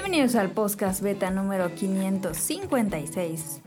Bienvenidos 0.00 0.36
al 0.36 0.52
podcast 0.52 1.02
beta 1.02 1.32
número 1.32 1.74
556, 1.74 3.60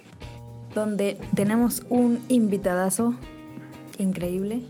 donde 0.73 1.17
tenemos 1.35 1.83
un 1.89 2.23
invitadazo 2.29 3.15
increíble 3.97 4.61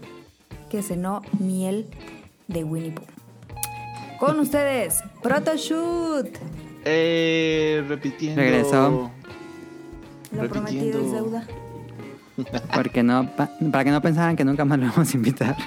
que 0.72 0.82
cenó 0.82 1.22
miel 1.38 1.86
de 2.48 2.64
Winnie 2.64 2.90
Pooh. 2.90 3.06
Con 4.20 4.40
ustedes, 4.40 5.04
Protoshoot. 5.22 6.30
Eh, 6.84 7.86
repitiendo. 7.88 8.42
Regresó. 8.42 9.12
Lo 10.32 10.50
prometido 10.50 11.00
es 11.00 11.12
deuda. 11.12 11.46
Porque 12.74 13.04
no, 13.04 13.36
pa- 13.36 13.52
para 13.72 13.84
que 13.84 13.92
no 13.92 14.02
pensaran 14.02 14.36
que 14.36 14.44
nunca 14.44 14.66
más 14.66 14.80
lo 14.80 14.88
vamos 14.88 15.14
a 15.14 15.16
invitar. 15.16 15.56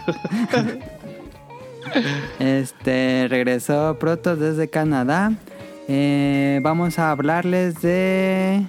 este 2.40 3.28
regresó 3.28 3.96
Proto 4.00 4.34
desde 4.34 4.68
Canadá. 4.68 5.32
Eh, 5.88 6.60
vamos 6.62 6.98
a 6.98 7.10
hablarles 7.10 7.80
de 7.82 8.66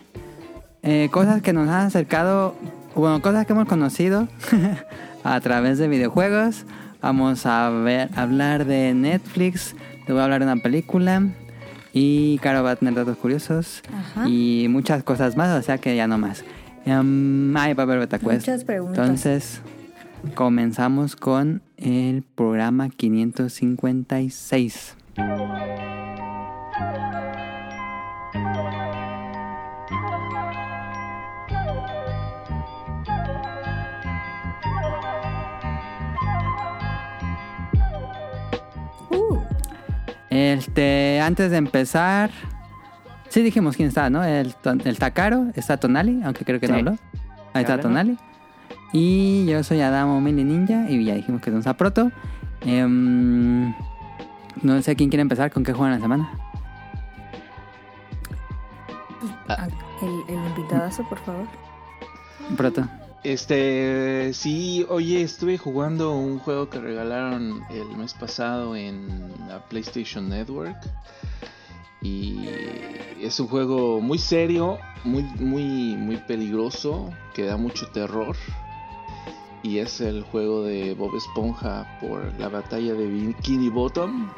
eh, 0.84 1.10
cosas 1.12 1.42
que 1.42 1.54
nos 1.54 1.70
han 1.70 1.88
acercado, 1.88 2.56
bueno, 2.94 3.22
cosas 3.22 3.46
que 3.46 3.54
hemos 3.54 3.68
conocido 3.68 4.28
a 5.24 5.40
través 5.42 5.78
de 5.78 5.88
videojuegos. 5.88 6.66
Vamos 7.02 7.46
a 7.46 7.70
ver, 7.70 8.10
hablar 8.16 8.66
de 8.66 8.94
Netflix. 8.94 9.76
Le 10.08 10.14
voy 10.14 10.22
a 10.22 10.26
hablar 10.26 10.42
de 10.42 10.52
una 10.52 10.62
película. 10.62 11.24
Y 11.94 12.40
Caro 12.40 12.64
va 12.64 12.72
a 12.72 12.76
tener 12.76 12.94
datos 12.94 13.18
curiosos. 13.18 13.82
Ajá. 13.94 14.28
Y 14.28 14.68
muchas 14.70 15.04
cosas 15.04 15.38
más, 15.38 15.58
o 15.58 15.62
sea 15.62 15.78
que 15.78 15.96
ya 15.96 16.08
no 16.08 16.18
más. 16.18 16.44
Em, 16.86 17.56
ay, 17.56 17.74
va 17.74 17.84
a 17.84 17.86
haber 17.86 18.00
beta 18.00 18.20
quest. 18.20 18.48
Muchas 18.48 18.66
preguntas. 18.66 18.98
Entonces, 18.98 19.62
comenzamos 20.36 21.16
con 21.16 21.62
el 21.78 22.24
programa 22.36 22.90
556. 22.90 24.96
Este, 40.36 41.22
antes 41.22 41.50
de 41.52 41.58
empezar, 41.58 42.30
sí 43.30 43.42
dijimos 43.42 43.76
quién 43.78 43.88
está, 43.88 44.10
¿no? 44.10 44.24
El, 44.24 44.54
ton- 44.56 44.82
el 44.84 45.00
Takaro, 45.00 45.46
está 45.56 45.78
Tonali, 45.78 46.22
aunque 46.24 46.44
creo 46.44 46.60
que 46.60 46.68
no 46.68 46.76
habló. 46.76 46.92
Ahí 47.54 47.62
está. 47.62 47.80
Tonali. 47.80 48.18
Y 48.92 49.46
yo 49.46 49.64
soy 49.64 49.80
Adamo 49.82 50.20
Mini 50.20 50.44
Ninja 50.44 50.90
y 50.90 51.04
ya 51.06 51.16
dijimos 51.16 51.42
que 51.42 51.50
es 51.52 51.56
un 51.56 51.64
Zaproto. 51.64 52.12
Em, 52.66 53.74
no 54.62 54.82
sé 54.82 54.96
quién 54.98 55.10
quiere 55.10 55.22
empezar, 55.22 55.52
con 55.52 55.64
qué 55.64 55.72
juegan 55.74 55.96
la 55.96 56.02
semana. 56.02 56.30
ah, 59.48 59.68
el, 60.02 60.36
el 60.36 60.44
invitadazo, 60.50 61.08
por 61.08 61.20
favor. 61.20 61.46
Proto. 62.58 62.88
Este, 63.26 64.34
sí, 64.34 64.86
oye, 64.88 65.24
estuve 65.24 65.58
jugando 65.58 66.12
un 66.16 66.38
juego 66.38 66.70
que 66.70 66.80
regalaron 66.80 67.64
el 67.72 67.98
mes 67.98 68.14
pasado 68.14 68.76
en 68.76 69.34
la 69.48 69.68
PlayStation 69.68 70.30
Network. 70.30 70.78
Y 72.04 72.46
es 73.20 73.40
un 73.40 73.48
juego 73.48 74.00
muy 74.00 74.20
serio, 74.20 74.78
muy, 75.04 75.24
muy, 75.40 75.96
muy 75.96 76.18
peligroso, 76.18 77.12
que 77.34 77.46
da 77.46 77.58
mucho 77.58 77.88
terror. 77.88 78.36
Y 79.64 79.80
es 79.80 80.02
el 80.02 80.22
juego 80.22 80.62
de 80.62 80.94
Bob 80.94 81.16
Esponja 81.16 81.98
por 82.00 82.32
la 82.40 82.50
batalla 82.50 82.94
de 82.94 83.08
Bikini 83.08 83.70
Bottom. 83.70 84.30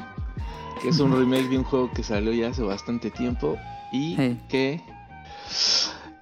Que 0.81 0.87
es 0.87 0.99
un 1.01 1.11
remake 1.11 1.49
de 1.49 1.57
un 1.57 1.65
juego 1.65 1.91
que 1.91 2.03
salió 2.03 2.31
ya 2.31 2.51
hace 2.51 2.63
bastante 2.63 3.11
tiempo. 3.11 3.57
Y 3.91 4.15
que 4.47 4.81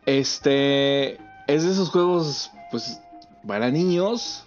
este 0.08 1.20
es 1.48 1.64
de 1.64 1.72
esos 1.72 1.90
juegos, 1.90 2.52
pues, 2.72 3.02
para 3.46 3.72
niños. 3.72 4.46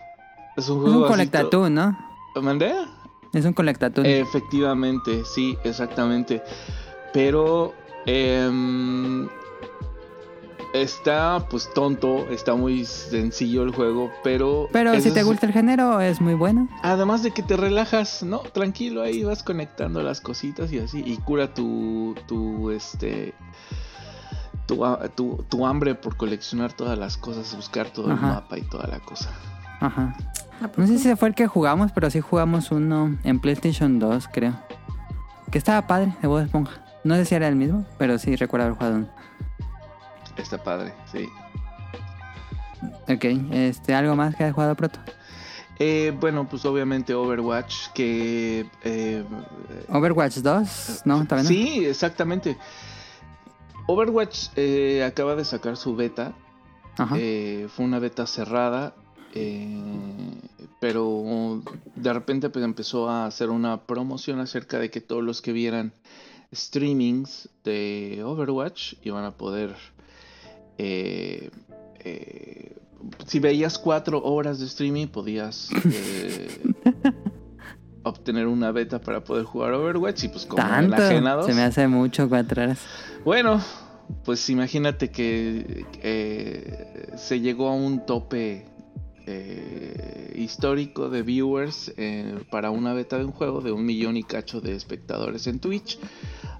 Es 0.56 0.68
un 0.68 0.78
Es 0.78 0.82
juego 0.82 0.98
un 0.98 1.04
así 1.04 1.12
colectatún, 1.12 1.74
¿no? 1.74 1.98
¿Mandé? 2.40 2.74
Es 3.32 3.44
un 3.44 3.52
colectatún. 3.52 4.06
Efectivamente, 4.06 5.24
sí, 5.24 5.56
exactamente. 5.64 6.42
Pero 7.12 7.74
em, 8.06 9.28
está, 10.72 11.46
pues, 11.50 11.72
tonto. 11.74 12.26
Está 12.30 12.54
muy 12.54 12.84
sencillo 12.84 13.62
el 13.62 13.74
juego, 13.74 14.10
pero. 14.24 14.68
Pero 14.72 14.92
es 14.92 15.04
si 15.04 15.10
te 15.10 15.22
gusta 15.22 15.46
el 15.46 15.52
género, 15.52 16.00
es 16.00 16.20
muy 16.20 16.34
bueno. 16.34 16.68
Además 16.82 17.22
de 17.22 17.32
que 17.32 17.42
te 17.42 17.56
relajas, 17.56 18.22
¿no? 18.22 18.38
Tranquilo, 18.40 19.02
ahí 19.02 19.24
vas 19.24 19.42
conectando 19.42 20.02
las 20.02 20.20
cositas 20.20 20.72
y 20.72 20.78
así. 20.78 21.02
Y 21.04 21.16
cura 21.18 21.52
tu, 21.54 22.14
tu, 22.26 22.70
este... 22.70 23.34
Tu, 24.68 24.84
tu, 25.16 25.44
tu 25.48 25.66
hambre 25.66 25.94
por 25.94 26.16
coleccionar 26.16 26.72
todas 26.74 26.96
las 26.96 27.16
cosas, 27.16 27.56
buscar 27.56 27.88
todo 27.88 28.10
el 28.12 28.16
mapa 28.20 28.58
y 28.58 28.62
toda 28.62 28.86
la 28.86 29.00
cosa. 29.00 29.30
Ajá. 29.80 30.14
¿A 30.60 30.70
No 30.76 30.86
sé 30.86 30.98
si 30.98 31.16
fue 31.16 31.28
el 31.28 31.34
que 31.34 31.46
jugamos, 31.46 31.90
pero 31.92 32.10
sí 32.10 32.20
jugamos 32.20 32.70
uno 32.70 33.16
en 33.24 33.40
PlayStation 33.40 33.98
2, 33.98 34.28
creo. 34.30 34.54
Que 35.50 35.56
estaba 35.58 35.86
padre, 35.86 36.14
de 36.20 36.28
Bob 36.28 36.40
Esponja. 36.40 36.82
No 37.02 37.14
sé 37.14 37.24
si 37.24 37.34
era 37.34 37.48
el 37.48 37.56
mismo, 37.56 37.86
pero 37.96 38.18
sí 38.18 38.36
recuerdo 38.36 38.66
haber 38.66 38.76
jugado 38.76 38.96
uno. 38.96 39.08
Está 40.36 40.62
padre, 40.62 40.92
sí. 41.10 41.28
Ok, 43.08 43.24
este, 43.52 43.94
¿algo 43.94 44.14
más 44.14 44.36
que 44.36 44.44
hayas 44.44 44.54
jugado 44.54 44.74
Proto? 44.74 45.00
Eh, 45.78 46.14
bueno, 46.20 46.46
pues 46.48 46.64
obviamente 46.64 47.14
Overwatch, 47.14 47.88
que... 47.94 48.68
eh, 48.84 49.24
Overwatch 49.88 50.38
2, 50.38 51.02
¿no? 51.06 51.24
¿Todavía 51.24 51.44
no? 51.44 51.48
Sí, 51.48 51.86
exactamente. 51.86 52.58
Overwatch 53.88 54.48
eh, 54.56 55.02
acaba 55.02 55.34
de 55.34 55.44
sacar 55.44 55.76
su 55.76 55.96
beta. 55.96 56.34
Ajá. 56.98 57.16
Eh, 57.18 57.68
fue 57.74 57.86
una 57.86 57.98
beta 57.98 58.26
cerrada, 58.26 58.94
eh, 59.34 59.80
pero 60.78 61.62
de 61.96 62.12
repente 62.12 62.50
pues, 62.50 62.64
empezó 62.64 63.08
a 63.08 63.26
hacer 63.26 63.50
una 63.50 63.82
promoción 63.86 64.40
acerca 64.40 64.78
de 64.78 64.90
que 64.90 65.00
todos 65.00 65.24
los 65.24 65.40
que 65.40 65.52
vieran 65.52 65.92
streamings 66.54 67.48
de 67.64 68.22
Overwatch 68.24 68.94
iban 69.02 69.24
a 69.24 69.32
poder... 69.32 69.74
eh, 70.76 71.50
eh, 72.00 72.76
si 73.26 73.38
veías 73.38 73.78
cuatro 73.78 74.22
horas 74.22 74.58
de 74.58 74.66
streaming 74.66 75.06
podías 75.06 75.70
obtener 78.08 78.46
una 78.46 78.72
beta 78.72 79.00
para 79.00 79.22
poder 79.22 79.44
jugar 79.44 79.72
Overwatch 79.72 80.24
y 80.24 80.28
pues 80.28 80.46
como 80.46 80.62
Tanto. 80.62 80.96
enajenados 80.96 81.46
Se 81.46 81.54
me 81.54 81.62
hace 81.62 81.86
mucho 81.88 82.28
cuatro 82.28 82.62
horas. 82.62 82.78
bueno, 83.24 83.60
pues 84.24 84.48
imagínate 84.50 85.10
que 85.10 85.84
eh, 86.02 87.12
se 87.16 87.40
llegó 87.40 87.68
a 87.68 87.74
un 87.74 88.06
tope 88.06 88.66
eh, 89.26 90.32
histórico 90.36 91.10
de 91.10 91.22
viewers 91.22 91.92
eh, 91.98 92.34
para 92.50 92.70
una 92.70 92.94
beta 92.94 93.18
de 93.18 93.26
un 93.26 93.32
juego 93.32 93.60
de 93.60 93.72
un 93.72 93.84
millón 93.84 94.16
y 94.16 94.22
cacho 94.22 94.60
de 94.62 94.74
espectadores 94.74 95.46
en 95.46 95.58
Twitch. 95.60 95.98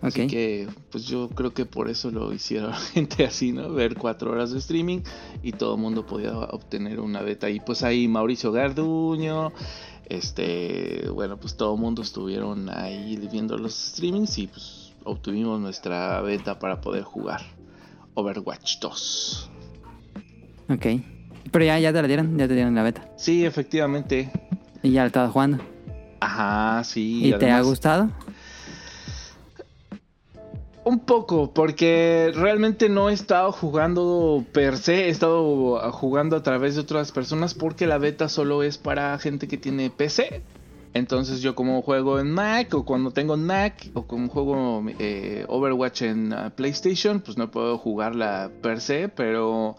Así 0.00 0.26
que, 0.28 0.68
pues 0.92 1.06
yo 1.06 1.28
creo 1.30 1.52
que 1.54 1.64
por 1.64 1.88
eso 1.88 2.10
lo 2.10 2.32
hicieron 2.32 2.72
gente 2.92 3.24
así, 3.24 3.52
¿no? 3.52 3.72
Ver 3.72 3.96
cuatro 3.96 4.30
horas 4.30 4.52
de 4.52 4.58
streaming 4.58 5.00
y 5.42 5.52
todo 5.52 5.74
el 5.74 5.80
mundo 5.80 6.06
podía 6.06 6.36
obtener 6.36 7.00
una 7.00 7.22
beta. 7.22 7.48
Y 7.50 7.58
pues 7.60 7.82
ahí 7.82 8.06
Mauricio 8.06 8.52
Garduño, 8.52 9.52
este, 10.08 11.08
bueno, 11.10 11.36
pues 11.36 11.56
todo 11.56 11.74
el 11.74 11.80
mundo 11.80 12.02
estuvieron 12.02 12.68
ahí 12.70 13.16
viendo 13.30 13.56
los 13.58 13.74
streamings 13.74 14.38
y 14.38 14.46
pues 14.46 14.92
obtuvimos 15.04 15.60
nuestra 15.60 16.20
beta 16.20 16.58
para 16.58 16.80
poder 16.80 17.02
jugar 17.02 17.40
Overwatch 18.14 18.78
2. 18.80 19.50
Ok. 20.70 20.86
Pero 21.50 21.64
ya, 21.64 21.78
ya 21.78 21.92
te 21.92 22.02
la 22.02 22.08
dieron, 22.08 22.36
ya 22.36 22.48
te 22.48 22.54
dieron 22.54 22.74
la 22.74 22.82
beta. 22.82 23.08
Sí, 23.16 23.44
efectivamente. 23.44 24.30
Y 24.82 24.90
ya 24.92 25.02
la 25.02 25.06
estabas 25.06 25.32
jugando. 25.32 25.58
Ajá, 26.20 26.82
sí. 26.84 27.28
¿Y, 27.28 27.32
te 27.38 27.50
ha 27.50 27.60
gustado? 27.62 28.10
Un 30.88 31.00
poco, 31.00 31.52
porque 31.52 32.32
realmente 32.34 32.88
no 32.88 33.10
he 33.10 33.12
estado 33.12 33.52
jugando 33.52 34.42
per 34.54 34.78
se, 34.78 35.04
he 35.04 35.08
estado 35.10 35.92
jugando 35.92 36.34
a 36.34 36.42
través 36.42 36.76
de 36.76 36.80
otras 36.80 37.12
personas 37.12 37.52
porque 37.52 37.86
la 37.86 37.98
beta 37.98 38.30
solo 38.30 38.62
es 38.62 38.78
para 38.78 39.18
gente 39.18 39.48
que 39.48 39.58
tiene 39.58 39.90
PC. 39.90 40.42
Entonces 40.94 41.42
yo 41.42 41.54
como 41.54 41.82
juego 41.82 42.18
en 42.18 42.30
Mac 42.30 42.72
o 42.72 42.86
cuando 42.86 43.10
tengo 43.10 43.36
Mac 43.36 43.90
o 43.92 44.06
como 44.06 44.30
juego 44.30 44.82
eh, 44.98 45.44
Overwatch 45.48 46.00
en 46.00 46.32
ah, 46.32 46.54
PlayStation, 46.56 47.20
pues 47.20 47.36
no 47.36 47.50
puedo 47.50 47.76
jugarla 47.76 48.50
per 48.62 48.80
se, 48.80 49.10
pero 49.10 49.76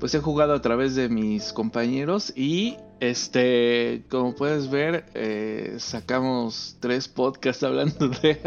pues 0.00 0.12
he 0.16 0.18
jugado 0.18 0.54
a 0.54 0.60
través 0.60 0.96
de 0.96 1.08
mis 1.08 1.52
compañeros 1.52 2.32
y 2.34 2.78
este, 3.02 4.04
como 4.08 4.32
puedes 4.36 4.70
ver, 4.70 5.04
eh, 5.14 5.74
sacamos 5.78 6.76
tres 6.78 7.08
podcasts 7.08 7.64
hablando 7.64 8.08
de, 8.08 8.38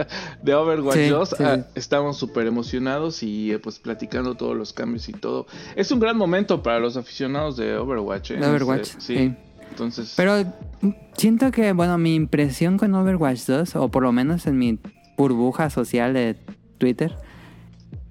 de 0.42 0.56
Overwatch 0.56 0.96
Sí, 0.96 1.08
2. 1.10 1.30
sí, 1.30 1.36
Ah, 1.44 1.66
estamos 1.76 2.18
súper 2.18 2.48
emocionados 2.48 3.22
y 3.22 3.52
eh, 3.52 3.60
pues 3.60 3.80
platicando 3.80 4.36
todos 4.36 4.56
los 4.56 4.72
cambios 4.72 5.10
y 5.10 5.12
todo. 5.12 5.46
Es 5.76 5.92
un 5.92 6.00
gran 6.00 6.16
momento 6.18 6.64
para 6.64 6.80
los 6.80 6.96
aficionados 6.96 7.58
de 7.58 7.76
Overwatch. 7.76 8.32
¿eh? 8.32 8.38
De 8.38 8.48
Overwatch, 8.48 8.88
Este, 8.98 9.02
sí. 9.02 9.36
Entonces, 9.72 10.14
Pero 10.16 10.38
mm, 10.82 10.90
siento 11.18 11.52
que, 11.52 11.74
bueno, 11.74 11.98
mi 11.98 12.16
impresión 12.16 12.78
con 12.78 12.96
Overwatch 12.96 13.46
2, 13.48 13.76
o 13.76 13.90
por 13.90 14.04
lo 14.04 14.14
menos 14.14 14.48
en 14.48 14.58
mi 14.58 14.80
burbuja 15.18 15.70
social 15.70 16.14
de 16.14 16.38
Twitter. 16.78 17.14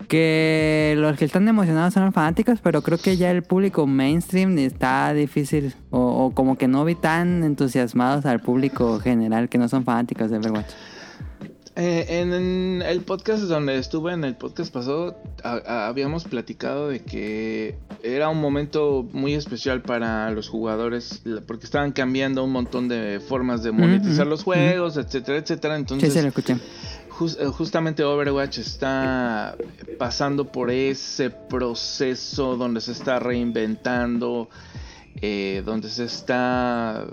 Que 0.09 0.95
los 0.99 1.17
que 1.19 1.25
están 1.25 1.47
emocionados 1.49 1.95
son 1.95 2.05
los 2.05 2.15
fanáticos, 2.15 2.59
pero 2.63 2.83
creo 2.83 2.99
que 2.99 3.17
ya 3.17 3.31
el 3.31 3.43
público 3.43 3.87
mainstream 3.87 4.59
está 4.59 5.13
difícil. 5.15 5.75
O, 5.91 6.27
o 6.27 6.31
como 6.35 6.57
que 6.59 6.69
no 6.69 6.85
vi 6.85 6.95
tan 6.95 7.43
entusiasmados 7.45 8.27
al 8.27 8.41
público 8.41 9.01
general 9.01 9.49
que 9.49 9.59
no 9.59 9.69
son 9.69 9.85
fanáticos 9.85 10.31
de 10.31 10.39
Overwatch. 10.39 10.71
Eh, 11.77 12.21
en, 12.21 12.33
en 12.33 12.83
el 12.87 13.01
podcast 13.01 13.43
donde 13.45 13.77
estuve, 13.79 14.13
en 14.13 14.23
el 14.23 14.37
podcast 14.37 14.73
pasado, 14.73 15.17
a- 15.43 15.61
a- 15.67 15.89
habíamos 15.89 16.23
platicado 16.23 16.89
de 16.91 17.01
que 17.01 17.75
era 18.05 18.29
un 18.29 18.41
momento 18.41 19.09
muy 19.13 19.35
especial 19.35 19.83
para 19.83 20.31
los 20.31 20.49
jugadores 20.49 21.25
porque 21.49 21.65
estaban 21.65 21.91
cambiando 21.91 22.45
un 22.45 22.53
montón 22.53 22.87
de 22.87 23.19
formas 23.19 23.65
de 23.65 23.73
monetizar 23.73 24.25
los 24.25 24.45
juegos, 24.45 24.97
etcétera, 24.97 25.39
etcétera. 25.39 25.75
Entonces, 25.77 26.13
sí, 26.13 26.21
lo 26.23 26.29
escuché. 26.29 26.59
Eh, 27.21 27.47
justamente 27.47 28.03
Overwatch 28.03 28.59
está 28.59 29.57
pasando 29.99 30.51
por 30.51 30.71
ese 30.71 31.31
proceso 31.31 32.57
donde 32.57 32.81
se 32.81 32.93
está 32.93 33.21
reinventando, 33.21 34.49
eh, 35.21 35.63
donde 35.65 35.91
se 35.91 36.05
está, 36.05 37.07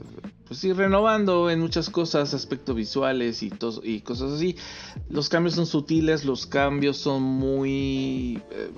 pues 0.48 0.60
sí, 0.60 0.74
renovando 0.74 1.52
en 1.52 1.60
muchas 1.60 1.90
cosas, 1.92 2.34
aspectos 2.34 2.76
visuales 2.76 3.44
y, 3.44 3.52
y 3.84 4.02
cosas 4.02 4.32
así. 4.32 4.56
Los 5.10 5.30
cambios 5.30 5.54
son 5.56 5.68
sutiles, 5.68 6.26
los 6.26 6.48
cambios 6.48 6.98
son 6.98 7.22
muy, 7.22 8.42
eh, 8.50 8.72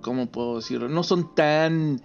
¿cómo 0.00 0.30
puedo 0.30 0.56
decirlo? 0.56 0.88
No 0.88 1.02
son 1.02 1.34
tan 1.34 2.00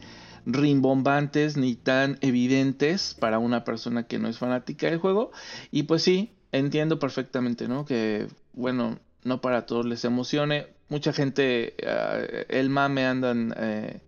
rimbombantes 0.46 1.56
ni 1.56 1.76
tan 1.76 2.18
evidentes 2.20 3.16
para 3.18 3.40
una 3.40 3.64
persona 3.64 4.08
que 4.08 4.20
no 4.20 4.28
es 4.28 4.38
fanática 4.38 4.88
del 4.88 5.00
juego. 5.00 5.32
Y 5.72 5.84
pues 5.84 6.04
sí, 6.04 6.34
entiendo 6.52 7.00
perfectamente, 7.00 7.68
¿no? 7.68 7.86
Que, 7.86 8.28
bueno, 8.54 9.00
no 9.24 9.42
para 9.42 9.66
todos 9.66 9.86
les 9.86 10.04
emocione. 10.06 10.68
Mucha 10.90 11.14
gente, 11.14 11.76
eh, 11.78 12.46
el 12.50 12.70
mame 12.70 13.06
andan 13.06 13.54
eh, 13.58 14.00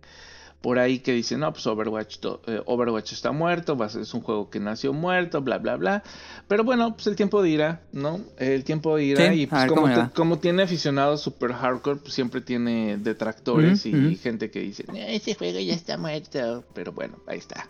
por 0.60 0.78
ahí 0.78 1.00
que 1.00 1.12
dicen, 1.12 1.40
no, 1.40 1.52
pues 1.52 1.66
Overwatch, 1.66 2.18
eh, 2.46 2.60
Overwatch 2.66 3.12
está 3.12 3.32
muerto, 3.32 3.76
es 3.84 4.14
un 4.14 4.20
juego 4.20 4.48
que 4.50 4.60
nació 4.60 4.92
muerto, 4.92 5.42
bla, 5.42 5.58
bla, 5.58 5.76
bla. 5.76 6.02
Pero 6.48 6.64
bueno, 6.64 6.94
pues 6.94 7.06
el 7.08 7.16
tiempo 7.16 7.42
dirá, 7.42 7.82
¿no? 7.92 8.20
El 8.38 8.62
tiempo 8.64 8.96
dirá 8.96 9.32
Sí, 9.34 9.42
y 9.42 9.46
pues 9.46 9.66
como, 9.66 9.92
te- 9.92 10.14
como 10.14 10.38
tiene 10.38 10.62
aficionados 10.62 11.20
super 11.20 11.52
hardcore, 11.52 12.00
pues 12.00 12.14
siempre 12.14 12.40
tiene 12.40 12.96
detractores 12.96 13.86
y 13.86 13.92
ujú. 13.94 14.18
gente 14.22 14.50
que 14.50 14.60
dice, 14.60 14.84
"No, 14.88 14.96
ese 14.96 15.34
juego 15.34 15.58
ya 15.60 15.74
está 15.74 15.98
muerto. 15.98 16.64
Pero 16.74 16.92
bueno, 16.92 17.18
ahí 17.26 17.38
está. 17.38 17.68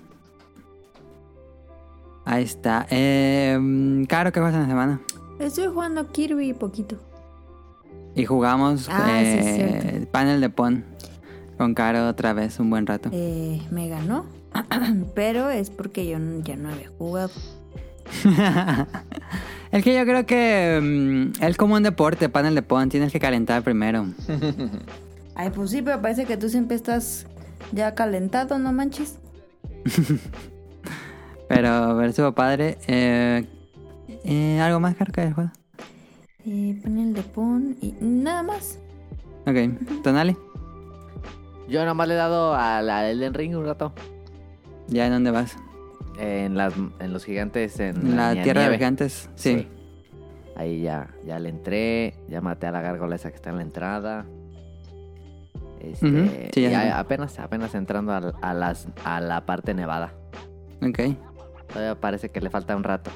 Ahí 2.24 2.44
está. 2.44 2.86
Eh, 2.90 4.04
Caro, 4.08 4.32
¿qué 4.32 4.40
pasa 4.40 4.56
en 4.56 4.62
la 4.62 4.68
semana? 4.68 5.00
Estoy 5.38 5.66
jugando 5.66 6.10
Kirby 6.12 6.52
poquito. 6.52 6.96
Y 8.14 8.24
jugamos 8.26 8.88
Ah, 8.90 9.20
eh, 9.22 10.06
panel 10.10 10.40
de 10.40 10.50
Pon 10.50 10.84
con 11.56 11.74
Caro 11.74 12.08
otra 12.08 12.32
vez 12.32 12.58
un 12.60 12.70
buen 12.70 12.86
rato. 12.86 13.10
Eh, 13.12 13.60
me 13.70 13.88
ganó. 13.88 14.26
Pero 15.14 15.50
es 15.50 15.70
porque 15.70 16.06
yo 16.06 16.18
ya 16.42 16.56
no 16.56 16.70
había 16.70 16.90
jugado. 16.98 17.30
es 19.72 19.84
que 19.84 19.94
yo 19.94 20.04
creo 20.04 20.26
que 20.26 20.80
mm, 20.82 21.42
es 21.42 21.56
como 21.56 21.76
un 21.76 21.82
deporte, 21.82 22.28
panel 22.28 22.54
de 22.54 22.62
Pon, 22.62 22.88
tienes 22.88 23.12
que 23.12 23.18
calentar 23.18 23.62
primero. 23.62 24.06
Ay, 25.34 25.50
pues 25.50 25.70
sí, 25.70 25.80
pero 25.80 26.02
parece 26.02 26.26
que 26.26 26.36
tú 26.36 26.50
siempre 26.50 26.76
estás 26.76 27.26
ya 27.72 27.94
calentado, 27.94 28.58
no 28.58 28.70
manches. 28.72 29.18
Pero 31.54 31.96
ver 31.96 32.10
estuvo 32.10 32.32
padre. 32.32 32.78
Eh, 32.86 33.44
eh, 34.24 34.60
¿Algo 34.60 34.80
más, 34.80 34.94
Caro, 34.94 35.12
que 35.12 35.22
el 35.22 35.34
juego? 35.34 35.50
Eh, 36.46 36.80
panel 36.82 37.12
de 37.12 37.22
pon 37.22 37.76
y 37.80 37.94
nada 38.00 38.42
más. 38.42 38.78
Ok, 39.46 40.02
Tonali, 40.02 40.36
Yo 41.68 41.84
nomás 41.84 42.08
le 42.08 42.14
he 42.14 42.16
dado 42.16 42.54
a 42.54 42.80
la 42.80 43.08
Elden 43.10 43.34
Ring 43.34 43.56
un 43.56 43.66
rato. 43.66 43.92
¿ya 44.88 45.06
en 45.06 45.12
dónde 45.12 45.30
vas? 45.30 45.56
En, 46.18 46.56
las, 46.56 46.74
en 47.00 47.12
los 47.12 47.24
gigantes, 47.24 47.78
en 47.80 47.96
En 47.96 48.16
la 48.16 48.32
Tierra 48.32 48.60
de 48.62 48.66
Nieve. 48.68 48.76
Gigantes. 48.76 49.30
Sí. 49.34 49.58
Sí. 49.58 49.68
Ahí 50.56 50.82
ya, 50.82 51.08
ya 51.26 51.38
le 51.38 51.48
entré, 51.48 52.14
ya 52.28 52.40
maté 52.40 52.66
a 52.66 52.72
la 52.72 52.82
gárgola 52.82 53.16
esa 53.16 53.30
que 53.30 53.36
está 53.36 53.50
en 53.50 53.56
la 53.56 53.62
entrada. 53.62 54.26
Este, 55.80 56.50
sí, 56.52 56.60
ya 56.62 56.68
y 56.68 56.70
sé. 56.72 56.76
a- 56.76 56.98
apenas, 56.98 57.38
apenas 57.38 57.74
entrando 57.74 58.12
a, 58.40 58.54
las, 58.54 58.86
a 59.04 59.20
la 59.20 59.44
parte 59.46 59.74
nevada. 59.74 60.12
Ok. 60.82 61.00
Todavía 61.72 62.00
parece 62.00 62.30
que 62.30 62.40
le 62.40 62.50
falta 62.50 62.76
un 62.76 62.84
rato. 62.84 63.10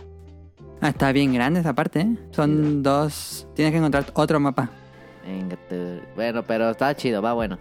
Ah, 0.80 0.88
está 0.88 1.12
bien 1.12 1.32
grande 1.32 1.60
esa 1.60 1.74
parte, 1.74 2.00
¿eh? 2.00 2.16
Son 2.30 2.82
dos... 2.82 3.46
Tienes 3.54 3.72
que 3.72 3.78
encontrar 3.78 4.06
otro 4.14 4.40
mapa. 4.40 4.70
Venga, 5.26 5.56
tú. 5.68 6.00
Bueno, 6.14 6.42
pero 6.42 6.70
está 6.70 6.94
chido, 6.94 7.22
va 7.22 7.32
bueno. 7.32 7.58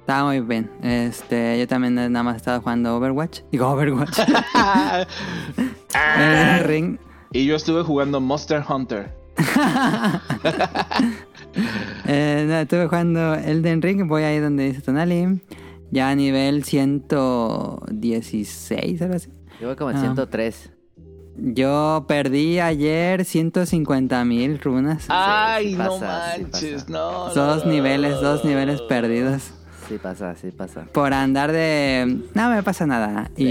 Está 0.00 0.24
muy 0.24 0.40
bien. 0.40 0.68
Este, 0.82 1.58
yo 1.58 1.68
también 1.68 1.94
nada 1.94 2.22
más 2.22 2.34
he 2.34 2.38
estado 2.38 2.60
jugando 2.60 2.96
Overwatch. 2.96 3.40
Digo 3.50 3.68
Overwatch. 3.68 4.18
El 6.18 6.64
ring. 6.64 6.98
y 7.32 7.46
yo 7.46 7.56
estuve 7.56 7.82
jugando 7.82 8.20
Monster 8.20 8.62
Hunter. 8.68 9.18
Eh, 12.06 12.44
no, 12.46 12.58
estuve 12.58 12.86
jugando 12.86 13.34
Elden 13.34 13.82
Ring. 13.82 14.06
Voy 14.06 14.22
ahí 14.22 14.38
donde 14.38 14.66
dice 14.66 14.82
Tonali. 14.82 15.40
Ya 15.90 16.10
a 16.10 16.14
nivel 16.14 16.62
116, 16.64 19.02
algo 19.02 19.14
así. 19.14 19.30
Yo 19.60 19.66
voy 19.68 19.76
como 19.76 19.90
en 19.90 19.96
Ah. 19.96 20.00
103. 20.00 20.70
Yo 21.36 22.04
perdí 22.08 22.58
ayer 22.60 23.24
150 23.24 24.24
mil 24.24 24.58
runas. 24.58 25.06
Ay, 25.08 25.70
sí 25.72 25.76
no 25.76 25.84
pasa, 25.98 26.34
sí 26.36 26.42
manches, 26.42 26.82
pasa. 26.84 26.92
no. 26.92 27.34
Dos 27.34 27.64
no. 27.64 27.72
niveles, 27.72 28.20
dos 28.20 28.44
niveles 28.44 28.80
perdidos. 28.82 29.52
Sí 29.88 29.98
pasa, 29.98 30.34
sí 30.36 30.50
pasa. 30.50 30.84
Por 30.92 31.12
andar 31.14 31.50
de... 31.52 32.20
No 32.34 32.50
me 32.50 32.62
pasa 32.62 32.86
nada. 32.86 33.30
Y 33.36 33.46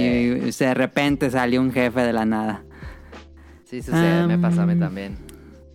de 0.51 0.73
repente 0.73 1.29
salió 1.31 1.61
un 1.61 1.71
jefe 1.71 2.01
de 2.01 2.13
la 2.13 2.25
nada. 2.25 2.63
Sí 3.65 3.81
sucede, 3.81 4.25
me 4.27 4.37
pasa 4.37 4.63
a 4.63 4.65
mí 4.65 4.73
Am. 4.73 4.79
también. 4.79 5.17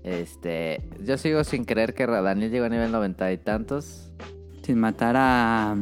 Este, 0.05 0.83
yo 1.05 1.17
sigo 1.19 1.45
sin 1.45 1.65
creer 1.65 1.95
que 1.95 2.07
Daniel 2.07 2.51
llegó 2.51 2.67
a 2.67 2.69
nivel 2.69 2.93
noventa 2.93 3.31
y 3.33 3.39
tantos. 3.39 4.11
Sin 4.63 4.79
matar 4.79 5.17
a... 5.17 5.75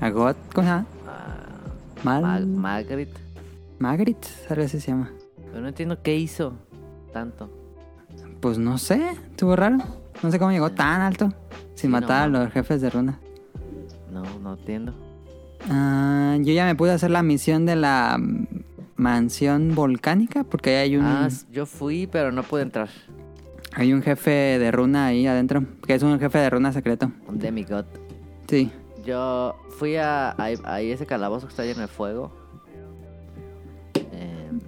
A 0.00 0.10
God. 0.10 0.36
¿Cómo 0.54 0.66
se 0.66 0.72
llama? 0.74 0.86
Ah, 1.06 1.46
Mal... 2.04 2.22
Mag- 2.22 2.46
Magritte. 2.46 3.20
Magritte, 3.82 4.28
algo 4.48 4.62
así 4.64 4.78
se 4.80 4.92
llama. 4.92 5.10
Pero 5.50 5.60
no 5.60 5.66
entiendo 5.68 6.00
qué 6.02 6.16
hizo 6.16 6.54
tanto. 7.12 7.50
Pues 8.40 8.56
no 8.56 8.78
sé, 8.78 9.10
estuvo 9.30 9.56
raro. 9.56 9.78
No 10.22 10.30
sé 10.30 10.38
cómo 10.38 10.52
llegó 10.52 10.70
tan 10.70 11.00
alto. 11.00 11.32
Sin 11.74 11.74
Sí, 11.74 11.88
no 11.88 12.00
matar 12.00 12.22
a 12.22 12.28
los 12.28 12.52
jefes 12.52 12.80
de 12.80 12.90
runa. 12.90 13.18
No, 14.12 14.22
no 14.40 14.54
entiendo. 14.54 14.94
Ah, 15.68 16.36
yo 16.40 16.52
ya 16.52 16.64
me 16.64 16.76
pude 16.76 16.92
hacer 16.92 17.10
la 17.10 17.24
misión 17.24 17.66
de 17.66 17.74
la 17.74 18.20
mansión 18.94 19.74
volcánica. 19.74 20.44
Porque 20.44 20.76
ahí 20.76 20.90
hay 20.90 20.96
un, 20.98 21.04
Ah, 21.04 21.28
yo 21.50 21.66
fui, 21.66 22.06
pero 22.06 22.30
no 22.30 22.44
pude 22.44 22.62
entrar. 22.62 22.88
hay 23.74 23.92
un 23.92 24.02
jefe 24.02 24.30
de 24.30 24.70
runa 24.70 25.06
ahí 25.06 25.26
adentro. 25.26 25.64
Que 25.84 25.94
es 25.94 26.02
un 26.04 26.20
jefe 26.20 26.38
de 26.38 26.50
runa 26.50 26.72
secreto. 26.72 27.10
Un 27.26 27.40
demigod. 27.40 27.84
Sí. 28.48 28.70
Yo 29.04 29.56
fui 29.70 29.96
a, 29.96 30.40
ahí 30.40 30.54
ahí 30.64 30.92
ese 30.92 31.04
calabozo 31.06 31.48
que 31.48 31.50
está 31.50 31.64
lleno 31.64 31.80
de 31.80 31.88
fuego. 31.88 32.41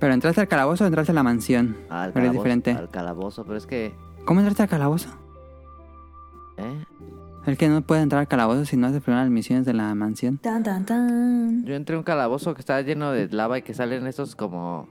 Pero 0.04 0.12
entraste 0.12 0.42
al 0.42 0.48
calabozo 0.48 0.84
o 0.84 0.86
entraste 0.86 1.12
a 1.12 1.14
la 1.14 1.22
mansión. 1.22 1.78
al 1.88 2.12
Pero 2.12 2.26
es 2.26 2.32
calabozo, 2.32 2.32
diferente. 2.32 2.70
al 2.72 2.90
calabozo, 2.90 3.44
pero 3.46 3.56
es 3.56 3.66
que... 3.66 3.94
¿Cómo 4.26 4.40
entraste 4.40 4.62
al 4.64 4.68
calabozo? 4.68 5.08
¿eh? 6.58 6.84
El 7.46 7.56
que 7.56 7.70
no 7.70 7.80
puede 7.80 8.02
entrar 8.02 8.20
al 8.20 8.28
calabozo 8.28 8.66
si 8.66 8.76
no 8.76 8.86
hace 8.88 9.00
primero 9.00 9.22
las 9.22 9.30
misiones 9.30 9.64
de 9.64 9.72
la 9.72 9.94
mansión. 9.94 10.36
Tan, 10.36 10.62
tan, 10.62 10.84
tan. 10.84 11.64
Yo 11.64 11.74
entré 11.74 11.96
a 11.96 11.98
un 12.00 12.04
calabozo 12.04 12.52
que 12.52 12.60
está 12.60 12.78
lleno 12.82 13.12
de 13.12 13.28
lava 13.30 13.56
y 13.56 13.62
que 13.62 13.72
salen 13.72 14.06
estos 14.06 14.36
como... 14.36 14.90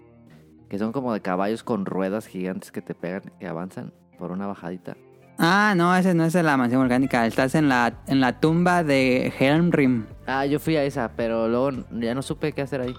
Que 0.68 0.80
son 0.80 0.92
como 0.94 1.14
de 1.14 1.22
caballos 1.22 1.62
con 1.62 1.86
ruedas 1.86 2.26
gigantes 2.26 2.72
que 2.72 2.82
te 2.82 2.96
pegan, 2.96 3.22
que 3.40 3.46
avanzan 3.48 3.94
por 4.18 4.32
una 4.32 4.48
bajadita. 4.48 4.98
Ah, 5.38 5.76
no, 5.78 5.96
ese 5.96 6.16
no 6.16 6.26
es 6.26 6.34
de 6.34 6.42
la 6.42 6.58
mansión 6.58 6.82
volcánica. 6.82 7.28
Estás 7.28 7.54
en 7.54 7.70
la, 7.70 8.00
en 8.08 8.20
la 8.20 8.40
tumba 8.40 8.84
de 8.84 9.32
Helmrim. 9.40 10.08
Ah, 10.26 10.48
yo 10.48 10.60
fui 10.60 10.76
a 10.76 10.84
esa, 10.84 11.12
pero 11.16 11.48
luego 11.48 11.86
ya 11.92 12.16
no 12.16 12.24
supe 12.24 12.52
qué 12.54 12.64
hacer 12.64 12.82
ahí. 12.82 12.96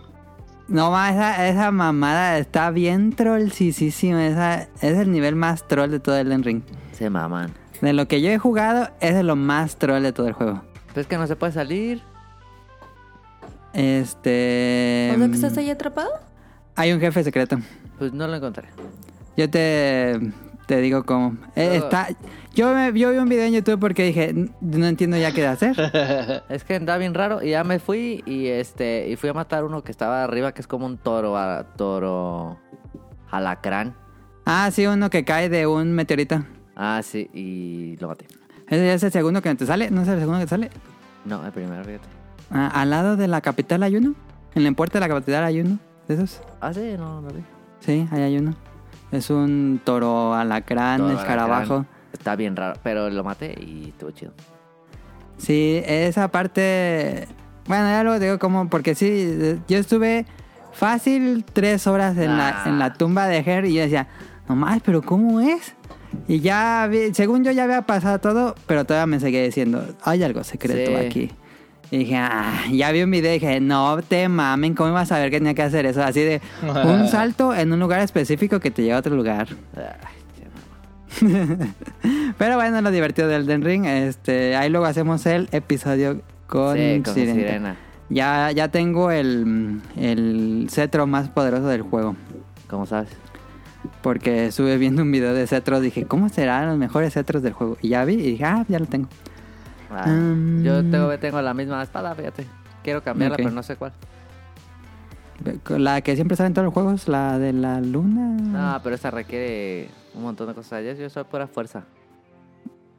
No, 0.67 0.91
ma, 0.91 1.11
esa, 1.11 1.49
esa 1.49 1.71
mamada 1.71 2.39
está 2.39 2.71
bien 2.71 3.13
trollsísima. 3.13 4.27
Esa 4.27 4.63
es 4.81 4.99
el 4.99 5.13
nivel 5.13 5.37
más 5.37 5.67
troll 5.69 5.91
de 5.91 6.01
todo 6.01 6.17
el 6.17 6.43
Ring. 6.43 6.63
Se 6.93 7.11
maman. 7.11 7.53
De 7.81 7.93
lo 7.93 8.09
que 8.09 8.23
yo 8.23 8.31
he 8.31 8.39
jugado, 8.39 8.89
es 9.01 9.15
de 9.15 9.23
lo 9.23 9.37
más 9.37 9.77
troll 9.77 10.03
de 10.03 10.13
todo 10.13 10.27
el 10.27 10.33
juego. 10.33 10.63
Pues 10.87 11.05
es 11.05 11.07
que 11.07 11.19
no 11.19 11.27
se 11.27 11.37
puede 11.37 11.53
salir. 11.53 12.03
Este. 13.75 15.11
¿O 15.15 15.19
sea 15.19 15.29
que 15.29 15.35
estás 15.35 15.59
ahí 15.59 15.69
atrapado? 15.69 16.11
Hay 16.77 16.93
un 16.93 17.01
jefe 17.01 17.23
secreto. 17.25 17.59
Pues 17.99 18.13
no 18.13 18.27
lo 18.27 18.35
encontré. 18.35 18.69
Yo 19.37 19.51
te, 19.51 20.19
te 20.67 20.81
digo 20.81 21.05
cómo. 21.05 21.37
Eh, 21.57 21.77
está, 21.83 22.09
yo, 22.55 22.75
me, 22.75 22.99
yo 22.99 23.11
vi 23.11 23.19
un 23.19 23.29
video 23.29 23.45
en 23.45 23.53
YouTube 23.53 23.79
porque 23.81 24.05
dije, 24.05 24.31
"N- 24.31 24.51
no 24.61 24.87
entiendo 24.87 25.17
ya 25.17 25.33
qué 25.33 25.47
hacer. 25.47 25.75
Es 26.49 26.65
que 26.65 26.77
andaba 26.77 26.99
bien 26.99 27.15
raro 27.15 27.43
y 27.43 27.51
ya 27.51 27.65
me 27.65 27.79
fui 27.79 28.23
y 28.27 28.47
este 28.47 29.09
y 29.09 29.17
fui 29.17 29.29
a 29.31 29.33
matar 29.35 29.65
uno 29.65 29.83
que 29.83 29.91
estaba 29.93 30.23
arriba 30.25 30.53
que 30.53 30.61
es 30.61 30.67
como 30.67 30.87
un 30.87 30.97
toro, 30.99 31.37
a- 31.37 31.65
toro 31.77 32.59
alacrán. 33.31 33.95
ah, 34.47 34.71
sí, 34.73 34.87
uno 34.87 35.11
que 35.11 35.25
cae 35.25 35.49
de 35.49 35.67
un 35.67 35.93
meteorito. 35.93 36.45
Ah, 36.77 37.01
sí, 37.03 37.29
y 37.33 37.97
lo 38.01 38.09
maté. 38.09 38.27
¿Ese 38.69 38.95
es 38.95 39.03
el 39.03 39.13
segundo 39.13 39.43
que 39.43 39.55
te 39.55 39.67
sale? 39.67 39.91
¿No 39.91 40.03
es 40.03 40.09
el 40.09 40.19
segundo 40.19 40.39
que 40.41 40.47
te 40.47 40.51
sale? 40.51 40.71
No, 41.25 41.45
el 41.45 41.53
primero, 41.53 41.85
fíjate. 41.85 42.09
Ah, 42.51 42.69
al 42.81 42.91
lado 42.91 43.17
de 43.17 43.29
la 43.29 43.41
capital 43.41 43.83
hay 43.83 43.97
uno. 43.97 44.15
En 44.55 44.65
la 44.65 44.73
puerta 44.73 44.99
de 44.99 45.07
la 45.09 45.15
capital 45.15 45.45
hay 45.45 45.61
uno. 45.61 45.79
¿De 46.09 46.15
esos? 46.15 46.41
Ah, 46.61 46.73
sí, 46.73 46.95
no, 46.99 47.21
no 47.21 47.29
vi. 47.29 47.43
Sí, 47.81 48.07
ahí 48.11 48.23
hay 48.23 48.39
uno. 48.39 48.55
Es 49.13 49.31
un 49.31 49.81
toro 49.85 50.35
alacrán, 50.35 50.99
Toro 50.99 51.13
escarabajo. 51.19 51.75
alacrán. 51.75 51.94
Está 52.15 52.35
bien 52.37 52.57
raro, 52.57 52.81
pero 52.83 53.11
lo 53.11 53.23
maté 53.25 53.55
y 53.61 53.89
estuvo 53.91 54.11
chido. 54.13 54.33
Sí, 55.37 55.83
esa 55.85 56.29
parte. 56.29 57.29
Bueno, 57.67 57.85
ya 57.89 58.03
lo 58.05 58.19
digo 58.19 58.39
como. 58.39 58.71
Porque 58.71 58.95
sí, 58.95 59.59
yo 59.69 59.77
estuve 59.79 60.25
fácil 60.73 61.45
tres 61.53 61.87
horas 61.87 62.17
en, 62.17 62.37
la, 62.39 62.49
Ah. 62.49 62.63
en 62.69 62.79
la 62.79 62.95
tumba 62.95 63.27
de 63.27 63.39
Her 63.39 63.65
y 63.67 63.75
yo 63.75 63.83
decía, 63.83 64.09
no 64.49 64.57
más, 64.57 64.81
pero 64.83 65.03
¿cómo 65.03 65.41
es? 65.41 65.75
Y 66.29 66.41
ya, 66.41 66.87
vi- 66.91 67.13
según 67.15 67.43
yo 67.45 67.51
ya 67.51 67.65
había 67.65 67.83
pasado 67.83 68.19
todo, 68.21 68.55
pero 68.67 68.85
todavía 68.85 69.07
me 69.07 69.19
seguía 69.21 69.43
diciendo, 69.43 69.85
hay 70.05 70.23
algo 70.23 70.45
secreto 70.45 70.91
Sí. 70.99 71.07
aquí. 71.07 71.31
Y 71.91 71.99
dije, 71.99 72.17
ah, 72.17 72.63
ya 72.73 72.91
vi 72.93 73.03
un 73.03 73.11
video 73.11 73.31
y 73.33 73.39
dije, 73.41 73.61
no 73.61 74.01
te 74.03 74.29
mamen, 74.29 74.75
¿cómo 74.75 74.91
ibas 74.91 75.03
a 75.11 75.17
saber 75.17 75.31
que 75.31 75.39
tenía 75.39 75.55
que 75.55 75.63
hacer 75.63 75.85
eso? 75.87 76.03
Así 76.03 76.21
de 76.21 76.41
un 76.63 77.09
salto 77.09 77.55
en 77.55 77.73
un 77.73 77.79
lugar 77.81 78.01
específico 78.01 78.59
que 78.61 78.71
te 78.71 78.83
lleva 78.83 78.97
a 78.97 79.01
otro 79.01 79.15
lugar. 79.15 79.49
Pero 82.39 82.57
bueno, 82.57 82.81
lo 82.81 82.91
divertido 82.91 83.29
del 83.29 83.47
Den 83.47 83.63
Ring, 83.63 83.85
este, 83.87 84.57
ahí 84.57 84.71
luego 84.71 84.87
hacemos 84.87 85.25
el 85.27 85.49
episodio 85.53 86.21
con, 86.47 86.77
sí, 86.77 87.03
con 87.05 87.15
Sirena. 87.15 87.35
sirena. 87.35 87.77
Ya, 88.11 88.51
ya 88.53 88.69
tengo 88.69 89.11
el, 89.11 89.81
el 89.97 90.67
cetro 90.71 91.07
más 91.07 91.29
poderoso 91.29 91.67
del 91.69 91.83
juego. 91.83 92.17
¿Cómo 92.69 92.87
sabes? 92.87 93.09
Porque 94.03 94.47
estuve 94.47 94.77
viendo 94.79 95.03
un 95.03 95.13
video 95.13 95.35
de 95.35 95.47
cetros, 95.47 95.81
dije, 95.81 96.05
¿cómo 96.07 96.29
serán 96.29 96.67
los 96.69 96.79
mejores 96.79 97.15
cetros 97.15 97.43
del 97.43 97.53
juego? 97.53 97.77
Y 97.81 97.91
ya 97.91 98.05
vi 98.05 98.15
y 98.15 98.31
dije, 98.33 98.45
ah, 98.45 98.65
ya 98.69 98.79
lo 98.79 98.87
tengo. 98.87 99.09
Ah, 99.91 100.05
Um, 100.09 100.63
Yo 100.65 100.83
tengo, 100.83 101.17
tengo 101.19 101.41
la 101.41 101.55
misma 101.55 101.83
espada, 101.83 102.15
fíjate. 102.15 102.47
Quiero 102.83 103.03
cambiarla, 103.03 103.37
pero 103.37 103.51
no 103.51 103.63
sé 103.63 103.77
cuál. 103.77 103.93
La 105.69 106.01
que 106.01 106.15
siempre 106.15 106.37
sale 106.37 106.49
en 106.49 106.55
todos 106.55 106.65
los 106.67 106.75
juegos, 106.75 107.09
la 107.09 107.39
de 107.39 107.53
la 107.53 107.81
luna. 107.81 108.75
No, 108.75 108.81
pero 108.83 108.95
esa 108.95 109.11
requiere 109.11 109.89
un 110.15 110.23
montón 110.23 110.49
de 110.49 110.55
cosas. 110.55 110.85
Yo, 110.85 110.93
yo 110.93 111.11
soy 111.11 111.25
pura 111.25 111.47
fuerza. 111.47 111.85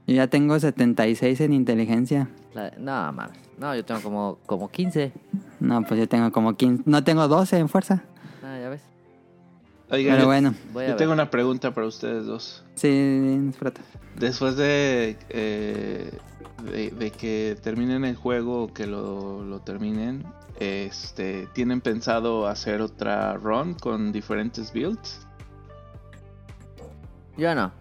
Yo 0.08 0.16
ya 0.16 0.28
tengo 0.28 0.60
76 0.60 1.42
en 1.42 1.54
inteligencia. 1.54 2.30
La- 2.54 2.72
no, 2.78 3.12
mames. 3.14 3.38
No, 3.58 3.74
yo 3.76 3.84
tengo 3.86 4.02
como, 4.02 4.38
como 4.46 4.70
15. 4.70 5.12
No, 5.60 5.82
pues 5.84 6.00
yo 6.00 6.08
tengo 6.08 6.32
como 6.32 6.56
15. 6.56 6.84
No 6.86 7.04
tengo 7.04 7.28
12 7.28 7.58
en 7.58 7.70
fuerza. 7.70 8.04
Ah, 8.44 8.60
ya 8.60 8.70
ves. 8.70 8.82
Oigan, 9.90 10.14
Pero 10.14 10.24
yo- 10.24 10.28
bueno, 10.28 10.54
Voy 10.74 10.84
a 10.84 10.88
yo 10.88 10.92
ver. 10.94 10.98
tengo 10.98 11.14
una 11.14 11.30
pregunta 11.30 11.74
para 11.74 11.88
ustedes 11.88 12.26
dos. 12.26 12.64
sí, 12.76 12.90
disfruta. 12.90 13.82
Después 14.20 14.56
de, 14.58 15.18
eh, 15.30 16.12
de, 16.72 16.90
de 16.92 17.12
que 17.12 17.58
terminen 17.62 18.04
el 18.06 18.16
juego 18.16 18.64
o 18.64 18.74
que 18.74 18.88
lo, 18.88 19.44
lo 19.44 19.60
terminen, 19.60 20.24
este, 20.60 21.48
¿tienen 21.54 21.82
pensado 21.82 22.48
hacer 22.48 22.82
otra 22.82 23.34
run 23.36 23.74
con 23.74 24.12
diferentes 24.12 24.72
builds? 24.74 25.25
Yo 27.38 27.54
no. 27.56 27.72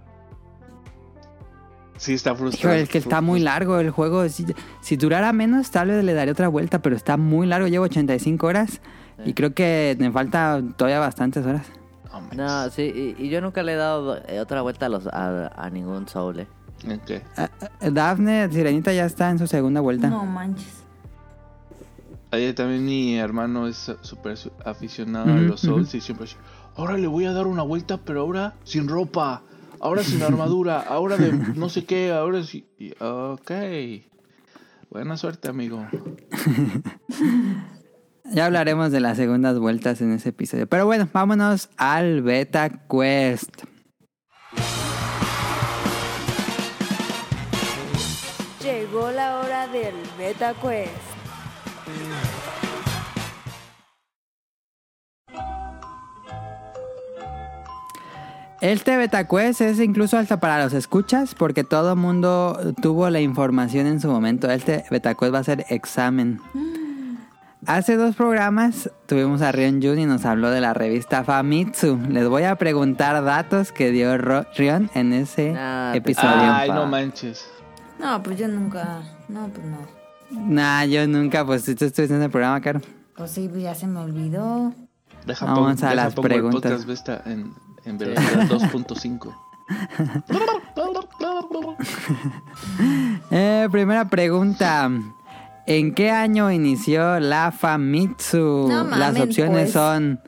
Sí, 1.97 2.15
está 2.15 2.35
frustrante. 2.35 2.83
es 2.83 2.89
que 2.89 2.99
está 2.99 3.21
muy 3.21 3.41
largo 3.41 3.79
el 3.79 3.91
juego. 3.91 4.29
Si, 4.29 4.45
si 4.81 4.97
durara 4.97 5.33
menos, 5.33 5.71
tal 5.71 5.89
vez 5.89 6.05
le 6.05 6.13
daré 6.13 6.33
otra 6.33 6.49
vuelta, 6.49 6.81
pero 6.83 6.97
está 6.97 7.17
muy 7.17 7.47
largo. 7.47 7.69
Llevo 7.69 7.85
85 7.85 8.47
horas 8.47 8.81
y 9.21 9.27
Sí. 9.29 9.35
creo 9.35 9.55
que 9.55 9.97
me 10.01 10.11
falta 10.11 10.61
todavía 10.77 10.99
bastantes 10.99 11.47
horas. 11.47 11.67
No, 12.13 12.21
manches. 12.21 12.37
No, 12.39 12.71
sí, 12.71 13.15
y, 13.19 13.25
y 13.25 13.29
yo 13.29 13.41
nunca 13.41 13.63
le 13.63 13.73
he 13.75 13.77
dado 13.77 14.17
eh, 14.27 14.41
otra 14.41 14.61
vuelta 14.63 14.87
a, 14.87 14.89
los, 14.89 15.07
a, 15.07 15.47
a 15.55 15.71
ningún 15.71 16.09
Soul. 16.09 16.41
eh. 16.41 16.47
Ok. 16.87 17.23
Ah, 17.37 17.49
ah, 17.63 17.91
Dafne, 17.91 18.51
Sirenita 18.51 18.93
ya 18.93 19.07
está 19.07 19.31
en 19.31 19.39
su 19.39 19.47
segunda 19.47 19.81
vuelta. 19.81 20.09
No 20.11 20.25
manches. 20.27 20.83
Ahí 22.33 22.53
también 22.53 22.85
mi 22.85 23.17
hermano 23.17 23.69
es 23.69 23.93
súper 24.01 24.37
aficionado 24.65 25.31
a 25.31 25.37
Ujú, 25.37 25.43
los 25.45 25.61
Souls 25.61 25.95
y 25.95 26.01
siempre 26.01 26.27
ahora 26.77 26.97
le 26.97 27.07
voy 27.07 27.25
a 27.25 27.33
dar 27.33 27.47
una 27.47 27.63
vuelta, 27.63 27.99
pero 27.99 28.21
ahora 28.21 28.55
sin 28.65 28.89
ropa, 28.89 29.43
ahora 29.81 30.03
sin 30.03 30.23
armadura, 30.25 30.81
ahora 30.81 31.17
de 31.17 31.33
no 31.33 31.69
sé 31.69 31.85
qué, 31.85 32.13
ahora 32.13 32.43
sí. 32.43 32.67
Ok. 33.01 33.51
Buena 34.91 35.17
suerte, 35.17 35.49
amigo. 35.49 35.87
Ya 38.33 38.47
hablaremos 38.47 38.91
de 38.91 39.01
las 39.01 39.19
segundas 39.19 39.59
vueltas 39.59 40.01
en 40.01 40.13
ese 40.13 40.31
episodio. 40.31 40.67
Pero 40.67 40.87
bueno, 40.87 41.07
vámonos 41.13 41.69
al 41.77 42.23
Beta 42.23 42.71
Quest. 42.89 43.65
Llegó 48.63 49.11
la 49.11 49.41
hora 49.41 49.69
del 49.69 49.95
Beta 50.17 50.55
Quest. 50.55 50.91
Este 58.65 58.97
Beta 58.97 59.29
Quest 59.29 59.61
es 59.61 59.79
incluso 59.79 60.17
hasta 60.17 60.41
para 60.41 60.63
los 60.65 60.73
escuchas, 60.73 61.35
porque 61.35 61.65
todo 61.65 61.93
el 61.93 61.99
mundo 61.99 62.59
tuvo 62.81 63.11
la 63.11 63.21
información 63.21 63.87
en 63.87 64.01
su 64.01 64.09
momento. 64.09 64.51
Este 64.51 64.87
Beta 64.91 65.15
Quest 65.15 65.35
va 65.35 65.41
a 65.41 65.45
ser 65.45 65.67
examen. 65.69 66.41
Hace 67.67 67.97
dos 67.97 68.17
programas 68.17 68.91
tuvimos 69.05 69.43
a 69.43 69.53
Rion 69.53 69.83
Jun 69.83 69.99
y 69.99 70.07
nos 70.07 70.25
habló 70.25 70.49
de 70.51 70.63
la 70.63 70.73
revista 70.73 71.25
Famitsu. 71.25 71.99
Les 72.09 72.27
voy 72.27 72.45
a 72.45 72.57
preguntar 72.57 73.23
datos 73.23 73.71
que 73.71 73.91
dio 73.91 74.17
Ro- 74.17 74.47
Rion 74.57 74.91
en 74.95 75.13
ese 75.13 75.55
Ah, 75.55 75.93
episodio. 75.95 76.31
Ay, 76.31 76.69
pa. 76.71 76.75
no 76.75 76.87
manches. 76.87 77.47
No, 77.99 78.23
pues 78.23 78.39
yo 78.39 78.49
nunca. 78.49 79.03
No, 79.29 79.47
pues 79.49 79.67
no. 79.67 79.79
Nah, 80.31 80.85
yo 80.87 81.07
nunca, 81.07 81.45
pues 81.45 81.65
si 81.65 81.75
tú 81.75 81.85
estuviste 81.85 82.15
en 82.17 82.23
el 82.23 82.31
programa, 82.31 82.63
Caro. 82.63 82.81
Pues 83.15 83.31
sí, 83.31 83.47
pues 83.47 83.63
ya 83.63 83.75
se 83.75 83.87
me 83.87 84.01
olvidó. 84.01 84.73
Deja 85.27 85.45
Vamos 85.45 85.83
a 85.83 85.91
deja 85.91 85.95
las 85.95 86.15
preguntas. 86.15 86.55
El 86.71 86.79
podcast 86.79 86.87
Vesta 86.89 87.23
en, 87.27 87.53
en 87.85 87.99
velocidad 87.99 88.43
2.5. 88.49 89.35
Eh, 93.31 93.69
primera 93.71 94.09
pregunta. 94.09 94.91
¿En 95.67 95.95
qué 95.95 96.11
año 96.11 96.53
inició 96.53 97.19
la 97.21 97.51
Famitsu? 97.51 98.67
No 98.69 98.85
Las 98.85 99.13
mamen, 99.15 99.23
opciones 99.23 99.63
pues. 99.63 99.73
son 99.73 100.21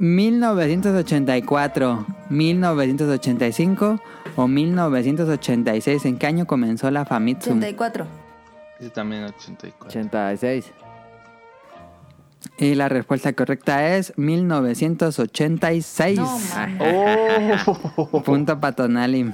1984, 0.00 2.06
1985 2.30 4.00
o 4.36 4.48
1986. 4.48 6.04
¿En 6.06 6.18
qué 6.18 6.26
año 6.26 6.46
comenzó 6.46 6.90
la 6.90 7.04
Famitsu? 7.04 7.50
84. 7.50 8.06
Ese 8.80 8.90
también 8.90 9.24
84. 9.24 9.88
86. 9.88 10.72
Y 12.58 12.74
la 12.74 12.88
respuesta 12.88 13.32
correcta 13.32 13.96
es 13.96 14.12
1986. 14.16 16.18
No. 16.18 16.38
Oh, 17.66 18.22
Punto 18.24 18.60
patonali. 18.60 19.32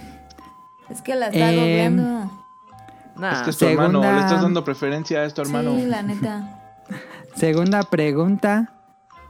Es 0.89 1.03
que 1.03 1.17
la 1.17 1.27
está 1.27 1.53
Eh. 1.53 1.91
Nah, 1.91 3.33
es 3.33 3.43
que 3.43 3.51
es 3.51 3.57
tu 3.57 3.67
hermano. 3.67 4.01
Le 4.01 4.21
estás 4.21 4.43
dando 4.43 4.65
preferencia 4.65 5.21
a 5.21 5.25
es 5.25 5.35
tu 5.35 5.43
hermano. 5.43 5.77
Sí, 5.77 5.87
la 5.87 6.03
neta. 6.03 6.63
Segunda 7.35 7.83
pregunta. 7.83 8.73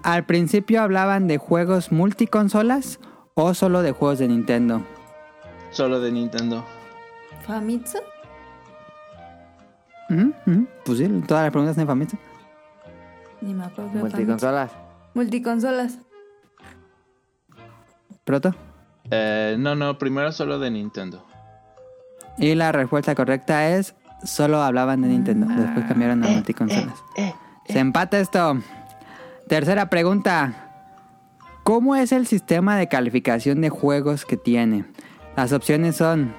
¿Al 0.02 0.25
principio 0.25 0.83
hablaban 0.83 1.26
de 1.26 1.38
juegos 1.38 1.90
multiconsolas 1.90 3.00
o 3.35 3.54
solo 3.54 3.83
de 3.83 3.92
juegos 3.92 4.18
de 4.18 4.28
Nintendo? 4.28 4.83
Solo 5.71 6.00
de 6.00 6.12
Nintendo. 6.12 6.64
¿Famitsu? 7.47 7.99
Ujú, 10.11 10.33
ujú. 10.47 10.66
Pues 10.85 10.99
sí, 10.99 11.09
todas 11.26 11.45
las 11.45 11.52
preguntas 11.52 11.78
en 11.78 11.87
Famitsu. 11.87 12.16
Ni 13.47 13.55
me 13.55 13.65
acuerdo 13.65 13.93
qué 13.93 13.99
multiconsolas. 13.99 14.73
Multiconsolas. 15.15 15.99
Proto. 18.25 18.57
Eh, 19.09 19.55
no, 19.57 19.76
no, 19.76 19.99
primero 19.99 20.33
solo 20.33 20.59
de 20.59 20.69
Nintendo. 20.73 21.25
Y 22.38 22.57
la 22.57 22.73
respuesta 22.73 23.15
correcta 23.15 23.69
es 23.69 23.95
solo 24.25 24.61
hablaban 24.61 25.00
de 25.03 25.09
Nintendo. 25.09 25.47
Después 25.47 25.87
cambiaron 25.87 26.25
a 26.25 26.29
multiconsolas. 26.29 27.05
Se 27.67 27.79
empata 27.79 28.19
esto. 28.19 28.59
Tercera 29.47 29.88
pregunta. 29.91 30.73
¿Cómo 31.62 31.95
es 31.95 32.11
el 32.11 32.26
sistema 32.26 32.76
de 32.76 32.88
calificación 32.88 33.61
de 33.61 33.71
juegos 33.71 34.25
que 34.25 34.37
tiene? 34.37 34.87
Las 35.37 35.53
opciones 35.53 35.95
son 35.95 36.35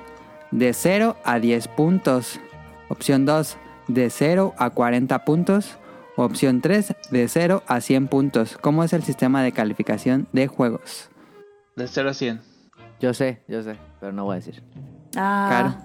de 0.51 0.73
0 0.73 1.15
a 1.23 1.39
10 1.39 1.69
puntos. 1.69 2.41
Opción 2.89 3.25
2, 3.25 3.55
de 3.87 4.09
0 4.09 4.55
a 4.57 4.69
40 4.71 5.23
puntos. 5.23 5.77
Opción 6.19 6.61
3, 6.61 6.95
de 7.11 7.27
0 7.27 7.63
a 7.67 7.79
100 7.79 8.07
puntos. 8.07 8.57
¿Cómo 8.59 8.83
es 8.83 8.91
el 8.91 9.03
sistema 9.03 9.43
de 9.43 9.51
calificación 9.51 10.27
de 10.33 10.47
juegos? 10.47 11.11
De 11.75 11.87
0 11.87 12.09
a 12.09 12.13
100. 12.15 12.41
Yo 12.99 13.13
sé, 13.13 13.43
yo 13.47 13.61
sé, 13.61 13.77
pero 13.99 14.11
no 14.11 14.25
voy 14.25 14.33
a 14.33 14.35
decir. 14.37 14.63
Ah. 15.15 15.47
Claro. 15.47 15.75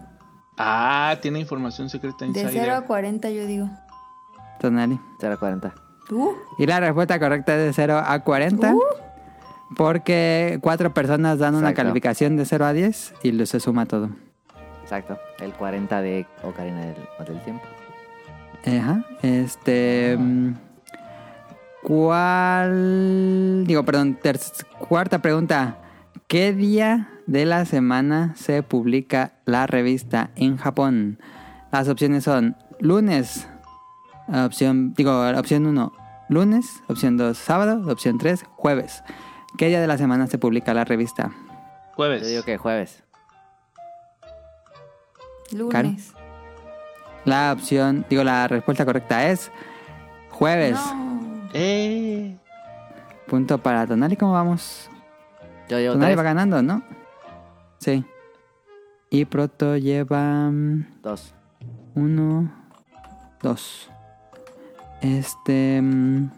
Ah, 0.56 1.16
tiene 1.20 1.38
información 1.38 1.90
secreta 1.90 2.20
De 2.20 2.28
insider. 2.28 2.50
0 2.50 2.74
a 2.76 2.80
40 2.82 3.28
yo 3.30 3.46
digo. 3.46 3.68
Tonali. 4.58 4.98
040. 5.20 5.74
¿Tú? 6.08 6.34
Y 6.58 6.64
la 6.64 6.80
respuesta 6.80 7.18
correcta 7.18 7.54
es 7.54 7.64
de 7.66 7.72
0 7.74 8.02
a 8.02 8.18
40. 8.20 8.74
Uh. 8.74 8.80
Porque 9.76 10.58
cuatro 10.62 10.94
personas 10.94 11.38
dan 11.38 11.54
una 11.56 11.68
Exacto. 11.70 11.82
calificación 11.82 12.36
de 12.38 12.46
0 12.46 12.64
a 12.64 12.72
10 12.72 13.14
y 13.22 13.46
se 13.46 13.60
suma 13.60 13.84
todo. 13.84 14.08
Exacto. 14.82 15.18
El 15.40 15.52
40 15.52 16.00
de 16.00 16.26
Ocarina 16.42 16.80
del, 16.80 16.96
del 17.26 17.40
Tiempo. 17.42 17.64
Ajá. 18.66 19.04
Este. 19.22 20.16
mm, 20.18 20.54
¿Cuál. 21.82 23.64
Digo, 23.66 23.84
perdón. 23.84 24.18
cuarta 24.78 25.20
pregunta. 25.20 25.78
¿Qué 26.28 26.52
día 26.52 27.10
de 27.26 27.44
la 27.44 27.64
semana 27.64 28.34
se 28.36 28.62
publica 28.62 29.34
la 29.44 29.66
revista 29.66 30.30
en 30.36 30.56
Japón? 30.56 31.18
Las 31.72 31.88
opciones 31.88 32.24
son 32.24 32.56
lunes. 32.78 33.48
Opción. 34.28 34.94
Digo, 34.94 35.28
opción 35.36 35.66
1, 35.66 35.92
lunes. 36.28 36.82
Opción 36.88 37.16
2, 37.16 37.36
sábado. 37.36 37.90
Opción 37.90 38.18
3, 38.18 38.44
jueves. 38.56 39.02
¿Qué 39.58 39.68
día 39.68 39.80
de 39.80 39.86
la 39.86 39.98
semana 39.98 40.26
se 40.28 40.38
publica 40.38 40.72
la 40.72 40.84
revista? 40.84 41.32
Jueves. 41.94 42.22
Yo 42.22 42.28
digo 42.28 42.42
que 42.44 42.56
jueves. 42.56 43.02
Lunes. 45.52 46.14
La 47.24 47.52
opción. 47.52 48.04
Digo, 48.10 48.24
la 48.24 48.48
respuesta 48.48 48.84
correcta 48.84 49.28
es. 49.28 49.50
Jueves. 50.30 50.74
No. 50.94 51.48
Eh. 51.54 52.36
Punto 53.28 53.58
para 53.58 53.86
Tonali. 53.86 54.16
¿Cómo 54.16 54.32
vamos? 54.32 54.90
Yo 55.68 55.78
digo 55.78 55.92
Tonali 55.92 56.08
tres. 56.12 56.18
va 56.18 56.22
ganando, 56.22 56.62
¿no? 56.62 56.82
Sí. 57.78 58.04
Y 59.10 59.24
Proto 59.26 59.76
lleva 59.76 60.50
mm, 60.50 61.00
Dos. 61.02 61.34
uno, 61.94 62.50
dos. 63.42 63.90
Este. 65.00 65.80
mm, 65.82 66.30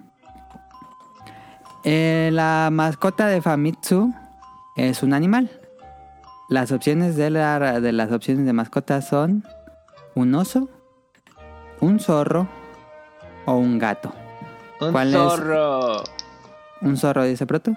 eh, 1.84 2.30
la 2.32 2.68
mascota 2.72 3.26
de 3.26 3.40
Famitsu 3.42 4.12
es 4.76 5.02
un 5.02 5.12
animal. 5.12 5.50
Las 6.48 6.72
opciones 6.72 7.16
de, 7.16 7.30
la- 7.30 7.80
de 7.80 7.92
las 7.92 8.10
opciones 8.12 8.44
de 8.46 8.52
mascota 8.52 9.00
son 9.02 9.44
un 10.14 10.34
oso, 10.34 10.68
un 11.80 12.00
zorro 12.00 12.48
o 13.46 13.54
un 13.54 13.78
gato. 13.78 14.12
Un 14.80 14.92
¿Cuál 14.92 15.08
es? 15.08 15.14
zorro. 15.14 16.02
Un 16.80 16.96
zorro, 16.96 17.24
dice 17.24 17.46
Proto. 17.46 17.72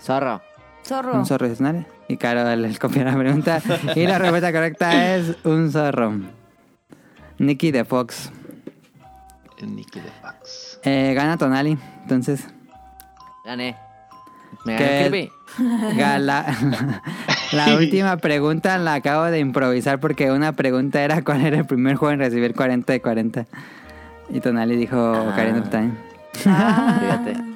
Zorro. 0.00 0.40
Zorro. 0.84 1.14
Un 1.14 1.26
zorro 1.26 1.46
dice 1.48 1.58
Tonali. 1.58 1.86
Y 2.08 2.16
Caro 2.16 2.56
les 2.56 2.78
copia 2.78 3.04
la 3.04 3.16
pregunta. 3.16 3.60
y 3.94 4.06
la 4.06 4.18
respuesta 4.18 4.52
correcta 4.52 5.14
es 5.16 5.36
un 5.44 5.70
zorro. 5.70 6.14
Nicky 7.38 7.70
de 7.70 7.84
Fox. 7.84 8.30
Nicky 9.62 10.00
de 10.00 10.10
Fax. 10.22 10.80
Eh, 10.84 11.12
gana 11.14 11.36
Tonali. 11.36 11.78
Entonces, 12.02 12.46
Gané. 13.44 13.76
Me 14.64 14.76
¿Qué? 14.76 14.84
gané 14.84 15.02
Kirby. 15.04 15.96
gala. 15.96 16.46
la 17.52 17.74
última 17.76 18.16
pregunta 18.18 18.76
la 18.78 18.94
acabo 18.94 19.24
de 19.24 19.38
improvisar 19.38 20.00
porque 20.00 20.30
una 20.30 20.52
pregunta 20.52 21.02
era 21.02 21.22
cuál 21.22 21.44
era 21.44 21.58
el 21.58 21.64
primer 21.66 21.96
juego 21.96 22.12
en 22.12 22.20
recibir 22.20 22.54
40 22.54 22.92
de 22.92 23.00
40. 23.00 23.46
Y 24.32 24.40
Tonali 24.40 24.76
dijo 24.76 24.96
Ah. 24.96 25.30
Ocarina 25.32 25.58
of 25.60 25.70
Time. 25.70 25.90
Ah. 26.46 26.98
Fíjate. 27.00 27.50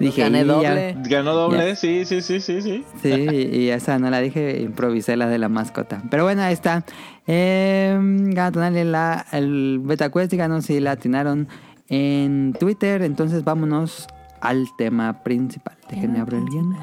Dije, 0.00 0.22
Gané 0.22 0.40
"Y 0.42 0.46
ya". 0.46 0.52
doble. 0.52 0.96
Ganó 1.08 1.34
doble, 1.34 1.68
Ya. 1.68 1.76
sí, 1.76 2.04
sí, 2.04 2.22
sí, 2.22 2.40
sí, 2.40 2.60
sí. 2.62 2.84
Sí, 3.02 3.08
y 3.12 3.56
y 3.58 3.68
esa 3.70 3.98
no 3.98 4.10
la 4.10 4.20
dije, 4.20 4.60
improvisé 4.62 5.16
la 5.16 5.28
de 5.28 5.38
la 5.38 5.48
mascota. 5.48 6.02
Pero 6.10 6.24
bueno, 6.24 6.42
ahí 6.42 6.52
está. 6.52 6.82
Eh, 7.26 7.96
gana 8.00 8.50
Tonali 8.50 8.82
la, 8.84 9.24
el 9.32 9.80
Beta 9.84 10.10
Quest, 10.10 10.30
díganos 10.32 10.64
si 10.64 10.80
la 10.80 10.92
atinaron 10.92 11.46
en 11.88 12.54
Twitter. 12.58 13.02
Entonces 13.02 13.44
vámonos 13.44 14.08
al 14.40 14.66
tema 14.76 15.22
principal. 15.22 15.76
Déjenme 15.90 16.18
abrir 16.20 16.40
el 16.40 16.46
guion. 16.48 16.74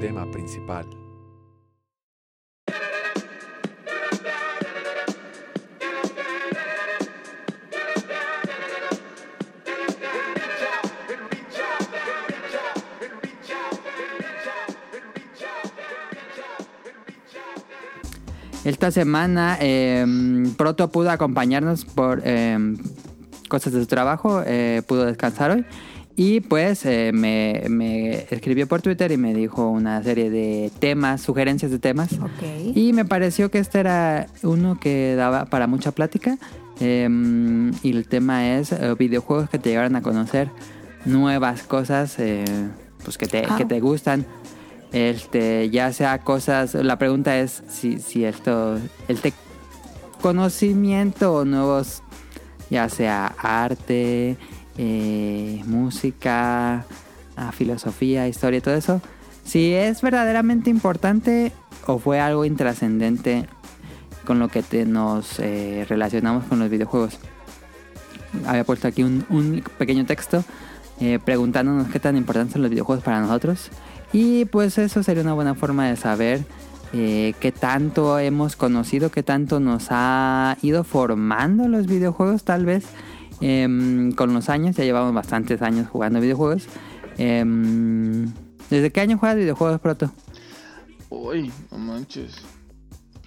Tema 0.00 0.30
principal. 0.30 0.86
Esta 18.64 18.90
semana 18.90 19.56
eh, 19.60 20.04
Proto 20.58 20.90
pudo 20.90 21.10
acompañarnos 21.10 21.84
por 21.84 22.20
eh, 22.24 22.58
cosas 23.48 23.72
de 23.72 23.80
su 23.80 23.86
trabajo, 23.86 24.42
eh, 24.44 24.82
pudo 24.86 25.06
descansar 25.06 25.52
hoy. 25.52 25.64
Y 26.18 26.40
pues 26.40 26.86
eh, 26.86 27.10
me, 27.12 27.64
me 27.68 28.26
escribió 28.30 28.66
por 28.66 28.80
Twitter 28.80 29.12
y 29.12 29.18
me 29.18 29.34
dijo 29.34 29.68
una 29.68 30.02
serie 30.02 30.30
de 30.30 30.72
temas, 30.78 31.20
sugerencias 31.20 31.70
de 31.70 31.78
temas. 31.78 32.08
Y 32.74 32.94
me 32.94 33.04
pareció 33.04 33.50
que 33.50 33.58
este 33.58 33.80
era 33.80 34.26
uno 34.42 34.80
que 34.80 35.14
daba 35.14 35.44
para 35.44 35.66
mucha 35.66 35.92
plática. 35.92 36.38
Eh, 36.80 37.08
y 37.82 37.90
el 37.90 38.08
tema 38.08 38.56
es 38.56 38.72
eh, 38.72 38.94
videojuegos 38.98 39.50
que 39.50 39.58
te 39.58 39.70
llevaron 39.70 39.96
a 39.96 40.02
conocer 40.02 40.48
nuevas 41.04 41.62
cosas 41.62 42.18
eh, 42.18 42.44
pues 43.04 43.16
que 43.18 43.26
te, 43.26 43.44
Ah. 43.48 43.56
que 43.58 43.64
te 43.66 43.80
gustan. 43.80 44.24
Este, 44.92 45.68
ya 45.68 45.92
sea 45.92 46.18
cosas. 46.20 46.72
La 46.74 46.98
pregunta 46.98 47.38
es 47.38 47.62
si, 47.68 47.98
si 47.98 48.24
esto. 48.24 48.78
El 49.08 49.20
te- 49.20 49.34
conocimiento 50.22 51.34
o 51.34 51.44
nuevos. 51.44 52.02
Ya 52.70 52.88
sea 52.88 53.26
arte, 53.38 54.36
eh, 54.78 55.62
música, 55.66 56.84
ah, 57.36 57.52
filosofía, 57.52 58.28
historia, 58.28 58.60
todo 58.60 58.74
eso. 58.74 59.00
Si 59.44 59.72
es 59.72 60.02
verdaderamente 60.02 60.70
importante 60.70 61.52
o 61.86 61.98
fue 61.98 62.20
algo 62.20 62.44
intrascendente 62.44 63.46
con 64.24 64.38
lo 64.38 64.48
que 64.48 64.62
te 64.62 64.84
nos 64.84 65.38
eh, 65.38 65.86
relacionamos 65.88 66.44
con 66.44 66.58
los 66.58 66.68
videojuegos. 66.68 67.18
Había 68.46 68.64
puesto 68.64 68.88
aquí 68.88 69.02
un, 69.02 69.24
un 69.30 69.62
pequeño 69.78 70.04
texto 70.04 70.44
eh, 70.98 71.18
preguntándonos 71.22 71.88
qué 71.88 72.00
tan 72.00 72.16
importantes 72.16 72.54
son 72.54 72.62
los 72.62 72.70
videojuegos 72.70 73.04
para 73.04 73.20
nosotros. 73.20 73.70
Y 74.12 74.46
pues 74.46 74.78
eso 74.78 75.02
sería 75.02 75.22
una 75.22 75.34
buena 75.34 75.54
forma 75.54 75.88
de 75.88 75.96
saber 75.96 76.44
eh, 76.92 77.34
qué 77.40 77.52
tanto 77.52 78.18
hemos 78.18 78.56
conocido, 78.56 79.10
qué 79.10 79.22
tanto 79.22 79.60
nos 79.60 79.88
ha 79.90 80.56
ido 80.62 80.84
formando 80.84 81.68
los 81.68 81.86
videojuegos 81.86 82.44
tal 82.44 82.64
vez 82.64 82.84
em, 83.40 84.12
con 84.12 84.32
los 84.34 84.48
años. 84.48 84.76
Ya 84.76 84.84
llevamos 84.84 85.14
bastantes 85.14 85.62
años 85.62 85.88
jugando 85.88 86.20
videojuegos. 86.20 86.64
Em, 87.18 88.26
¿Desde 88.70 88.90
qué 88.90 89.00
año 89.00 89.18
juegas 89.18 89.36
videojuegos, 89.38 89.80
Proto? 89.80 90.10
Uy, 91.08 91.50
no 91.70 91.78
manches. 91.78 92.32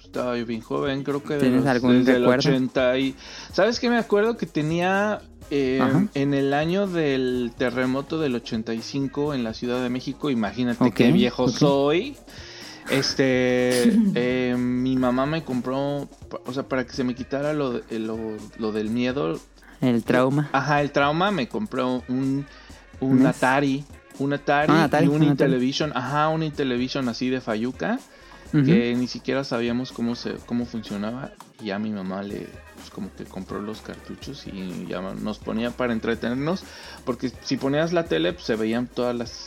Estaba 0.04 0.36
yo 0.36 0.44
bien 0.44 0.60
joven, 0.60 1.04
creo 1.04 1.22
que 1.22 1.34
de 1.34 1.40
¿Tienes 1.40 1.60
los- 1.60 1.66
algún 1.68 1.98
desde 2.00 2.16
el 2.16 2.22
recuerdo? 2.22 2.50
80 2.50 2.98
y... 2.98 3.14
¿Sabes 3.52 3.78
qué? 3.78 3.88
Me 3.88 3.96
acuerdo 3.96 4.36
que 4.36 4.46
tenía... 4.46 5.20
eh, 5.50 5.78
Ajá. 5.80 6.06
en 6.14 6.34
el 6.34 6.52
año 6.52 6.86
del 6.88 7.52
terremoto 7.56 8.18
del 8.18 8.34
85 8.34 9.34
en 9.34 9.44
la 9.44 9.54
Ciudad 9.54 9.80
de 9.82 9.88
México, 9.88 10.28
imagínate 10.30 10.82
Ok, 10.84 10.94
qué 10.94 11.12
viejo 11.12 11.48
soy. 11.48 12.16
Este, 12.90 13.92
eh, 14.14 14.56
mi 14.58 14.96
mamá 14.96 15.26
me 15.26 15.44
compró, 15.44 16.08
o 16.44 16.52
sea, 16.52 16.64
para 16.64 16.84
que 16.86 16.92
se 16.92 17.04
me 17.04 17.14
quitara 17.14 17.52
lo, 17.52 17.80
lo, 17.90 18.18
lo 18.58 18.72
del 18.72 18.90
miedo, 18.90 19.38
El 19.80 20.04
trauma. 20.04 20.48
Ajá, 20.52 20.80
el 20.82 20.92
trauma 20.92 21.30
me 21.30 21.48
compró 21.48 22.02
un, 22.08 22.46
un 23.00 23.20
¿Un 23.20 23.26
Atari. 23.26 23.84
Un 24.18 24.34
Atari, 24.34 24.70
Ah, 24.72 24.84
Atari, 24.84 25.06
y 25.06 25.08
un 25.08 25.14
un 25.16 25.22
Atari. 25.22 25.30
Intellivision. 25.30 25.92
Ajá, 25.96 26.28
un 26.28 26.42
Intellivision 26.42 27.08
así 27.08 27.30
de 27.30 27.40
Fayuca. 27.40 27.98
Que 28.52 28.96
ni 28.96 29.06
siquiera 29.06 29.44
sabíamos 29.44 29.92
cómo 29.92 30.16
se 30.16 30.34
cómo 30.44 30.66
funcionaba. 30.66 31.30
Y 31.60 31.66
ya 31.66 31.78
mi 31.78 31.90
mamá 31.90 32.22
le 32.24 32.48
pues, 32.74 32.90
como 32.92 33.08
que 33.14 33.22
compró 33.24 33.62
los 33.62 33.80
cartuchos 33.80 34.44
y 34.48 34.86
ya 34.88 35.00
nos 35.00 35.38
ponía 35.38 35.70
para 35.70 35.92
entretenernos. 35.92 36.64
Porque 37.04 37.30
si 37.44 37.56
ponías 37.56 37.92
la 37.92 38.04
tele, 38.06 38.32
pues 38.32 38.44
se 38.46 38.56
veían 38.56 38.88
todas 38.88 39.14
las 39.14 39.46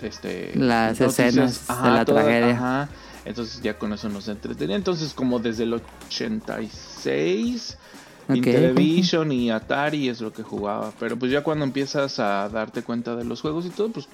este 0.00 0.52
Las 0.56 1.00
noticias. 1.00 1.28
escenas 1.28 1.66
de 1.82 1.90
la 1.90 2.04
tragedia. 2.04 2.50
Ajá. 2.54 2.88
Entonces 3.24 3.60
ya 3.62 3.76
con 3.76 3.92
eso 3.92 4.08
nos 4.08 4.28
entretenía. 4.28 4.76
Entonces 4.76 5.12
como 5.12 5.40
desde 5.40 5.64
el 5.64 5.74
86 5.74 7.76
Ok, 8.30 8.36
Intellivision 8.36 9.32
y 9.32 9.50
Atari 9.50 10.08
es 10.08 10.20
lo 10.20 10.32
que 10.32 10.42
jugaba. 10.42 10.92
Pero 10.98 11.18
pues 11.18 11.30
ya 11.32 11.42
cuando 11.42 11.64
empiezas 11.64 12.18
a 12.18 12.48
darte 12.48 12.82
cuenta 12.82 13.16
de 13.16 13.24
los 13.24 13.40
juegos 13.40 13.66
y 13.66 13.70
todo, 13.70 13.90
pues. 13.90 14.08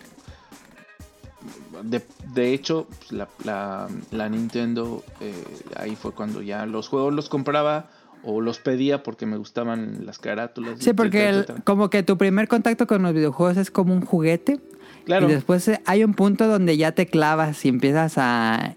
De, 1.85 2.03
de 2.35 2.55
hecho, 2.55 2.87
pues, 2.99 3.13
la, 3.13 3.29
la- 3.45 3.89
la 4.11 4.29
Nintendo, 4.29 5.05
eh, 5.21 5.45
ahí 5.77 5.95
fue 5.95 6.13
cuando 6.13 6.41
ya 6.43 6.65
los 6.67 6.89
juegos 6.89 7.13
los 7.13 7.29
compraba 7.29 7.91
o 8.23 8.41
los 8.41 8.59
pedía 8.59 9.03
porque 9.03 9.27
me 9.27 9.37
gustaban 9.37 10.05
las 10.07 10.19
carátulas. 10.19 10.79
Sí, 10.81 10.93
porque 10.95 11.29
el- 11.29 11.47
como 11.65 11.91
que 11.91 12.03
tu 12.03 12.17
primer 12.17 12.49
contacto 12.49 12.87
con 12.87 13.03
los 13.03 13.13
videojuegos 13.13 13.57
es 13.59 13.71
como 13.71 13.95
un 13.95 14.05
juguete 14.05 14.59
Claro. 15.05 15.29
Y 15.29 15.35
después 15.35 15.69
eh, 15.69 15.81
hay 15.87 16.03
un 16.03 16.15
punto 16.15 16.49
donde 16.49 16.77
ya 16.77 16.91
te 16.93 17.07
clavas 17.07 17.65
y 17.65 17.69
empiezas 17.69 18.15
a... 18.17 18.75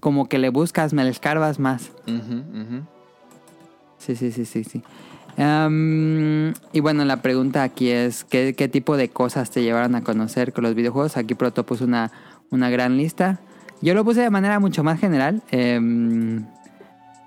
Como 0.00 0.26
que 0.26 0.38
le 0.38 0.48
buscas, 0.48 0.94
me 0.94 1.04
le 1.04 1.10
escarbas 1.10 1.58
más. 1.58 1.90
Ujú, 2.06 2.38
ujú. 2.38 2.86
Sí, 3.98 4.16
sí, 4.16 4.30
sí, 4.30 4.44
sí, 4.44 4.64
sí. 4.64 4.82
Y 5.38 6.80
bueno, 6.80 7.04
la 7.04 7.20
pregunta 7.20 7.62
aquí 7.62 7.90
es, 7.90 8.24
¿qué, 8.24 8.54
qué 8.54 8.68
tipo 8.68 8.96
de 8.96 9.10
cosas 9.10 9.50
te 9.50 9.62
llevaron 9.62 9.94
a 9.94 10.02
conocer 10.02 10.52
con 10.52 10.64
los 10.64 10.74
videojuegos? 10.74 11.16
Aquí 11.16 11.34
Proto 11.34 11.66
puso 11.66 11.84
una, 11.84 12.10
una 12.50 12.70
gran 12.70 12.96
lista. 12.96 13.40
Yo 13.82 13.94
lo 13.94 14.04
puse 14.04 14.22
de 14.22 14.30
manera 14.30 14.58
mucho 14.60 14.82
más 14.82 14.98
general. 14.98 15.42
em, 15.50 16.46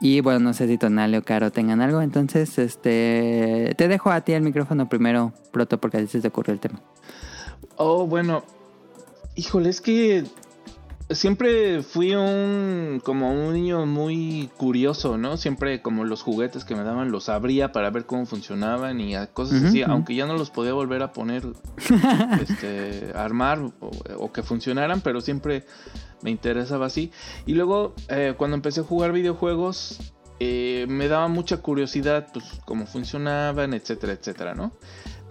y 0.01 0.21
bueno, 0.21 0.39
no 0.39 0.53
sé 0.53 0.67
si 0.67 0.77
Tonali 0.77 1.17
o 1.17 1.23
Caro 1.23 1.51
tengan 1.51 1.81
algo. 1.81 2.01
Entonces, 2.01 2.57
este 2.57 3.75
te 3.77 3.87
dejo 3.87 4.11
a 4.11 4.21
ti 4.21 4.31
el 4.31 4.41
micrófono 4.41 4.87
primero, 4.87 5.33
Proto, 5.51 5.79
porque 5.79 5.97
a 5.97 6.07
se 6.07 6.21
te 6.21 6.29
ocurrió 6.29 6.53
el 6.53 6.59
tema. 6.59 6.79
Oh, 7.75 8.07
bueno. 8.07 8.43
Híjole, 9.35 9.69
es 9.69 9.81
que 9.81 10.23
siempre 11.09 11.81
fui 11.83 12.13
un 12.15 13.01
como 13.03 13.31
un 13.31 13.53
niño 13.53 13.85
muy 13.85 14.49
curioso, 14.57 15.17
¿no? 15.17 15.37
Siempre 15.37 15.81
como 15.81 16.05
los 16.05 16.21
juguetes 16.21 16.63
que 16.65 16.75
me 16.75 16.83
daban 16.83 17.11
los 17.11 17.29
abría 17.29 17.71
para 17.71 17.89
ver 17.89 18.05
cómo 18.05 18.25
funcionaban 18.25 18.99
y 18.99 19.15
cosas 19.33 19.63
así, 19.63 19.81
aunque 19.83 20.15
ya 20.15 20.25
no 20.25 20.37
los 20.37 20.49
podía 20.49 20.73
volver 20.73 21.01
a 21.01 21.13
poner, 21.13 21.43
este, 22.41 23.11
armar 23.15 23.59
o, 23.59 23.91
o 24.17 24.31
que 24.31 24.43
funcionaran, 24.43 25.01
pero 25.01 25.21
siempre 25.21 25.65
me 26.21 26.31
interesaba 26.31 26.85
así. 26.85 27.11
Y 27.45 27.53
luego 27.53 27.95
eh, 28.09 28.33
cuando 28.37 28.55
empecé 28.55 28.81
a 28.81 28.83
jugar 28.83 29.11
videojuegos 29.11 30.13
eh, 30.39 30.85
me 30.87 31.09
daba 31.09 31.27
mucha 31.27 31.57
curiosidad, 31.57 32.27
pues 32.31 32.45
cómo 32.65 32.85
funcionaban, 32.85 33.73
etcétera, 33.73 34.13
etcétera, 34.13 34.55
¿no? 34.55 34.71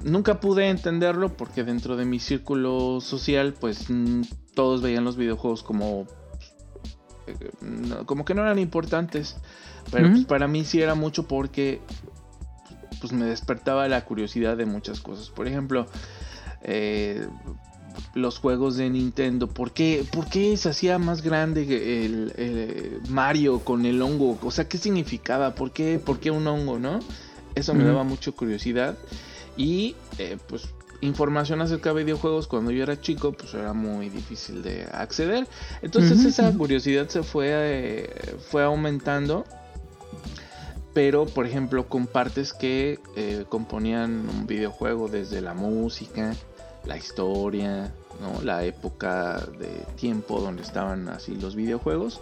Nunca 0.05 0.39
pude 0.39 0.69
entenderlo 0.69 1.35
porque 1.37 1.65
dentro 1.65 1.97
de 1.97 2.05
mi 2.05 2.21
círculo 2.21 3.01
social, 3.01 3.55
pues 3.59 3.87
todos 4.59 4.83
veían 4.83 5.05
los 5.05 5.17
videojuegos 5.17 5.63
como, 5.63 6.05
eh, 7.29 7.51
como 8.07 8.25
que 8.25 8.35
no 8.35 8.43
eran 8.43 8.59
importantes. 8.59 9.37
Pero 9.93 10.11
pues, 10.11 10.25
para 10.25 10.49
mí 10.49 10.65
sí 10.65 10.83
era 10.83 10.97
mucho 10.97 11.29
porque 11.29 11.81
pues 13.01 13.13
me 13.13 13.25
despertaba 13.27 13.87
la 13.87 14.05
curiosidad 14.05 14.57
de 14.57 14.67
muchas 14.67 15.01
cosas. 15.01 15.31
Por 15.31 15.47
ejemplo, 15.47 15.87
eh, 16.63 17.29
los 18.15 18.41
juegos 18.41 18.77
de 18.77 18.91
Nintendo. 18.91 19.47
¿Por 19.47 19.71
qué, 19.71 20.05
por 20.11 20.29
qué 20.29 20.57
se 20.57 20.71
hacía 20.71 20.99
más 20.99 21.23
grande 21.23 21.63
el, 22.05 22.33
el 22.37 23.01
Mario 23.09 23.61
con 23.61 23.87
el 23.87 24.03
hongo? 24.03 24.41
O 24.43 24.51
sea, 24.51 24.69
¿qué 24.69 24.77
significaba? 24.77 25.55
¿Por 25.55 25.71
qué, 25.71 26.01
por 26.01 26.19
qué 26.19 26.33
un 26.33 26.45
hongo, 26.49 26.81
no? 26.81 26.99
Eso 27.55 27.75
me 27.75 27.85
daba 27.85 28.03
mucha 28.03 28.33
curiosidad. 28.33 28.99
Y 29.57 29.95
eh, 30.19 30.37
pues 30.49 30.69
información 31.01 31.61
acerca 31.61 31.93
de 31.93 32.05
videojuegos 32.05 32.47
cuando 32.47 32.71
yo 32.71 32.83
era 32.83 33.01
chico, 33.01 33.33
pues 33.33 33.55
era 33.55 33.73
muy 33.73 34.09
difícil 34.09 34.63
de 34.63 34.85
acceder. 34.93 35.47
Entonces 35.83 36.25
esa 36.25 36.53
curiosidad 36.53 37.09
se 37.09 37.23
fue, 37.23 37.49
eh, 37.51 38.37
fue 38.51 38.65
aumentando. 38.65 39.45
Pero, 40.95 41.27
por 41.27 41.47
ejemplo, 41.47 41.89
con 41.89 42.07
partes 42.09 42.53
que 42.53 42.99
eh, 43.15 43.45
componían 43.49 44.29
un 44.29 44.47
videojuego 44.47 45.07
desde 45.07 45.41
la 45.41 45.55
música, 45.55 46.35
la 46.87 46.97
historia, 46.97 47.93
¿no? 48.21 48.43
la 48.43 48.65
época 48.65 49.37
de 49.59 49.69
tiempo 49.97 50.41
donde 50.41 50.63
estaban 50.63 51.09
así 51.09 51.37
los 51.37 51.55
videojuegos. 51.55 52.21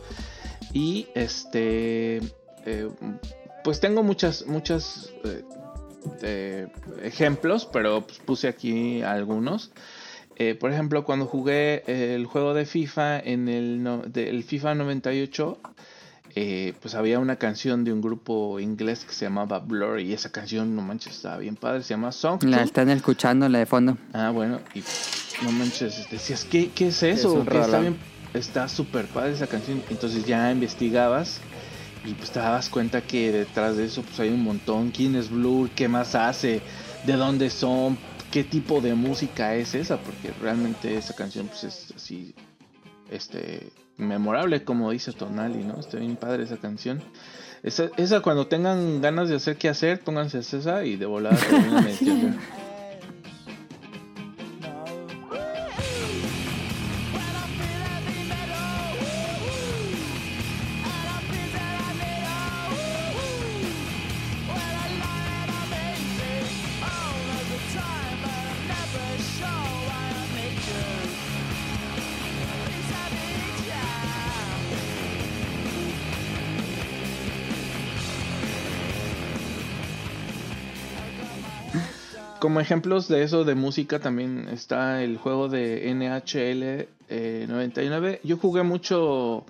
Y 0.75 1.07
este, 1.15 2.21
eh, 2.67 2.91
pues 3.65 3.81
tengo 3.81 4.03
muchas, 4.03 4.47
muchas 4.47 5.11
eh, 6.23 6.67
ejemplos, 7.03 7.69
pero 7.73 8.07
pues, 8.07 8.19
puse 8.19 8.49
aquí 8.49 9.03
algunos. 9.03 9.71
Eh, 10.39 10.55
por 10.55 10.71
ejemplo, 10.73 11.05
cuando 11.05 11.27
jugué 11.27 11.83
el 12.15 12.27
juego 12.27 12.53
de 12.55 12.67
FIFA 12.67 13.21
en 13.21 13.49
el, 13.49 13.83
no- 13.83 14.03
del 14.03 14.45
FIFA 14.45 14.75
98, 14.75 15.59
eh, 16.35 16.75
pues 16.83 16.95
había 16.95 17.19
una 17.19 17.37
canción 17.37 17.85
de 17.85 17.93
un 17.95 18.03
grupo 18.03 18.61
inglés 18.61 19.05
que 19.07 19.15
se 19.15 19.25
llamaba 19.25 19.59
Blur 19.61 20.01
y 20.01 20.13
esa 20.13 20.31
canción, 20.31 20.77
no 20.77 20.83
manches, 20.83 21.17
estaba 21.17 21.39
bien 21.39 21.57
padre, 21.57 21.83
se 21.83 21.95
llama 21.95 22.13
Song. 22.13 22.43
La 22.45 22.63
están 22.63 22.91
escuchando, 22.91 23.49
la 23.49 23.61
de 23.61 23.67
fondo. 23.67 23.97
Ah, 24.13 24.31
bueno, 24.31 24.61
y 24.75 24.81
no 25.43 25.51
manches, 25.53 26.07
decías, 26.11 26.45
¿qué, 26.45 26.69
qué 26.75 26.89
es 26.89 27.03
eso? 27.03 27.43
Es 27.43 27.55
está 27.55 27.81
bien, 27.81 27.97
está 28.35 28.69
súper 28.69 29.07
padre 29.07 29.33
esa 29.33 29.47
canción. 29.47 29.83
Entonces 29.89 30.27
ya 30.27 30.53
investigabas 30.53 31.41
y 32.07 32.15
pues 32.15 32.31
te 32.31 32.39
dabas 32.39 32.69
cuenta 32.69 33.01
que 33.01 33.33
detrás 33.33 33.77
de 33.77 33.85
eso 33.85 34.03
pues 34.03 34.21
hay 34.21 34.31
un 34.31 34.43
montón. 34.43 34.91
¿Quién 34.91 35.17
es 35.17 35.29
Blur? 35.29 35.69
¿Qué 35.71 35.89
más 35.89 36.15
hace? 36.15 36.63
¿De 37.05 37.15
dónde 37.15 37.51
son? 37.51 37.99
¿Qué 38.31 38.45
tipo 38.45 38.81
de 38.81 38.95
música 38.95 39.55
es 39.55 39.75
esa? 39.75 39.99
Porque 39.99 40.33
realmente 40.41 40.97
esa 40.97 41.15
canción 41.15 41.49
pues 41.49 41.65
es 41.65 41.93
así, 41.97 42.35
este, 43.11 43.73
memorable 43.97 44.63
como 44.63 44.91
dice 44.91 45.13
Tonali, 45.13 45.65
¿no? 45.65 45.81
Está 45.81 45.99
bien 45.99 46.17
padre 46.17 46.45
esa 46.45 46.57
canción. 46.57 47.03
Esa, 47.63 47.91
esa 47.97 48.21
cuando 48.21 48.47
tengan 48.47 49.01
ganas 49.01 49.29
de 49.29 49.37
hacer 49.37 49.57
qué 49.57 49.69
hacer, 49.69 50.01
pónganse 50.01 50.39
esa 50.39 50.85
y 50.85 50.97
de 50.97 51.07
volada 51.07 51.37
Como 82.57 82.63
ejemplos 82.63 83.07
de 83.09 83.23
eso 83.23 83.45
de 83.45 83.55
música 83.55 83.99
también 83.99 84.49
está 84.51 85.03
el 85.03 85.19
juego 85.19 85.51
de 85.51 85.93
NHL 85.95 86.89
eh, 87.11 87.45
99. 87.51 88.23
Yo 88.25 88.39
jugué 88.39 88.63
mucho 88.63 89.45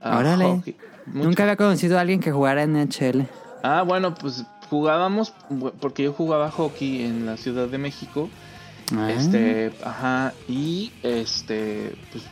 a 0.00 0.18
Órale. 0.20 0.44
hockey. 0.46 0.76
Mucho- 1.04 1.28
Nunca 1.28 1.42
había 1.42 1.56
conocido 1.56 1.98
a 1.98 2.00
alguien 2.00 2.18
que 2.18 2.32
jugara 2.32 2.62
NHL. 2.66 3.26
Ah, 3.62 3.82
bueno, 3.82 4.14
pues 4.14 4.42
jugábamos 4.70 5.34
porque 5.82 6.04
yo 6.04 6.14
jugaba 6.14 6.50
hockey 6.50 7.02
en 7.04 7.26
la 7.26 7.36
Ciudad 7.36 7.68
de 7.68 7.76
México. 7.76 8.30
Ah. 8.96 9.10
Este, 9.12 9.70
ajá, 9.84 10.32
y 10.48 10.92
este, 11.02 11.94
pues 12.10 12.24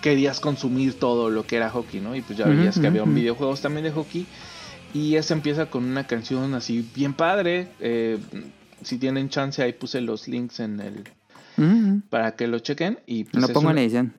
querías 0.00 0.40
consumir 0.40 0.98
todo 0.98 1.28
lo 1.28 1.46
que 1.46 1.56
era 1.56 1.68
hockey, 1.68 2.00
¿no? 2.00 2.16
Y 2.16 2.22
pues 2.22 2.38
ya 2.38 2.46
veías 2.46 2.78
que 2.78 2.86
había 2.86 3.02
ujú. 3.02 3.12
videojuegos 3.12 3.60
también 3.60 3.84
de 3.84 3.92
hockey. 3.92 4.26
Y 4.94 5.16
esa 5.16 5.34
empieza 5.34 5.66
con 5.66 5.84
una 5.84 6.06
canción 6.06 6.54
así 6.54 6.88
bien 6.94 7.12
padre. 7.12 7.68
eh, 7.80 8.18
si 8.84 8.98
tienen 8.98 9.28
chance, 9.28 9.62
ahí 9.62 9.72
puse 9.72 10.00
los 10.00 10.28
links 10.28 10.60
en 10.60 10.80
el 10.80 11.04
Mm, 11.56 12.00
para 12.10 12.34
que 12.34 12.48
lo 12.48 12.58
chequen. 12.58 12.98
Y 13.06 13.24
pues 13.24 13.40
Lo 13.46 13.48
pongo 13.54 13.68
en 13.70 13.74
una- 13.74 13.82
edición. 13.82 14.14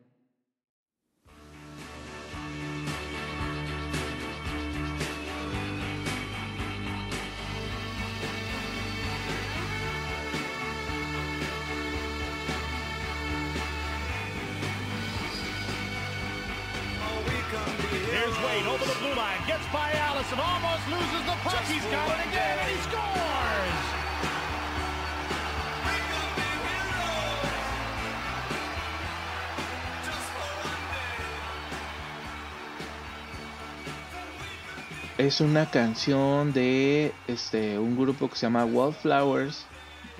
Es 35.17 35.39
una 35.41 35.69
canción 35.69 36.51
de 36.53 37.13
este 37.27 37.79
un 37.79 37.95
grupo 37.97 38.29
que 38.29 38.35
se 38.35 38.45
llama 38.45 38.65
Wildflowers 38.65 39.65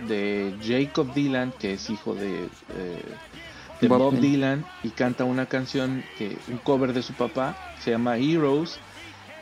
de 0.07 0.53
Jacob 0.61 1.13
Dylan 1.13 1.53
que 1.59 1.73
es 1.73 1.89
hijo 1.89 2.15
de, 2.15 2.49
eh, 2.69 3.01
de 3.81 3.87
Bob 3.87 3.99
Bob, 4.13 4.19
Dylan. 4.19 4.65
Y 4.83 4.89
canta 4.91 5.25
una 5.25 5.45
canción 5.47 6.03
que 6.17 6.37
un 6.47 6.57
cover 6.59 6.93
de 6.93 7.01
su 7.03 7.13
papá 7.13 7.55
se 7.79 7.91
llama 7.91 8.17
Heroes 8.17 8.79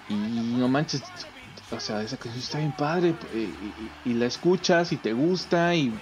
y 0.09 0.13
no 0.57 0.67
manches 0.67 1.03
o 1.71 1.79
sea 1.79 2.01
esa 2.01 2.17
canción 2.17 2.43
está 2.43 2.57
bien 2.59 2.71
padre 2.71 3.15
y, 3.33 3.37
y- 3.37 3.91
y 4.05 4.13
la 4.15 4.25
escuchas 4.25 4.91
y 4.91 4.97
te 4.97 5.13
gusta 5.13 5.75
y 5.75 5.93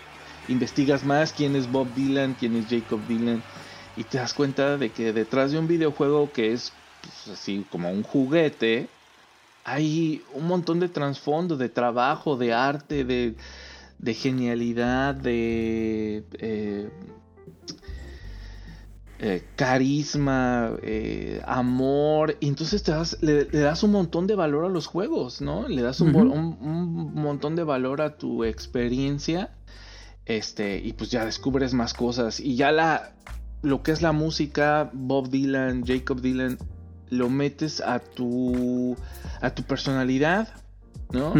investigas 0.48 1.04
más 1.04 1.34
quién 1.34 1.56
es 1.56 1.70
Bob 1.72 1.94
Dylan 1.94 2.36
quién 2.36 2.56
es 2.56 2.66
Jacob 2.70 3.00
Dylan 3.08 3.42
y 3.98 4.04
te 4.06 4.18
das 4.18 4.34
cuenta 4.34 4.78
de 4.78 4.90
que 4.92 5.12
detrás 5.14 5.52
de 5.52 5.60
un 5.60 5.68
videojuego 5.68 6.32
que 6.32 6.54
es 6.54 6.72
pues, 7.02 7.38
así 7.38 7.66
como 7.70 7.92
un 7.92 8.04
juguete 8.04 8.88
hay 9.64 10.22
un 10.34 10.48
montón 10.48 10.80
de 10.80 10.90
trasfondo, 10.90 11.58
de 11.58 11.70
trabajo, 11.70 12.36
de 12.38 12.54
arte, 12.54 13.04
de, 13.06 13.36
de 14.00 14.14
genialidad, 14.14 15.14
de... 15.16 16.24
eh, 16.40 16.90
eh, 19.24 19.44
carisma, 19.56 20.72
eh, 20.82 21.42
amor, 21.46 22.38
y 22.40 22.48
entonces 22.48 22.82
te 22.82 22.92
das, 22.92 23.20
le, 23.22 23.46
le 23.52 23.60
das 23.60 23.84
un 23.84 23.92
montón 23.92 24.26
de 24.26 24.34
valor 24.34 24.66
a 24.66 24.70
los 24.70 24.88
juegos, 24.88 25.42
¿no? 25.42 25.68
Le 25.68 25.84
das 25.84 26.02
un- 26.02 26.12
un 26.32 27.14
montón 27.14 27.56
de 27.56 27.64
valor 27.64 28.02
a 28.02 28.18
tu 28.18 28.44
experiencia, 28.44 29.52
este, 30.26 30.80
y 30.80 30.94
pues 30.94 31.12
ya 31.12 31.24
descubres 31.24 31.76
más 31.76 31.94
cosas, 31.94 32.40
y 32.40 32.56
ya 32.56 32.72
la, 32.72 33.12
lo 33.62 33.84
que 33.84 33.92
es 33.92 34.02
la 34.02 34.12
música, 34.12 34.90
Bob 34.92 35.30
Dylan, 35.30 35.86
Jacob 35.86 36.20
Dylan, 36.20 36.58
lo 37.12 37.30
metes 37.30 37.82
a 37.82 38.00
tu, 38.00 38.98
a 39.42 39.54
tu 39.54 39.64
personalidad, 39.64 40.48
¿no? 41.12 41.34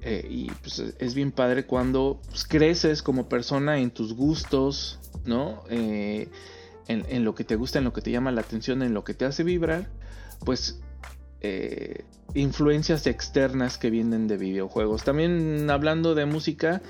Eh, 0.00 0.26
y 0.30 0.50
pues 0.62 0.78
es 0.98 1.14
bien 1.14 1.32
padre 1.32 1.66
cuando 1.66 2.20
pues, 2.30 2.46
creces 2.46 3.02
como 3.02 3.28
persona 3.28 3.78
en 3.78 3.90
tus 3.90 4.14
gustos, 4.14 4.98
¿no? 5.26 5.64
Eh, 5.68 6.28
en, 6.88 7.04
en 7.08 7.24
lo 7.24 7.34
que 7.34 7.44
te 7.44 7.56
gusta, 7.56 7.78
en 7.78 7.84
lo 7.84 7.92
que 7.92 8.00
te 8.00 8.10
llama 8.10 8.32
la 8.32 8.40
atención, 8.40 8.82
en 8.82 8.94
lo 8.94 9.04
que 9.04 9.12
te 9.12 9.26
hace 9.26 9.42
vibrar, 9.42 9.90
pues 10.44 10.80
eh, 11.42 12.04
influencias 12.34 13.06
externas 13.06 13.78
que 13.78 13.90
vienen 13.90 14.28
de 14.28 14.36
videojuegos. 14.36 15.02
También 15.02 15.68
hablando 15.70 16.14
de 16.14 16.26
música, 16.26 16.82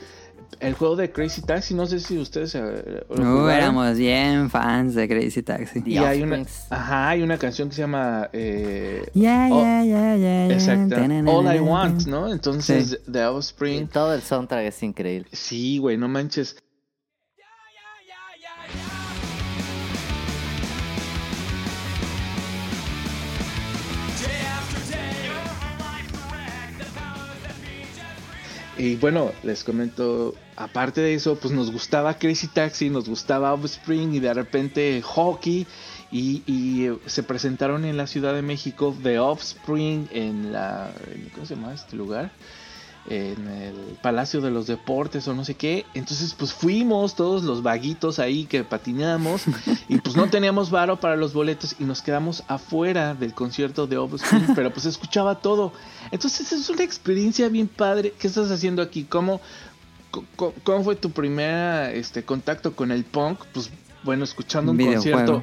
el 0.58 0.74
juego 0.74 0.96
de 0.96 1.10
Crazy 1.12 1.42
Taxi, 1.42 1.74
no 1.74 1.86
sé 1.86 2.00
si 2.00 2.18
ustedes 2.18 2.54
eh, 2.54 3.04
lo 3.08 3.44
Uh, 3.44 3.48
éramos 3.48 3.96
bien 3.96 4.50
fans 4.50 4.94
de 4.94 5.08
Crazy 5.08 5.42
Taxi. 5.42 5.78
y 5.86 5.94
The 5.94 5.98
hay 6.00 6.22
una, 6.22 6.44
ajá, 6.70 7.08
hay 7.10 7.22
una 7.22 7.38
canción 7.38 7.68
que 7.68 7.74
se 7.76 7.82
llama 7.82 8.28
eh, 8.32 9.04
Yeah, 9.14 9.48
Oh, 9.52 9.60
yeah, 9.62 9.84
yeah, 9.84 10.16
yeah, 10.16 10.46
yeah. 10.48 10.54
exacto, 10.54 10.96
All 11.30 11.54
I 11.56 11.60
Want. 11.60 12.06
¿no? 12.06 12.30
Entonces, 12.32 12.90
Sí. 12.90 13.12
The 13.12 13.20
Y 13.20 13.22
Offspring, 13.24 13.88
todo 13.88 14.12
el 14.14 14.22
soundtrack 14.22 14.66
es 14.66 14.82
increíble. 14.82 15.28
sí, 15.32 15.78
güey, 15.78 15.96
no 15.96 16.08
manches. 16.08 16.56
Y 28.80 28.96
bueno, 28.96 29.32
les 29.42 29.62
comento, 29.62 30.34
aparte 30.56 31.02
de 31.02 31.12
eso, 31.12 31.36
pues 31.36 31.52
nos 31.52 31.70
gustaba 31.70 32.14
Crazy 32.14 32.46
Taxi, 32.46 32.88
nos 32.88 33.10
gustaba 33.10 33.52
Offspring 33.52 34.14
y 34.14 34.20
de 34.20 34.32
repente 34.32 35.02
Hockey. 35.02 35.66
Y, 36.10 36.42
y, 36.46 36.86
eh, 36.86 36.96
se 37.04 37.22
presentaron 37.22 37.84
en 37.84 37.98
la 37.98 38.06
Ciudad 38.06 38.32
de 38.32 38.40
México 38.40 38.96
The 39.02 39.18
Offspring 39.18 40.08
en 40.12 40.52
la... 40.52 40.90
¿Cómo 41.34 41.44
se 41.44 41.56
llama 41.56 41.74
este 41.74 41.94
lugar? 41.94 42.30
En 43.08 43.48
el 43.48 43.74
Palacio 44.02 44.40
de 44.40 44.50
los 44.50 44.66
Deportes 44.66 45.26
o 45.26 45.34
no 45.34 45.44
sé 45.44 45.54
qué. 45.54 45.86
Entonces 45.94 46.34
pues 46.34 46.52
fuimos 46.52 47.14
todos 47.14 47.42
los 47.42 47.62
vaguitos 47.62 48.18
ahí 48.18 48.44
que 48.44 48.62
patinamos 48.62 49.42
y 49.88 49.98
pues 49.98 50.16
no 50.16 50.28
teníamos 50.28 50.70
varo 50.70 51.00
para 51.00 51.16
los 51.16 51.32
boletos 51.32 51.76
y 51.78 51.84
nos 51.84 52.02
quedamos 52.02 52.44
afuera 52.46 53.14
del 53.14 53.34
concierto 53.34 53.86
de 53.86 53.96
Offspring, 53.96 54.54
pero 54.54 54.72
pues 54.72 54.86
escuchaba 54.86 55.36
todo. 55.36 55.72
Entonces 56.10 56.52
es 56.52 56.68
una 56.68 56.84
experiencia 56.84 57.48
bien 57.48 57.68
padre. 57.68 58.12
¿Qué 58.18 58.26
estás 58.26 58.50
haciendo 58.50 58.82
aquí? 58.82 59.04
¿Cómo, 59.04 59.40
cómo 60.36 60.84
fue 60.84 60.96
tu 60.96 61.10
primer 61.10 61.94
este, 61.94 62.22
contacto 62.22 62.76
con 62.76 62.90
el 62.90 63.04
punk? 63.04 63.40
Pues 63.52 63.70
bueno, 64.02 64.24
escuchando 64.24 64.72
un, 64.72 64.78
concierto. 64.78 65.42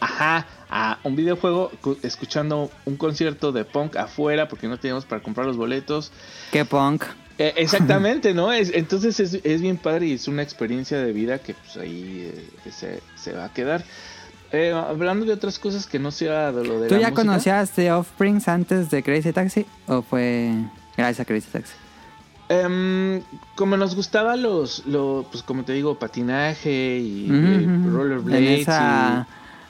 Ajá, 0.00 0.46
a 0.68 0.98
un 1.04 1.16
videojuego, 1.16 1.70
cu- 1.80 1.96
escuchando 2.02 2.70
un 2.84 2.96
concierto 2.96 3.52
de 3.52 3.64
punk 3.64 3.96
afuera 3.96 4.48
porque 4.48 4.68
no 4.68 4.78
teníamos 4.78 5.04
para 5.06 5.22
comprar 5.22 5.46
los 5.46 5.56
boletos. 5.56 6.12
Qué 6.52 6.64
punk. 6.64 7.04
Eh, 7.38 7.52
exactamente, 7.56 8.32
¿no? 8.34 8.52
Es, 8.52 8.70
entonces 8.74 9.20
es, 9.20 9.34
es 9.42 9.60
bien 9.60 9.76
padre 9.76 10.06
y 10.06 10.12
es 10.12 10.26
una 10.28 10.42
experiencia 10.42 10.98
de 10.98 11.12
vida 11.12 11.38
que 11.38 11.54
pues 11.54 11.76
ahí 11.76 12.30
eh, 12.32 12.70
se, 12.70 13.00
se 13.14 13.32
va 13.32 13.46
a 13.46 13.52
quedar. 13.52 13.84
Eh, 14.52 14.72
hablando 14.72 15.26
de 15.26 15.32
otras 15.32 15.58
cosas 15.58 15.86
que 15.86 15.98
no 15.98 16.10
sea 16.10 16.52
de 16.52 16.64
lo 16.64 16.78
de 16.80 16.88
¿Tú 16.88 16.94
la 16.94 17.00
ya 17.00 17.10
música. 17.10 17.22
conocías 17.26 17.70
The 17.72 17.92
Offsprings 17.92 18.48
antes 18.48 18.90
de 18.90 19.02
Crazy 19.02 19.32
Taxi? 19.32 19.66
¿O 19.86 20.02
fue 20.02 20.52
gracias 20.96 21.20
a 21.20 21.24
Crazy 21.24 21.48
Taxi? 21.50 21.72
Em, 22.48 23.22
como 23.56 23.76
nos 23.76 23.96
gustaba 23.96 24.36
los, 24.36 24.86
lo, 24.86 25.26
pues 25.30 25.42
como 25.42 25.64
te 25.64 25.72
digo, 25.72 25.98
patinaje 25.98 26.98
y 26.98 27.28
eh, 27.28 27.66
ujú. 27.66 27.90
rollerblades. 27.96 28.40
En 28.42 28.48
esa... 28.60 29.26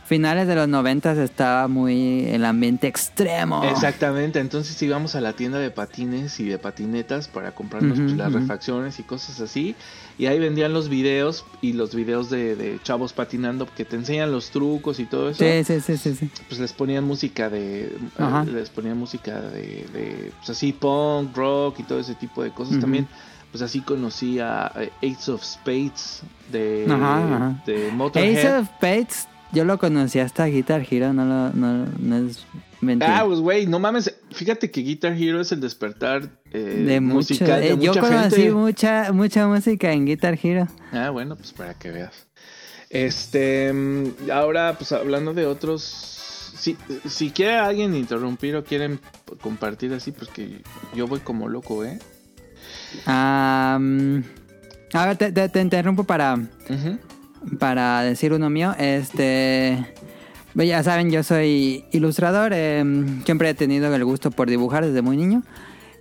Finales 0.07 0.47
de 0.47 0.55
los 0.55 0.69
noventas 0.69 1.19
estaba 1.19 1.67
muy 1.67 2.27
el 2.27 2.45
ambiente 2.45 2.87
extremo. 2.87 3.65
Exactamente, 3.65 4.39
entonces 4.39 4.81
íbamos 4.81 5.17
a 5.17 5.21
la 5.21 5.33
tienda 5.33 5.59
de 5.59 5.71
patines 5.73 6.39
y 6.39 6.45
de 6.45 6.59
patinetas 6.59 7.27
para 7.27 7.53
comprarnos 7.53 7.99
Ujú, 7.99 8.07
pues, 8.09 8.17
las 8.17 8.31
ujú. 8.31 8.39
refacciones 8.39 8.99
y 9.01 9.03
cosas 9.03 9.41
así. 9.41 9.75
Y 10.19 10.27
ahí 10.27 10.39
vendían 10.39 10.73
los 10.73 10.89
videos 10.89 11.45
y 11.61 11.73
los 11.73 11.95
videos 11.95 12.31
de, 12.31 12.55
de 12.55 12.79
chavos 12.85 13.13
patinando 13.13 13.67
que 13.67 13.85
te 13.85 13.97
enseñan 13.97 14.31
los 14.31 14.51
trucos 14.51 15.01
y 15.01 15.07
todo 15.07 15.29
eso. 15.29 15.45
Sí, 15.45 15.65
sí, 15.65 15.81
sí, 15.81 15.97
sí, 15.97 16.15
sí. 16.15 16.31
pues 16.49 16.61
les 16.61 16.73
ponían 16.73 17.03
música 17.05 17.51
de 17.51 17.87
eh, 17.87 17.91
Ajá. 18.19 18.45
les 18.45 18.71
ponían 18.71 18.97
música 18.97 19.41
de, 19.41 19.87
de, 19.93 20.33
pues 20.39 20.51
así 20.51 20.73
punk 20.73 21.37
rock 21.37 21.81
y 21.81 21.83
todo 21.83 21.99
ese 21.99 22.15
tipo 22.15 22.43
de 22.45 22.51
cosas 22.53 22.75
Ujú. 22.75 22.81
también 22.83 23.09
pues 23.51 23.63
así 23.63 23.81
conocí 23.81 24.39
a 24.39 24.71
eh, 24.77 24.91
Ace 25.03 25.31
of 25.33 25.43
Spades 25.43 26.23
de, 26.53 26.87
Ajá, 26.89 27.37
ajá. 27.37 27.63
de 27.67 27.91
Motorhead 27.93 28.39
Ace 28.39 28.53
of 28.53 28.67
Spades, 28.77 29.29
yo 29.53 29.65
lo 29.65 29.79
conocí 29.79 30.19
hasta 30.19 30.47
Guitar 30.47 30.85
Hero, 30.91 31.13
no, 31.13 31.25
lo, 31.25 31.53
no, 31.53 31.87
no 31.99 32.17
es 32.29 32.45
mentira. 32.81 33.21
ah 33.21 33.25
pues 33.25 33.41
güey 33.41 33.67
no 33.67 33.79
mames 33.79 34.15
fíjate 34.33 34.71
que 34.71 34.83
Guitar 34.83 35.13
Hero 35.13 35.41
es 35.41 35.51
el 35.53 35.61
despertar 35.61 36.29
eh, 36.53 36.85
de 36.87 37.01
mucho, 37.01 37.15
musical 37.17 37.61
de 37.61 37.67
eh, 37.69 37.71
yo 37.81 37.93
mucha 37.95 38.01
conocí 38.01 38.37
gente 38.37 38.51
mucha 38.53 39.13
mucha 39.13 39.47
música 39.49 39.93
en 39.93 40.05
Guitar 40.07 40.39
Hero. 40.43 40.69
ah 40.93 41.11
bueno 41.11 41.37
pues 41.37 41.53
para 41.53 41.75
que 41.75 41.91
veas 41.91 42.27
este 42.91 43.73
mm, 43.73 44.31
ahora 44.33 44.75
pues 44.79 44.93
hablando 44.93 45.33
de 45.35 45.47
otros 45.47 46.13
si, 46.57 46.77
si 47.09 47.31
quiere 47.31 47.57
alguien 47.57 47.95
interrumpir 47.95 48.57
o 48.57 48.65
quieren 48.65 48.99
compartir 49.43 49.93
así, 49.93 50.11
pues 50.11 50.29
que 50.31 50.63
yo 50.95 51.07
voy 51.07 51.21
como 51.21 51.49
loco, 51.49 51.85
¿eh? 51.85 51.99
Am, 53.05 54.25
a 54.95 55.07
ver, 55.07 55.17
te, 55.17 55.33
te- 55.33 55.49
te 55.51 55.61
interrumpo 55.61 56.05
para. 56.05 56.39
Para 57.59 58.03
decir 58.03 58.33
uno 58.33 58.51
mío. 58.51 58.75
Este. 58.79 59.85
pues 60.55 60.69
Ya 60.69 60.83
saben, 60.83 61.11
yo 61.11 61.23
soy 61.23 61.85
ilustrador. 61.93 62.53
em, 62.53 63.25
siempre 63.25 63.51
he 63.51 63.55
tenido 63.55 63.95
el 63.95 64.05
gusto 64.05 64.31
por 64.31 64.49
dibujar 64.49 64.85
desde 64.85 65.03
muy 65.03 65.17
niño. 65.17 65.43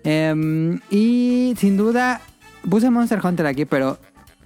Em, 0.03 0.79
y 0.89 1.55
sin 1.57 1.77
duda, 1.77 2.21
puse 2.69 2.89
Monster 2.89 3.19
Hunter 3.23 3.47
aquí, 3.47 3.65
pero 3.65 3.97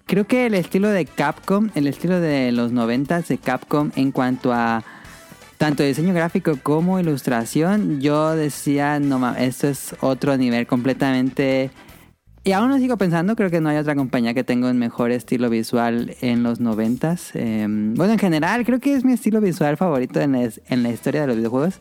creo 0.06 0.26
que 0.26 0.46
el 0.46 0.54
estilo 0.54 0.90
de 0.90 1.06
Capcom, 1.06 1.70
el 1.76 1.88
estilo 1.88 2.20
de 2.20 2.52
los 2.52 2.72
noventas 2.72 3.28
de 3.28 3.38
Capcom 3.38 3.92
en 3.96 4.12
cuanto 4.12 4.54
a 4.54 4.84
tanto 5.58 5.84
diseño 5.84 6.14
gráfico 6.14 6.58
como 6.64 7.02
ilustración, 7.02 8.00
yo 8.00 8.34
decía, 8.34 9.00
no 9.02 9.20
mames, 9.20 9.42
esto 9.42 9.68
es 9.68 9.96
otro 10.00 10.38
nivel 10.38 10.66
completamente... 10.66 11.72
Y 12.44 12.54
aún 12.54 12.70
lo 12.70 12.78
sigo 12.78 12.98
pensando, 12.98 13.36
creo 13.36 13.50
que 13.50 13.62
no 13.62 13.70
hay 13.70 13.78
otra 13.78 13.96
compañía 13.96 14.34
que 14.34 14.44
tenga 14.44 14.70
un 14.70 14.78
mejor 14.78 15.12
estilo 15.12 15.50
visual 15.50 16.16
en 16.22 16.42
los 16.42 16.60
noventas. 16.60 17.32
Eh, 17.34 17.66
bueno, 17.68 18.14
en 18.14 18.20
general, 18.20 18.66
creo 18.66 18.80
que 18.80 18.94
es 18.94 19.04
mi 19.04 19.14
estilo 19.14 19.42
visual 19.42 19.78
favorito 19.78 20.22
en 20.22 20.32
la, 20.32 20.50
en 20.70 20.84
la 20.84 20.90
historia 20.90 21.22
de 21.22 21.28
los 21.28 21.36
videojuegos. 21.36 21.80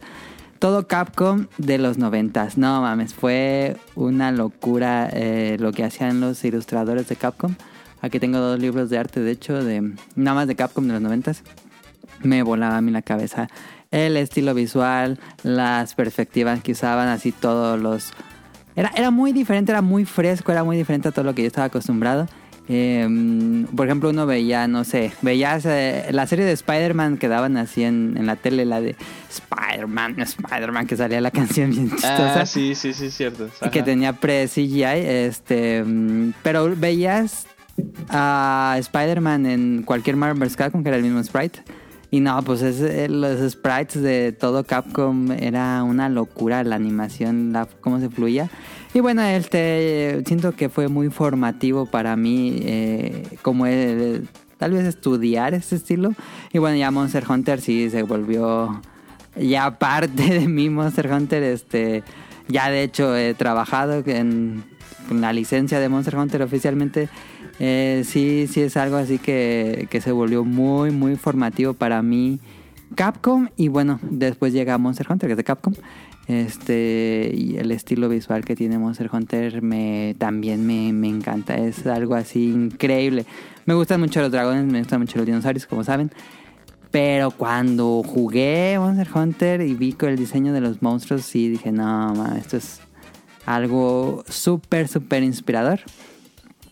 Todo 0.59 0.88
Capcom 0.88 1.47
de 1.59 1.79
los 1.79 1.99
noventas. 1.99 2.59
No 2.59 2.83
mames, 2.83 3.14
fue 3.14 3.77
una 3.94 4.33
locura 4.33 5.09
eh, 5.12 5.57
lo 5.61 5.73
que 5.73 5.85
hacían 5.85 6.21
los 6.21 6.44
ilustradores 6.44 7.09
de 7.09 7.16
Capcom. 7.16 7.55
Aquí 8.01 8.18
tengo 8.18 8.38
dos 8.38 8.59
libros 8.59 8.90
de 8.90 8.99
arte, 8.99 9.21
de 9.21 9.31
hecho, 9.31 9.62
de 9.62 9.92
nada 10.16 10.35
más 10.35 10.49
de 10.49 10.57
Capcom 10.57 10.87
de 10.87 10.94
los 10.94 11.03
noventas 11.03 11.42
me 12.23 12.42
volaba 12.42 12.77
a 12.77 12.81
mí 12.81 12.90
la 12.90 13.03
cabeza 13.03 13.49
el 13.90 14.16
estilo 14.16 14.55
visual, 14.55 15.18
las 15.42 15.94
perspectivas 15.94 16.62
que 16.62 16.73
usaban, 16.73 17.09
así 17.09 17.33
todos 17.33 17.81
los... 17.81 18.12
Era, 18.79 18.93
era 18.95 19.11
muy 19.11 19.33
diferente, 19.33 19.73
era 19.73 19.83
muy 19.83 20.05
fresco, 20.05 20.53
era 20.53 20.62
muy 20.62 20.77
diferente 20.77 21.09
a 21.09 21.11
todo 21.12 21.25
lo 21.25 21.35
que 21.35 21.43
yo 21.43 21.49
estaba 21.49 21.67
acostumbrado. 21.67 22.29
Eh, 22.69 23.64
por 23.75 23.87
ejemplo, 23.87 24.11
uno 24.11 24.25
veía, 24.27 24.69
no 24.69 24.85
sé, 24.85 25.11
veías 25.23 25.64
eh, 25.67 26.07
la 26.12 26.27
serie 26.27 26.45
de 26.45 26.53
Spider-Man 26.53 27.17
que 27.17 27.27
daban 27.27 27.57
así 27.57 27.83
en, 27.83 28.14
en 28.17 28.27
la 28.27 28.37
tele, 28.37 28.64
la 28.67 28.81
de 28.81 28.95
Spider-Man, 29.31 30.21
Spider-Man, 30.21 30.87
que 30.87 30.97
salía 30.97 31.21
la 31.21 31.31
canción 31.33 31.71
bien 31.71 31.91
chistosa 31.91 32.43
Ah, 32.43 32.47
sí, 32.47 32.75
sí, 32.75 32.93
sí, 32.93 33.11
cierto. 33.11 33.49
y 33.64 33.71
que 33.71 33.83
tenía 33.83 34.12
pre-CGI, 34.12 34.83
este, 34.85 35.83
mm, 35.83 36.35
pero 36.43 36.73
veías 36.77 37.47
a 38.11 38.77
Spider-Man 38.79 39.47
en 39.47 39.83
cualquier 39.83 40.17
Marvel. 40.17 40.55
Capcom, 40.55 40.83
que 40.83 40.88
era 40.91 40.99
el 40.99 41.03
mismo 41.03 41.23
sprite. 41.25 41.61
Y 42.11 42.21
no, 42.21 42.40
pues 42.42 42.62
es, 42.62 42.81
eh, 42.81 43.09
los 43.09 43.38
sprites 43.51 44.01
de 44.03 44.33
todo 44.33 44.64
Capcom 44.64 45.31
era 45.33 45.83
una 45.83 46.09
locura, 46.09 46.64
la 46.64 46.77
animación, 46.77 47.53
la, 47.53 47.66
cómo 47.81 48.01
se 48.01 48.09
fluía. 48.09 48.49
Y 48.94 49.01
bueno, 49.01 49.23
este, 49.23 50.23
siento 50.27 50.53
que 50.53 50.71
fue 50.71 50.88
muy 50.88 51.11
formativo 51.11 51.85
para 51.85 52.16
mí, 52.16 52.61
eh, 52.62 53.27
como 53.42 53.66
el- 53.66 54.27
tal 54.57 54.73
vez 54.73 54.87
estudiar 54.87 55.53
este 55.53 55.77
estilo. 55.77 56.12
Y 56.53 56.59
bueno, 56.59 56.77
ya 56.77 56.90
Monster 56.90 57.25
Hunter 57.29 57.61
sí 57.61 57.90
se 57.90 58.03
volvió 58.03 58.81
ya 59.37 59.79
parte 59.79 60.23
de 60.40 60.49
mí 60.49 60.71
Monster 60.71 61.12
Hunter, 61.12 61.42
este, 61.42 62.03
ya 62.49 62.71
de 62.71 62.83
hecho 62.83 63.14
he 63.14 63.35
trabajado 63.35 64.03
en, 64.07 64.64
con 65.09 65.21
la 65.21 65.33
licencia 65.35 65.79
de 65.79 65.88
Monster 65.90 66.16
Hunter 66.16 66.42
oficialmente 66.42 67.09
Eh, 67.61 68.03
sí, 68.05 68.47
sí 68.51 68.61
es 68.61 68.77
algo 68.77 68.97
así 68.97 69.18
que, 69.18 69.88
que 69.90 70.01
se 70.01 70.12
volvió 70.12 70.44
muy, 70.44 70.90
muy 70.90 71.16
formativo 71.16 71.75
para 71.75 72.03
mí. 72.03 72.38
Capcom 72.94 73.49
y 73.57 73.68
bueno, 73.68 73.99
después 74.03 74.53
llega 74.53 74.79
Monster 74.79 75.07
Hunter, 75.11 75.29
que 75.29 75.33
es 75.33 75.37
de 75.37 75.44
Capcom. 75.44 75.75
Este, 76.29 77.33
y 77.35 77.57
el 77.57 77.71
estilo 77.71 78.11
visual 78.11 78.44
que 78.44 78.55
tiene 78.55 78.79
Monster 78.79 79.09
Hunter 79.11 79.62
me, 79.62 80.14
también 80.18 80.66
me, 80.66 80.92
me 80.92 81.09
encanta. 81.09 81.57
Es 81.57 81.87
algo 81.87 82.14
así 82.14 82.51
increíble. 82.51 83.25
Me 83.64 83.75
gustan 83.75 84.01
mucho 84.01 84.21
los 84.21 84.31
dragones, 84.31 84.64
me 84.64 84.79
gustan 84.79 85.01
mucho 85.01 85.18
los 85.18 85.27
dinosaurios, 85.27 85.66
como 85.66 85.85
saben. 85.85 86.11
Pero 86.90 87.31
cuando 87.31 88.03
jugué 88.03 88.79
Monster 88.79 89.09
Hunter 89.14 89.61
y 89.61 89.75
vi 89.75 89.94
el 90.01 90.16
diseño 90.16 90.53
de 90.53 90.61
los 90.61 90.81
monstruos, 90.81 91.23
sí 91.23 91.49
dije, 91.49 91.71
no, 91.73 92.35
esto 92.37 92.57
es 92.57 92.81
algo 93.44 94.25
súper, 94.29 94.88
súper 94.88 95.23
inspirador. 95.23 95.81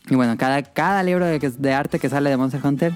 Y 0.09 0.14
bueno, 0.14 0.37
cada, 0.37 0.62
cada 0.62 1.03
libro 1.03 1.27
de, 1.27 1.73
arte 1.73 1.99
que 1.99 2.09
sale 2.09 2.31
de 2.31 2.37
Monster 2.37 2.61
Hunter 2.64 2.92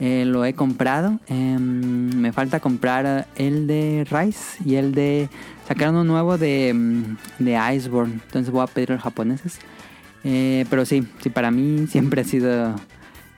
eh, 0.00 0.24
lo 0.26 0.44
he 0.44 0.54
comprado. 0.54 1.20
Em, 1.28 2.10
me 2.14 2.32
falta 2.32 2.60
comprar 2.60 3.28
el 3.36 3.66
de 3.66 4.06
Rise 4.10 4.62
y 4.64 4.76
el 4.76 4.92
de... 4.92 5.28
Sacaron 5.68 5.94
uno 5.94 6.04
nuevo 6.04 6.38
de, 6.38 6.72
mm, 6.74 7.16
de 7.38 7.74
Iceborne. 7.74 8.14
Entonces 8.14 8.50
voy 8.50 8.62
a 8.62 8.66
pedir 8.66 8.90
los 8.90 9.02
japoneses. 9.02 9.58
Eh, 10.24 10.64
pero 10.68 10.84
sí, 10.84 11.06
sí, 11.22 11.30
para 11.30 11.50
mí 11.50 11.86
siempre 11.86 12.22
ha 12.22 12.24
sido... 12.24 12.74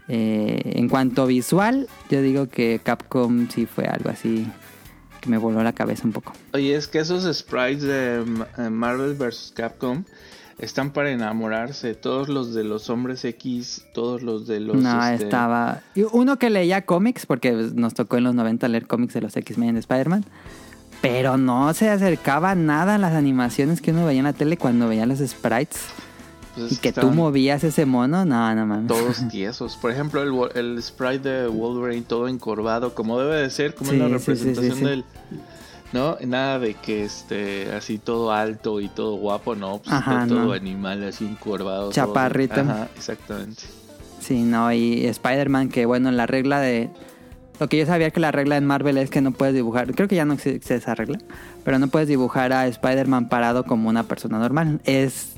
eh, 0.08 0.60
en 0.76 0.88
cuanto 0.88 1.26
visual, 1.26 1.88
yo 2.10 2.22
digo 2.22 2.48
que 2.48 2.80
Capcom 2.82 3.48
sí 3.48 3.66
fue 3.66 3.86
algo 3.86 4.10
así 4.10 4.46
que 5.22 5.30
me 5.30 5.38
voló 5.38 5.62
la 5.62 5.72
cabeza 5.72 6.02
un 6.04 6.12
poco. 6.12 6.32
Oye, 6.52 6.74
es 6.74 6.88
que 6.88 6.98
esos 6.98 7.24
sprites 7.34 7.82
de 7.82 8.24
eh, 8.58 8.70
Marvel 8.70 9.14
vs. 9.14 9.52
Capcom 9.54 10.04
están 10.58 10.92
para 10.92 11.10
enamorarse. 11.10 11.94
Todos 11.94 12.28
los 12.28 12.54
de 12.54 12.64
los 12.64 12.90
hombres 12.90 13.24
X, 13.24 13.84
todos 13.94 14.22
los 14.22 14.46
de 14.46 14.60
los... 14.60 14.76
no, 14.76 15.04
este, 15.06 15.24
estaba... 15.24 15.82
Uno 16.12 16.38
que 16.38 16.50
leía 16.50 16.84
cómics, 16.86 17.26
porque 17.26 17.52
pues, 17.52 17.74
nos 17.74 17.94
tocó 17.94 18.16
en 18.16 18.24
los 18.24 18.34
90 18.34 18.68
leer 18.68 18.86
cómics 18.86 19.14
de 19.14 19.22
los 19.22 19.36
X-Men 19.36 19.74
de 19.74 19.80
Spider-Man. 19.80 20.24
Pero 21.00 21.36
no 21.36 21.74
se 21.74 21.90
acercaba 21.90 22.54
nada 22.54 22.94
a 22.94 22.98
las 22.98 23.12
animaciones 23.14 23.80
que 23.80 23.90
uno 23.90 24.06
veía 24.06 24.20
en 24.20 24.24
la 24.24 24.32
tele 24.32 24.56
cuando 24.56 24.86
veía 24.88 25.04
los 25.04 25.18
sprites. 25.18 25.86
pues, 26.54 26.72
Y 26.72 26.76
que 26.76 26.92
tú 26.92 27.10
movías 27.10 27.64
ese 27.64 27.86
mono, 27.86 28.24
no, 28.24 28.54
no 28.54 28.66
mames. 28.66 28.86
Todos 28.86 29.28
tiesos. 29.30 29.76
Por 29.76 29.90
ejemplo, 29.90 30.22
el, 30.22 30.56
el 30.56 30.80
sprite 30.80 31.28
de 31.28 31.48
Wolverine 31.48 32.02
todo 32.06 32.28
encorvado, 32.28 32.94
como 32.94 33.18
debe 33.18 33.36
de 33.42 33.50
ser, 33.50 33.74
como 33.74 33.90
Sí, 33.90 33.96
es 33.96 34.00
la 34.00 34.06
sí, 34.06 34.12
representación 34.12 34.76
sí. 34.78 34.84
del... 34.84 35.04
¿No? 35.92 36.16
Nada 36.26 36.58
de 36.58 36.74
que 36.74 37.04
este 37.04 37.70
así 37.72 37.98
todo 37.98 38.32
alto 38.32 38.80
y 38.80 38.88
todo 38.88 39.16
guapo, 39.16 39.54
no, 39.54 39.78
pues 39.78 39.92
Ajá, 39.92 40.22
está 40.22 40.26
todo 40.26 40.46
no. 40.46 40.52
animal 40.52 41.04
así 41.04 41.26
encorvado. 41.26 41.82
todo. 41.82 41.92
Chaparrito. 41.92 42.60
Ajá, 42.60 42.88
exactamente. 42.96 43.62
Sí, 44.20 44.42
no, 44.42 44.72
y 44.72 45.04
Spider-Man, 45.06 45.68
que 45.68 45.84
bueno, 45.84 46.10
la 46.12 46.26
regla 46.26 46.60
de... 46.60 46.90
Lo 47.60 47.68
que 47.68 47.76
yo 47.76 47.86
sabía 47.86 48.10
que 48.10 48.20
la 48.20 48.32
regla 48.32 48.56
en 48.56 48.64
Marvel 48.64 48.96
es 48.96 49.10
que 49.10 49.20
no 49.20 49.32
puedes 49.32 49.54
dibujar, 49.54 49.92
creo 49.94 50.08
que 50.08 50.16
ya 50.16 50.24
no 50.24 50.34
existe 50.34 50.74
esa 50.74 50.94
regla, 50.94 51.18
pero 51.64 51.78
no 51.78 51.88
puedes 51.88 52.08
dibujar 52.08 52.52
a 52.52 52.66
Spider-Man 52.66 53.28
parado 53.28 53.64
como 53.64 53.88
una 53.88 54.04
persona 54.04 54.38
normal. 54.38 54.80
Es... 54.84 55.31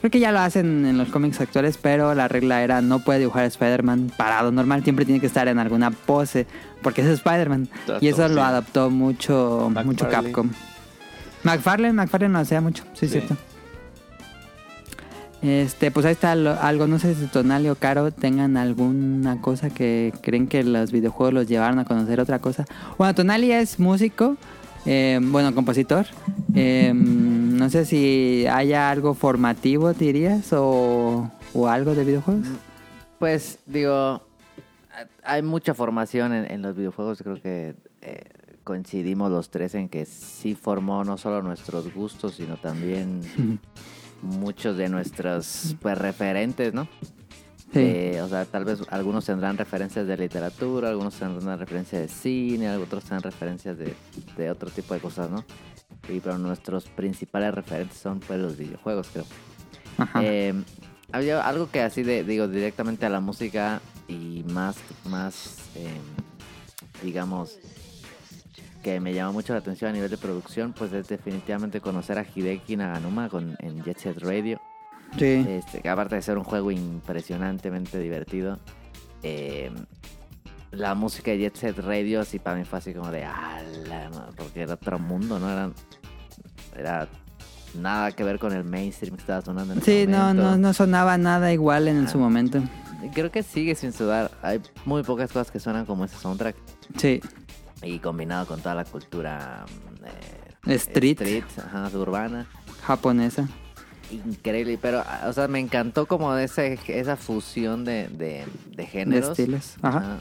Creo 0.00 0.10
que 0.10 0.18
ya 0.20 0.32
lo 0.32 0.38
hacen 0.40 0.86
en 0.86 0.96
los 0.96 1.08
cómics 1.10 1.40
actuales, 1.40 1.78
pero 1.80 2.14
la 2.14 2.26
regla 2.26 2.62
era 2.62 2.80
no 2.80 3.00
puede 3.00 3.18
dibujar 3.18 3.44
a 3.44 3.46
Spider-Man 3.46 4.10
parado 4.16 4.50
normal, 4.50 4.82
siempre 4.82 5.04
tiene 5.04 5.20
que 5.20 5.26
estar 5.26 5.46
en 5.48 5.58
alguna 5.58 5.90
pose, 5.90 6.46
porque 6.82 7.02
es 7.02 7.08
Spider-Man. 7.08 7.68
Y 8.00 8.08
eso 8.08 8.26
lo 8.28 8.42
adaptó 8.42 8.88
mucho, 8.90 9.70
mucho. 9.84 10.08
Capcom. 10.08 10.50
McFarlane, 11.44 11.92
McFarlane 11.92 12.32
lo 12.32 12.38
hacía 12.38 12.60
mucho, 12.62 12.84
sí, 12.94 13.06
es 13.06 13.12
cierto. 13.12 13.36
Este, 15.42 15.90
pues 15.90 16.04
ahí 16.04 16.12
está 16.12 16.34
lo- 16.34 16.60
algo, 16.60 16.86
no 16.86 16.98
sé 16.98 17.14
si 17.14 17.26
Tonali 17.26 17.70
o 17.70 17.74
Caro 17.74 18.10
tengan 18.10 18.58
alguna 18.58 19.40
cosa 19.40 19.70
que 19.70 20.12
creen 20.22 20.46
que 20.46 20.62
los 20.64 20.92
videojuegos 20.92 21.32
los 21.32 21.46
llevaron 21.48 21.78
a 21.78 21.86
conocer 21.86 22.20
otra 22.20 22.40
cosa. 22.40 22.66
Bueno, 22.98 23.14
Tonali 23.14 23.50
es 23.52 23.78
músico, 23.80 24.36
eh, 24.86 25.18
bueno, 25.22 25.54
compositor. 25.54 26.06
Eh, 26.54 26.92
no 26.94 27.68
sé 27.70 27.84
si 27.84 28.46
haya 28.50 28.90
algo 28.90 29.14
formativo, 29.14 29.92
dirías, 29.92 30.52
o, 30.52 31.30
o 31.52 31.68
algo 31.68 31.94
de 31.94 32.04
videojuegos. 32.04 32.46
Pues 33.18 33.58
digo, 33.66 34.22
hay 35.22 35.42
mucha 35.42 35.74
formación 35.74 36.32
en, 36.32 36.50
en 36.50 36.62
los 36.62 36.76
videojuegos. 36.76 37.22
Creo 37.22 37.40
que 37.40 37.74
eh, 38.00 38.24
coincidimos 38.64 39.30
los 39.30 39.50
tres 39.50 39.74
en 39.74 39.88
que 39.88 40.06
sí 40.06 40.54
formó 40.54 41.04
no 41.04 41.18
solo 41.18 41.42
nuestros 41.42 41.92
gustos, 41.92 42.34
sino 42.34 42.56
también 42.56 43.20
muchos 44.22 44.76
de 44.76 44.88
nuestros 44.88 45.76
pues, 45.80 45.98
referentes, 45.98 46.72
¿no? 46.72 46.88
Sí. 47.72 47.78
Eh, 47.78 48.20
o 48.22 48.28
sea, 48.28 48.44
tal 48.46 48.64
vez 48.64 48.80
algunos 48.90 49.24
tendrán 49.24 49.56
referencias 49.56 50.06
de 50.06 50.16
literatura, 50.16 50.88
algunos 50.88 51.14
tendrán 51.14 51.58
referencias 51.58 52.02
de 52.02 52.08
cine, 52.08 52.76
otros 52.76 53.04
tendrán 53.04 53.22
referencias 53.22 53.78
de, 53.78 53.94
de 54.36 54.50
otro 54.50 54.70
tipo 54.70 54.92
de 54.94 55.00
cosas, 55.00 55.30
¿no? 55.30 55.44
Y 56.08 56.18
pero 56.18 56.36
nuestros 56.38 56.86
principales 56.86 57.54
referentes 57.54 57.96
son 57.98 58.18
pues 58.20 58.40
los 58.40 58.56
videojuegos, 58.56 59.08
creo. 59.12 59.24
Ajá. 59.98 60.20
Eh, 60.24 60.54
había 61.12 61.46
algo 61.46 61.70
que 61.70 61.82
así 61.82 62.02
de, 62.02 62.24
digo, 62.24 62.48
directamente 62.48 63.06
a 63.06 63.08
la 63.08 63.20
música 63.20 63.80
y 64.08 64.44
más, 64.48 64.76
más, 65.04 65.70
eh, 65.76 66.00
digamos, 67.02 67.58
que 68.82 68.98
me 68.98 69.14
llama 69.14 69.32
mucho 69.32 69.52
la 69.52 69.60
atención 69.60 69.90
a 69.90 69.92
nivel 69.92 70.10
de 70.10 70.16
producción, 70.16 70.72
pues 70.72 70.92
es 70.92 71.08
definitivamente 71.08 71.80
conocer 71.80 72.18
a 72.18 72.24
Hideki 72.24 72.76
Naganuma 72.76 73.28
con, 73.28 73.56
en 73.60 73.82
Jet 73.84 73.98
Set 73.98 74.18
Radio. 74.18 74.60
Sí. 75.18 75.44
Este, 75.48 75.80
que 75.82 75.88
aparte 75.88 76.14
de 76.16 76.22
ser 76.22 76.38
un 76.38 76.44
juego 76.44 76.70
impresionantemente 76.70 77.98
divertido, 77.98 78.58
eh, 79.22 79.70
la 80.70 80.94
música 80.94 81.30
de 81.32 81.38
Jet 81.38 81.56
Set 81.56 81.78
Radio 81.78 82.24
sí 82.24 82.38
para 82.38 82.56
mí 82.56 82.64
fue 82.64 82.78
así 82.78 82.94
como 82.94 83.10
de, 83.10 83.24
"Ala, 83.24 84.10
ma", 84.14 84.28
porque 84.36 84.62
era 84.62 84.74
otro 84.74 84.98
mundo, 84.98 85.38
¿no? 85.38 85.50
Era, 85.50 85.70
era 86.76 87.08
nada 87.74 88.12
que 88.12 88.22
ver 88.24 88.38
con 88.38 88.52
el 88.52 88.64
mainstream 88.64 89.14
que 89.16 89.20
estaba 89.22 89.42
sonando 89.42 89.72
en 89.74 89.80
ese 89.80 90.02
Sí, 90.04 90.06
no, 90.10 90.18
momento. 90.18 90.42
no, 90.42 90.56
no 90.58 90.72
sonaba 90.72 91.18
nada 91.18 91.52
igual 91.52 91.88
en 91.88 92.06
Ah. 92.06 92.08
su 92.08 92.18
momento. 92.18 92.62
Creo 93.14 93.30
que 93.30 93.42
sigue 93.42 93.74
sin 93.74 93.92
sudar. 93.92 94.30
Hay 94.42 94.60
muy 94.84 95.02
pocas 95.02 95.32
cosas 95.32 95.50
que 95.50 95.58
suenan 95.58 95.86
como 95.86 96.04
ese 96.04 96.16
soundtrack. 96.18 96.54
Sí. 96.98 97.20
Y 97.82 97.98
combinado 97.98 98.46
con 98.46 98.60
toda 98.60 98.74
la 98.74 98.84
cultura 98.84 99.64
eh, 100.66 100.74
Street. 100.74 101.18
ajá, 101.56 101.90
urbana. 101.96 102.46
Japonesa. 102.82 103.48
Increíble, 104.10 104.78
pero, 104.80 105.02
ah, 105.06 105.26
o 105.28 105.32
sea, 105.32 105.48
me 105.48 105.60
encantó 105.60 106.06
como 106.06 106.36
ese, 106.36 106.78
esa 106.88 107.16
fusión 107.16 107.84
de, 107.84 108.08
de, 108.08 108.44
de 108.74 108.86
géneros. 108.86 109.36
De 109.36 109.42
estilos. 109.44 109.76
Ajá. 109.82 109.98
Ajá. 109.98 110.18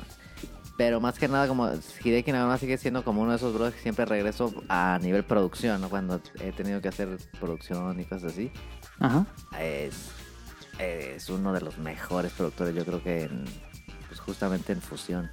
Pero 0.78 1.02
más 1.02 1.20
que 1.20 1.28
nada, 1.28 1.46
como 1.48 1.70
Hideki 2.04 2.32
Nagama 2.32 2.58
sigue 2.58 2.78
siendo 2.78 3.04
como 3.04 3.22
uno 3.22 3.32
de 3.32 3.38
esos 3.38 3.54
brothers 3.54 3.76
que 3.76 3.82
siempre 3.82 4.06
regreso 4.06 4.54
a 4.70 4.98
nivel 5.02 5.26
producción, 5.26 5.82
¿no? 5.82 5.90
Cuando 5.90 6.22
he 6.40 6.54
tenido 6.54 6.80
que 6.82 6.88
hacer 6.88 7.18
producción 7.38 8.00
y 8.00 8.06
cosas 8.06 8.32
así. 8.32 8.50
Ajá. 9.00 9.26
Es, 9.60 10.12
es 10.80 11.30
uno 11.30 11.52
de 11.52 11.60
los 11.60 11.78
mejores 11.80 12.32
productores, 12.32 12.74
yo 12.74 12.86
creo 12.86 13.04
que 13.04 13.24
en, 13.24 13.44
pues 14.08 14.22
justamente 14.22 14.72
en 14.72 14.82
fusión. 14.82 15.30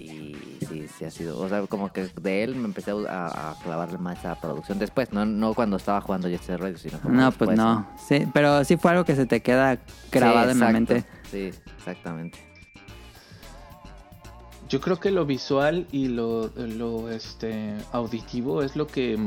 Y 0.00 0.34
sí, 0.66 0.86
sí 0.88 1.04
ha 1.04 1.10
sido, 1.10 1.38
o 1.38 1.48
sea, 1.48 1.66
como 1.66 1.92
que 1.92 2.08
de 2.20 2.42
él 2.42 2.56
me 2.56 2.64
empecé 2.64 2.90
a, 2.90 3.50
a 3.50 3.54
clavarle 3.62 3.98
más 3.98 4.24
a 4.24 4.34
producción 4.40 4.78
después, 4.78 5.12
no, 5.12 5.26
no 5.26 5.52
cuando 5.52 5.76
estaba 5.76 6.00
jugando 6.00 6.28
Jet 6.28 6.42
Set 6.42 6.58
Radio, 6.58 6.78
sino 6.78 6.98
No, 7.04 7.26
después, 7.26 7.48
pues 7.48 7.58
no. 7.58 7.86
Sí, 8.08 8.26
pero 8.32 8.64
sí 8.64 8.78
fue 8.78 8.92
algo 8.92 9.04
que 9.04 9.14
se 9.14 9.26
te 9.26 9.40
queda 9.40 9.78
grabado 10.10 10.46
Sí, 10.46 10.52
en 10.52 10.60
la 10.60 10.72
mente. 10.72 11.04
Sí, 11.30 11.50
exactamente. 11.76 12.38
Yo 14.70 14.80
creo 14.80 14.98
que 14.98 15.10
lo 15.10 15.26
visual 15.26 15.86
y 15.92 16.08
lo, 16.08 16.50
lo 16.56 17.10
este 17.10 17.74
auditivo 17.92 18.62
es 18.62 18.76
lo 18.76 18.86
que 18.86 19.18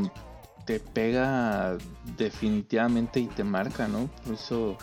te 0.65 0.79
pega 0.79 1.77
definitivamente 2.17 3.19
y 3.19 3.27
te 3.27 3.43
marca, 3.43 3.87
¿no? 3.87 4.10
Por 4.23 4.35
eso 4.35 4.77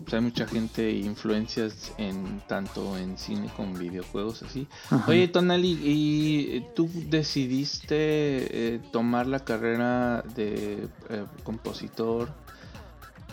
pues, 0.00 0.14
hay 0.14 0.20
mucha 0.20 0.46
gente 0.46 0.90
influencias 0.90 1.92
en 1.98 2.40
tanto 2.46 2.96
en 2.98 3.16
cine 3.18 3.48
como 3.56 3.68
en 3.76 3.78
videojuegos 3.78 4.42
así. 4.42 4.66
Ajá. 4.90 5.10
Oye, 5.10 5.28
Tonali, 5.28 5.78
¿y 5.82 6.60
tú 6.74 6.88
decidiste 7.08 7.94
eh, 7.96 8.80
tomar 8.92 9.26
la 9.26 9.40
carrera 9.40 10.22
de 10.34 10.88
eh, 11.10 11.24
compositor? 11.44 12.28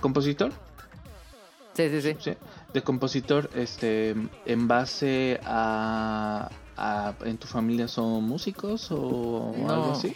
¿Compositor? 0.01 0.51
Sí, 1.73 1.89
sí, 1.89 2.01
sí. 2.01 2.15
Sí, 2.19 2.31
de 2.73 2.81
compositor, 2.81 3.49
este, 3.55 4.15
en 4.45 4.67
base 4.67 5.39
a, 5.45 6.49
a- 6.77 7.13
¿en 7.25 7.37
tu 7.37 7.47
familia 7.47 7.87
son 7.87 8.23
músicos 8.25 8.87
o 8.91 9.53
No. 9.57 9.69
algo 9.73 9.91
así? 9.93 10.15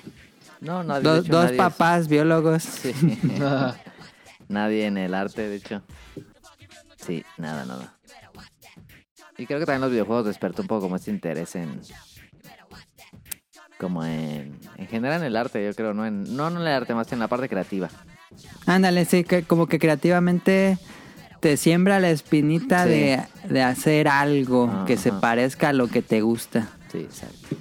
No, 0.62 0.84
nadie, 0.84 1.04
de 1.04 1.10
Dos, 1.10 1.20
hecho, 1.26 1.32
dos 1.34 1.44
nadie 1.44 1.56
es- 1.56 1.58
papás 1.58 2.08
biólogos. 2.08 2.64
Sí. 2.64 2.94
Nadie 4.50 4.86
en 4.86 4.98
el 4.98 5.14
arte, 5.14 5.48
de 5.48 5.56
hecho. 5.56 5.82
Sí, 7.06 7.24
nada, 7.38 7.66
nada. 7.66 7.98
Y 9.38 9.46
creo 9.46 9.60
que 9.60 9.66
también 9.66 9.82
los 9.82 9.92
videojuegos 9.92 10.26
despertó 10.26 10.62
un 10.62 10.68
poco 10.68 10.82
como 10.84 10.96
este 10.96 11.12
interés 11.12 11.56
en... 11.56 11.82
Como 13.80 14.06
en... 14.06 14.60
En 14.78 14.88
general 14.88 15.22
en 15.22 15.28
el 15.28 15.36
arte, 15.36 15.64
yo 15.66 15.74
creo, 15.76 15.94
no 15.94 16.06
en, 16.06 16.36
no 16.36 16.48
en 16.48 16.58
el 16.58 16.68
arte, 16.68 16.94
más 16.94 17.12
en 17.12 17.20
la 17.20 17.28
parte 17.28 17.50
creativa. 17.50 17.90
Ándale, 18.66 19.06
sí, 19.06 19.24
que 19.24 19.44
como 19.44 19.68
que 19.68 19.80
creativamente 19.80 20.78
te 21.40 21.58
siembra 21.58 22.00
la 22.00 22.10
espinita 22.10 22.84
Sí. 22.86 22.90
de, 22.92 23.24
de 23.50 23.62
hacer 23.64 24.08
algo 24.08 24.86
que 24.86 24.98
se 24.98 25.12
parezca 25.12 25.70
a 25.70 25.74
lo 25.74 25.88
que 25.88 26.02
te 26.02 26.22
gusta. 26.22 26.70
Sí, 26.92 27.00
exacto. 27.00 27.56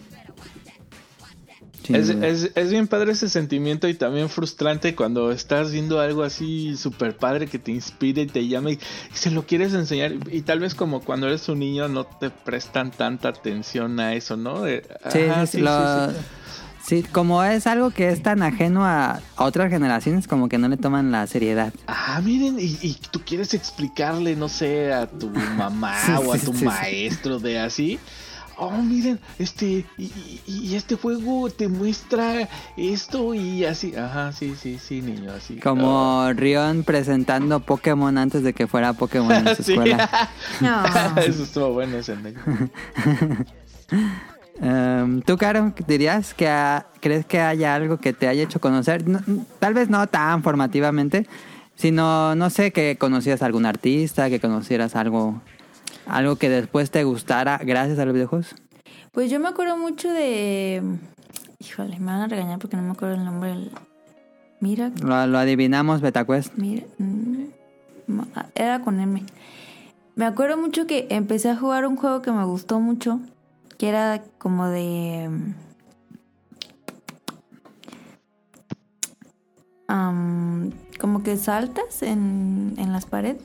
Es, 1.88 2.08
es, 2.10 2.50
es 2.54 2.70
bien 2.70 2.86
padre 2.86 3.12
ese 3.12 3.28
sentimiento 3.28 3.88
y 3.88 3.94
también 3.94 4.28
frustrante 4.28 4.94
cuando 4.94 5.30
estás 5.32 5.72
viendo 5.72 6.00
algo 6.00 6.22
así 6.22 6.76
súper 6.76 7.16
padre 7.16 7.46
que 7.46 7.58
te 7.58 7.72
inspire 7.72 8.22
y 8.22 8.26
te 8.26 8.46
llama 8.46 8.70
y, 8.70 8.78
se 9.12 9.30
lo 9.30 9.46
quieres 9.46 9.74
enseñar. 9.74 10.12
Y 10.30 10.42
tal 10.42 10.60
vez 10.60 10.74
como 10.74 11.00
cuando 11.00 11.26
eres 11.26 11.48
un 11.48 11.58
niño 11.58 11.88
no 11.88 12.04
te 12.04 12.30
prestan 12.30 12.90
tanta 12.90 13.28
atención 13.28 13.98
a 14.00 14.14
eso, 14.14 14.36
¿no? 14.36 14.66
Eh, 14.66 14.82
Sí, 15.10 15.18
ajá, 15.18 15.46
sí, 15.46 15.52
sí, 15.58 15.62
lo- 15.62 16.10
sí. 16.10 16.16
sí, 16.84 17.02
como 17.02 17.42
es 17.44 17.66
algo 17.66 17.90
que 17.90 18.10
es 18.10 18.22
tan 18.22 18.42
ajeno 18.42 18.84
a, 18.86 19.20
otras 19.36 19.70
generaciones, 19.70 20.28
como 20.28 20.48
que 20.48 20.58
no 20.58 20.68
le 20.68 20.76
toman 20.76 21.10
la 21.10 21.26
seriedad. 21.26 21.72
Ah, 21.86 22.20
miren, 22.24 22.58
y, 22.58 22.78
y 22.80 22.96
tú 23.10 23.20
quieres 23.24 23.54
explicarle, 23.54 24.36
no 24.36 24.48
sé, 24.48 24.92
a 24.92 25.06
tu 25.06 25.28
mamá 25.56 26.20
o 26.20 26.32
a 26.32 26.38
tu 26.38 26.52
maestro 26.52 27.38
de 27.38 27.58
así. 27.58 27.98
Oh, 28.58 28.70
miren, 28.82 29.18
este, 29.38 29.84
y, 29.98 30.04
y- 30.04 30.42
y 30.46 30.74
este 30.76 30.94
juego 30.96 31.50
te 31.50 31.68
muestra 31.68 32.48
esto 32.76 33.34
y 33.34 33.64
así. 33.64 33.94
Ajá, 33.96 34.32
sí, 34.32 34.54
sí, 34.60 34.78
sí, 34.78 35.00
niño, 35.02 35.32
así. 35.32 35.56
Como 35.56 36.32
Rion 36.34 36.84
presentando 36.84 37.60
Pokémon 37.60 38.16
antes 38.18 38.42
de 38.42 38.52
que 38.52 38.66
fuera 38.66 38.92
Pokémon 38.92 39.32
en 39.32 39.56
su 39.56 39.62
escuela. 39.62 40.08
No. 40.60 40.84
Eso 41.22 41.42
estuvo 41.44 41.72
bueno 41.72 41.96
ese. 41.96 42.16
Em, 44.60 45.22
¿Tú, 45.22 45.36
Caro, 45.38 45.72
dirías 45.86 46.34
que 46.34 46.46
ha- 46.48 46.86
crees 47.00 47.24
que 47.26 47.40
haya 47.40 47.74
algo 47.74 47.98
que 47.98 48.12
te 48.12 48.28
haya 48.28 48.42
hecho 48.42 48.60
conocer? 48.60 49.08
No- 49.08 49.20
tal 49.58 49.74
vez 49.74 49.88
no 49.88 50.06
tan 50.06 50.42
formativamente, 50.42 51.26
sino, 51.74 52.34
no 52.36 52.50
sé, 52.50 52.70
que 52.70 52.96
conocieras 52.96 53.42
a 53.42 53.46
algún 53.46 53.66
artista, 53.66 54.28
que 54.30 54.38
conocieras 54.40 54.94
algo, 54.94 55.40
algo 56.06 56.36
que 56.36 56.48
después 56.48 56.90
te 56.90 57.04
gustara 57.04 57.58
gracias 57.64 57.98
a 57.98 58.04
los 58.04 58.14
videojuegos. 58.14 58.54
Pues 59.12 59.30
yo 59.30 59.38
me 59.40 59.48
acuerdo 59.48 59.76
mucho 59.76 60.10
de. 60.10 60.82
Híjole, 61.58 61.98
me 62.00 62.06
van 62.06 62.22
a 62.22 62.28
regañar 62.28 62.58
porque 62.58 62.76
no 62.76 62.82
me 62.82 62.90
acuerdo 62.92 63.14
el 63.14 63.24
nombre. 63.24 63.50
del- 63.50 63.70
Mira, 64.60 64.90
Lo, 65.02 65.26
lo 65.26 65.38
adivinamos, 65.38 66.00
BetaQuest. 66.00 66.54
mira. 66.56 66.84
mm, 66.98 67.44
ma- 68.06 68.28
Era 68.54 68.80
con 68.80 69.00
M. 69.00 69.22
Me 70.14 70.24
acuerdo 70.24 70.56
mucho 70.56 70.86
que 70.86 71.06
empecé 71.10 71.50
a 71.50 71.56
jugar 71.56 71.86
un 71.86 71.96
juego 71.96 72.22
que 72.22 72.30
me 72.32 72.44
gustó 72.44 72.78
mucho. 72.80 73.20
Que 73.78 73.88
era 73.88 74.22
como 74.38 74.68
de. 74.68 75.28
am, 79.88 80.70
como 81.00 81.22
que 81.22 81.36
saltas 81.36 82.02
en, 82.02 82.74
en 82.78 82.92
las 82.92 83.06
paredes. 83.06 83.42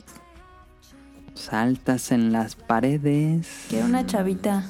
Saltas 1.38 2.12
en 2.12 2.32
las 2.32 2.56
paredes. 2.56 3.66
Que 3.70 3.78
era 3.78 3.86
una 3.86 4.06
chavita 4.06 4.64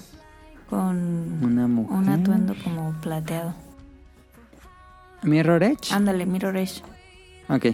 con 0.70 1.44
Una 1.44 1.68
mujer. 1.68 1.98
un 1.98 2.10
atuendo 2.10 2.56
como 2.64 2.92
plateado. 3.02 3.54
Mirror 5.24 5.64
Edge. 5.64 5.92
Ándale, 5.94 6.26
Mirror 6.26 6.58
Edge. 6.58 6.82
Ok. 7.50 7.68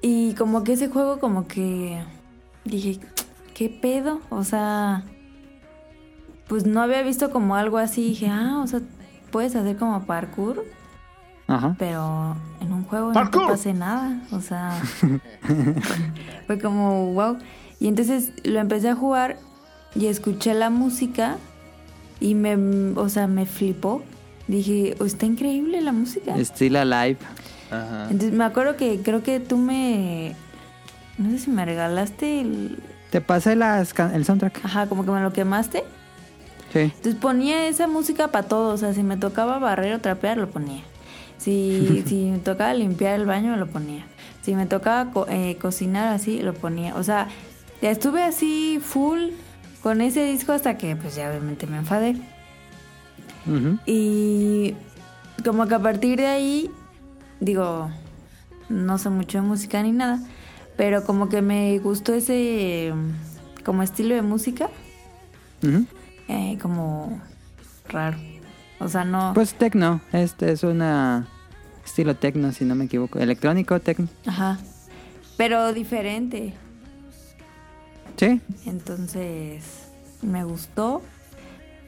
Y 0.00 0.34
como 0.34 0.64
que 0.64 0.74
ese 0.74 0.88
juego 0.88 1.18
como 1.18 1.46
que 1.46 2.02
dije, 2.64 3.00
¿qué 3.54 3.68
pedo? 3.68 4.20
O 4.30 4.44
sea, 4.44 5.02
pues 6.48 6.66
no 6.66 6.80
había 6.82 7.02
visto 7.02 7.30
como 7.30 7.56
algo 7.56 7.78
así. 7.78 8.10
Dije, 8.10 8.28
ah, 8.28 8.60
o 8.62 8.66
sea, 8.66 8.80
puedes 9.30 9.56
hacer 9.56 9.76
como 9.76 10.04
parkour, 10.06 10.64
Ajá. 11.48 11.74
pero 11.78 12.36
en 12.60 12.72
un 12.72 12.84
juego 12.84 13.12
no 13.12 13.30
te 13.30 13.38
pase 13.38 13.72
nada. 13.74 14.20
O 14.30 14.40
sea, 14.40 14.72
fue 16.46 16.58
como, 16.60 17.12
wow. 17.14 17.38
Y 17.84 17.88
entonces 17.88 18.30
lo 18.44 18.60
empecé 18.60 18.88
a 18.88 18.94
jugar 18.94 19.36
y 19.94 20.06
escuché 20.06 20.54
la 20.54 20.70
música 20.70 21.36
y 22.18 22.34
me, 22.34 22.56
o 22.98 23.08
sea, 23.10 23.26
me 23.26 23.44
flipó. 23.44 24.02
Dije, 24.48 24.96
"Oh, 25.00 25.04
está 25.04 25.26
increíble 25.26 25.82
la 25.82 25.92
música. 25.92 26.34
Still 26.42 26.76
Alive. 26.76 27.18
Ajá. 27.70 28.04
Entonces 28.10 28.32
me 28.32 28.44
acuerdo 28.44 28.78
que 28.78 29.00
creo 29.02 29.22
que 29.22 29.38
tú 29.38 29.58
me... 29.58 30.34
No 31.18 31.28
sé 31.30 31.40
si 31.40 31.50
me 31.50 31.66
regalaste 31.66 32.40
el... 32.40 32.78
Te 33.10 33.20
pasé 33.20 33.54
las, 33.54 33.92
el 34.14 34.24
soundtrack. 34.24 34.64
Ajá, 34.64 34.86
como 34.86 35.04
que 35.04 35.10
me 35.10 35.20
lo 35.20 35.34
quemaste. 35.34 35.84
Sí. 36.72 36.78
Entonces 36.80 37.16
ponía 37.16 37.68
esa 37.68 37.86
música 37.86 38.28
para 38.28 38.48
todo. 38.48 38.72
O 38.72 38.78
sea, 38.78 38.94
si 38.94 39.02
me 39.02 39.18
tocaba 39.18 39.58
barrer 39.58 39.92
o 39.92 40.00
trapear, 40.00 40.38
lo 40.38 40.48
ponía. 40.48 40.82
Si, 41.36 42.02
si 42.06 42.30
me 42.30 42.38
tocaba 42.38 42.72
limpiar 42.72 43.20
el 43.20 43.26
baño, 43.26 43.54
lo 43.56 43.66
ponía. 43.66 44.06
Si 44.40 44.54
me 44.54 44.64
tocaba 44.64 45.10
co- 45.12 45.26
eh, 45.28 45.58
cocinar 45.60 46.08
así, 46.14 46.40
lo 46.40 46.54
ponía. 46.54 46.94
O 46.96 47.02
sea, 47.02 47.28
ya 47.82 47.90
estuve 47.90 48.22
así 48.22 48.80
full 48.82 49.30
con 49.82 50.00
ese 50.00 50.24
disco 50.24 50.52
hasta 50.52 50.78
que 50.78 50.96
pues 50.96 51.14
ya 51.14 51.28
obviamente 51.30 51.66
me 51.66 51.78
enfadé. 51.78 52.16
Y 53.84 54.74
como 55.44 55.66
que 55.66 55.74
a 55.74 55.78
partir 55.78 56.18
de 56.18 56.26
ahí, 56.26 56.70
digo, 57.40 57.90
no 58.70 58.96
sé 58.96 59.10
mucho 59.10 59.38
de 59.38 59.46
música 59.46 59.82
ni 59.82 59.92
nada, 59.92 60.20
pero 60.76 61.04
como 61.04 61.28
que 61.28 61.42
me 61.42 61.78
gustó 61.78 62.14
ese 62.14 62.92
como 63.64 63.82
estilo 63.82 64.14
de 64.14 64.22
música, 64.22 64.70
eh, 66.28 66.58
como 66.60 67.20
raro. 67.88 68.16
O 68.80 68.88
sea, 68.88 69.04
no... 69.04 69.32
Pues 69.34 69.54
tecno. 69.54 70.00
Este 70.12 70.52
es 70.52 70.62
una 70.62 71.26
estilo 71.84 72.16
tecno, 72.16 72.52
si 72.52 72.64
no 72.64 72.74
me 72.74 72.84
equivoco. 72.84 73.18
Electrónico, 73.18 73.80
tecno. 73.80 74.08
Ajá. 74.26 74.58
Pero 75.36 75.72
diferente. 75.72 76.54
Sí. 78.16 78.40
Entonces, 78.66 79.88
me 80.22 80.44
gustó. 80.44 81.02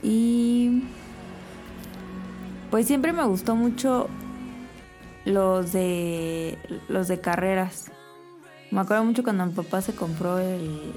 Y... 0.03 0.85
Pues 2.71 2.87
siempre 2.87 3.13
me 3.13 3.25
gustó 3.25 3.55
mucho 3.55 4.09
los 5.25 5.73
de 5.73 6.59
los 6.89 7.09
de 7.09 7.21
carreras. 7.21 7.91
Me 8.71 8.81
acuerdo 8.81 9.05
mucho 9.05 9.23
cuando 9.23 9.47
mi 9.47 9.53
papá 9.53 9.81
se 9.81 9.95
compró 9.95 10.39
el 10.39 10.93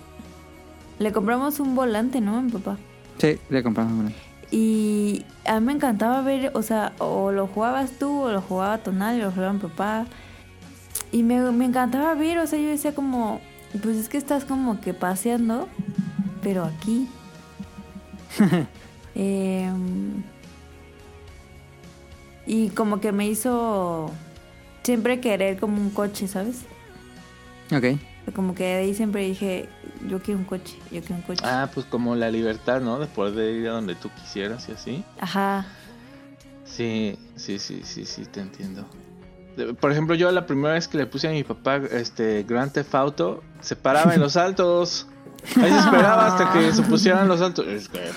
le 1.00 1.14
compramos 1.14 1.60
un 1.62 1.76
volante, 1.76 2.22
¿no? 2.22 2.38
a 2.38 2.42
Mi 2.42 2.52
papá. 2.52 2.78
Sí, 3.18 3.40
le 3.50 3.64
compramos 3.64 3.94
uno. 3.94 4.12
Y 4.52 5.26
a 5.46 5.60
mí 5.60 5.66
me 5.66 5.74
encantaba 5.74 6.22
ver, 6.22 6.52
o 6.54 6.62
sea, 6.62 6.94
o 7.00 7.32
lo 7.32 7.48
jugabas 7.48 7.92
tú, 7.92 8.24
o 8.24 8.32
lo 8.32 8.42
jugaba 8.42 8.80
Tonal, 8.80 9.22
o 9.22 9.26
lo 9.26 9.32
jugaba 9.32 9.54
mi 9.54 9.60
papá. 9.60 10.06
Y 11.12 11.24
me, 11.24 11.40
me 11.52 11.66
encantaba 11.66 12.14
ver, 12.16 12.40
o 12.40 12.48
sea, 12.48 12.60
yo 12.60 12.68
decía 12.68 12.94
como, 12.94 13.40
pues 13.78 13.98
es 13.98 14.10
que 14.10 14.18
estás 14.18 14.46
como 14.46 14.82
que 14.82 14.94
paseando, 14.94 15.68
pero 16.42 16.66
aquí. 16.66 17.08
Em, 19.16 20.24
y 22.46 22.70
como 22.70 23.02
que 23.02 23.12
me 23.12 23.28
hizo 23.28 24.12
siempre 24.84 25.20
querer 25.20 25.60
como 25.60 25.82
un 25.82 25.90
coche, 25.90 26.28
¿sabes? 26.28 26.62
Ok. 27.76 28.00
Como 28.34 28.56
que 28.56 28.64
de 28.64 28.76
ahí 28.76 28.94
siempre 28.94 29.26
dije, 29.26 29.68
yo 30.08 30.22
quiero 30.22 30.40
un 30.40 30.46
coche, 30.46 30.78
yo 30.92 31.02
quiero 31.02 31.16
un 31.16 31.22
coche. 31.24 31.42
Ah, 31.44 31.70
pues 31.74 31.86
como 31.88 32.16
la 32.16 32.32
libertad, 32.32 32.80
¿no? 32.80 33.00
De 33.00 33.08
poder 33.08 33.56
ir 33.56 33.68
a 33.68 33.72
donde 33.72 33.96
tú 33.96 34.10
quisieras 34.22 34.70
y 34.70 34.72
así. 34.72 35.04
Ajá. 35.20 35.66
Sí, 36.64 37.18
sí, 37.36 37.60
sí, 37.60 37.82
sí, 37.84 38.06
sí, 38.06 38.26
te 38.26 38.40
entiendo. 38.40 38.88
Por 39.80 39.91
ejemplo, 39.91 40.16
yo 40.16 40.32
la 40.32 40.45
primera 40.45 40.74
vez 40.74 40.88
que 40.88 40.97
le 40.97 41.05
puse 41.05 41.28
a 41.28 41.32
mi 41.32 41.43
papá 41.43 41.78
este 41.91 42.43
Grand 42.43 42.72
Theft 42.72 42.95
Auto, 42.95 43.43
se 43.62 43.76
paraba 43.76 44.14
en 44.14 44.22
los 44.22 44.36
altos. 44.38 45.07
Ahí 45.55 45.72
se 45.72 45.80
esperaba 45.80 46.28
hasta 46.28 46.51
que 46.51 46.72
se 46.74 46.82
pusieran 46.84 47.28
los 47.28 47.41
altos. 47.41 47.66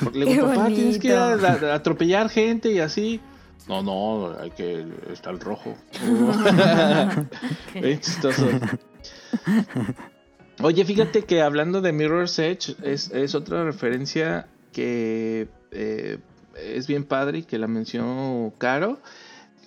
Porque 0.02 0.18
le 0.18 0.26
digo, 0.26 0.46
papá, 0.48 0.66
tienes 0.68 0.98
que 0.98 1.08
ir 1.08 1.14
a, 1.14 1.36
bonito. 1.36 1.66
a- 1.66 1.72
a 1.72 1.74
atropellar 1.76 2.28
gente 2.28 2.70
y 2.72 2.78
así. 2.80 3.20
No, 3.68 3.80
no, 3.82 4.36
hay 4.40 4.50
que 4.50 4.84
estar 5.12 5.38
rojo. 5.38 5.76
Bien 7.74 8.00
chistoso. 8.00 8.48
Oye, 10.60 10.84
fíjate 10.84 11.22
que 11.22 11.40
hablando 11.42 11.80
de 11.80 11.92
Mirror's 11.92 12.38
Edge, 12.38 12.76
es, 12.82 13.10
es 13.10 13.34
otra 13.34 13.64
referencia 13.64 14.46
que 14.72 15.48
eh, 15.70 16.18
es 16.56 16.86
bien 16.86 17.04
padre 17.04 17.38
y 17.38 17.42
que 17.44 17.58
la 17.58 17.66
mencionó 17.66 18.52
Caro. 18.58 18.98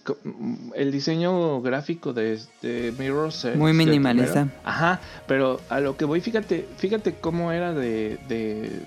Co- 0.05 0.17
El 0.75 0.91
diseño 0.91 1.61
gráfico 1.61 2.13
de, 2.13 2.39
de 2.61 2.93
Mirror's 2.97 3.43
Edge. 3.43 3.57
Muy 3.57 3.73
minimalista. 3.73 4.47
Ajá, 4.63 5.01
pero 5.27 5.59
a 5.69 5.79
lo 5.81 5.97
que 5.97 6.05
voy, 6.05 6.21
fíjate, 6.21 6.67
fíjate 6.77 7.15
cómo 7.15 7.51
era 7.51 7.73
de, 7.73 8.17
de- 8.29 8.81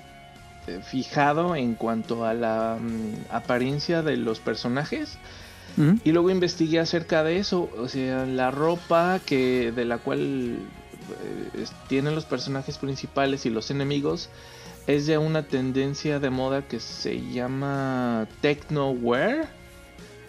de 0.67 0.83
fijado 0.83 1.57
en 1.57 1.75
cuanto 1.75 2.25
a 2.25 2.35
la 2.35 2.79
mm, 2.81 3.33
apariencia 3.35 4.03
de 4.03 4.17
los 4.17 4.39
personajes. 4.39 5.19
Ujú. 5.77 5.99
Y 6.05 6.13
luego 6.13 6.31
investigué 6.31 6.79
acerca 6.81 7.23
de 7.25 7.39
eso, 7.39 7.69
o 7.79 7.89
sea, 7.89 8.25
la 8.27 8.51
ropa 8.51 9.21
que 9.25 9.73
de 9.75 9.85
la 9.85 9.99
cual 9.99 10.57
eh, 11.57 11.65
tienen 11.89 12.15
los 12.15 12.25
personajes 12.27 12.79
principales 12.79 13.45
y 13.47 13.51
los 13.51 13.71
enemigos 13.71 14.29
es 14.87 15.07
de 15.07 15.19
una 15.19 15.43
tendencia 15.43 16.19
de 16.21 16.31
moda 16.31 16.63
que 16.63 16.81
se 16.81 17.21
llama 17.31 18.27
techno 18.41 18.91
wear 18.91 19.49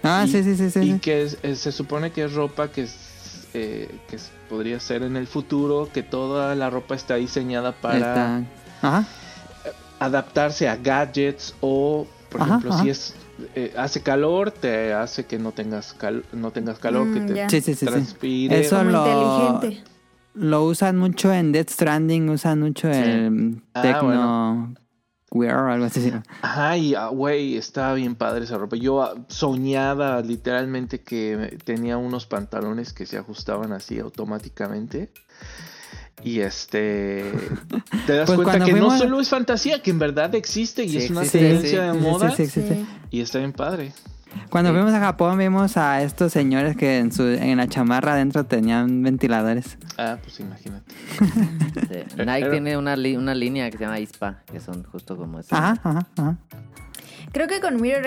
Ah, 0.03 0.23
Y- 0.25 0.31
sí, 0.31 0.43
sí, 0.43 0.55
sí, 0.55 0.69
sí. 0.71 0.79
y 0.81 0.99
que 0.99 1.23
es- 1.23 1.37
es- 1.43 1.59
se 1.59 1.71
supone 1.71 2.11
que 2.11 2.23
es 2.25 2.33
ropa 2.33 2.69
que 2.69 2.83
es- 2.83 3.47
eh, 3.53 3.89
que 4.09 4.17
podría 4.49 4.79
ser 4.79 5.03
en 5.03 5.15
el 5.17 5.27
futuro, 5.27 5.89
que 5.93 6.03
toda 6.03 6.55
la 6.55 6.69
ropa 6.69 6.95
está 6.95 7.15
diseñada 7.15 7.71
para 7.73 8.43
Ajá. 8.81 9.05
adaptarse 9.99 10.67
a 10.69 10.75
gadgets 10.77 11.53
o, 11.61 12.07
por 12.29 12.41
Ajá, 12.41 12.49
ejemplo, 12.51 12.73
ajá. 12.73 12.83
si 12.83 12.89
es 12.89 13.13
eh, 13.55 13.73
hace 13.77 14.01
calor, 14.03 14.51
te 14.51 14.91
hace 14.93 15.25
que 15.25 15.39
no 15.39 15.53
tengas 15.53 15.93
cal- 15.93 16.25
no 16.33 16.51
tengas 16.51 16.77
calor, 16.77 17.13
que 17.13 17.21
Mm, 17.21 17.27
te. 17.27 17.49
Sí, 17.49 17.61
sí, 17.61 17.73
sí. 17.73 17.75
sí. 17.75 17.85
transpire. 17.85 18.59
Eso 18.59 18.83
lo, 18.83 18.99
inteligente. 19.07 19.89
lo 20.33 20.65
usan 20.65 20.97
mucho 20.97 21.31
en 21.33 21.53
Death 21.53 21.69
Stranding, 21.69 22.29
usan 22.29 22.59
mucho 22.59 22.91
Sí. 22.93 22.99
el 22.99 23.61
Ah, 23.73 23.81
Tecno 23.81 24.73
Wear 25.31 25.57
o 25.57 25.71
algo 25.71 25.85
así. 25.85 26.11
Ajá, 26.41 26.77
y 26.77 26.95
ah, 26.95 27.07
güey, 27.07 27.55
estaba 27.55 27.93
bien 27.93 28.15
padre 28.15 28.45
esa 28.45 28.57
ropa. 28.57 28.75
Yo 28.75 29.01
ah, 29.03 29.15
soñaba 29.27 30.21
literalmente 30.21 31.01
que 31.01 31.57
tenía 31.63 31.97
unos 31.97 32.25
pantalones 32.25 32.93
que 32.93 33.05
se 33.05 33.17
ajustaban 33.17 33.71
así 33.73 33.99
automáticamente. 33.99 35.11
Y 36.23 36.41
este. 36.41 37.31
Te 38.07 38.13
das 38.13 38.27
Pues 38.29 38.41
cuenta 38.41 38.65
que 38.65 38.73
no 38.73 38.97
solo 38.97 39.19
es 39.19 39.29
fantasía, 39.29 39.81
que 39.81 39.91
en 39.91 39.99
verdad 39.99 40.33
existe 40.35 40.83
y 40.83 40.89
Sí 40.89 40.97
es 40.97 41.09
una 41.11 41.21
existe, 41.21 41.39
tendencia 41.39 41.83
de 41.83 41.93
sí, 41.93 41.99
sí, 41.99 42.05
moda. 42.05 42.31
sí, 42.31 42.45
sí, 42.47 42.61
sí. 42.61 42.67
Sí. 42.69 42.85
Y 43.11 43.21
está 43.21 43.39
bien 43.39 43.53
padre. 43.53 43.93
Cuando 44.49 44.71
Sí. 44.71 44.75
fuimos 44.77 44.93
a 44.93 44.99
Japón 44.99 45.37
vimos 45.37 45.77
a 45.77 46.01
estos 46.01 46.31
señores 46.31 46.75
que 46.77 46.97
en, 46.99 47.11
su, 47.11 47.23
en 47.27 47.57
la 47.57 47.67
chamarra 47.67 48.13
adentro 48.13 48.45
tenían 48.45 49.01
ventiladores. 49.03 49.77
Ah, 49.97 50.17
pues 50.21 50.39
imagínate. 50.39 50.93
Sí. 51.17 52.15
Nike 52.25 52.49
tiene 52.49 52.77
una, 52.77 52.95
li- 52.95 53.15
una 53.17 53.33
línea 53.35 53.69
que 53.69 53.77
se 53.77 53.83
llama 53.83 53.99
ISPA, 53.99 54.43
que 54.51 54.59
son 54.59 54.83
justo 54.83 55.17
como 55.17 55.39
eso. 55.39 55.55
Ajá, 55.55 55.79
ajá, 55.83 56.07
ajá. 56.17 56.37
Creo 57.31 57.47
que 57.47 57.59
con 57.59 57.79
Mirror 57.81 58.05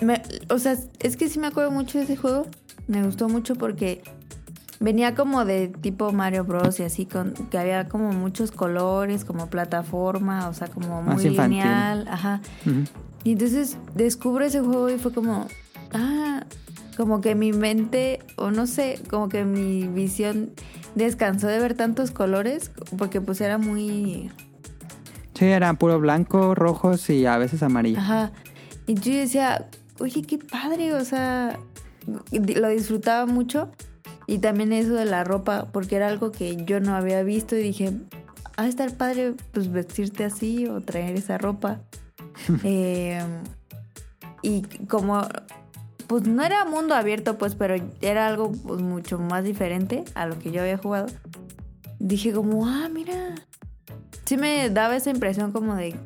me- 0.00 0.22
o 0.48 0.58
sea, 0.58 0.76
es 1.00 1.16
que 1.16 1.28
sí 1.28 1.38
me 1.38 1.48
acuerdo 1.48 1.70
mucho 1.70 1.98
de 1.98 2.04
ese 2.04 2.16
juego. 2.16 2.46
Me 2.86 3.02
gustó 3.02 3.28
mucho 3.28 3.54
porque 3.54 4.02
venía 4.80 5.14
como 5.14 5.44
de 5.44 5.68
tipo 5.68 6.12
Mario 6.12 6.44
Bros. 6.44 6.78
y 6.80 6.84
así, 6.84 7.06
con, 7.06 7.32
que 7.32 7.58
había 7.58 7.88
como 7.88 8.12
muchos 8.12 8.50
colores, 8.50 9.24
como 9.24 9.48
plataforma, 9.48 10.48
o 10.48 10.54
sea, 10.54 10.68
como 10.68 11.02
Más 11.02 11.16
muy 11.16 11.26
infantil. 11.26 11.58
lineal. 11.58 12.08
Ajá. 12.08 12.40
Y 13.24 13.32
entonces 13.32 13.76
descubro 13.94 14.44
ese 14.44 14.60
juego 14.60 14.88
y 14.90 14.98
fue 14.98 15.12
como, 15.12 15.46
ah, 15.92 16.44
como 16.96 17.20
que 17.20 17.34
mi 17.34 17.52
mente, 17.52 18.20
o 18.36 18.50
no 18.50 18.66
sé, 18.66 19.00
como 19.10 19.28
que 19.28 19.44
mi 19.44 19.86
visión 19.88 20.50
descansó 20.94 21.46
de 21.48 21.58
ver 21.60 21.74
tantos 21.74 22.10
colores, 22.10 22.70
porque 22.96 23.20
pues 23.20 23.40
era 23.40 23.58
muy, 23.58 24.30
Sí, 25.34 25.44
eran 25.44 25.76
puro 25.76 26.00
blanco, 26.00 26.56
rojos 26.56 27.08
y 27.10 27.24
a 27.26 27.38
veces 27.38 27.62
amarillo. 27.62 27.98
ajá. 28.00 28.32
Y 28.88 28.94
yo 28.94 29.12
decía, 29.12 29.68
oye, 30.00 30.22
qué 30.22 30.38
padre, 30.38 30.94
o 30.94 31.04
sea, 31.04 31.58
lo 32.32 32.68
disfrutaba 32.70 33.26
mucho. 33.26 33.70
Y 34.28 34.40
también 34.40 34.74
eso 34.74 34.92
de 34.92 35.06
la 35.06 35.24
ropa, 35.24 35.68
porque 35.72 35.96
era 35.96 36.06
algo 36.06 36.30
que 36.32 36.62
yo 36.66 36.80
no 36.80 36.94
había 36.94 37.22
visto 37.22 37.56
y 37.56 37.62
dije, 37.62 37.94
ah, 38.58 38.68
estar 38.68 38.94
padre, 38.94 39.32
pues 39.52 39.72
vestirte 39.72 40.22
así 40.22 40.66
o 40.66 40.82
traer 40.82 41.16
esa 41.16 41.38
ropa. 41.38 41.80
Eh, 42.62 43.20
y 44.42 44.62
como, 44.86 45.26
pues 46.06 46.24
no 46.26 46.44
era 46.44 46.66
mundo 46.66 46.94
abierto, 46.94 47.38
pues, 47.38 47.54
pero 47.54 47.74
era 48.02 48.28
algo 48.28 48.52
pues, 48.52 48.80
mucho 48.82 49.18
más 49.18 49.44
diferente 49.44 50.04
a 50.14 50.26
lo 50.26 50.38
que 50.38 50.52
yo 50.52 50.60
había 50.60 50.76
jugado. 50.76 51.06
Dije 51.98 52.30
como, 52.32 52.66
ah, 52.66 52.88
mira. 52.92 53.34
Sí 54.26 54.36
me 54.36 54.68
daba 54.68 54.94
esa 54.94 55.08
impresión 55.08 55.52
como 55.52 55.74
de, 55.74 55.96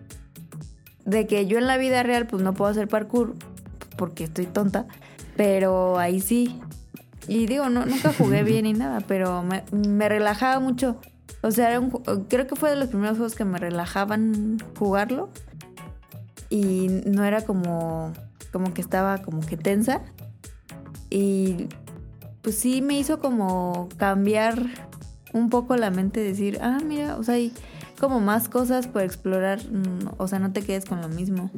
de 1.05 1.27
que 1.27 1.47
yo 1.47 1.59
en 1.59 1.67
la 1.67 1.77
vida 1.77 2.05
real 2.05 2.29
pues 2.29 2.41
no 2.41 2.55
puedo 2.55 2.71
hacer 2.71 2.87
parkour 2.87 3.35
porque 3.97 4.25
estoy 4.25 4.47
tonta, 4.47 4.87
pero 5.37 5.99
ahí 5.99 6.21
sí. 6.21 6.61
Y 7.29 7.47
digo, 7.47 7.69
no, 7.69 7.87
nunca 7.87 8.13
jugué 8.13 8.43
bien 8.45 8.65
ni 8.65 8.73
nada, 8.73 9.01
pero 9.01 9.43
me, 9.43 9.65
me 9.73 10.09
relajaba 10.09 10.61
mucho. 10.61 10.99
O 11.41 11.51
sea, 11.51 11.71
era 11.71 11.81
un 11.81 11.91
creo 12.29 12.47
que 12.47 12.57
fue 12.57 12.71
de 12.71 12.77
los 12.77 12.89
primeros 12.89 13.17
juegos 13.17 13.35
que 13.35 13.45
me 13.45 13.59
relajaban 13.59 14.59
jugarlo. 14.79 15.31
Y 16.51 16.89
no 17.07 17.25
era 17.25 17.43
como, 17.43 18.13
como 18.53 18.75
que 18.75 18.81
estaba 18.81 19.19
como 19.23 19.41
que 19.41 19.57
tensa. 19.57 20.03
Y 21.11 21.69
pues 22.43 22.57
sí 22.59 22.83
me 22.83 22.99
hizo 22.99 23.19
como 23.21 23.89
cambiar 23.97 24.67
un 25.33 25.49
poco 25.49 25.77
la 25.77 25.91
mente, 25.91 26.21
decir, 26.21 26.59
ah, 26.61 26.79
mira, 26.85 27.17
o 27.17 27.23
sea, 27.23 27.35
hay 27.37 27.53
como 27.99 28.21
más 28.21 28.49
cosas 28.49 28.87
por 28.87 29.03
explorar. 29.03 29.61
mm, 29.65 30.15
O 30.19 30.29
sea, 30.29 30.39
no 30.39 30.53
te 30.53 30.63
quedes 30.63 30.85
con 30.85 31.01
lo 31.01 31.09
mismo. 31.09 31.51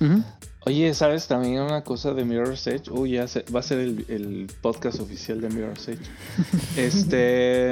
Ujú. 0.00 0.22
Oye, 0.66 0.92
¿sabes 0.94 1.26
también 1.26 1.60
una 1.62 1.82
cosa 1.84 2.12
de 2.12 2.24
Mirror's 2.24 2.66
Edge? 2.66 2.90
Uy, 2.90 3.12
ya 3.12 3.26
se- 3.28 3.44
va 3.54 3.60
a 3.60 3.62
ser 3.62 3.78
el, 3.78 4.04
el 4.08 4.46
podcast 4.60 5.00
oficial 5.00 5.40
de 5.40 5.48
Mirror's 5.48 5.88
Edge. 5.88 6.00
este. 6.76 7.70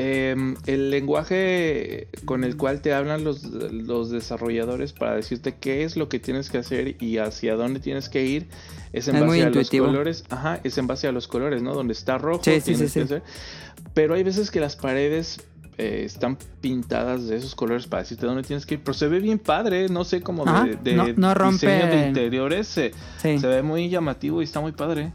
em, 0.00 0.56
el 0.66 0.90
lenguaje 0.90 2.08
con 2.24 2.42
el 2.44 2.56
cual 2.56 2.80
te 2.82 2.92
hablan 2.92 3.24
los, 3.24 3.44
los 3.44 4.10
desarrolladores 4.10 4.92
para 4.92 5.14
decirte 5.16 5.56
qué 5.60 5.84
es 5.84 5.96
lo 5.96 6.08
que 6.08 6.18
tienes 6.18 6.50
que 6.50 6.58
hacer 6.58 6.96
y 7.02 7.18
hacia 7.18 7.54
dónde 7.54 7.80
tienes 7.80 8.08
que 8.08 8.24
ir 8.24 8.48
es 8.92 9.06
en 9.08 9.16
Es 9.16 9.22
base 9.22 9.42
a 9.42 9.50
los 9.50 9.70
colores. 9.70 10.24
Ajá, 10.30 10.60
es 10.64 10.76
en 10.78 10.86
base 10.86 11.06
a 11.08 11.12
los 11.12 11.28
colores, 11.28 11.62
¿no? 11.62 11.74
Donde 11.74 11.92
está 11.92 12.16
rojo, 12.18 12.42
Sí, 12.44 12.52
sí, 12.60 12.72
tienes 12.72 12.92
sí, 12.92 12.98
que 13.00 13.04
hacer- 13.04 13.22
Pero 13.94 14.14
hay 14.14 14.22
veces 14.22 14.50
que 14.50 14.60
las 14.60 14.76
paredes 14.76 15.40
eh, 15.78 16.02
están 16.04 16.36
pintadas 16.60 17.28
de 17.28 17.36
esos 17.36 17.54
colores 17.54 17.86
para 17.86 18.02
decirte 18.02 18.26
dónde 18.26 18.42
tienes 18.42 18.66
que 18.66 18.74
ir. 18.74 18.80
Pero 18.82 18.94
se 18.94 19.06
ve 19.08 19.20
bien 19.20 19.38
padre, 19.38 19.88
no 19.88 20.04
sé, 20.04 20.20
como 20.20 20.42
Ajá, 20.46 20.64
de, 20.64 20.76
de 20.76 20.94
no- 20.94 21.06
no 21.16 21.34
rompe- 21.34 21.52
diseño 21.52 21.86
de 21.86 22.08
interiores. 22.08 22.66
Se, 22.66 22.90
Sí, 23.22 23.38
se 23.38 23.46
ve 23.46 23.62
muy 23.62 23.88
llamativo 23.88 24.40
y 24.42 24.44
está 24.44 24.60
muy 24.60 24.72
padre. 24.72 25.12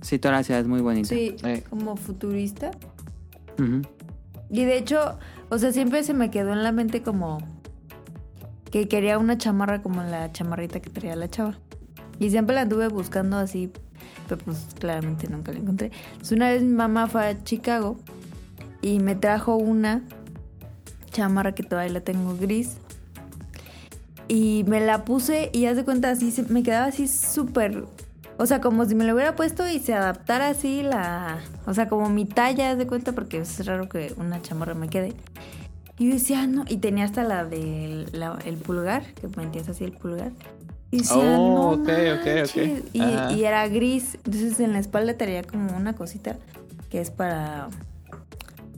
sí, 0.00 0.18
toda 0.18 0.34
la 0.34 0.42
ciudad 0.44 0.60
es 0.60 0.66
muy 0.68 0.80
bonita. 0.80 1.08
Sí, 1.08 1.34
Eh. 1.44 1.62
como 1.68 1.96
futurista. 1.96 2.70
Y 4.50 4.64
de 4.64 4.78
hecho, 4.78 5.18
o 5.48 5.58
sea, 5.58 5.72
siempre 5.72 6.02
se 6.04 6.14
me 6.14 6.30
quedó 6.30 6.52
en 6.52 6.62
la 6.62 6.72
mente 6.72 7.02
como 7.02 7.38
que 8.70 8.88
quería 8.88 9.18
una 9.18 9.38
chamarra 9.38 9.82
como 9.82 10.02
la 10.02 10.30
chamarrita 10.32 10.80
que 10.80 10.90
traía 10.90 11.16
la 11.16 11.28
chava. 11.28 11.54
Y 12.18 12.30
siempre 12.30 12.54
la 12.54 12.62
anduve 12.62 12.88
buscando 12.88 13.36
así, 13.38 13.70
pero 14.28 14.40
pues 14.44 14.66
claramente 14.78 15.28
nunca 15.28 15.52
la 15.52 15.58
encontré. 15.58 15.90
Entonces 16.12 16.32
una 16.32 16.50
vez 16.50 16.62
mi 16.62 16.74
mamá 16.74 17.06
fue 17.08 17.26
a 17.26 17.42
Chicago 17.44 17.96
y 18.84 18.98
me 18.98 19.14
trajo 19.14 19.56
una 19.56 20.02
chamarra 21.10 21.54
que 21.54 21.62
todavía 21.62 21.92
la 21.92 22.00
tengo 22.00 22.36
gris. 22.36 22.76
Y 24.28 24.64
me 24.68 24.80
la 24.80 25.04
puse 25.04 25.50
y 25.52 25.66
haz 25.66 25.76
de 25.76 25.84
cuenta 25.84 26.10
así, 26.10 26.30
se- 26.30 26.42
me 26.44 26.62
quedaba 26.62 26.86
así 26.86 27.08
súper... 27.08 27.84
O 28.36 28.46
sea, 28.46 28.60
como 28.60 28.84
si 28.84 28.94
me 28.94 29.04
lo 29.04 29.14
hubiera 29.14 29.36
puesto 29.36 29.66
y 29.68 29.78
se 29.78 29.94
adaptara 29.94 30.48
así 30.48 30.82
la... 30.82 31.38
O 31.66 31.72
sea, 31.74 31.88
como 31.88 32.08
mi 32.10 32.24
talla, 32.24 32.70
haz 32.72 32.78
de 32.78 32.86
cuenta, 32.86 33.12
porque 33.12 33.38
es 33.38 33.64
raro 33.64 33.88
que 33.88 34.12
una 34.18 34.42
chamarra 34.42 34.74
me 34.74 34.88
quede. 34.88 35.12
Y 35.98 36.08
yo 36.08 36.14
decía, 36.14 36.40
"Ah, 36.42 36.46
no, 36.48 36.64
y 36.68 36.78
tenía 36.78 37.04
hasta 37.04 37.22
la 37.22 37.44
del 37.44 38.08
el 38.44 38.56
pulgar, 38.56 39.04
que 39.14 39.28
metías 39.28 39.68
así 39.68 39.84
el 39.84 39.92
pulgar. 39.92 40.32
Y 40.90 40.98
decía, 40.98 41.38
Oh, 41.38 41.38
no 41.38 41.70
ok, 41.70 41.88
ok, 41.88 41.88
ok. 41.88 42.26
manches". 42.26 42.82
Y, 42.92 43.34
y 43.34 43.44
era 43.44 43.66
gris, 43.68 44.18
entonces 44.24 44.58
en 44.58 44.72
la 44.72 44.80
espalda 44.80 45.14
tenía 45.14 45.42
como 45.44 45.76
una 45.76 45.92
cosita 45.94 46.36
que 46.90 47.00
es 47.00 47.10
para... 47.12 47.68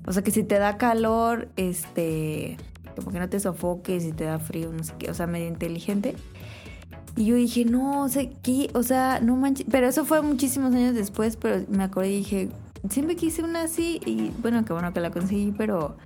O 0.06 0.12
sea, 0.12 0.22
que 0.22 0.30
si 0.30 0.42
te 0.44 0.58
da 0.58 0.76
calor, 0.78 1.48
este... 1.56 2.56
Como 2.94 3.10
que 3.10 3.18
no 3.18 3.28
te 3.28 3.38
sofoques, 3.40 4.04
si 4.04 4.12
te 4.12 4.24
da 4.24 4.38
frío, 4.38 4.72
no 4.72 4.82
sé 4.82 4.94
qué, 4.98 5.10
o 5.10 5.14
sea, 5.14 5.26
medio 5.26 5.48
inteligente. 5.48 6.14
Y 7.14 7.26
yo 7.26 7.34
dije, 7.34 7.64
no, 7.66 8.02
o 8.04 8.08
sea, 8.08 8.22
¿qué? 8.42 8.70
O 8.74 8.82
sea, 8.82 9.20
no 9.20 9.36
manches. 9.36 9.66
Pero 9.70 9.86
eso 9.88 10.04
fue 10.06 10.22
muchísimos 10.22 10.74
años 10.74 10.94
después, 10.94 11.36
pero 11.36 11.64
me 11.68 11.82
acordé 11.84 12.10
y 12.12 12.16
dije, 12.18 12.48
siempre 12.88 13.16
quise 13.16 13.42
una 13.42 13.62
así. 13.64 14.00
Y 14.06 14.30
bueno, 14.40 14.64
qué 14.64 14.72
bueno 14.72 14.92
que 14.94 15.00
la 15.00 15.10
conseguí, 15.10 15.52
pero 15.56 15.96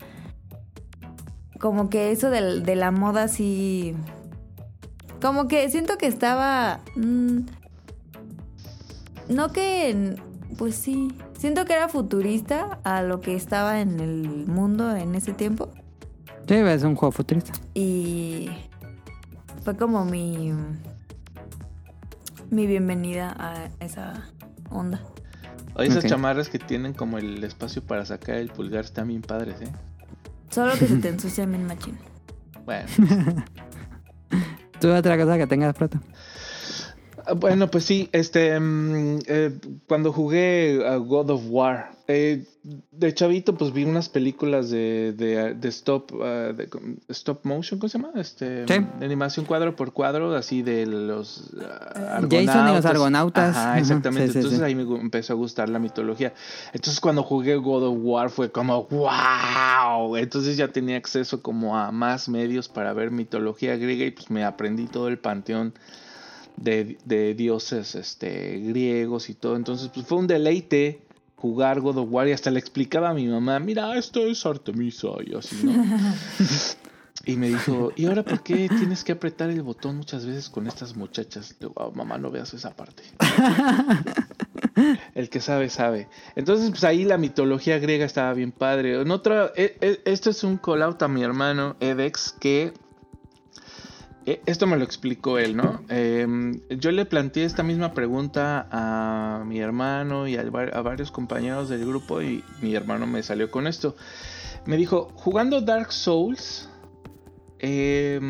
como 1.60 1.90
que 1.90 2.10
eso 2.10 2.30
del- 2.30 2.64
de, 2.64 2.74
la 2.74 2.90
moda 2.90 3.28
sí. 3.28 3.94
Como 5.20 5.46
que 5.46 5.68
siento 5.70 5.96
que 5.98 6.06
estaba. 6.06 6.80
mm, 6.96 7.38
no 9.28 9.52
que. 9.52 10.16
Pues 10.58 10.74
sí. 10.74 11.12
Siento 11.40 11.64
que 11.64 11.72
era 11.72 11.88
futurista 11.88 12.80
a 12.84 13.00
lo 13.00 13.22
que 13.22 13.34
estaba 13.34 13.80
en 13.80 13.98
el 13.98 14.46
mundo 14.46 14.94
en 14.94 15.14
ese 15.14 15.32
tiempo. 15.32 15.70
Sí, 16.46 16.52
es 16.56 16.82
un 16.82 16.94
juego 16.96 17.12
futurista. 17.12 17.52
Y 17.72 18.50
fue 19.64 19.74
como 19.74 20.04
mi 20.04 20.52
mi 22.50 22.66
bienvenida 22.66 23.34
a 23.38 23.70
esa 23.82 24.28
onda. 24.68 25.00
Oye, 25.76 25.88
esas 25.88 26.04
Ok. 26.04 26.10
chamarras 26.10 26.50
que 26.50 26.58
tienen 26.58 26.92
como 26.92 27.16
el 27.16 27.42
espacio 27.42 27.80
para 27.82 28.04
sacar 28.04 28.34
el 28.36 28.50
pulgar 28.50 28.84
están 28.84 29.08
bien 29.08 29.22
padres, 29.22 29.62
¿eh? 29.62 29.72
Solo 30.50 30.72
que 30.78 30.86
se 30.88 30.96
te 30.98 31.08
ensucia 31.14 31.46
bien 31.46 31.66
machín. 31.66 31.96
Bueno. 32.66 32.86
¿Tú 34.78 34.90
otra 34.92 35.16
cosa 35.16 35.38
que 35.38 35.46
tengas, 35.46 35.74
Proto? 35.74 36.00
Bueno, 37.36 37.70
pues 37.70 37.84
sí, 37.84 38.08
este, 38.12 38.58
mm, 38.58 39.18
eh, 39.26 39.52
cuando 39.86 40.12
jugué 40.12 40.86
a 40.86 40.96
God 40.96 41.30
of 41.30 41.42
War, 41.48 41.92
eh, 42.08 42.44
de 42.90 43.14
chavito, 43.14 43.54
pues 43.56 43.72
vi 43.72 43.84
unas 43.84 44.08
películas 44.08 44.68
de, 44.68 45.14
de, 45.16 45.54
de 45.54 45.68
stop, 45.68 46.12
ah, 46.22 46.52
de 46.52 46.68
stop 47.08 47.44
motion, 47.44 47.78
¿cómo 47.78 47.88
se 47.88 47.98
llama? 47.98 48.10
Este, 48.20 48.66
Sí. 48.66 48.74
de 48.98 49.06
animación 49.06 49.46
cuadro 49.46 49.76
por 49.76 49.92
cuadro, 49.92 50.34
así 50.34 50.62
de 50.62 50.86
los 50.86 51.50
ah, 51.62 52.20
Jason 52.28 52.68
y 52.68 52.74
los 52.74 52.84
argonautas. 52.84 53.56
Ajá, 53.56 53.78
exactamente. 53.78 54.26
sí, 54.26 54.32
sí, 54.32 54.38
Entonces 54.38 54.60
ahí 54.60 54.74
me 54.74 54.82
empezó 54.82 55.32
a 55.32 55.36
gustar 55.36 55.68
la 55.68 55.78
mitología. 55.78 56.34
Entonces 56.72 57.00
cuando 57.00 57.22
jugué 57.22 57.56
God 57.56 57.84
of 57.84 57.98
War 58.00 58.28
fue 58.30 58.50
como 58.50 58.84
wow. 58.84 60.16
Entonces 60.16 60.56
ya 60.56 60.68
tenía 60.68 60.96
acceso 60.96 61.40
como 61.42 61.78
a 61.78 61.92
más 61.92 62.28
medios 62.28 62.68
para 62.68 62.92
ver 62.92 63.10
mitología 63.10 63.76
griega 63.76 64.04
y 64.04 64.10
pues 64.10 64.30
me 64.30 64.44
aprendí 64.44 64.86
todo 64.86 65.08
el 65.08 65.18
panteón 65.18 65.72
de, 66.60 66.98
de 67.04 67.34
dioses 67.34 67.94
este, 67.96 68.58
griegos 68.60 69.28
y 69.30 69.34
todo. 69.34 69.56
Entonces, 69.56 69.90
pues 69.92 70.06
fue 70.06 70.18
un 70.18 70.26
deleite 70.28 71.02
jugar 71.36 71.80
God 71.80 71.98
of 71.98 72.08
War 72.10 72.28
y 72.28 72.32
hasta 72.32 72.50
le 72.50 72.60
explicaba 72.60 73.08
a 73.08 73.14
mi 73.14 73.26
mamá, 73.26 73.58
mira, 73.58 73.96
esto 73.96 74.20
es 74.26 74.44
Artemisa 74.44 75.08
y 75.26 75.34
así, 75.34 75.56
¿no? 75.64 75.72
y 77.24 77.36
me 77.36 77.48
dijo, 77.48 77.92
¿y 77.96 78.06
ahora 78.06 78.22
por 78.22 78.42
qué 78.42 78.68
tienes 78.68 79.02
que 79.04 79.12
apretar 79.12 79.48
el 79.48 79.62
botón 79.62 79.96
muchas 79.96 80.26
veces 80.26 80.50
con 80.50 80.66
estas 80.66 80.94
muchachas? 80.96 81.52
Le 81.58 81.68
digo, 81.68 81.72
"Ah, 81.76 81.90
mamá, 81.94 82.18
no 82.18 82.30
veas 82.30 82.52
esa 82.52 82.76
parte. 82.76 83.02
El 85.14 85.28
que 85.28 85.40
sabe, 85.40 85.68
sabe. 85.68 86.08
Entonces, 86.36 86.70
pues 86.70 86.84
ahí 86.84 87.04
la 87.04 87.18
mitología 87.18 87.78
griega 87.78 88.06
estaba 88.06 88.32
bien 88.32 88.52
padre. 88.52 89.00
En 89.00 89.10
otra, 89.10 89.52
e- 89.56 89.76
e- 89.80 90.00
esto 90.04 90.30
es 90.30 90.42
un 90.44 90.56
call 90.56 90.82
out 90.82 91.02
a 91.02 91.08
mi 91.08 91.22
hermano 91.22 91.76
Edex 91.80 92.34
que 92.38 92.72
esto 94.46 94.66
me 94.66 94.76
lo 94.76 94.84
explicó 94.84 95.38
él, 95.38 95.56
¿no? 95.56 95.82
Eh, 95.88 96.26
yo 96.70 96.90
le 96.90 97.04
planteé 97.04 97.44
esta 97.44 97.62
misma 97.62 97.92
pregunta 97.94 98.66
a 98.70 99.44
mi 99.46 99.58
hermano 99.60 100.28
y 100.28 100.36
a, 100.36 100.42
va- 100.50 100.64
a 100.72 100.82
varios 100.82 101.10
compañeros 101.10 101.68
del 101.68 101.84
grupo 101.86 102.22
y 102.22 102.44
mi 102.62 102.74
hermano 102.74 103.06
me 103.06 103.22
salió 103.22 103.50
con 103.50 103.66
esto. 103.66 103.96
Me 104.66 104.76
dijo, 104.76 105.10
jugando 105.14 105.60
Dark 105.60 105.92
Souls, 105.92 106.68
eh, 107.58 108.20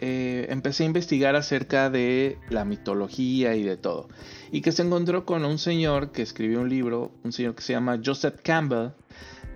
eh, 0.00 0.46
empecé 0.50 0.84
a 0.84 0.86
investigar 0.86 1.36
acerca 1.36 1.90
de 1.90 2.38
la 2.50 2.64
mitología 2.64 3.54
y 3.56 3.62
de 3.62 3.76
todo. 3.76 4.08
Y 4.50 4.60
que 4.60 4.72
se 4.72 4.82
encontró 4.82 5.24
con 5.26 5.44
un 5.44 5.58
señor 5.58 6.12
que 6.12 6.22
escribió 6.22 6.60
un 6.60 6.68
libro, 6.68 7.10
un 7.24 7.32
señor 7.32 7.54
que 7.54 7.62
se 7.62 7.72
llama 7.72 8.00
Joseph 8.04 8.36
Campbell, 8.42 8.90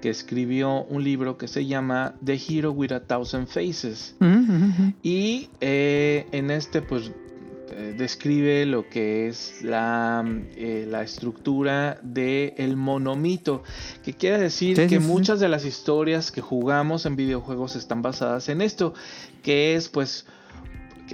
que 0.02 0.10
escribió 0.10 0.82
un 0.84 1.04
libro 1.04 1.38
que 1.38 1.48
se 1.48 1.64
llama 1.64 2.16
The 2.22 2.38
Hero 2.48 2.72
with 2.72 2.92
a 2.92 3.00
Thousand 3.00 3.46
Faces. 3.46 4.14
Ujú. 4.20 4.92
Y 5.02 5.48
eh, 5.60 6.26
en 6.32 6.50
este, 6.50 6.82
pues, 6.82 7.12
eh, 7.70 7.94
describe 7.96 8.66
lo 8.66 8.88
que 8.88 9.28
es 9.28 9.62
la, 9.62 10.24
eh, 10.56 10.86
la 10.90 11.02
estructura 11.02 12.00
del 12.02 12.52
el 12.58 12.76
monomito, 12.76 13.62
que 14.04 14.12
quiere 14.12 14.38
decir 14.38 14.76
Sí, 14.76 14.88
que 14.88 15.00
sí, 15.00 15.06
muchas 15.06 15.38
de 15.38 15.48
las 15.48 15.64
historias 15.64 16.32
que 16.32 16.40
jugamos 16.40 17.06
en 17.06 17.14
videojuegos 17.14 17.76
están 17.76 18.02
basadas 18.02 18.48
en 18.48 18.60
esto, 18.60 18.94
que 19.42 19.76
es, 19.76 19.88
pues, 19.88 20.26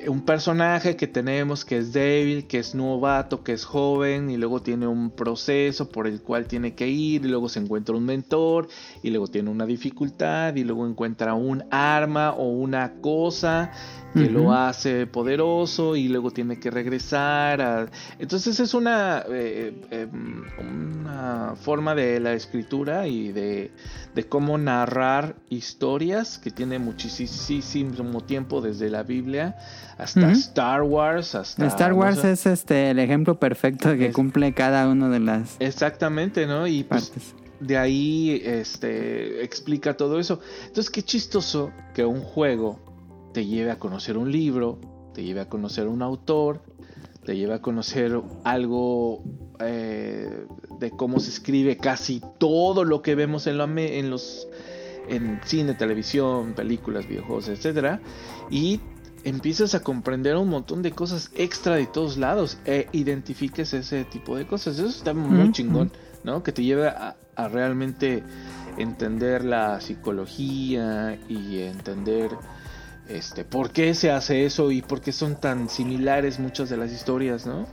un 0.06 0.22
personaje 0.22 0.96
que 0.96 1.06
tenemos 1.06 1.64
que 1.64 1.78
es 1.78 1.92
débil, 1.92 2.46
que 2.46 2.58
es 2.58 2.74
novato, 2.74 3.42
que 3.42 3.52
es 3.52 3.64
joven 3.64 4.30
y 4.30 4.36
luego 4.36 4.62
tiene 4.62 4.86
un 4.86 5.10
proceso 5.10 5.88
por 5.88 6.06
el 6.06 6.20
cual 6.20 6.46
tiene 6.46 6.74
que 6.74 6.88
ir 6.88 7.24
y 7.24 7.28
luego 7.28 7.48
se 7.48 7.60
encuentra 7.60 7.96
un 7.96 8.04
mentor 8.04 8.68
y 9.02 9.10
luego 9.10 9.26
tiene 9.26 9.50
una 9.50 9.66
dificultad 9.66 10.54
y 10.56 10.64
luego 10.64 10.86
encuentra 10.86 11.34
un 11.34 11.64
arma 11.70 12.32
o 12.32 12.48
una 12.48 12.94
cosa 13.00 13.72
que 14.14 14.30
lo 14.30 14.52
hace 14.52 15.06
poderoso 15.06 15.94
y 15.94 16.08
luego 16.08 16.30
tiene 16.30 16.58
que 16.58 16.70
regresar 16.70 17.60
a... 17.60 17.90
entonces 18.18 18.58
es 18.58 18.72
una 18.72 19.22
eh, 19.28 19.80
eh, 19.90 20.08
una 20.58 21.54
forma 21.56 21.94
de 21.94 22.18
la 22.18 22.32
escritura 22.32 23.06
y 23.06 23.32
de, 23.32 23.70
de 24.14 24.24
cómo 24.24 24.56
narrar 24.56 25.36
historias 25.50 26.38
que 26.38 26.50
tiene 26.50 26.78
muchísimo 26.78 28.22
tiempo 28.22 28.60
desde 28.60 28.90
la 28.90 29.02
Biblia 29.02 29.56
hasta. 29.98 30.30
Star 30.32 30.82
Wars 30.82 31.34
hasta 31.34 31.66
Star 31.66 31.90
no 31.92 31.98
Wars 31.98 32.20
sé- 32.20 32.32
es 32.32 32.46
este 32.46 32.90
el 32.90 32.98
ejemplo 32.98 33.38
perfecto 33.38 33.94
que 33.96 34.06
Es- 34.06 34.14
cumple 34.14 34.54
cada 34.54 34.88
una 34.88 35.08
de 35.08 35.20
las 35.20 35.56
exactamente 35.60 36.46
no 36.46 36.66
y 36.66 36.84
pues 36.84 37.10
partes. 37.10 37.34
de 37.60 37.76
ahí 37.76 38.40
este 38.44 39.42
explica 39.44 39.96
todo 39.96 40.18
eso. 40.20 40.40
Entonces, 40.66 40.90
qué 40.90 41.02
chistoso 41.02 41.70
que 41.94 42.04
un 42.04 42.20
juego 42.20 42.78
te 43.34 43.44
lleve 43.44 43.70
a 43.70 43.78
conocer 43.78 44.16
un 44.16 44.30
libro, 44.32 44.78
te 45.14 45.22
lleve 45.24 45.40
a 45.40 45.48
conocer 45.48 45.88
un 45.88 46.00
autor, 46.02 46.62
te 47.24 47.36
lleve 47.36 47.54
a 47.54 47.60
conocer 47.60 48.18
algo 48.44 49.22
eh, 49.60 50.46
de 50.78 50.90
cómo 50.92 51.18
se 51.20 51.30
escribe 51.30 51.76
casi 51.76 52.22
todo 52.38 52.84
lo 52.84 53.02
que 53.02 53.14
vemos 53.16 53.46
en, 53.48 53.58
la 53.58 53.64
en 53.64 54.08
los 54.10 54.46
en 55.08 55.40
cine, 55.44 55.74
televisión, 55.74 56.52
películas, 56.54 57.08
videojuegos, 57.08 57.48
etcétera, 57.48 58.00
y 58.50 58.78
empiezas 59.28 59.74
a 59.74 59.80
comprender 59.80 60.36
un 60.36 60.48
montón 60.48 60.82
de 60.82 60.92
cosas 60.92 61.30
extra 61.34 61.76
de 61.76 61.86
todos 61.86 62.16
lados 62.16 62.58
e 62.64 62.88
identifiques 62.92 63.72
ese 63.74 64.04
tipo 64.04 64.36
de 64.36 64.46
cosas. 64.46 64.78
Eso 64.78 64.88
está 64.88 65.14
muy 65.14 65.52
chingón, 65.52 65.92
¿no? 66.24 66.42
Que 66.42 66.52
te 66.52 66.62
lleve 66.62 66.88
a, 66.88 67.16
a 67.36 67.48
realmente 67.48 68.22
entender 68.78 69.44
la 69.44 69.80
psicología 69.80 71.18
y 71.28 71.60
entender 71.60 72.30
este 73.08 73.44
por 73.44 73.70
qué 73.70 73.94
se 73.94 74.10
hace 74.10 74.44
eso 74.44 74.70
y 74.70 74.82
por 74.82 75.00
qué 75.00 75.12
son 75.12 75.40
tan 75.40 75.68
similares 75.68 76.38
muchas 76.38 76.68
de 76.68 76.76
las 76.76 76.92
historias, 76.92 77.46
¿no? 77.46 77.66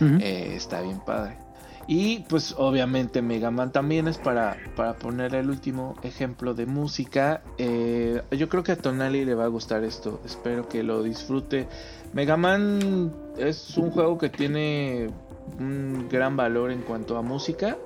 Eh, 0.00 0.54
está 0.56 0.80
bien 0.80 1.00
padre. 1.00 1.43
Y 1.86 2.20
pues 2.20 2.54
obviamente 2.56 3.20
Mega 3.20 3.50
Man 3.50 3.70
también 3.70 4.08
es 4.08 4.16
para, 4.16 4.56
para 4.74 4.94
poner 4.94 5.34
el 5.34 5.50
último 5.50 5.96
ejemplo 6.02 6.54
de 6.54 6.66
música. 6.66 7.42
Eh, 7.58 8.22
yo 8.30 8.48
creo 8.48 8.62
que 8.62 8.72
a 8.72 8.76
Tonali 8.76 9.24
le 9.24 9.34
va 9.34 9.44
a 9.44 9.48
gustar 9.48 9.84
esto. 9.84 10.20
Espero 10.24 10.68
que 10.68 10.82
lo 10.82 11.02
disfrute. 11.02 11.68
Mega 12.12 12.36
Man 12.36 13.12
es 13.36 13.76
un 13.76 13.90
juego 13.90 14.16
que 14.16 14.30
tiene 14.30 15.10
un 15.58 16.08
gran 16.08 16.36
valor 16.36 16.70
en 16.70 16.80
cuanto 16.80 17.18
a 17.18 17.22
música. 17.22 17.76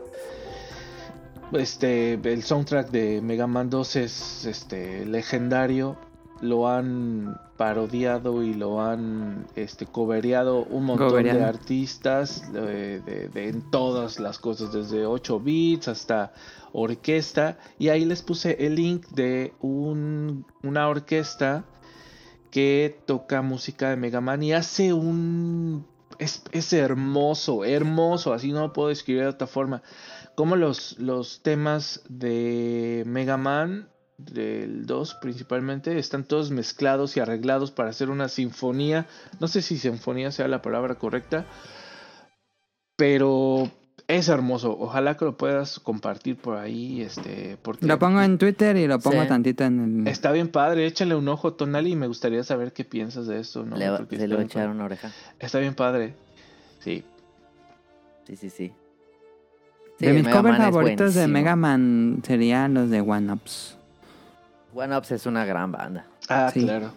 Este, 1.53 2.15
el 2.15 2.43
soundtrack 2.43 2.91
de 2.91 3.21
Mega 3.23 3.47
Man 3.47 3.71
2 3.71 3.97
es 3.97 4.45
este 4.45 5.07
legendario. 5.07 5.97
Lo 6.41 6.69
han 6.69 7.37
parodiado 7.59 8.43
y 8.43 8.55
lo 8.55 8.81
han 8.81 9.47
este 9.57 9.85
cobereado 9.85 10.65
un 10.65 10.85
montón 10.87 11.09
de 11.39 11.45
artistas 11.45 12.51
de, 12.53 13.01
de- 13.01 13.29
de- 13.29 13.49
en 13.49 13.71
todas 13.71 14.19
las 14.19 14.39
cosas, 14.39 14.73
desde 14.73 15.05
8 15.05 15.39
bits 15.41 15.89
hasta 15.89 16.33
orquesta. 16.73 17.59
Y 17.79 17.89
ahí 17.91 18.07
les 18.07 18.23
puse 18.23 18.65
el 18.65 18.77
link 18.77 19.07
de 19.09 19.53
un- 19.61 20.47
una 20.63 20.89
orquesta 20.89 21.65
que 22.51 22.97
toca 23.07 23.43
música 23.43 23.91
de 23.91 23.97
Mega 23.97 24.21
Man 24.23 24.43
y 24.43 24.53
hace 24.55 24.93
un... 24.95 25.85
Es, 26.19 26.43
es 26.53 26.73
hermoso, 26.73 27.65
hermoso, 27.65 28.33
así 28.33 28.51
no 28.53 28.61
lo 28.61 28.73
puedo 28.73 28.89
describir 28.89 29.23
de 29.25 29.29
otra 29.29 29.47
forma. 29.47 29.83
Como 30.35 30.57
los, 30.57 30.99
los 30.99 31.43
temas 31.43 32.03
de 32.09 33.03
Mega 33.07 33.37
Man, 33.37 33.89
del 34.19 34.85
2 34.87 35.15
principalmente, 35.23 35.99
están 35.99 36.25
todos 36.25 36.51
mezclados 36.51 37.17
y 37.17 37.21
arreglados 37.21 37.71
para 37.71 37.91
hacer 37.91 38.11
una 38.11 38.29
sinfonía. 38.29 39.07
No 39.41 39.49
sé 39.49 39.63
si 39.63 39.79
sinfonía 39.79 40.31
sea 40.33 40.49
la 40.49 40.61
palabra 40.61 40.97
correcta, 40.97 41.47
pero 42.97 43.71
es 44.09 44.29
hermoso. 44.29 44.77
Ojalá 44.79 45.17
que 45.17 45.25
lo 45.25 45.37
puedas 45.37 45.79
compartir 45.79 46.37
por 46.37 46.57
ahí, 46.57 47.01
este, 47.03 47.59
porque 47.63 47.87
Lo 47.87 47.99
pongo 47.99 48.21
en 48.21 48.39
Twitter 48.39 48.77
y 48.77 48.87
lo 48.89 48.99
pongo 48.99 49.23
Sí. 49.23 49.29
tantito 49.29 49.65
en 49.65 50.01
el... 50.01 50.09
Está 50.09 50.33
bien 50.33 50.49
padre, 50.49 50.87
échale 50.87 51.15
un 51.15 51.29
ojo, 51.29 51.53
Tonali, 51.55 51.93
y 51.93 51.97
me 51.97 52.07
gustaría 52.09 52.43
saber 52.43 52.73
qué 52.73 52.85
piensas 52.85 53.27
de 53.27 53.39
esto, 53.41 53.65
¿no? 53.65 53.77
le, 53.77 53.89
Porque 53.97 54.17
se 54.17 54.25
está 54.25 54.27
le 54.27 54.35
va 54.35 54.41
a 54.41 54.45
bien 54.45 54.47
echar 54.51 54.63
padre. 54.63 54.75
una 54.75 54.85
oreja. 54.85 55.13
Está 55.39 55.59
bien 55.61 55.75
padre. 55.75 56.15
Sí. 56.81 57.05
Sí, 58.27 58.37
sí, 58.37 58.51
sí. 58.51 58.73
de 60.01 60.09
Sí, 60.09 60.13
mis 60.13 60.25
Mega 60.25 60.37
covers 60.37 60.59
favoritos 60.59 61.15
de. 61.15 61.29
Mega 61.29 61.57
Man 61.57 62.21
serían 62.27 62.75
los 62.75 62.91
de 62.91 63.01
One 63.01 63.33
Ups. 63.33 63.78
One 64.75 64.97
Ups 64.97 65.11
es 65.13 65.27
una 65.27 65.45
gran 65.45 65.73
banda. 65.73 66.07
Ah, 66.29 66.51
Sí. 66.53 66.65
claro. 66.65 66.91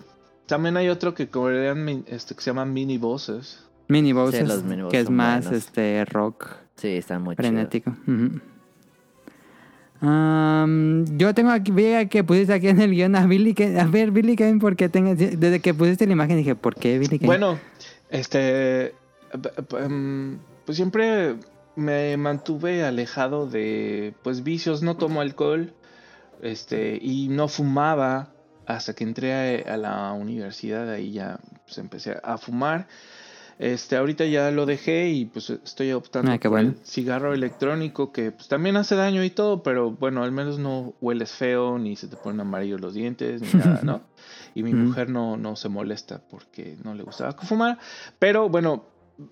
También 0.46 0.76
hay 0.78 0.90
otro 0.90 1.14
que 1.14 1.30
este, 2.08 2.36
que 2.36 2.42
se 2.42 2.50
llama 2.50 2.66
Mini 2.66 2.98
Bosses. 2.98 3.64
Mini 3.88 4.12
Bosses, 4.14 4.48
los 4.48 4.64
Mini 4.64 4.82
Bosses 4.82 4.92
que 4.92 5.00
es 5.00 5.10
más 5.10 5.46
buenos. 5.46 5.64
este 5.66 6.06
rock 6.06 6.48
Sí, 6.76 6.90
están 6.98 7.22
muy 7.22 7.36
frenético. 7.36 7.96
Am, 10.02 11.06
yo 11.18 11.34
tengo 11.36 11.52
aquí, 11.52 11.72
vi 11.72 12.08
que 12.08 12.24
pusiste 12.24 12.54
aquí 12.54 12.70
en 12.70 12.82
el 12.82 12.90
guion 12.92 13.16
a 13.16 13.26
Billy 13.28 13.54
Kane. 13.54 13.80
A 13.80 13.86
ver, 13.86 14.10
Billy 14.12 14.36
Kane, 14.36 14.58
porque 14.60 14.90
tengo, 14.90 15.14
desde 15.14 15.60
que 15.60 15.74
pusiste 15.76 16.08
la 16.08 16.14
imagen 16.14 16.38
dije, 16.38 16.56
¿por 16.56 16.76
qué 16.76 16.98
Billy 16.98 17.20
Kane? 17.20 17.28
Bueno, 17.28 17.60
este. 18.10 18.96
em, 19.80 20.40
Pues 20.66 20.76
siempre 20.76 21.36
me 21.76 22.18
mantuve 22.18 22.84
alejado 22.84 23.46
de 23.48 24.14
pues 24.24 24.44
vicios, 24.44 24.82
no 24.82 24.98
tomo 24.98 25.22
alcohol, 25.22 25.72
este, 26.42 26.98
y 27.02 27.28
no 27.30 27.48
fumaba 27.48 28.34
hasta 28.66 28.94
que 28.94 29.04
entré 29.04 29.64
a, 29.68 29.74
a 29.74 29.78
la 29.78 30.12
universidad, 30.14 30.90
ahí 30.90 31.12
ya 31.14 31.40
pues, 31.66 31.78
empecé 31.78 32.18
a 32.24 32.38
fumar. 32.38 32.88
Este, 33.60 33.96
ahorita 33.96 34.26
ya 34.26 34.50
lo 34.50 34.66
dejé 34.66 35.10
y 35.10 35.26
pues 35.26 35.52
estoy 35.52 35.92
optando 35.92 36.32
Ah, 36.32 36.40
por 36.40 36.50
bueno. 36.50 36.70
el 36.72 36.78
cigarro 36.84 37.32
electrónico 37.34 38.12
que 38.12 38.32
pues, 38.32 38.48
también 38.48 38.76
hace 38.76 38.96
daño 38.96 39.24
y 39.24 39.30
todo, 39.30 39.62
pero 39.62 39.92
bueno, 39.92 40.24
al 40.24 40.32
menos 40.32 40.58
no 40.58 40.94
hueles 41.00 41.32
feo 41.32 41.78
ni 41.78 41.96
se 41.96 42.08
te 42.08 42.16
ponen 42.18 42.40
amarillos 42.42 42.82
los 42.82 42.96
dientes 42.96 43.40
ni 43.42 43.54
nada, 43.54 43.82
¿no? 43.84 44.02
Y 44.56 44.64
mi 44.64 44.74
Mm. 44.74 44.88
mujer 44.88 45.10
no, 45.10 45.38
no 45.38 45.56
se 45.56 45.70
molesta 45.70 46.22
porque 46.30 46.76
no 46.84 46.96
le 46.96 47.04
gustaba 47.04 47.34
fumar, 47.34 47.78
pero 48.20 48.50
bueno, 48.50 48.84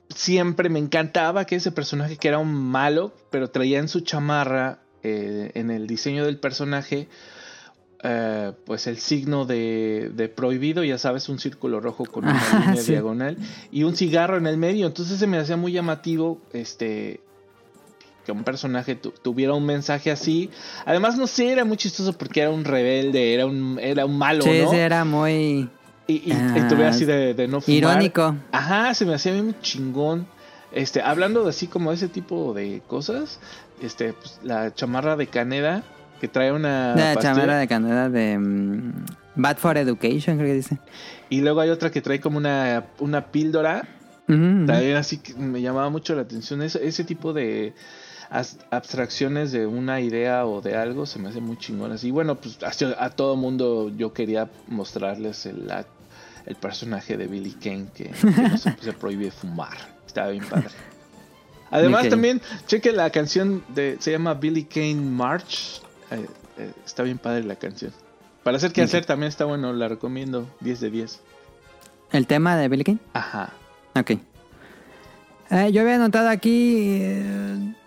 siempre 0.10 0.70
me 0.70 0.80
encantaba 0.80 1.46
que 1.46 1.56
ese 1.56 1.72
personaje 1.72 2.18
que 2.18 2.28
era 2.28 2.38
un 2.38 2.54
malo, 2.54 3.12
pero 3.32 3.50
traía 3.50 3.80
en 3.80 3.88
su 3.88 4.02
chamarra, 4.02 4.80
eh, 5.04 5.52
en 5.56 5.72
el 5.72 5.88
diseño 5.88 6.26
del 6.26 6.38
personaje, 6.38 7.08
eh, 8.04 8.54
pues 8.66 8.88
el 8.88 8.98
signo 8.98 9.46
de, 9.46 10.12
de 10.16 10.30
prohibido, 10.30 10.84
ya 10.84 10.98
sabes, 10.98 11.28
un 11.30 11.40
círculo 11.40 11.80
rojo 11.82 12.06
con 12.06 12.28
una 12.28 12.40
Ah, 12.52 12.58
línea 12.68 12.82
sí. 12.84 12.92
diagonal 12.92 13.38
y 13.72 13.84
un 13.84 13.96
cigarro 13.96 14.38
en 14.38 14.48
el 14.48 14.58
medio. 14.58 14.88
Entonces 14.88 15.18
se 15.20 15.28
me 15.28 15.38
hacía 15.38 15.58
muy 15.58 15.72
llamativo 15.74 16.40
este 16.54 17.20
que 18.26 18.32
un 18.32 18.44
personaje 18.44 18.96
tu- 18.96 19.12
tuviera 19.12 19.54
un 19.54 19.66
mensaje 19.66 20.12
así. 20.12 20.50
Además, 20.86 21.18
no 21.18 21.26
sé, 21.28 21.52
era 21.52 21.66
muy 21.66 21.78
chistoso 21.78 22.14
porque 22.14 22.42
era 22.42 22.50
un 22.52 22.64
rebelde, 22.64 23.34
era 23.34 23.46
un, 23.46 23.80
era 23.82 24.06
un 24.06 24.18
malo, 24.18 24.44
Sí, 24.44 24.60
¿no? 24.60 24.70
sí, 24.72 24.76
era 24.78 25.04
muy 25.06 25.70
Y, 26.08 26.14
y, 26.14 26.32
y 26.56 26.68
tuviera 26.68 26.90
así 26.90 27.06
de, 27.06 27.34
de 27.34 27.48
no 27.48 27.60
fumar. 27.62 27.78
irónico. 27.78 28.36
Ajá, 28.52 28.94
se 28.94 29.06
me 29.06 29.14
hacía 29.14 29.32
bien 29.34 29.56
chingón. 29.62 30.28
Este, 30.72 31.02
hablando 31.02 31.44
de 31.44 31.50
así 31.50 31.66
como 31.68 31.92
ese 31.92 32.08
tipo 32.10 32.54
de 32.54 32.82
cosas, 32.88 33.40
este, 33.82 34.14
pues, 34.14 34.40
la 34.44 34.74
chamarra 34.74 35.16
de 35.16 35.28
Caneda 35.28 35.84
que 36.20 36.28
trae 36.28 36.52
una 36.52 36.96
La 36.96 37.14
pastilla, 37.14 37.34
chamera 37.34 37.58
de 37.58 37.68
Canadá 37.68 38.10
de 38.10 38.38
mm, 38.38 39.06
Bad 39.36 39.58
for 39.58 39.78
Education, 39.78 40.38
creo 40.38 40.50
que 40.50 40.56
dice. 40.56 40.78
y 41.30 41.42
luego 41.42 41.62
hay 41.62 41.70
otra 41.70 41.92
que 41.92 42.02
trae 42.02 42.20
como 42.20 42.38
una, 42.38 42.86
una 43.00 43.28
píldora, 43.28 43.88
ujú. 44.28 44.66
también 44.66 44.98
así 44.98 45.18
que 45.18 45.34
me 45.34 45.62
llamaba 45.62 45.90
mucho 45.90 46.16
la 46.16 46.24
atención 46.24 46.62
ese, 46.62 46.86
ese 46.86 47.04
tipo 47.04 47.34
de 47.34 47.74
abstracciones 48.30 49.52
de 49.52 49.66
una 49.66 50.02
idea 50.02 50.46
o 50.46 50.62
de 50.62 50.76
algo 50.76 51.06
se 51.06 51.20
me 51.20 51.30
hace 51.30 51.42
muy 51.42 51.58
chingonas. 51.58 52.04
Y 52.04 52.12
bueno, 52.12 52.36
pues 52.36 52.60
a 52.62 53.10
todo 53.10 53.36
mundo 53.36 53.92
yo 53.96 54.14
quería 54.14 54.50
mostrarles 54.68 55.48
el, 55.48 55.68
el 56.46 56.56
personaje 56.56 57.18
de 57.18 57.28
Billy 57.28 57.54
Kane 57.54 57.88
que, 57.94 58.10
que 58.10 58.42
no 58.50 58.58
se, 58.58 58.76
se 58.82 58.94
prohíbe 58.94 59.32
fumar. 59.32 59.78
Estaba 60.06 60.30
bien 60.30 60.46
padre. 60.46 60.70
Además 61.72 62.10
también, 62.10 62.42
cheque 62.68 62.92
la 62.92 63.10
canción 63.10 63.64
de 63.70 63.98
se 64.00 64.12
llama 64.12 64.34
Billy 64.34 64.64
Kane 64.64 64.96
March. 64.96 65.82
Eh, 66.12 66.26
eh, 66.58 66.72
está 66.86 67.04
bien 67.04 67.18
padre 67.18 67.44
la 67.44 67.56
canción. 67.56 67.92
Para 68.44 68.58
hacer 68.58 68.72
que 68.72 68.82
hacer 68.82 69.06
también 69.06 69.30
está 69.30 69.46
bueno, 69.46 69.74
la 69.74 69.88
recomiendo 69.88 70.48
10 70.62 70.80
de 70.80 70.90
10. 70.90 71.20
El 72.12 72.28
tema 72.28 72.58
de 72.58 72.68
Billy 72.70 72.84
King. 72.84 72.98
Ajá. 73.14 73.54
Ok. 73.96 74.12
Eh, 75.52 75.72
yo 75.72 75.82
había 75.82 75.98
notado 75.98 76.30
aquí, 76.30 77.02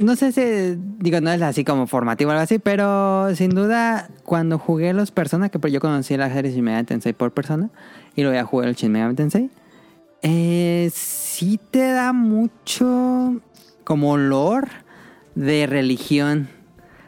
no 0.00 0.16
sé 0.16 0.32
si, 0.32 0.76
digo, 0.98 1.20
no 1.20 1.30
es 1.30 1.40
así 1.42 1.64
como 1.64 1.86
formativo 1.86 2.30
o 2.30 2.32
algo 2.32 2.42
así, 2.42 2.58
pero 2.58 3.32
sin 3.36 3.50
duda 3.50 4.08
cuando 4.24 4.58
jugué 4.58 4.92
los 4.92 5.12
Persona, 5.12 5.48
que 5.48 5.70
yo 5.70 5.80
conocí 5.80 6.16
la 6.16 6.32
serie 6.32 6.50
Shin 6.50 6.64
Megami 6.64 6.86
Tensei 6.86 7.12
por 7.12 7.32
Persona, 7.32 7.70
y 8.16 8.22
luego 8.22 8.34
ya 8.34 8.44
jugué 8.44 8.66
el 8.66 8.74
Shin 8.74 8.90
Megami 8.90 9.14
Tensei, 9.14 9.48
eh, 10.22 10.90
sí 10.92 11.60
te 11.70 11.92
da 11.92 12.12
mucho 12.12 13.40
como 13.84 14.12
olor 14.12 14.68
de 15.34 15.66
religión. 15.66 16.48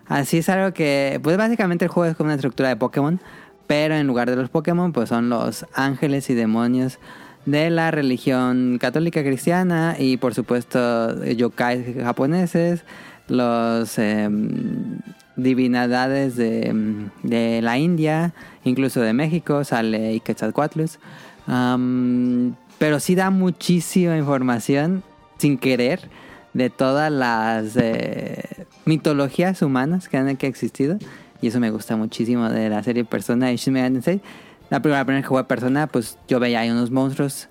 Así 0.07 0.39
es 0.39 0.49
algo 0.49 0.73
que, 0.75 1.21
pues 1.23 1.37
básicamente 1.37 1.87
el 1.87 1.91
juego 1.91 2.11
es 2.11 2.17
como 2.17 2.27
una 2.29 2.35
estructura 2.35 2.69
de 2.69 2.77
Pokémon, 2.77 3.21
pero 3.67 3.95
en 3.95 4.07
lugar 4.07 4.31
de 4.31 4.37
los 4.37 4.51
Pokémon, 4.51 4.93
pues 4.93 5.09
son 5.09 5.29
los 5.29 5.67
ángeles 5.75 6.29
y 6.31 6.35
demonios 6.35 6.99
de 7.47 7.71
la 7.71 7.91
religión 7.91 8.79
católica 8.81 9.23
cristiana 9.23 9.97
y 9.99 10.17
por 10.17 10.35
supuesto 10.35 11.23
yokai 11.25 11.95
japoneses, 12.03 12.85
los 13.29 13.99
em, 13.99 14.99
divinidades 15.37 16.37
de, 16.37 17.61
la 17.63 17.79
India, 17.79 18.35
incluso 18.65 19.01
de 19.01 19.13
México, 19.13 19.65
sale 19.65 20.21
Quetzalcoatlus. 20.21 20.99
Am, 21.47 22.55
pero 22.79 23.01
sí 23.01 23.15
da 23.15 23.31
muchísima 23.31 24.17
información 24.17 25.03
sin 25.39 25.59
querer 25.59 26.09
de 26.55 26.71
todas 26.71 27.13
las 27.13 27.77
eh, 27.77 28.67
mitologías 28.85 29.61
humanas 29.61 30.09
que 30.09 30.17
han 30.17 30.37
que 30.37 30.47
existido. 30.47 30.99
Y 31.43 31.49
eso 31.49 31.61
me 31.61 31.71
gusta 31.71 31.97
muchísimo 31.97 32.49
de 32.49 32.71
la 32.71 32.83
serie 32.83 33.05
Persona 33.05 33.53
y 33.53 33.57
Shin 33.57 33.75
Megami 33.75 33.97
Tensei. 33.97 34.21
La 34.71 34.81
primera, 34.81 35.01
la 35.01 35.05
primera 35.05 35.23
que 35.23 35.29
jugué 35.29 35.45
Persona, 35.45 35.87
pues 35.89 36.17
yo 36.27 36.41
veía 36.41 36.61
ahí 36.61 36.71
unos 36.71 36.91
monstruos. 36.91 37.49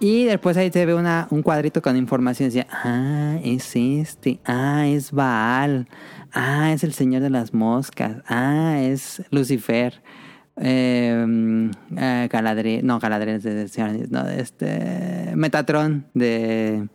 Y 0.00 0.24
después 0.24 0.56
ahí 0.56 0.70
se 0.70 0.86
ve 0.86 0.94
una, 0.94 1.26
un 1.30 1.42
cuadrito 1.42 1.82
con 1.82 1.96
información. 1.96 2.48
Decía, 2.48 2.68
ah, 2.70 3.36
es 3.42 3.74
este. 3.74 4.38
Ah, 4.44 4.86
es 4.86 5.10
Baal. 5.10 5.88
Ah, 6.32 6.72
es 6.72 6.84
el 6.84 6.92
señor 6.92 7.20
de 7.20 7.30
las 7.30 7.52
moscas. 7.52 8.22
Ah, 8.28 8.78
es 8.80 9.22
Lucifer. 9.30 10.00
Eh, 10.56 11.70
eh, 11.96 12.28
Galadriel. 12.30 12.86
No, 12.86 13.00
Galadriel 13.00 13.36
es 13.36 13.42
de, 13.42 14.06
no, 14.08 14.28
este. 14.28 15.32
Metatron 15.34 16.06
de 16.14 16.88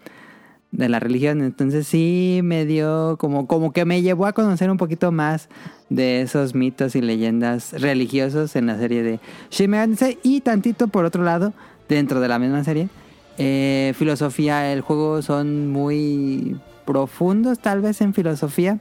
de 0.73 0.89
la 0.89 0.99
religión. 0.99 1.41
Entonces 1.41 1.87
sí 1.87 2.41
me 2.43 2.65
dio 2.65 3.15
como, 3.17 3.47
como 3.47 3.71
que 3.71 3.85
me 3.85 4.01
llevó 4.01 4.25
a 4.25 4.33
conocer 4.33 4.69
un 4.69 4.77
poquito 4.77 5.11
más 5.11 5.47
de 5.89 6.21
esos 6.21 6.55
mitos 6.55 6.95
y 6.95 7.01
leyendas 7.01 7.73
religiosos 7.79 8.55
en 8.55 8.65
la 8.65 8.77
serie 8.77 9.03
de 9.03 9.19
Shin 9.49 9.69
Megami. 9.69 9.95
Y 10.23 10.41
tantito 10.41 10.87
por 10.87 11.05
otro 11.05 11.23
lado, 11.23 11.53
dentro 11.87 12.19
de 12.19 12.27
la 12.27 12.39
misma 12.39 12.63
serie, 12.63 12.89
eh, 13.37 13.93
filosofía, 13.95 14.73
el 14.73 14.81
juego 14.81 15.21
son 15.21 15.69
muy 15.69 16.59
profundos 16.85 17.59
tal 17.59 17.81
vez 17.81 18.01
en 18.01 18.13
filosofía. 18.13 18.79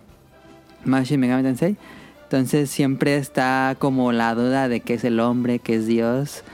Más 0.84 1.06
Shin 1.06 1.20
Megami 1.20 1.42
Tensei. 1.44 1.76
Entonces 2.24 2.70
siempre 2.70 3.16
está 3.16 3.76
como 3.78 4.10
la 4.10 4.34
duda 4.34 4.68
de 4.68 4.80
qué 4.80 4.94
es 4.94 5.04
el 5.04 5.20
hombre, 5.20 5.58
qué 5.58 5.74
es 5.74 5.86
Dios, 5.86 6.44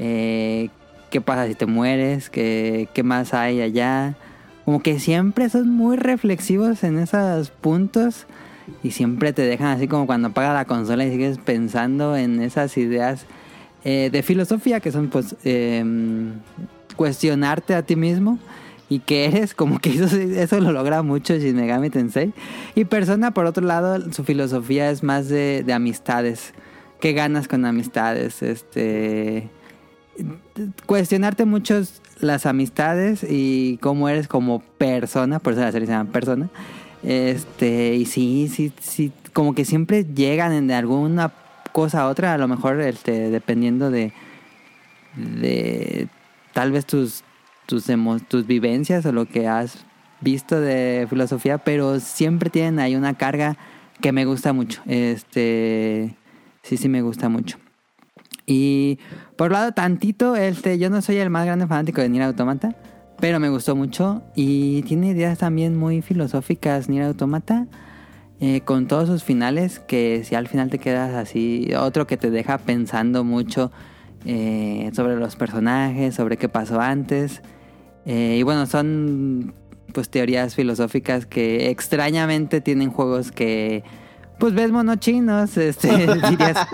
eh, 0.00 0.68
qué 1.10 1.20
pasa 1.20 1.46
si 1.46 1.54
te 1.54 1.66
mueres, 1.66 2.28
qué, 2.28 2.88
qué 2.92 3.04
más 3.04 3.34
hay 3.34 3.60
allá. 3.60 4.16
Como 4.68 4.82
que 4.82 5.00
siempre 5.00 5.48
son 5.48 5.70
muy 5.70 5.96
reflexivos 5.96 6.84
en 6.84 6.98
esos 6.98 7.48
puntos 7.48 8.26
y 8.82 8.90
siempre 8.90 9.32
te 9.32 9.40
dejan 9.40 9.68
así 9.68 9.88
como 9.88 10.04
cuando 10.04 10.28
apagas 10.28 10.52
la 10.52 10.66
consola 10.66 11.06
y 11.06 11.10
sigues 11.10 11.38
pensando 11.38 12.14
en 12.18 12.42
esas 12.42 12.76
ideas 12.76 13.24
eh, 13.84 14.10
de 14.12 14.22
filosofía 14.22 14.80
que 14.80 14.92
son 14.92 15.08
pues 15.08 15.36
eh, 15.44 15.82
cuestionarte 16.96 17.74
a 17.74 17.80
ti 17.80 17.96
mismo 17.96 18.38
y 18.90 18.98
que 18.98 19.24
eres 19.24 19.54
como 19.54 19.78
que 19.78 19.88
eso, 20.36 20.60
lo 20.60 20.72
logra 20.72 21.02
mucho 21.02 21.38
Shin 21.38 21.56
Megami 21.56 21.88
Tensei. 21.88 22.34
Y 22.74 22.84
Persona 22.84 23.30
por 23.30 23.46
otro 23.46 23.64
lado 23.64 24.12
su 24.12 24.22
filosofía 24.22 24.90
es 24.90 25.02
más 25.02 25.30
de, 25.30 25.62
de 25.64 25.72
amistades. 25.72 26.52
Qué 27.00 27.14
ganas 27.14 27.48
con 27.48 27.64
amistades 27.64 28.42
este 28.42 29.48
cuestionarte 30.86 31.44
mucho 31.44 31.80
las 32.20 32.46
amistades 32.46 33.24
y 33.28 33.78
cómo 33.80 34.08
eres 34.08 34.28
como 34.28 34.60
persona, 34.60 35.38
por 35.38 35.52
eso 35.52 35.62
la 35.62 35.72
se 35.72 35.86
llama 35.86 36.10
persona. 36.10 36.48
Este, 37.02 37.94
y 37.94 38.06
sí, 38.06 38.50
sí, 38.52 38.72
sí, 38.80 39.12
como 39.32 39.54
que 39.54 39.64
siempre 39.64 40.04
llegan 40.04 40.52
en 40.52 40.70
alguna 40.70 41.32
cosa 41.72 42.02
a 42.02 42.08
otra, 42.08 42.34
a 42.34 42.38
lo 42.38 42.48
mejor 42.48 42.80
este, 42.80 43.30
dependiendo 43.30 43.90
de, 43.90 44.12
de 45.16 46.08
tal 46.52 46.72
vez 46.72 46.86
tus, 46.86 47.22
tus, 47.66 47.86
tus 48.28 48.46
vivencias 48.46 49.06
o 49.06 49.12
lo 49.12 49.26
que 49.26 49.46
has 49.46 49.84
visto 50.20 50.60
de 50.60 51.06
filosofía, 51.08 51.58
pero 51.58 52.00
siempre 52.00 52.50
tienen 52.50 52.80
ahí 52.80 52.96
una 52.96 53.14
carga 53.14 53.56
que 54.00 54.12
me 54.12 54.24
gusta 54.24 54.52
mucho. 54.52 54.82
Este, 54.86 56.16
sí, 56.62 56.76
sí 56.76 56.88
me 56.88 57.02
gusta 57.02 57.28
mucho. 57.28 57.58
Y 58.46 58.98
por 59.38 59.52
lado, 59.52 59.70
tantito, 59.70 60.34
este, 60.34 60.80
yo 60.80 60.90
no 60.90 61.00
soy 61.00 61.18
el 61.18 61.30
más 61.30 61.46
grande 61.46 61.68
fanático 61.68 62.00
de 62.00 62.08
Nier 62.08 62.24
Automata, 62.24 62.74
pero 63.20 63.38
me 63.38 63.48
gustó 63.48 63.76
mucho 63.76 64.24
y 64.34 64.82
tiene 64.82 65.10
ideas 65.10 65.38
también 65.38 65.76
muy 65.76 66.02
filosóficas 66.02 66.88
Nier 66.88 67.04
Automata, 67.04 67.68
eh, 68.40 68.62
con 68.62 68.88
todos 68.88 69.08
sus 69.08 69.22
finales, 69.22 69.78
que 69.78 70.24
si 70.24 70.34
al 70.34 70.48
final 70.48 70.70
te 70.70 70.80
quedas 70.80 71.14
así, 71.14 71.70
otro 71.78 72.08
que 72.08 72.16
te 72.16 72.32
deja 72.32 72.58
pensando 72.58 73.22
mucho 73.22 73.70
eh, 74.24 74.90
sobre 74.92 75.14
los 75.14 75.36
personajes, 75.36 76.16
sobre 76.16 76.36
qué 76.36 76.48
pasó 76.48 76.80
antes. 76.80 77.40
Eh, 78.06 78.38
y 78.40 78.42
bueno, 78.42 78.66
son 78.66 79.54
pues 79.94 80.10
teorías 80.10 80.56
filosóficas 80.56 81.26
que 81.26 81.70
extrañamente 81.70 82.60
tienen 82.60 82.90
juegos 82.90 83.30
que 83.30 83.84
pues 84.38 84.54
ves 84.54 84.70
monos 84.70 84.98
chinos, 84.98 85.56
este, 85.56 85.88
dirías, 86.30 86.66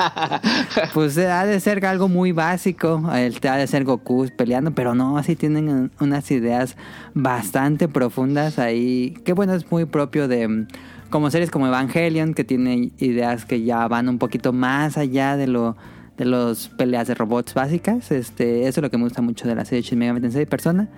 pues 0.93 1.17
eh, 1.17 1.31
ha 1.31 1.47
de 1.47 1.59
ser 1.61 1.85
algo 1.87 2.09
muy 2.09 2.33
básico, 2.33 3.03
el 3.15 3.39
ha 3.49 3.57
de 3.57 3.67
ser 3.67 3.85
Goku 3.85 4.29
peleando, 4.37 4.73
pero 4.73 4.95
no, 4.95 5.19
así 5.19 5.37
tienen 5.37 5.91
unas 6.01 6.31
ideas 6.31 6.77
bastante 7.15 7.89
profundas 7.89 8.59
ahí, 8.59 9.15
que 9.25 9.33
bueno, 9.33 9.55
es 9.55 9.71
muy 9.71 9.85
propio 9.85 10.29
de 10.29 10.67
como 11.11 11.31
series 11.31 11.51
como 11.51 11.67
Evangelion, 11.67 12.35
que 12.35 12.45
tiene 12.45 12.91
ideas 12.99 13.45
que 13.45 13.63
ya 13.63 13.87
van 13.89 14.09
un 14.09 14.19
poquito 14.19 14.53
más 14.53 14.99
allá 14.99 15.37
de 15.37 15.47
lo 15.47 15.77
de 16.17 16.25
los 16.25 16.69
peleas 16.69 17.09
de 17.09 17.15
robots 17.15 17.55
básicas. 17.55 18.11
Este, 18.11 18.69
eso 18.69 18.81
es 18.81 18.83
lo 18.83 18.91
que 18.91 18.99
me 18.99 19.05
gusta 19.05 19.23
mucho 19.23 19.49
de 19.49 19.55
la 19.55 19.65
serie 19.65 19.83
Shin 19.83 19.99
Megami 19.99 20.21
Tensei 20.21 20.47
Persona. 20.47 20.89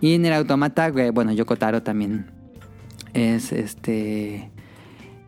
Y 0.00 0.14
en 0.14 0.26
el 0.26 0.32
Automata, 0.32 0.90
bueno, 1.12 1.32
Yoko 1.32 1.56
Taro 1.56 1.82
también 1.82 2.26
es 3.14 3.52
este 3.52 4.50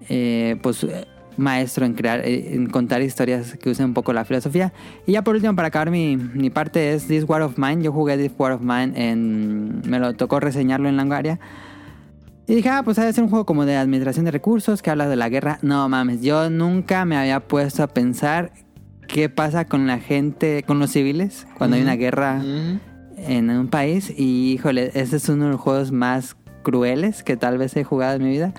eh, 0.08 0.56
pues 0.62 0.84
eh, 0.84 1.06
maestro 1.36 1.84
en 1.84 1.94
crear 1.94 2.20
eh, 2.20 2.54
en 2.54 2.66
contar 2.66 3.02
historias 3.02 3.56
que 3.56 3.70
usen 3.70 3.86
un 3.86 3.94
poco 3.94 4.12
la 4.12 4.24
filosofía. 4.24 4.72
Y 5.06 5.12
ya 5.12 5.22
por 5.22 5.34
último 5.34 5.54
para 5.54 5.68
acabar 5.68 5.90
mi, 5.90 6.16
mi 6.16 6.50
parte 6.50 6.94
es 6.94 7.06
This 7.06 7.24
War 7.28 7.42
of 7.42 7.58
Mine. 7.58 7.82
Yo 7.82 7.92
jugué 7.92 8.16
This 8.16 8.32
War 8.38 8.52
of 8.52 8.62
Mine 8.62 8.92
en 8.94 9.82
me 9.88 9.98
lo 9.98 10.14
tocó 10.14 10.40
reseñarlo 10.40 10.88
en 10.88 10.96
Langaria 10.96 11.38
y 12.48 12.54
dije 12.54 12.68
ah 12.68 12.82
pues 12.84 12.98
ha 12.98 13.04
de 13.04 13.12
ser 13.12 13.24
un 13.24 13.30
juego 13.30 13.44
como 13.44 13.64
de 13.64 13.76
administración 13.76 14.24
de 14.24 14.30
recursos 14.30 14.80
que 14.80 14.90
habla 14.90 15.08
de 15.08 15.16
la 15.16 15.28
guerra 15.28 15.58
no 15.62 15.88
mames 15.88 16.22
yo 16.22 16.48
nunca 16.48 17.04
me 17.04 17.16
había 17.16 17.40
puesto 17.40 17.82
a 17.82 17.88
pensar 17.88 18.52
qué 19.08 19.28
pasa 19.28 19.64
con 19.64 19.88
la 19.88 19.98
gente 19.98 20.62
con 20.64 20.78
los 20.78 20.90
civiles 20.90 21.46
cuando 21.58 21.76
hay 21.76 21.82
una 21.82 21.96
guerra 21.96 22.40
en 23.16 23.50
un 23.50 23.68
país. 23.68 24.12
Y 24.16 24.52
híjole, 24.52 24.90
ese 24.94 25.16
es 25.16 25.28
uno 25.28 25.46
de 25.46 25.50
los 25.52 25.60
juegos 25.60 25.92
más 25.92 26.36
crueles 26.62 27.22
que 27.22 27.36
tal 27.36 27.58
vez 27.58 27.76
he 27.76 27.84
jugado 27.84 28.16
en 28.16 28.24
mi 28.24 28.30
vida. 28.30 28.52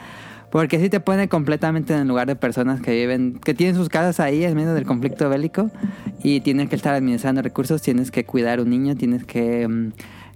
Porque 0.51 0.79
sí 0.79 0.89
te 0.89 0.99
pone 0.99 1.27
completamente 1.27 1.93
en 1.93 2.01
el 2.01 2.07
lugar 2.07 2.27
de 2.27 2.35
personas 2.35 2.81
que 2.81 2.91
viven, 2.91 3.39
que 3.43 3.53
tienen 3.53 3.75
sus 3.75 3.89
casas 3.89 4.19
ahí 4.19 4.43
en 4.43 4.55
medio 4.55 4.73
del 4.73 4.85
conflicto 4.85 5.29
bélico 5.29 5.69
y 6.23 6.39
tienes 6.39 6.69
que 6.69 6.75
estar 6.75 6.93
administrando 6.93 7.41
recursos, 7.41 7.81
tienes 7.81 8.11
que 8.11 8.25
cuidar 8.25 8.61
un 8.61 8.69
niño, 8.69 8.95
tienes 8.95 9.25
que, 9.25 9.67
mm, 9.67 9.91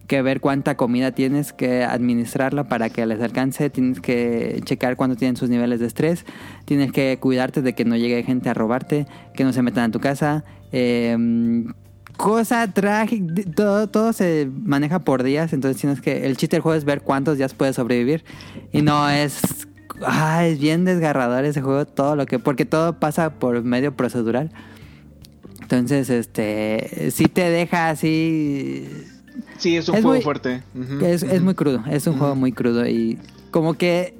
que 0.08 0.22
ver 0.22 0.42
cuánta 0.42 0.76
comida 0.76 1.12
tienes 1.12 1.54
que 1.54 1.86
administrarla 1.86 2.66
para 2.66 2.90
que 2.90 3.06
les 3.06 3.22
alcance, 3.22 3.70
tienes 3.70 4.02
que 4.02 4.62
checar 4.66 4.98
cuándo 4.98 5.16
tienen 5.16 5.38
sus 5.38 5.50
niveles 5.50 5.80
de 5.80 5.88
estrés, 5.88 6.26
tienes 6.66 6.92
que 6.92 7.18
cuidarte 7.20 7.62
de 7.62 7.74
que 7.74 7.86
no 7.86 7.96
llegue 7.96 8.22
gente 8.24 8.50
a 8.50 8.54
robarte, 8.54 9.08
que 9.34 9.46
no 9.46 9.54
se 9.54 9.62
metan 9.62 9.86
a 9.86 9.92
tu 9.92 10.00
casa. 10.00 10.44
eh, 10.74 11.18
cosa 12.18 12.72
trágica, 12.72 13.34
todo, 13.56 13.88
todo 13.88 14.14
se 14.14 14.50
maneja 14.64 15.00
por 15.00 15.24
días, 15.24 15.54
entonces 15.54 15.82
tienes 15.82 16.02
que, 16.02 16.26
el 16.26 16.38
chiste 16.38 16.56
del 16.56 16.62
juego 16.62 16.78
es 16.78 16.86
ver 16.86 17.02
cuántos 17.02 17.38
días 17.38 17.54
puedes 17.54 17.76
sobrevivir 17.76 18.24
y 18.72 18.82
no 18.82 19.10
es, 19.10 19.68
ah, 20.06 20.46
es 20.46 20.60
bien 20.60 20.86
desgarrador 20.86 21.46
ese 21.46 21.62
juego, 21.62 21.86
todo 21.86 22.16
lo 22.16 22.26
que, 22.26 22.40
porque 22.40 22.66
todo 22.66 23.00
pasa 23.00 23.30
por 23.32 23.62
medio 23.64 23.96
procedural. 23.96 24.52
Entonces, 25.62 26.10
este, 26.10 27.12
sí 27.12 27.26
te 27.26 27.50
deja 27.50 27.90
así, 27.90 28.88
Sí, 29.58 29.78
es 29.78 29.88
un 29.88 29.96
Es 29.96 30.02
juego 30.02 30.16
muy- 30.16 30.24
fuerte. 30.24 30.64
Es, 31.02 31.24
es 31.24 31.42
muy 31.42 31.54
crudo, 31.54 31.84
es 31.90 32.06
un 32.08 32.18
juego 32.18 32.36
muy 32.36 32.52
crudo 32.52 32.88
y 32.88 33.18
como 33.52 33.76
que, 33.76 34.16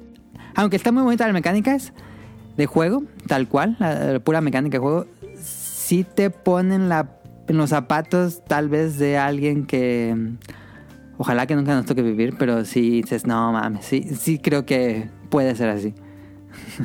aunque 0.54 0.76
está 0.76 0.92
muy 0.92 1.02
bonita 1.02 1.24
las 1.24 1.34
mecánicas 1.34 1.92
de 2.56 2.66
juego, 2.66 3.02
tal 3.26 3.48
cual, 3.48 3.76
la, 3.80 4.12
la 4.12 4.18
pura 4.20 4.40
mecánica 4.40 4.76
de 4.76 4.78
juego, 4.78 5.06
sí 5.42 6.04
te 6.04 6.30
ponen 6.30 6.88
la, 6.88 7.08
en 7.48 7.56
los 7.56 7.70
zapatos 7.70 8.42
tal 8.46 8.68
vez 8.68 8.98
de 8.98 9.18
alguien 9.18 9.66
que 9.66 10.16
ojalá 11.22 11.46
que 11.46 11.54
nunca 11.54 11.76
nos 11.76 11.86
toque 11.86 12.02
vivir, 12.02 12.34
pero 12.36 12.64
sí 12.64 13.00
dices, 13.02 13.28
no 13.28 13.52
mames, 13.52 13.84
sí, 13.84 14.02
sí 14.02 14.40
creo 14.40 14.66
que 14.66 15.08
puede 15.30 15.54
ser 15.54 15.68
así. 15.68 15.94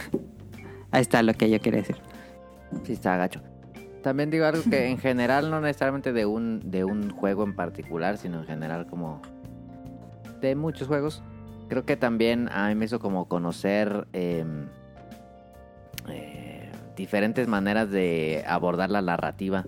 Ahí 0.91 1.01
está 1.01 1.23
lo 1.23 1.33
que 1.33 1.49
yo 1.49 1.59
quería 1.59 1.79
decir. 1.79 1.95
Sí, 2.83 2.93
está 2.93 3.17
gacho. 3.17 3.41
También 4.03 4.29
digo 4.29 4.45
algo 4.45 4.61
que 4.69 4.89
en 4.89 4.99
general 4.99 5.49
no 5.49 5.59
necesariamente 5.59 6.13
de 6.13 6.27
un, 6.27 6.69
de 6.69 6.83
un 6.83 7.09
juego 7.09 7.43
en 7.45 7.55
particular, 7.55 8.19
sino 8.19 8.41
en 8.41 8.45
general 8.45 8.85
como 8.85 9.23
de 10.39 10.55
muchos 10.55 10.87
juegos. 10.87 11.23
Creo 11.67 11.83
que 11.83 11.97
también 11.97 12.47
a 12.51 12.67
mí 12.67 12.75
me 12.75 12.85
hizo 12.85 12.99
como 12.99 13.27
conocer 13.27 14.07
em, 14.13 14.67
eh, 16.09 16.69
diferentes 16.95 17.47
maneras 17.47 17.89
de 17.89 18.43
abordar 18.47 18.91
la 18.91 19.01
narrativa. 19.01 19.65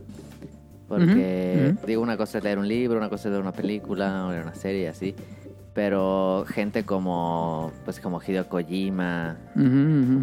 Porque, 0.90 1.76
digo, 1.88 2.02
una 2.02 2.18
cosa 2.18 2.40
es 2.40 2.44
leer 2.44 2.58
un 2.60 2.68
libro, 2.68 2.98
una 2.98 3.10
cosa 3.10 3.28
es 3.30 3.32
leer 3.32 3.42
una 3.44 3.52
película, 3.54 4.26
o 4.26 4.32
leer 4.32 4.44
una 4.44 4.56
serie, 4.56 4.90
así. 4.90 5.16
Pero 5.74 6.46
gente 6.48 6.84
como, 6.84 7.72
pues 7.86 8.00
como 8.00 8.20
Hideo 8.22 8.50
Kojima, 8.50 9.38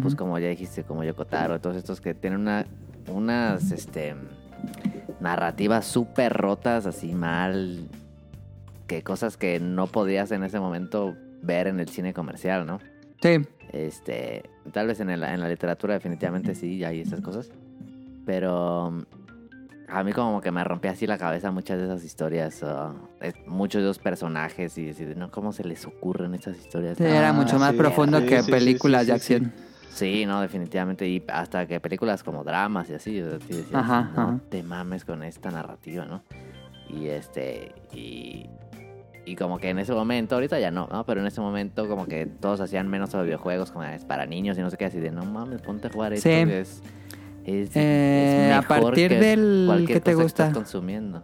pues 0.01 0.13
como 0.15 0.37
ya 0.39 0.49
dijiste, 0.49 0.83
como 0.83 1.03
Yokotaro, 1.03 1.59
todos 1.61 1.77
estos 1.77 2.01
que 2.01 2.13
tienen 2.13 2.41
una, 2.41 2.65
unas 3.11 3.71
este, 3.71 4.13
narrativas 5.19 5.85
súper 5.85 6.33
rotas, 6.33 6.85
así 6.85 7.13
mal, 7.13 7.87
que 8.87 9.03
cosas 9.03 9.37
que 9.37 9.59
no 9.59 9.87
podías 9.87 10.31
en 10.31 10.43
ese 10.43 10.59
momento 10.59 11.15
ver 11.41 11.67
en 11.67 11.79
el 11.79 11.87
cine 11.87 12.13
comercial, 12.13 12.65
¿no? 12.65 12.79
Sí, 13.21 13.37
Este, 13.73 14.43
tal 14.73 14.87
vez 14.87 14.99
en, 14.99 15.09
el- 15.09 15.23
en 15.23 15.39
la 15.39 15.49
literatura 15.49 15.93
definitivamente 15.95 16.55
sí 16.55 16.83
hay 16.83 17.01
esas 17.01 17.21
cosas, 17.21 17.49
pero 18.25 18.93
a 19.87 20.03
mí 20.03 20.11
como 20.11 20.41
que 20.41 20.51
me 20.51 20.63
rompía 20.63 20.91
así 20.91 21.07
la 21.07 21.17
cabeza 21.17 21.51
muchas 21.51 21.77
de 21.79 21.85
esas 21.85 22.03
historias, 22.03 22.63
eh, 23.21 23.33
muchos 23.45 23.81
de 23.81 23.87
esos 23.89 23.99
personajes 23.99 24.77
y 24.77 24.85
decir, 24.85 25.15
no, 25.17 25.31
¿cómo 25.31 25.53
se 25.53 25.63
les 25.63 25.85
ocurren 25.85 26.33
estas 26.33 26.57
historias? 26.57 26.97
sí, 26.97 27.03
era 27.05 27.29
Ah, 27.29 27.33
mucho 27.33 27.57
más 27.57 27.71
sí. 27.71 27.77
profundo 27.77 28.19
Sí, 28.19 28.25
que 28.25 28.43
películas 28.43 29.05
sí, 29.05 29.11
de 29.11 29.19
sí, 29.19 29.25
sí. 29.25 29.33
acción. 29.35 29.53
Sí, 29.89 30.25
no, 30.27 30.41
definitivamente. 30.41 31.07
Y 31.07 31.23
hasta 31.27 31.65
que 31.65 31.79
películas 31.79 32.21
como 32.23 32.43
dramas 32.43 32.89
y 32.89 32.93
así, 32.95 33.19
o 33.21 33.29
sea, 33.29 33.39
decías, 33.39 33.67
Ajá, 33.73 34.11
no 34.15 34.21
ajá. 34.21 34.39
te 34.49 34.61
mames 34.61 35.03
con 35.05 35.23
esta 35.23 35.49
narrativa, 35.51 36.05
¿no? 36.05 36.21
Y 36.89 37.07
este, 37.07 37.73
y, 37.93 38.45
y 39.25 39.35
como 39.35 39.57
que 39.57 39.69
en 39.69 39.79
ese 39.79 39.93
momento, 39.93 40.35
ahorita 40.35 40.59
ya 40.59 40.69
no, 40.69 40.87
¿no? 40.91 41.03
Pero 41.05 41.21
en 41.21 41.27
ese 41.27 41.41
momento 41.41 41.87
como 41.87 42.05
que 42.05 42.25
todos 42.27 42.61
hacían 42.61 42.87
menos 42.89 43.09
sobre 43.09 43.25
videojuegos, 43.25 43.71
como 43.71 43.85
es 43.85 44.05
para 44.05 44.25
niños 44.25 44.57
y 44.57 44.61
no 44.61 44.69
sé 44.69 44.77
qué, 44.77 44.85
así 44.85 44.99
de, 44.99 45.09
no 45.11 45.25
mames, 45.25 45.61
ponte 45.61 45.87
a 45.87 45.89
jugar 45.91 46.13
esto, 46.13 46.29
Sí. 46.29 46.45
que 46.45 46.59
es, 46.61 46.83
es, 47.47 47.69
Eh, 47.75 48.49
es 48.51 48.55
a 48.57 48.61
partir 48.67 49.09
que 49.09 49.19
del- 49.19 49.85
¿qué 49.87 49.95
te 49.99 50.11
que 50.11 50.15
gusta? 50.15 50.51
consumiendo. 50.51 51.23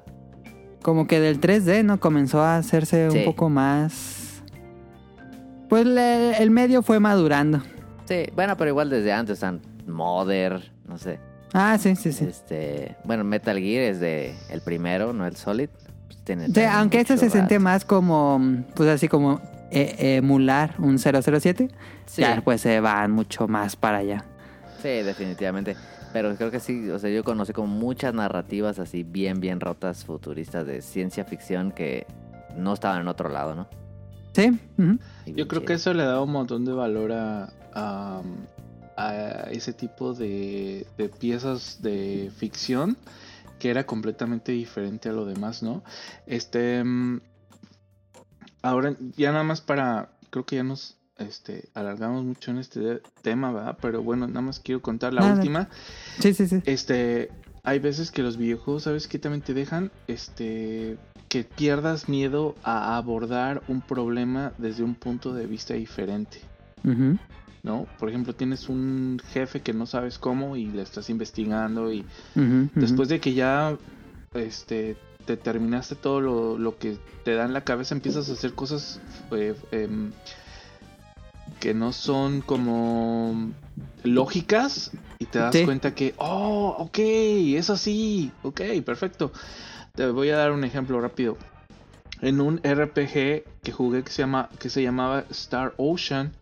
Como 0.82 1.08
que 1.08 1.20
del 1.20 1.40
3D, 1.40 1.84
¿no? 1.84 2.00
Comenzó 2.00 2.42
a 2.42 2.58
hacerse 2.58 3.10
un 3.10 3.24
poco 3.26 3.50
más... 3.50 4.42
Pues 5.70 5.86
le- 5.86 6.38
el 6.42 6.52
medio 6.52 6.82
fue 6.84 7.00
madurando. 7.00 7.62
Sí, 8.06 8.26
bueno, 8.36 8.58
pero 8.58 8.70
igual 8.70 8.90
desde 8.90 9.12
antes, 9.14 9.36
están 9.36 9.62
Mother, 9.88 10.72
no 10.88 10.98
sé. 10.98 11.20
Ah, 11.54 11.78
sí, 11.80 11.96
sí, 11.96 12.12
sí. 12.12 12.26
Este, 12.26 12.96
bueno, 13.06 13.24
Metal 13.24 13.58
Gear 13.58 13.84
es 13.84 14.00
de 14.00 14.36
el 14.50 14.62
primero, 14.62 15.14
no 15.14 15.26
el 15.26 15.36
Solid. 15.36 15.70
Pues 16.08 16.18
tiene 16.24 16.48
Sí, 16.48 16.62
aunque 16.64 17.00
este 17.00 17.18
se 17.18 17.30
siente 17.30 17.60
más 17.60 17.86
como, 17.86 18.42
pues 18.76 18.90
así 18.90 19.08
como 19.08 19.40
eh, 19.72 20.18
emular 20.18 20.76
un 20.80 21.00
007, 21.00 21.70
Sí. 22.06 22.22
ya 22.22 22.34
después 22.36 22.60
se 22.62 22.80
van 22.80 23.12
mucho 23.12 23.48
más 23.48 23.76
para 23.76 23.98
allá. 24.00 24.26
Sí, 24.82 24.90
definitivamente. 24.90 25.76
Pero 26.14 26.36
creo 26.36 26.52
que 26.52 26.60
sí, 26.60 26.90
o 26.92 27.00
sea, 27.00 27.10
yo 27.10 27.24
conocí 27.24 27.54
como 27.54 27.68
muchas 27.68 28.14
narrativas 28.14 28.78
así 28.80 29.04
bien, 29.04 29.40
bien 29.40 29.60
rotas 29.60 30.06
futuristas 30.06 30.66
de 30.66 30.82
ciencia 30.82 31.26
ficción 31.26 31.72
que 31.72 32.06
no 32.56 32.74
estaban 32.74 33.02
en 33.02 33.08
otro 33.08 33.30
lado, 33.30 33.56
¿no? 33.56 33.68
Sí, 34.34 34.60
Yo 35.26 35.48
creo 35.48 35.66
que 35.66 35.74
eso 35.74 35.94
le 35.94 36.04
da 36.04 36.22
un 36.22 36.32
montón 36.32 36.66
de 36.66 36.72
valor 36.72 37.12
a, 37.12 37.54
a, 37.74 38.22
a 38.96 39.52
ese 39.52 39.74
tipo 39.74 40.14
de, 40.14 40.88
de 40.98 41.10
piezas 41.10 41.82
de 41.82 42.32
ficción 42.36 42.98
que 43.60 43.70
era 43.70 43.86
completamente 43.86 44.52
diferente 44.52 45.10
a 45.10 45.14
lo 45.14 45.26
demás, 45.26 45.64
¿no? 45.64 45.84
Este, 46.26 46.84
mm, 46.84 47.22
ahora 48.62 48.96
ya 49.16 49.32
nada 49.32 49.44
más 49.44 49.62
para, 49.62 50.10
creo 50.32 50.46
que 50.46 50.58
ya 50.58 50.64
nos 50.64 50.98
este, 51.24 51.70
alargamos 51.74 52.24
mucho 52.24 52.52
en 52.52 52.58
este 52.60 53.02
tema, 53.22 53.52
¿verdad? 53.52 53.78
Pero 53.82 54.04
bueno, 54.04 54.28
nada 54.28 54.42
más 54.42 54.60
quiero 54.60 54.82
contar 54.82 55.14
la 55.14 55.22
Nada. 55.22 55.36
última. 55.36 55.70
sí, 56.20 56.34
sí, 56.34 56.48
sí. 56.48 56.62
Este, 56.66 57.30
hay 57.64 57.80
veces 57.80 58.12
que 58.12 58.22
los 58.22 58.38
videojuegos, 58.38 58.84
¿sabes 58.84 59.08
qué 59.08 59.20
también 59.20 59.42
te 59.42 59.54
dejan? 59.54 59.92
Este, 60.08 60.98
que 61.30 61.44
pierdas 61.44 62.10
miedo 62.10 62.56
a 62.64 62.98
abordar 62.98 63.64
un 63.68 63.82
problema 63.82 64.54
desde 64.58 64.84
un 64.84 64.96
punto 64.96 65.34
de 65.34 65.48
vista 65.48 65.74
diferente. 65.74 66.40
¿no? 67.64 67.88
Por 67.98 68.10
ejemplo, 68.10 68.36
tienes 68.36 68.68
un 68.68 69.22
jefe 69.32 69.62
que 69.62 69.74
no 69.74 69.86
sabes 69.86 70.20
cómo 70.20 70.58
y 70.58 70.66
le 70.66 70.82
estás 70.82 71.10
investigando 71.10 71.92
y 71.92 72.06
después 72.76 73.08
de 73.08 73.20
que 73.22 73.34
ya, 73.34 73.78
este, 74.34 74.98
te 75.26 75.38
terminaste 75.38 75.96
todo 75.96 76.20
lo, 76.22 76.58
lo 76.58 76.78
que 76.78 76.98
te 77.24 77.34
da 77.34 77.46
en 77.46 77.54
la 77.54 77.64
cabeza, 77.64 77.96
empiezas 77.96 78.30
a 78.30 78.34
hacer 78.34 78.54
cosas 78.54 79.00
eh, 79.32 79.56
em, 79.72 80.12
que 81.64 81.74
no 81.74 81.94
son 81.94 82.42
como 82.42 83.52
lógicas 84.04 84.92
y 85.18 85.28
te 85.28 85.40
das 85.40 85.56
Sí. 85.56 85.64
cuenta 85.64 85.96
que, 85.96 86.14
oh, 86.18 86.76
ok, 86.78 87.00
es 87.00 87.70
así, 87.70 88.34
ok, 88.42 88.60
perfecto. 88.86 89.32
Te 89.96 90.08
voy 90.08 90.30
a 90.32 90.36
dar 90.36 90.52
un 90.52 90.66
ejemplo 90.66 91.00
rápido. 91.00 91.38
En 92.20 92.42
un 92.42 92.60
RPG 92.64 93.46
que 93.64 93.72
jugué 93.72 94.04
que 94.04 94.12
se, 94.12 94.24
llama, 94.24 94.50
que 94.60 94.70
se 94.70 94.84
llamaba 94.84 95.24
Star 95.30 95.74
Ocean, 95.78 96.34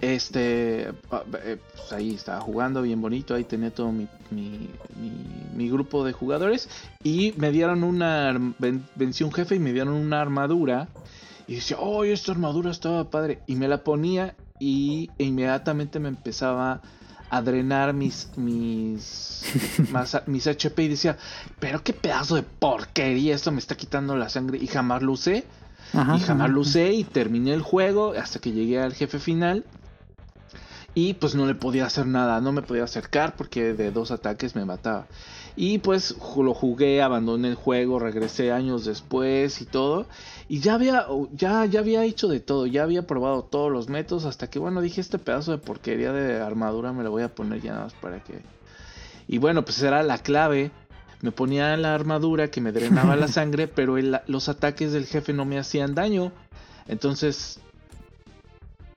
este, 0.00 0.88
ah, 1.10 1.24
eh, 1.44 1.56
pues 1.74 1.92
ahí 1.92 2.14
estaba 2.14 2.40
jugando 2.40 2.82
bien 2.82 3.00
bonito, 3.02 3.34
ahí 3.34 3.42
tenía 3.42 3.70
todo 3.72 3.90
mi, 3.90 4.06
mi, 4.30 4.70
mi- 4.96 5.56
mi 5.56 5.68
grupo 5.68 6.04
de 6.04 6.12
jugadores 6.12 6.68
y 7.02 7.34
me 7.36 7.50
dieron 7.50 7.82
una, 7.82 8.32
ven- 8.60 8.84
vencí 8.94 9.24
un 9.24 9.32
jefe 9.32 9.56
y 9.56 9.58
me 9.58 9.72
dieron 9.72 9.92
una 9.94 10.20
armadura 10.20 10.86
y 11.50 11.56
decía, 11.56 11.78
oh, 11.80 12.04
esta 12.04 12.30
armadura 12.30 12.70
estaba 12.70 13.10
padre 13.10 13.40
y 13.48 13.56
me 13.56 13.66
la 13.66 13.82
ponía 13.82 14.36
y 14.60 15.10
inmediatamente 15.18 15.98
me 15.98 16.08
empezaba 16.08 16.80
a 17.28 17.42
drenar 17.42 17.92
mis 17.92 18.28
mis 18.36 19.42
más- 19.90 20.22
mis 20.26 20.46
HP 20.46 20.84
y 20.84 20.88
decía, 20.88 21.18
pero 21.58 21.82
qué 21.82 21.92
pedazo 21.92 22.36
de 22.36 22.44
porquería, 22.44 23.34
esto 23.34 23.50
me 23.50 23.58
está 23.58 23.76
quitando 23.76 24.14
la 24.14 24.28
sangre 24.28 24.58
y 24.62 24.68
jamás 24.68 25.02
lo 25.02 25.10
usé. 25.10 25.44
Ajá, 25.92 26.16
y 26.16 26.20
jamás 26.20 26.44
ajá. 26.44 26.54
lo 26.54 26.60
usé 26.60 26.92
y 26.92 27.02
terminé 27.02 27.52
el 27.52 27.62
juego 27.62 28.12
hasta 28.12 28.38
que 28.38 28.52
llegué 28.52 28.80
al 28.80 28.94
jefe 28.94 29.18
final. 29.18 29.64
Y 30.94 31.14
pues 31.14 31.34
no 31.34 31.46
le 31.46 31.54
podía 31.56 31.86
hacer 31.86 32.06
nada, 32.06 32.40
no 32.40 32.52
me 32.52 32.62
podía 32.62 32.84
acercar 32.84 33.34
porque 33.36 33.74
de 33.74 33.90
dos 33.90 34.12
ataques 34.12 34.54
me 34.54 34.64
mataba. 34.64 35.06
Y 35.56 35.78
pues 35.78 36.16
lo 36.36 36.54
jugué, 36.54 37.02
abandoné 37.02 37.48
el 37.48 37.54
juego, 37.54 37.98
regresé 37.98 38.52
años 38.52 38.84
después 38.84 39.60
y 39.60 39.66
todo. 39.66 40.06
Y 40.48 40.60
ya 40.60 40.74
había, 40.74 41.06
ya, 41.32 41.64
ya 41.66 41.80
había 41.80 42.04
hecho 42.04 42.28
de 42.28 42.40
todo, 42.40 42.66
ya 42.66 42.82
había 42.82 43.06
probado 43.06 43.42
todos 43.44 43.70
los 43.70 43.88
métodos 43.88 44.24
hasta 44.24 44.48
que 44.48 44.58
bueno 44.58 44.80
dije 44.80 45.00
este 45.00 45.18
pedazo 45.18 45.52
de 45.52 45.58
porquería 45.58 46.12
de 46.12 46.40
armadura 46.40 46.92
me 46.92 47.04
lo 47.04 47.10
voy 47.10 47.22
a 47.22 47.34
poner 47.34 47.60
ya 47.60 47.72
nada 47.72 47.84
más 47.84 47.94
para 47.94 48.22
que... 48.22 48.40
Y 49.28 49.38
bueno, 49.38 49.64
pues 49.64 49.80
era 49.82 50.02
la 50.02 50.18
clave. 50.18 50.70
Me 51.22 51.30
ponía 51.32 51.76
la 51.76 51.94
armadura 51.94 52.50
que 52.50 52.60
me 52.60 52.72
drenaba 52.72 53.14
la 53.14 53.28
sangre, 53.28 53.68
pero 53.68 53.98
el- 53.98 54.20
los 54.26 54.48
ataques 54.48 54.92
del 54.92 55.06
jefe 55.06 55.32
no 55.32 55.44
me 55.44 55.58
hacían 55.58 55.94
daño. 55.94 56.32
Entonces, 56.88 57.60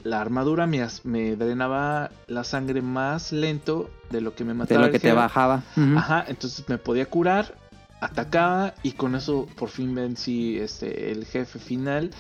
la 0.03 0.19
armadura 0.21 0.67
me, 0.67 0.85
me 1.03 1.35
drenaba 1.35 2.11
la 2.27 2.43
sangre 2.43 2.81
más 2.81 3.31
lento 3.31 3.89
de 4.09 4.21
lo 4.21 4.35
que 4.35 4.43
me 4.43 4.49
De 4.49 4.55
mataba. 4.55 4.81
lo 4.81 4.85
el 4.87 4.91
que 4.91 4.99
te 4.99 5.13
bajaba. 5.13 5.63
Ajá, 5.95 6.25
entonces 6.27 6.65
me 6.67 6.77
podía 6.77 7.05
curar, 7.05 7.55
atacaba 8.01 8.73
y 8.83 8.91
con 8.93 9.15
eso 9.15 9.47
por 9.57 9.69
fin 9.69 9.95
vencí 9.95 10.57
este, 10.57 11.11
el 11.11 11.25
jefe 11.25 11.59
final. 11.59 12.11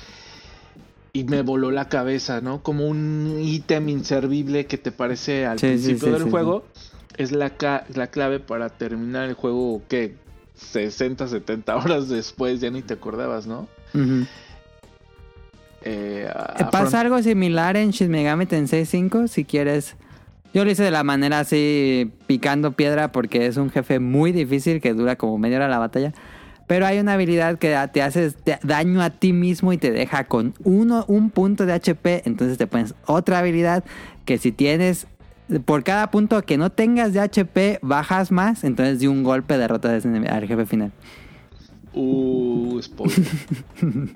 Y 1.15 1.25
me 1.25 1.43
voló 1.43 1.69
la 1.69 1.89
cabeza, 1.89 2.41
¿no? 2.41 2.63
Como 2.63 2.87
un 2.87 3.37
ítem 3.39 3.87
inservible 3.89 4.65
que 4.65 4.79
te 4.79 4.91
parece 4.91 5.45
al 5.45 5.59
Sí, 5.59 5.67
principio 5.67 6.07
sí, 6.07 6.11
del 6.23 6.31
juego. 6.31 6.65
Es 7.17 7.31
la, 7.31 7.51
la 7.93 8.07
clave 8.07 8.39
para 8.39 8.69
terminar 8.69 9.29
el 9.29 9.35
juego 9.35 9.83
que 9.87 10.15
60, 10.55 11.27
70 11.27 11.75
horas 11.75 12.09
después 12.09 12.61
ya 12.61 12.71
ni 12.71 12.81
te 12.81 12.95
acordabas, 12.95 13.45
¿no? 13.45 13.67
Ujú. 13.93 14.25
Eh, 15.85 16.27
a- 16.33 16.55
Eh, 16.59 16.65
Pasa 16.71 17.01
algo 17.01 17.21
similar 17.21 17.77
en 17.77 17.91
Shin 17.91 18.09
Megami 18.11 18.45
Tensei 18.45 18.85
5 18.85 19.27
si 19.27 19.43
quieres. 19.45 19.95
Yo 20.53 20.63
lo 20.65 20.71
hice 20.71 20.83
de 20.83 20.91
la 20.91 21.03
manera 21.03 21.39
así 21.39 22.11
picando 22.27 22.73
piedra 22.73 23.11
porque 23.11 23.47
es 23.47 23.57
un 23.57 23.69
jefe 23.71 23.99
muy 23.99 24.31
difícil 24.31 24.81
que 24.81 24.93
dura 24.93 25.15
como 25.15 25.37
media 25.37 25.57
hora 25.57 25.67
la 25.67 25.79
batalla. 25.79 26.13
Pero 26.67 26.85
hay 26.85 26.99
una 26.99 27.13
habilidad 27.13 27.57
que 27.57 27.75
te 27.91 28.01
hace 28.01 28.31
daño 28.63 29.01
a 29.01 29.09
ti 29.09 29.33
mismo 29.33 29.73
y 29.73 29.77
te 29.77 29.91
deja 29.91 30.23
con 30.25 30.53
uno, 30.63 31.03
un 31.07 31.29
punto 31.31 31.65
de 31.65 31.73
HP. 31.73 32.21
Entonces 32.25 32.57
te 32.57 32.67
pones 32.67 32.93
otra 33.05 33.39
habilidad 33.39 33.83
que 34.25 34.37
si 34.37 34.51
tienes 34.51 35.07
por 35.65 35.83
cada 35.83 36.09
punto 36.09 36.41
que 36.43 36.57
no 36.57 36.69
tengas 36.71 37.11
de 37.13 37.19
HP 37.19 37.79
bajas 37.81 38.31
más. 38.31 38.63
Entonces 38.63 38.99
de 38.99 39.07
un 39.09 39.23
golpe 39.23 39.57
derrotas 39.57 40.05
al 40.05 40.47
jefe 40.47 40.65
final. 40.65 40.91
Uh, 41.93 42.79
spoiler. 42.81 43.15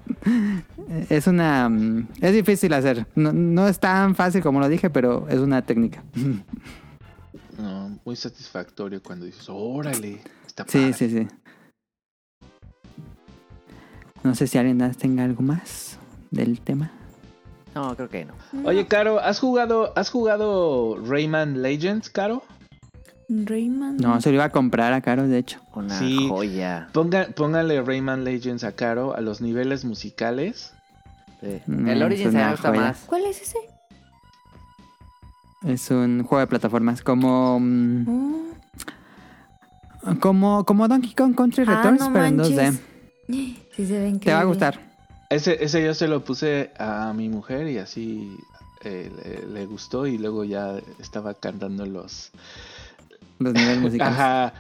Es 1.10 1.28
una... 1.28 1.70
mm, 1.70 2.08
Es 2.22 2.34
difícil 2.34 2.74
hacer. 2.74 3.06
No, 3.16 3.32
no 3.34 3.68
es 3.68 3.80
tan 3.80 4.16
fácil 4.16 4.42
como 4.42 4.60
lo 4.60 4.68
dije, 4.70 4.90
pero 4.90 5.28
es 5.30 5.40
una 5.40 5.62
técnica. 5.64 6.04
no, 7.60 7.98
muy 8.06 8.16
satisfactorio 8.16 9.02
cuando 9.04 9.26
dices, 9.26 9.48
órale, 9.50 10.20
está 10.46 10.64
Sí, 10.68 10.80
padre". 10.80 10.94
sí, 10.94 11.10
sí. 11.10 11.28
No 14.24 14.34
sé 14.36 14.48
si 14.48 14.58
alguien 14.58 14.78
más 14.78 14.98
tenga 14.98 15.24
algo 15.24 15.42
más 15.44 15.98
del 16.32 16.60
tema. 16.62 16.92
No, 17.76 17.96
creo 17.96 18.10
que 18.10 18.26
no. 18.26 18.34
Oye, 18.66 18.88
Caro, 18.88 19.20
¿has 19.20 19.40
jugado, 19.40 19.94
¿has 19.96 20.10
jugado 20.10 20.98
Rayman 21.06 21.62
Legends, 21.62 22.10
Caro? 22.10 22.42
Rayman. 23.30 23.98
No, 23.98 24.20
se 24.22 24.30
lo 24.30 24.36
iba 24.36 24.46
a 24.46 24.52
comprar 24.52 24.94
a 24.94 25.02
Caro, 25.02 25.28
de 25.28 25.38
hecho. 25.38 25.60
Una 25.76 25.98
Sí. 26.00 26.28
joya. 26.30 26.88
Ponga, 26.94 27.28
póngale 27.36 27.82
Rayman 27.82 28.24
Legends 28.24 28.64
a 28.64 28.72
Caro 28.74 29.16
a 29.16 29.22
los 29.22 29.42
niveles 29.42 29.84
musicales. 29.86 30.74
Sí. 31.42 31.62
Mm, 31.68 31.88
El 31.90 31.98
es 31.98 32.06
Origins 32.06 32.34
me 32.34 32.50
gusta 32.52 32.70
joya. 32.70 32.82
más. 32.82 33.04
¿Cuál 33.06 33.26
es 33.26 33.42
ese? 33.42 33.58
Es 35.66 35.90
un 35.92 36.24
juego 36.24 36.40
de 36.40 36.48
plataformas 36.48 37.02
como... 37.02 37.60
mm, 37.60 38.06
Oh. 40.04 40.16
Como, 40.22 40.64
como 40.64 40.88
Donkey 40.88 41.14
Kong 41.14 41.36
Country 41.36 41.66
Ah, 41.68 41.76
Returns, 41.82 42.00
no 42.00 42.14
pero 42.14 42.26
en 42.26 42.38
manches. 42.38 42.58
2D. 42.58 42.80
Sí 43.76 43.86
se 43.86 44.00
ve 44.00 44.18
Te 44.20 44.34
va 44.34 44.40
a 44.40 44.44
gustar. 44.46 44.80
Ese, 45.30 45.62
ese 45.64 45.84
yo 45.84 45.94
se 45.94 46.08
lo 46.08 46.24
puse 46.24 46.72
a 46.80 47.12
mi 47.14 47.28
mujer 47.30 47.68
y 47.68 47.78
así 47.78 48.38
eh, 48.86 49.12
le, 49.46 49.54
le 49.54 49.66
gustó 49.66 50.08
y 50.08 50.18
luego 50.18 50.46
ya 50.46 50.78
estaba 51.00 51.34
cantando 51.34 51.86
los... 51.86 52.32
Los 53.40 53.54
niveles 53.54 53.78
musicales. 53.82 54.14
Ajá. 54.18 54.54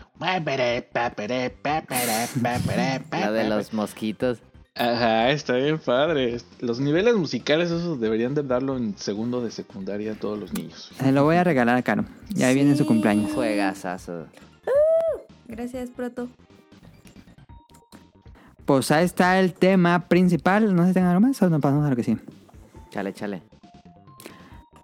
La 3.11 3.31
de 3.31 3.43
los 3.49 3.73
mosquitos. 3.73 4.39
Ajá, 4.75 5.31
está 5.31 5.53
bien 5.55 5.79
padre. 5.79 6.37
Los 6.59 6.79
niveles 6.79 7.15
musicales, 7.15 7.71
esos 7.71 7.99
deberían 7.99 8.35
de 8.35 8.43
darlo 8.43 8.77
en 8.77 8.95
segundo 8.97 9.43
de 9.43 9.49
secundaria 9.49 10.11
a 10.11 10.15
todos 10.15 10.37
los 10.37 10.53
niños. 10.53 10.91
Se 10.99 11.11
lo 11.11 11.23
voy 11.23 11.35
a 11.37 11.43
regalar 11.43 11.75
a 11.77 11.81
Caro. 11.81 12.05
Y 12.35 12.43
ahí 12.43 12.53
viene 12.53 12.73
su 12.75 12.83
Sí. 12.83 12.87
cumpleaños. 12.87 13.31
Juegazazo. 13.31 14.27
Gracias, 15.47 15.89
Proto. 15.89 16.27
Pues 18.65 18.91
ahí 18.91 19.05
está 19.05 19.39
el 19.39 19.53
tema 19.53 20.07
principal. 20.07 20.75
No 20.75 20.83
sé 20.83 20.89
si 20.89 20.93
tengan 20.95 21.11
algo 21.11 21.21
más 21.27 21.41
o 21.41 21.49
no 21.49 21.59
pasamos 21.59 21.85
a 21.87 21.89
lo 21.89 21.95
que 21.95 22.03
sí. 22.03 22.17
Chale, 22.91 23.13
chale. 23.13 23.41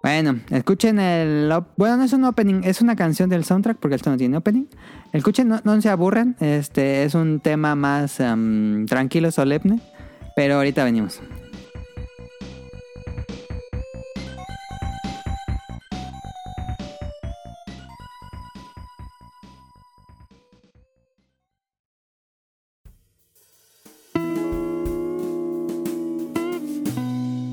Bueno, 0.04 0.38
escuchen 0.50 0.98
el... 0.98 1.50
Bueno, 1.78 1.96
no 1.96 2.02
es 2.02 2.12
un 2.12 2.24
opening, 2.24 2.60
es 2.62 2.82
una 2.82 2.94
canción 2.94 3.30
del 3.30 3.42
soundtrack 3.42 3.78
porque 3.78 3.96
esto 3.96 4.10
no 4.10 4.18
tiene 4.18 4.36
opening. 4.36 4.66
Escuchen, 5.14 5.48
no, 5.48 5.62
no 5.64 5.80
se 5.80 5.88
aburren. 5.88 6.36
Este 6.40 7.04
es 7.04 7.14
un 7.14 7.40
tema 7.40 7.74
más 7.74 8.20
em, 8.20 8.84
tranquilo, 8.84 9.30
solemne. 9.30 9.80
Pero 10.36 10.56
ahorita 10.56 10.84
venimos. 10.84 11.22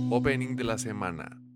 Opening 0.09 0.57
de 0.57 0.63
la 0.65 0.77
semana. 0.77 1.50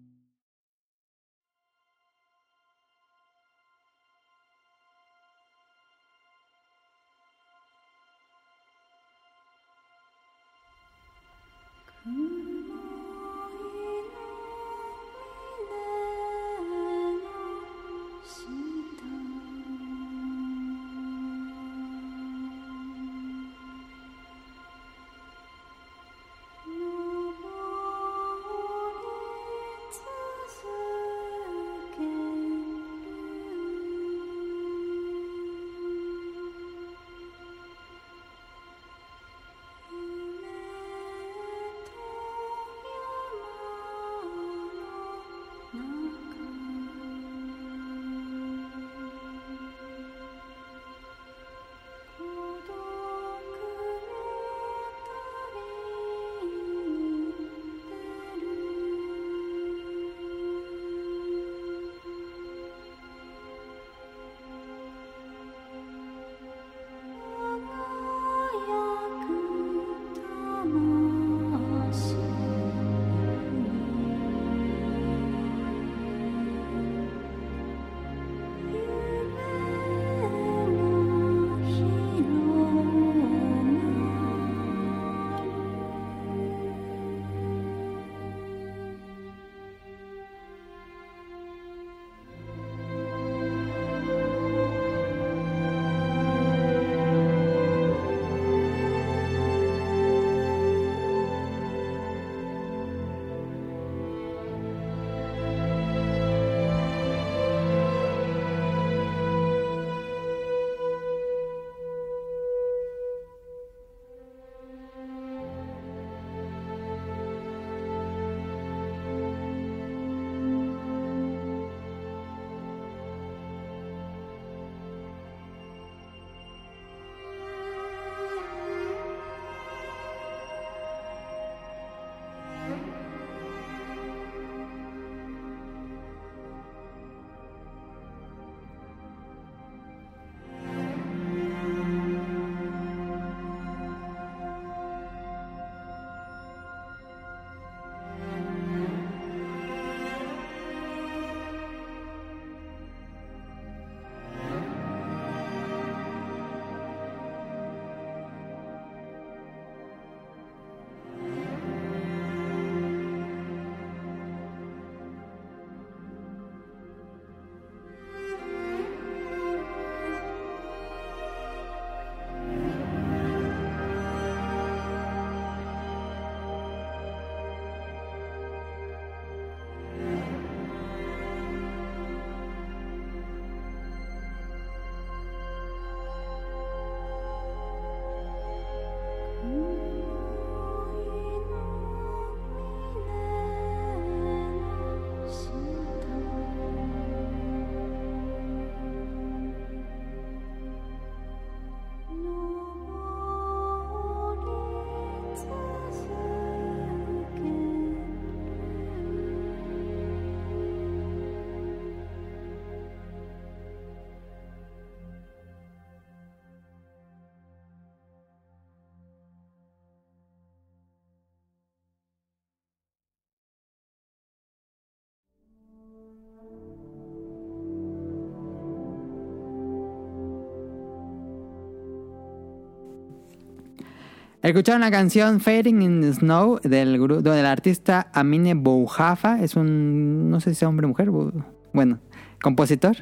Escucharon 234.46 234.82
la 234.82 234.91
canción 234.91 235.39
Fading 235.39 235.82
in 235.82 236.02
the 236.02 236.14
Snow 236.14 236.60
del, 236.62 237.00
gru- 237.02 237.22
del 237.22 237.46
artista 237.48 238.12
Amine 238.14 238.54
Bouhafa. 238.54 239.41
Es 239.41 239.56
un, 239.56 240.30
no 240.30 240.39
sé 240.39 240.52
si 240.52 240.58
sea 240.60 240.70
hombre 240.70 240.86
o 240.86 240.89
mujer, 240.89 241.10
bu- 241.10 241.43
bueno, 241.74 241.98
compositor. 242.43 242.96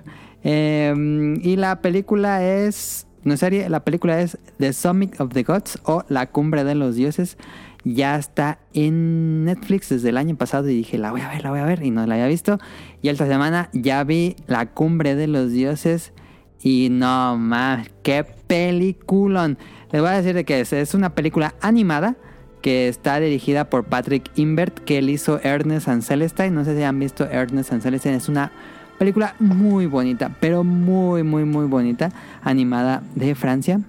Eh, 0.46 0.94
y 1.42 1.58
la 1.58 1.82
película 1.82 2.42
es, 2.46 3.08
no 3.26 3.36
serie, 3.36 3.68
la 3.68 3.82
película 3.84 4.22
es 4.22 4.38
The 4.58 4.72
Summit 4.72 5.20
of 5.20 5.34
the 5.34 5.44
Gods 5.44 5.80
o 5.84 6.06
La 6.08 6.28
Cumbre 6.28 6.64
de 6.64 6.76
los 6.76 6.96
Dioses. 6.96 7.38
Ya 7.84 8.16
está 8.18 8.60
en 8.74 9.44
Netflix 9.44 9.90
desde 9.90 10.10
el 10.10 10.18
año 10.18 10.38
pasado 10.38 10.70
y 10.70 10.76
dije, 10.78 10.98
la 10.98 11.12
voy 11.12 11.20
a 11.20 11.28
ver, 11.28 11.44
la 11.44 11.50
voy 11.50 11.60
a 11.60 11.66
ver 11.66 11.84
y 11.84 11.92
no 11.92 12.06
la 12.08 12.14
había 12.16 12.28
visto. 12.28 12.58
Y 13.02 13.10
esta 13.10 13.28
semana 13.28 13.70
ya 13.74 14.02
vi 14.06 14.38
La 14.48 14.68
Cumbre 14.68 15.16
de 15.16 15.28
los 15.28 15.52
Dioses 15.52 16.14
y 16.62 16.88
no 16.90 17.38
más, 17.38 17.90
qué 18.02 18.24
peliculón. 18.24 19.58
Les 19.94 20.02
voy 20.02 20.10
a 20.10 20.14
decir 20.14 20.34
de 20.34 20.44
qué 20.44 20.60
es. 20.60 20.74
Es 20.74 20.96
una 20.96 21.14
película 21.14 21.54
animada 21.62 22.16
que 22.64 22.88
está 22.88 23.20
dirigida 23.20 23.70
por 23.70 23.84
Patrick 23.84 24.32
Imbert, 24.36 24.80
que 24.80 24.98
él 24.98 25.10
hizo 25.12 25.40
Ernest 25.44 25.88
and 25.88 26.02
Celestine. 26.02 26.50
No 26.50 26.66
sé 26.66 26.76
si 26.76 26.82
han 26.82 26.98
visto 26.98 27.26
Ernest 27.26 27.72
and 27.72 27.84
Celestine. 27.84 28.16
Es 28.16 28.28
una 28.28 28.52
película 28.98 29.36
muy 29.38 29.86
bonita, 29.86 30.36
pero 30.40 30.64
muy, 30.64 31.22
muy, 31.22 31.46
muy 31.46 31.68
bonita. 31.68 32.10
Animada 32.42 33.04
de 33.14 33.36
Francia. 33.36 33.82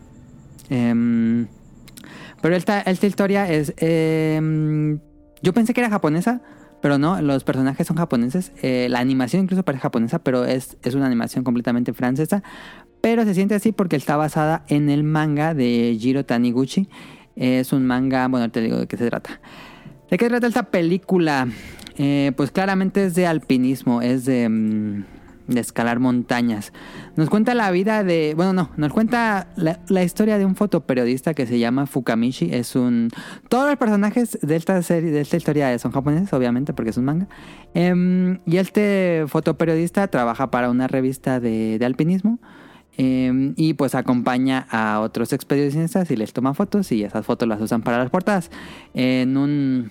Em, 0.69 1.47
pero 2.43 2.55
esta, 2.55 2.83
esta 2.83 3.07
historia 3.07 3.51
es... 3.51 3.73
em, 3.79 4.99
yo 5.41 5.55
pensé 5.55 5.73
que 5.73 5.81
era 5.81 5.89
japonesa, 5.89 6.43
pero 6.83 6.99
no, 6.99 7.19
los 7.23 7.45
personajes 7.45 7.87
son 7.87 7.97
japoneses. 7.97 8.53
Eh, 8.61 8.89
la 8.91 8.99
animación 8.99 9.45
incluso 9.45 9.63
parece 9.63 9.81
japonesa, 9.81 10.19
pero 10.19 10.45
es, 10.45 10.77
es 10.83 10.95
una 10.95 11.07
animación 11.07 11.45
completamente 11.45 11.95
francesa. 11.95 12.43
Pero 13.05 13.27
se 13.27 13.35
siente 13.35 13.55
así 13.55 13.71
porque 13.71 13.97
está 13.97 14.17
basada 14.17 14.65
en 14.67 14.89
el 14.89 15.05
manga 15.05 15.53
de 15.53 15.95
Jiro 16.01 16.25
Taniguchi. 16.25 16.89
Es 17.37 17.75
un 17.75 17.85
manga, 17.85 18.27
bueno, 18.29 18.51
te 18.51 18.63
digo 18.63 18.79
de 18.79 18.87
qué 18.87 18.97
se 18.97 19.11
trata. 19.11 19.43
¿De 20.11 20.17
qué 20.17 20.31
trata 20.31 20.47
esta 20.47 20.71
película? 20.71 21.47
Eh, 21.99 22.33
pues 22.35 22.51
claramente 22.51 23.05
es 23.05 23.15
de 23.15 23.27
alpinismo, 23.27 24.01
es 24.01 24.25
de, 24.25 24.49
mm, 24.49 25.05
de 25.49 25.61
escalar 25.61 26.01
montañas. 26.01 26.73
Nos 27.15 27.29
cuenta 27.29 27.55
la 27.55 27.71
vida 27.71 28.05
de, 28.05 28.33
bueno, 28.37 28.55
no, 28.55 28.71
nos 28.79 28.91
cuenta 28.91 29.49
la, 29.57 30.03
historia 30.03 30.39
de 30.39 30.47
un 30.47 30.57
fotoperiodista 30.57 31.35
que 31.35 31.47
se 31.47 31.59
llama 31.59 31.85
Fukamishi. 31.85 32.55
Es 32.55 32.75
un, 32.75 33.11
todos 33.51 33.69
los 33.69 33.77
personajes 33.77 34.39
de 34.41 34.57
esta 34.57 34.81
serie, 34.81 35.11
de 35.11 35.21
esta 35.21 35.37
historia 35.37 35.79
son 35.79 35.93
japoneses, 35.93 36.33
obviamente, 36.33 36.73
porque 36.73 36.89
es 36.89 36.97
un 36.97 37.05
manga. 37.05 37.29
Em, 37.75 38.39
y 38.47 38.57
este 38.57 39.27
fotoperiodista 39.29 40.09
trabaja 40.09 40.51
para 40.51 40.71
una 40.71 40.89
revista 40.89 41.39
de, 41.39 41.79
de 41.79 41.85
alpinismo. 41.85 42.39
Eh, 42.97 43.53
y 43.57 43.75
pues 43.75 43.95
acompaña 43.95 44.67
a 44.71 45.01
otros 45.01 45.33
expedicionistas 45.33 46.11
y 46.11 46.17
les 46.17 46.33
toma 46.33 46.55
fotos 46.55 46.93
y 46.93 47.03
esas 47.03 47.27
fotos 47.27 47.49
las 47.49 47.61
usan 47.61 47.83
para 47.83 47.99
las 47.99 48.11
portadas. 48.11 48.51
En 48.95 49.37
un 49.37 49.91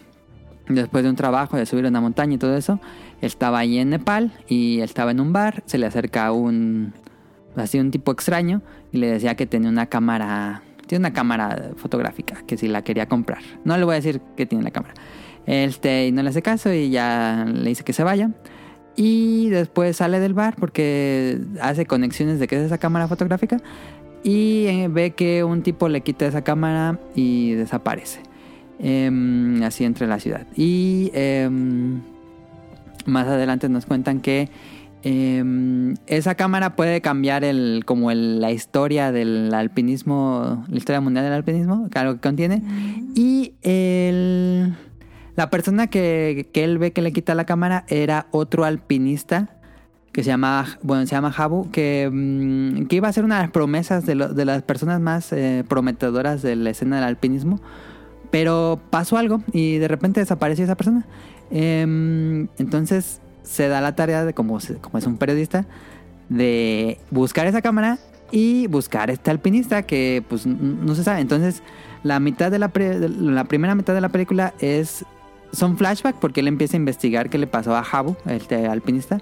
después 0.69 1.03
de 1.03 1.09
un 1.09 1.15
trabajo 1.15 1.57
de 1.57 1.65
subir 1.65 1.85
una 1.85 1.99
montaña 2.01 2.35
y 2.35 2.37
todo 2.37 2.55
eso, 2.55 2.79
estaba 3.21 3.59
ahí 3.59 3.77
en 3.77 3.89
Nepal 3.89 4.31
y 4.47 4.79
estaba 4.79 5.11
en 5.11 5.19
un 5.19 5.33
bar, 5.33 5.63
se 5.65 5.77
le 5.77 5.85
acerca 5.85 6.31
un 6.31 6.93
así 7.55 7.79
un 7.79 7.91
tipo 7.91 8.11
extraño 8.11 8.61
y 8.91 8.97
le 8.97 9.07
decía 9.07 9.35
que 9.35 9.45
tenía 9.45 9.69
una 9.69 9.87
cámara, 9.87 10.63
tiene 10.87 11.03
una 11.03 11.13
cámara 11.13 11.71
fotográfica 11.75 12.43
que 12.47 12.57
si 12.57 12.67
la 12.67 12.83
quería 12.83 13.07
comprar. 13.07 13.41
No 13.63 13.77
le 13.77 13.83
voy 13.83 13.93
a 13.93 13.95
decir 13.95 14.21
que 14.35 14.45
tiene 14.45 14.63
la 14.63 14.71
cámara. 14.71 14.93
Este, 15.45 16.07
y 16.07 16.11
no 16.11 16.23
le 16.23 16.29
hace 16.29 16.41
caso 16.41 16.71
y 16.71 16.89
ya 16.89 17.45
le 17.47 17.69
dice 17.69 17.83
que 17.83 17.93
se 17.93 18.03
vaya. 18.03 18.31
Y 18.95 19.49
después 19.49 19.97
sale 19.97 20.19
del 20.19 20.33
bar 20.33 20.55
porque 20.59 21.39
hace 21.61 21.85
conexiones 21.85 22.39
de 22.39 22.47
qué 22.47 22.57
es 22.57 22.63
esa 22.63 22.77
cámara 22.77 23.07
fotográfica. 23.07 23.57
Y 24.23 24.65
eh, 24.67 24.87
ve 24.89 25.11
que 25.11 25.43
un 25.43 25.63
tipo 25.63 25.89
le 25.89 26.01
quita 26.01 26.25
esa 26.25 26.43
cámara 26.43 26.99
y 27.15 27.53
desaparece. 27.53 28.19
Em, 28.79 29.61
así 29.63 29.83
entre 29.83 30.07
la 30.07 30.19
ciudad. 30.19 30.45
Y 30.55 31.11
em, 31.13 32.01
más 33.05 33.27
adelante 33.27 33.67
nos 33.69 33.85
cuentan 33.85 34.19
que 34.21 34.49
em, 35.03 35.95
esa 36.07 36.35
cámara 36.35 36.75
puede 36.77 37.01
cambiar 37.01 37.43
el, 37.43 37.83
como 37.85 38.11
el- 38.11 38.39
la 38.39 38.51
historia 38.51 39.11
del 39.11 39.53
alpinismo, 39.53 40.63
la 40.69 40.77
historia 40.77 41.01
mundial 41.01 41.25
del 41.25 41.33
alpinismo, 41.33 41.89
algo 41.93 42.13
que 42.13 42.19
contiene. 42.21 42.61
Y 43.15 43.51
el, 43.63 44.73
la 45.35 45.49
persona 45.49 45.87
que, 45.87 46.49
él 46.53 46.77
ve 46.77 46.91
que 46.91 47.01
le 47.01 47.11
quita 47.11 47.35
la 47.35 47.45
cámara 47.45 47.85
era 47.87 48.27
otro 48.31 48.65
alpinista 48.65 49.49
que 50.11 50.23
se 50.23 50.29
llama, 50.29 50.77
bueno, 50.83 51.07
se 51.07 51.15
llama 51.15 51.33
Habu, 51.35 51.71
que, 51.71 52.07
mm, 52.11 52.85
iba 52.89 53.07
a 53.07 53.13
ser 53.13 53.25
una 53.25 53.37
de 53.37 53.41
las 53.43 53.51
promesas 53.51 54.05
de, 54.05 54.15
las 54.15 54.61
personas 54.61 55.01
más 55.01 55.33
eh, 55.33 55.63
prometedoras 55.67 56.43
de 56.43 56.55
la 56.55 56.69
escena 56.69 56.97
del 56.97 57.05
alpinismo. 57.05 57.59
Pero 58.29 58.79
pasó 58.91 59.17
algo 59.17 59.41
y 59.51 59.77
de 59.77 59.87
repente 59.87 60.19
desapareció 60.19 60.65
esa 60.65 60.75
persona. 60.75 61.05
Em, 61.49 62.47
entonces 62.57 63.21
se 63.43 63.67
da 63.67 63.81
la 63.81 63.95
tarea 63.95 64.23
de, 64.25 64.33
como, 64.33 64.59
como 64.81 64.97
es 64.97 65.05
un 65.07 65.17
periodista, 65.17 65.65
de 66.29 66.99
buscar 67.11 67.47
esa 67.47 67.61
cámara 67.61 67.97
y 68.31 68.67
buscar 68.67 69.09
este 69.09 69.29
alpinista 69.29 69.83
que 69.83 70.23
pues 70.27 70.45
no 70.45 70.95
se 70.95 71.03
sabe. 71.03 71.21
Entonces 71.21 71.61
la 72.03 72.19
mitad 72.19 72.51
de 72.51 72.59
la, 72.59 72.69
pre- 72.69 72.99
la 73.09 73.43
primera 73.45 73.75
mitad 73.75 73.93
de 73.93 74.01
la 74.01 74.09
película 74.09 74.53
es 74.59 75.05
son 75.53 75.77
flashback 75.77 76.17
porque 76.17 76.41
él 76.41 76.47
empieza 76.47 76.75
a 76.75 76.79
investigar 76.79 77.29
qué 77.29 77.37
le 77.37 77.47
pasó 77.47 77.75
a 77.75 77.79
Habu, 77.79 78.17
este 78.25 78.67
alpinista. 78.67 79.19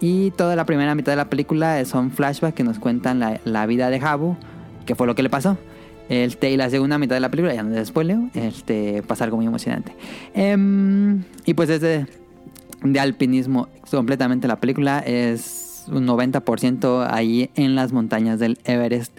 Y 0.00 0.30
toda 0.32 0.56
la 0.56 0.66
primera 0.66 0.94
mitad 0.94 1.12
de 1.12 1.16
la 1.16 1.30
película 1.30 1.82
son 1.84 2.10
flashbacks 2.10 2.54
que 2.54 2.64
nos 2.64 2.78
cuentan 2.78 3.20
la, 3.44 3.66
vida 3.66 3.88
de 3.88 3.96
Habu, 3.98 4.36
qué 4.84 4.94
fue 4.94 5.06
lo 5.06 5.14
que 5.14 5.22
le 5.22 5.30
pasó. 5.30 5.56
Este, 6.08 6.50
y 6.50 6.56
la 6.56 6.70
segunda 6.70 6.98
mitad 6.98 7.16
de 7.16 7.20
la 7.20 7.30
película, 7.30 7.54
ya 7.54 7.62
no 7.62 7.70
les 7.70 7.88
spoileo, 7.88 8.28
este, 8.34 9.02
pasa 9.02 9.24
algo 9.24 9.36
muy 9.36 9.46
emocionante. 9.46 9.94
Em, 10.34 11.22
y 11.44 11.54
pues 11.54 11.70
es 11.70 11.80
de, 11.80 12.06
de 12.82 13.00
alpinismo 13.00 13.68
completamente 13.90 14.46
la 14.46 14.60
película, 14.60 15.00
es 15.00 15.84
un 15.88 16.06
90% 16.06 17.06
ahí 17.10 17.50
en 17.54 17.74
las 17.74 17.92
montañas 17.92 18.38
del 18.38 18.58
Everest. 18.64 19.16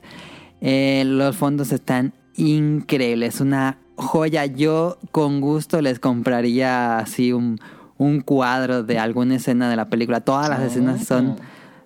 Eh, 0.62 1.04
los 1.06 1.36
fondos 1.36 1.72
están 1.72 2.14
increíbles, 2.36 3.42
una 3.42 3.78
joya. 3.98 4.46
Yo 4.46 4.98
con 5.12 5.42
gusto 5.42 5.82
les 5.82 6.00
compraría 6.00 7.00
así 7.00 7.34
un, 7.34 7.60
un 7.98 8.22
cuadro 8.22 8.84
de 8.84 9.00
alguna 9.00 9.36
escena 9.36 9.70
de 9.70 9.76
la 9.76 9.90
película. 9.90 10.22
Todas 10.22 10.50
las 10.50 10.62
escenas 10.62 11.04
son, 11.06 11.36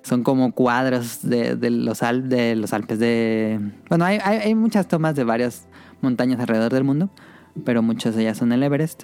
son 0.04 0.24
como 0.24 0.52
cuadros 0.52 1.20
de, 1.24 1.56
de 1.56 1.70
los, 1.72 2.04
Al- 2.04 2.30
de 2.30 2.56
los 2.56 2.74
Alpes 2.74 3.00
de... 3.00 3.60
Bueno, 3.90 4.06
hay, 4.06 4.20
hay, 4.24 4.38
hay 4.40 4.56
muchas 4.56 4.88
tomas 4.88 5.16
de 5.16 5.24
varias 5.24 5.68
montañas 6.02 6.40
alrededor 6.40 6.74
del 6.74 6.84
mundo, 6.84 7.10
pero 7.66 7.82
muchas 7.82 8.16
de 8.16 8.24
ellas 8.24 8.38
son 8.38 8.52
el 8.52 8.62
Everest. 8.64 9.04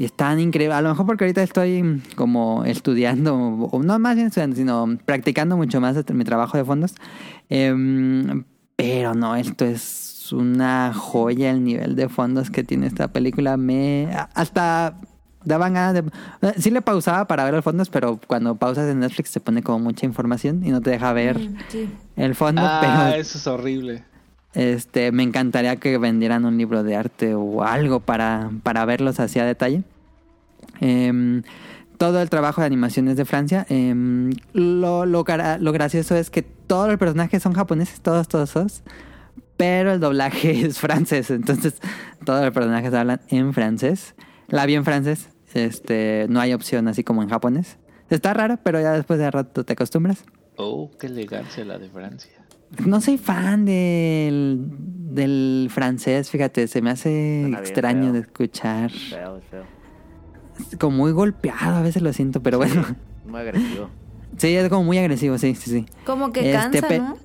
Y 0.00 0.04
están 0.04 0.38
increíbles. 0.38 0.76
A 0.78 0.80
lo 0.80 0.90
mejor 0.90 1.06
porque 1.06 1.24
ahorita 1.24 1.42
estoy 1.42 2.00
como 2.14 2.64
estudiando, 2.64 3.34
o 3.36 3.82
no 3.82 3.98
más 3.98 4.14
bien 4.14 4.28
estudiando, 4.28 4.54
sino 4.54 4.96
practicando 5.04 5.56
mucho 5.56 5.80
más 5.80 5.96
mi 6.12 6.22
trabajo 6.22 6.56
de 6.56 6.64
fondos. 6.64 6.94
Em, 7.48 8.44
pero 8.76 9.14
no, 9.14 9.34
esto 9.34 9.64
es 9.64 10.07
una 10.32 10.92
joya 10.94 11.50
el 11.50 11.64
nivel 11.64 11.96
de 11.96 12.08
fondos 12.08 12.50
que 12.50 12.64
tiene 12.64 12.86
esta 12.86 13.08
película. 13.08 13.56
Me 13.56 14.08
hasta 14.34 14.94
daban 15.44 15.74
ganas 15.74 15.94
de... 15.94 16.00
eh, 16.48 16.54
Sí 16.58 16.70
le 16.70 16.82
pausaba 16.82 17.26
para 17.26 17.44
ver 17.44 17.54
los 17.54 17.64
fondos, 17.64 17.88
pero 17.90 18.18
cuando 18.26 18.56
pausas 18.56 18.88
en 18.90 19.00
Netflix 19.00 19.30
se 19.30 19.40
pone 19.40 19.62
como 19.62 19.78
mucha 19.78 20.04
información 20.06 20.62
y 20.64 20.70
no 20.70 20.80
te 20.80 20.90
deja 20.90 21.12
ver 21.12 21.38
Mm, 21.38 21.56
sí. 21.68 21.88
el 22.16 22.34
fondo. 22.34 22.62
Ah, 22.64 22.78
pero 23.10 23.20
eso 23.20 23.38
es 23.38 23.46
horrible. 23.46 24.04
este, 24.54 25.12
me 25.12 25.22
encantaría 25.22 25.76
que 25.76 25.96
vendieran 25.98 26.44
un 26.44 26.58
libro 26.58 26.82
de 26.82 26.96
arte 26.96 27.34
o 27.34 27.62
algo 27.62 28.00
para, 28.00 28.50
para 28.62 28.84
verlos 28.84 29.20
así 29.20 29.38
a 29.38 29.44
detalle. 29.44 29.82
Em, 30.80 31.42
todo 31.96 32.20
el 32.22 32.30
trabajo 32.30 32.60
de 32.60 32.66
animación 32.66 33.08
es 33.08 33.16
de 33.16 33.24
Francia. 33.24 33.66
Em, 33.68 34.30
lo, 34.52 35.04
lo, 35.06 35.24
lo 35.60 35.72
gracioso 35.72 36.14
es 36.16 36.30
que 36.30 36.42
todos 36.42 36.88
los 36.88 36.98
personajes 36.98 37.42
son 37.42 37.54
japoneses, 37.54 38.00
todos, 38.00 38.28
todos, 38.28 38.52
todos. 38.52 38.82
Pero 39.58 39.92
el 39.92 40.00
doblaje 40.00 40.52
es 40.66 40.78
francés, 40.78 41.30
entonces 41.30 41.74
todos 42.24 42.42
los 42.44 42.54
personajes 42.54 42.94
hablan 42.94 43.20
en 43.28 43.52
francés. 43.52 44.14
La 44.48 44.64
vi 44.64 44.74
en 44.74 44.84
francés, 44.84 45.28
este, 45.52 46.24
no 46.30 46.40
hay 46.40 46.54
opción 46.54 46.88
así 46.88 47.04
como 47.04 47.22
en 47.22 47.28
japonés. 47.28 47.76
Está 48.08 48.32
raro, 48.32 48.58
pero 48.62 48.80
ya 48.80 48.92
después 48.92 49.18
de 49.18 49.30
rato 49.30 49.64
te 49.64 49.74
acostumbras. 49.74 50.24
Oh, 50.56 50.90
qué 50.98 51.08
elegancia 51.08 51.64
la 51.66 51.76
de 51.78 51.90
Francia. 51.90 52.32
No 52.84 53.00
soy 53.00 53.18
fan 53.18 53.64
del, 53.66 54.66
del 54.70 55.68
francés, 55.70 56.30
fíjate, 56.30 56.66
se 56.68 56.80
me 56.82 56.90
hace 56.90 57.40
Suena 57.42 57.58
extraño 57.58 58.04
feo. 58.04 58.12
de 58.12 58.18
escuchar. 58.20 58.90
Feo, 58.90 59.40
feo. 59.50 59.64
Es 60.70 60.76
como 60.78 60.96
muy 60.96 61.12
golpeado, 61.12 61.76
a 61.76 61.82
veces 61.82 62.02
lo 62.02 62.12
siento, 62.12 62.42
pero 62.42 62.58
bueno. 62.58 62.84
Muy 63.26 63.40
agresivo. 63.40 63.90
Sí, 64.36 64.54
es 64.54 64.68
como 64.68 64.84
muy 64.84 64.98
agresivo, 64.98 65.36
sí, 65.38 65.54
sí, 65.54 65.70
sí. 65.70 65.86
Como 66.04 66.32
que 66.32 66.52
Este, 66.54 66.80
cansa, 66.80 66.98
¿no? 66.98 67.16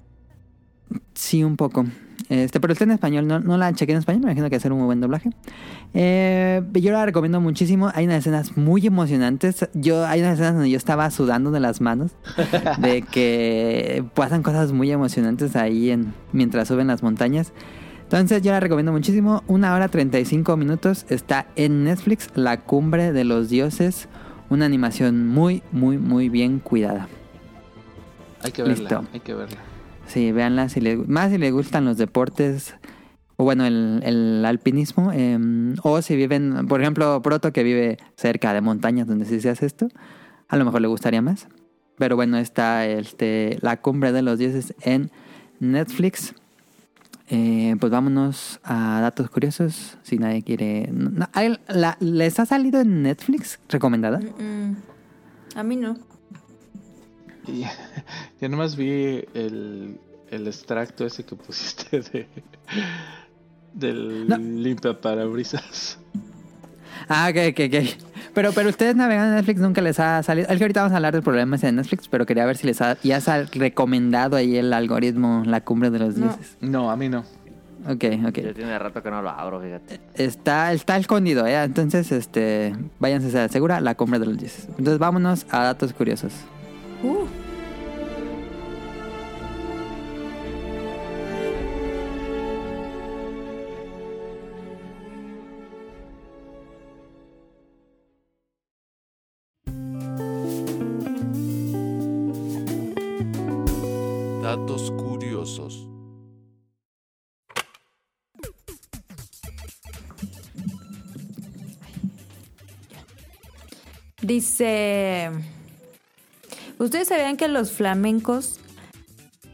Sí, 1.13 1.43
un 1.43 1.57
poco. 1.57 1.85
Este, 2.33 2.59
pero 2.59 2.73
está 2.73 2.83
en 2.83 2.91
español, 2.91 3.27
no, 3.27 3.39
no 3.39 3.59
la 3.59 3.71
chequé 3.73 3.91
en 3.91 3.99
español, 3.99 4.21
me 4.21 4.31
imagino 4.31 4.49
que 4.49 4.55
hacer 4.55 4.71
un 4.71 4.79
muy 4.79 4.85
buen 4.87 4.99
doblaje. 4.99 5.29
Eh, 5.93 6.63
yo 6.73 6.91
la 6.91 7.05
recomiendo 7.05 7.39
muchísimo. 7.39 7.91
Hay 7.93 8.05
unas 8.05 8.17
escenas 8.19 8.57
muy 8.57 8.87
emocionantes. 8.87 9.69
Yo, 9.75 10.03
hay 10.07 10.21
unas 10.21 10.33
escenas 10.33 10.53
donde 10.53 10.71
yo 10.71 10.77
estaba 10.77 11.11
sudando 11.11 11.51
de 11.51 11.59
las 11.59 11.79
manos. 11.79 12.13
de 12.79 13.01
que 13.11 14.03
pasan 14.15 14.41
cosas 14.41 14.71
muy 14.71 14.91
emocionantes 14.91 15.55
ahí 15.55 15.91
en, 15.91 16.15
mientras 16.31 16.69
suben 16.69 16.87
las 16.87 17.03
montañas. 17.03 17.53
Entonces 18.01 18.41
yo 18.41 18.51
la 18.51 18.59
recomiendo 18.59 18.91
muchísimo. 18.91 19.43
Una 19.45 19.75
hora 19.75 19.89
35 19.89 20.57
minutos. 20.57 21.05
Está 21.09 21.45
en 21.55 21.83
Netflix, 21.83 22.29
La 22.33 22.61
Cumbre 22.61 23.11
de 23.11 23.25
los 23.25 23.49
Dioses. 23.49 24.07
Una 24.49 24.65
animación 24.65 25.27
muy, 25.27 25.61
muy, 25.71 25.99
muy 25.99 26.29
bien 26.29 26.57
cuidada. 26.57 27.07
Hay 28.41 28.51
que 28.51 28.63
verla, 28.63 28.89
Listo. 28.89 29.05
hay 29.13 29.19
que 29.19 29.33
verla. 29.35 29.72
Sí, 30.07 30.31
véanla. 30.31 30.69
Si 30.69 30.79
les, 30.81 31.07
más 31.07 31.31
si 31.31 31.37
les 31.37 31.51
gustan 31.51 31.85
los 31.85 31.97
deportes. 31.97 32.75
O 33.35 33.43
bueno, 33.45 33.65
el, 33.65 34.01
el 34.05 34.45
alpinismo. 34.45 35.11
eh, 35.13 35.39
o 35.81 36.01
si 36.01 36.15
viven, 36.15 36.67
por 36.67 36.81
ejemplo, 36.81 37.21
Proto 37.21 37.51
que 37.51 37.63
vive 37.63 37.97
cerca 38.15 38.53
de 38.53 38.61
montañas 38.61 39.07
donde 39.07 39.25
sí 39.25 39.39
se 39.41 39.49
hace 39.49 39.65
esto. 39.65 39.87
A 40.49 40.57
lo 40.57 40.65
mejor 40.65 40.81
le 40.81 40.87
gustaría 40.87 41.21
más. 41.21 41.47
Pero 41.97 42.15
bueno, 42.15 42.37
está 42.37 42.85
este, 42.87 43.57
La 43.61 43.77
Cumbre 43.81 44.11
de 44.11 44.21
los 44.21 44.37
Dioses 44.39 44.73
en 44.81 45.09
Netflix. 45.59 46.33
Eh, 47.29 47.75
pues 47.79 47.91
vámonos 47.91 48.59
a 48.63 48.99
datos 49.01 49.29
curiosos. 49.29 49.97
Si 50.03 50.17
nadie 50.17 50.43
quiere. 50.43 50.89
no, 50.91 51.27
¿hay- 51.33 51.57
la- 51.69 51.97
¿Les 51.99 52.39
ha 52.39 52.45
salido 52.45 52.81
en 52.81 53.01
Netflix 53.03 53.59
recomendada? 53.69 54.19
Mm, 54.19 54.75
A 55.57 55.63
mí 55.63 55.75
no. 55.75 55.97
Y 57.47 57.63
yo 58.41 58.49
nomás 58.49 58.75
vi 58.75 59.25
el, 59.33 59.99
el 60.29 60.47
extracto 60.47 61.05
ese 61.05 61.23
que 61.23 61.35
pusiste 61.35 62.01
de 62.11 62.27
del 63.73 64.27
No. 64.27 64.37
limpia 64.37 64.99
parabrisas. 64.99 65.97
Ah, 67.09 67.29
ok, 67.31 67.37
ok, 67.51 67.59
ok. 67.67 68.05
Pero, 68.33 68.51
pero 68.53 68.69
ustedes 68.69 68.95
navegando 68.95 69.29
en 69.31 69.35
Netflix 69.35 69.59
nunca 69.59 69.81
les 69.81 69.99
ha 69.99 70.21
salido. 70.23 70.47
Es 70.49 70.57
que 70.57 70.63
ahorita 70.63 70.81
vamos 70.81 70.93
a 70.93 70.97
hablar 70.97 71.13
de 71.13 71.21
problemas 71.21 71.63
en 71.63 71.75
Netflix, 71.75 72.07
pero 72.07 72.25
quería 72.25 72.45
ver 72.45 72.55
si 72.57 72.65
les 72.67 72.81
ha, 72.81 72.97
ya 73.03 73.19
se 73.19 73.31
ha 73.31 73.43
recomendado 73.43 74.35
ahí 74.37 74.57
el 74.57 74.71
algoritmo 74.73 75.43
La 75.45 75.61
Cumbre 75.61 75.89
de 75.89 75.99
los 75.99 76.15
No. 76.17 76.27
Dioses. 76.27 76.57
No, 76.61 76.89
a 76.91 76.95
mí 76.95 77.09
no. 77.09 77.19
Ok, 77.85 78.05
ok. 78.27 78.37
Yo 78.39 78.53
tiene 78.53 78.79
rato 78.79 79.03
que 79.03 79.11
no 79.11 79.21
lo 79.21 79.29
abro, 79.29 79.59
fíjate. 79.59 79.99
Está, 80.15 80.71
está 80.71 80.97
escondido, 80.97 81.45
¿eh? 81.45 81.61
Entonces, 81.63 82.11
este, 82.11 82.73
váyanse 82.99 83.27
a 83.27 83.31
ser 83.31 83.51
segura, 83.51 83.81
La 83.81 83.95
Cumbre 83.95 84.19
de 84.19 84.25
los 84.27 84.37
Dioses. 84.37 84.65
Entonces, 84.69 84.99
vámonos 84.99 85.45
a 85.49 85.63
datos 85.63 85.93
curiosos. 85.93 86.31
Uh, 87.03 87.27
Datos 104.41 104.91
curiosos. 104.91 105.93
dice. 114.23 115.52
¿Ustedes 116.79 117.07
sabían 117.07 117.37
que 117.37 117.47
los 117.47 117.71
flamencos 117.71 118.59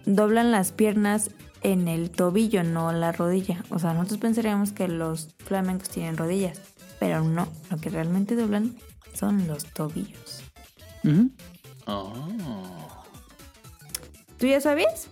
doblan 0.06 0.52
las 0.52 0.72
piernas 0.72 1.30
en 1.62 1.88
el 1.88 2.10
tobillo, 2.10 2.64
no 2.64 2.92
la 2.92 3.12
rodilla? 3.12 3.64
O 3.70 3.80
sea, 3.80 3.94
nosotros 3.94 4.20
pensaríamos 4.20 4.72
que 4.72 4.88
los 4.88 5.30
flamencos 5.46 5.90
tienen 5.90 6.18
rodillas, 6.18 6.60
pero 7.00 7.24
no. 7.24 7.48
Lo 7.70 7.78
que 7.78 7.90
realmente 7.90 8.36
doblan 8.36 8.76
son 9.14 9.48
los 9.48 9.66
tobillos. 9.66 10.42
Oh. 11.86 12.14
¿Tú 14.38 14.48
ya 14.48 14.62
sabías? 14.62 15.08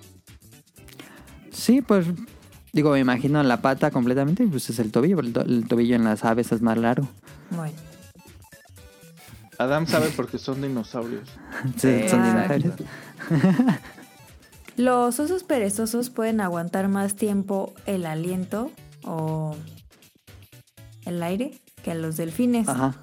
Sí, 1.52 1.82
pues, 1.82 2.06
digo, 2.72 2.92
me 2.92 3.00
imagino 3.00 3.42
la 3.44 3.62
pata 3.62 3.92
completamente, 3.92 4.46
pues 4.48 4.70
es 4.70 4.80
el 4.80 4.92
tobillo, 4.92 5.20
el, 5.20 5.34
to- 5.34 5.42
el 5.42 5.68
tobillo 5.68 5.96
en 5.96 6.04
las 6.06 6.24
aves 6.24 6.52
es 6.52 6.62
más 6.62 6.78
largo. 6.78 7.08
Bueno. 7.50 7.76
Adam 9.58 9.88
sabe 9.88 10.12
porque 10.16 10.38
son 10.38 10.62
dinosaurios. 10.62 11.30
Sí, 11.78 12.08
son 12.10 12.24
dinosaurios. 12.24 12.76
Los 14.78 15.20
osos 15.20 15.44
perezosos 15.44 16.12
pueden 16.12 16.40
aguantar 16.40 16.88
más 16.88 17.16
tiempo 17.16 17.74
el 17.88 18.06
aliento 18.06 18.72
o 19.04 19.56
el 21.06 21.24
aire 21.24 21.60
que 21.84 21.96
los 21.96 22.16
delfines. 22.16 22.68
Ajá. 22.68 22.94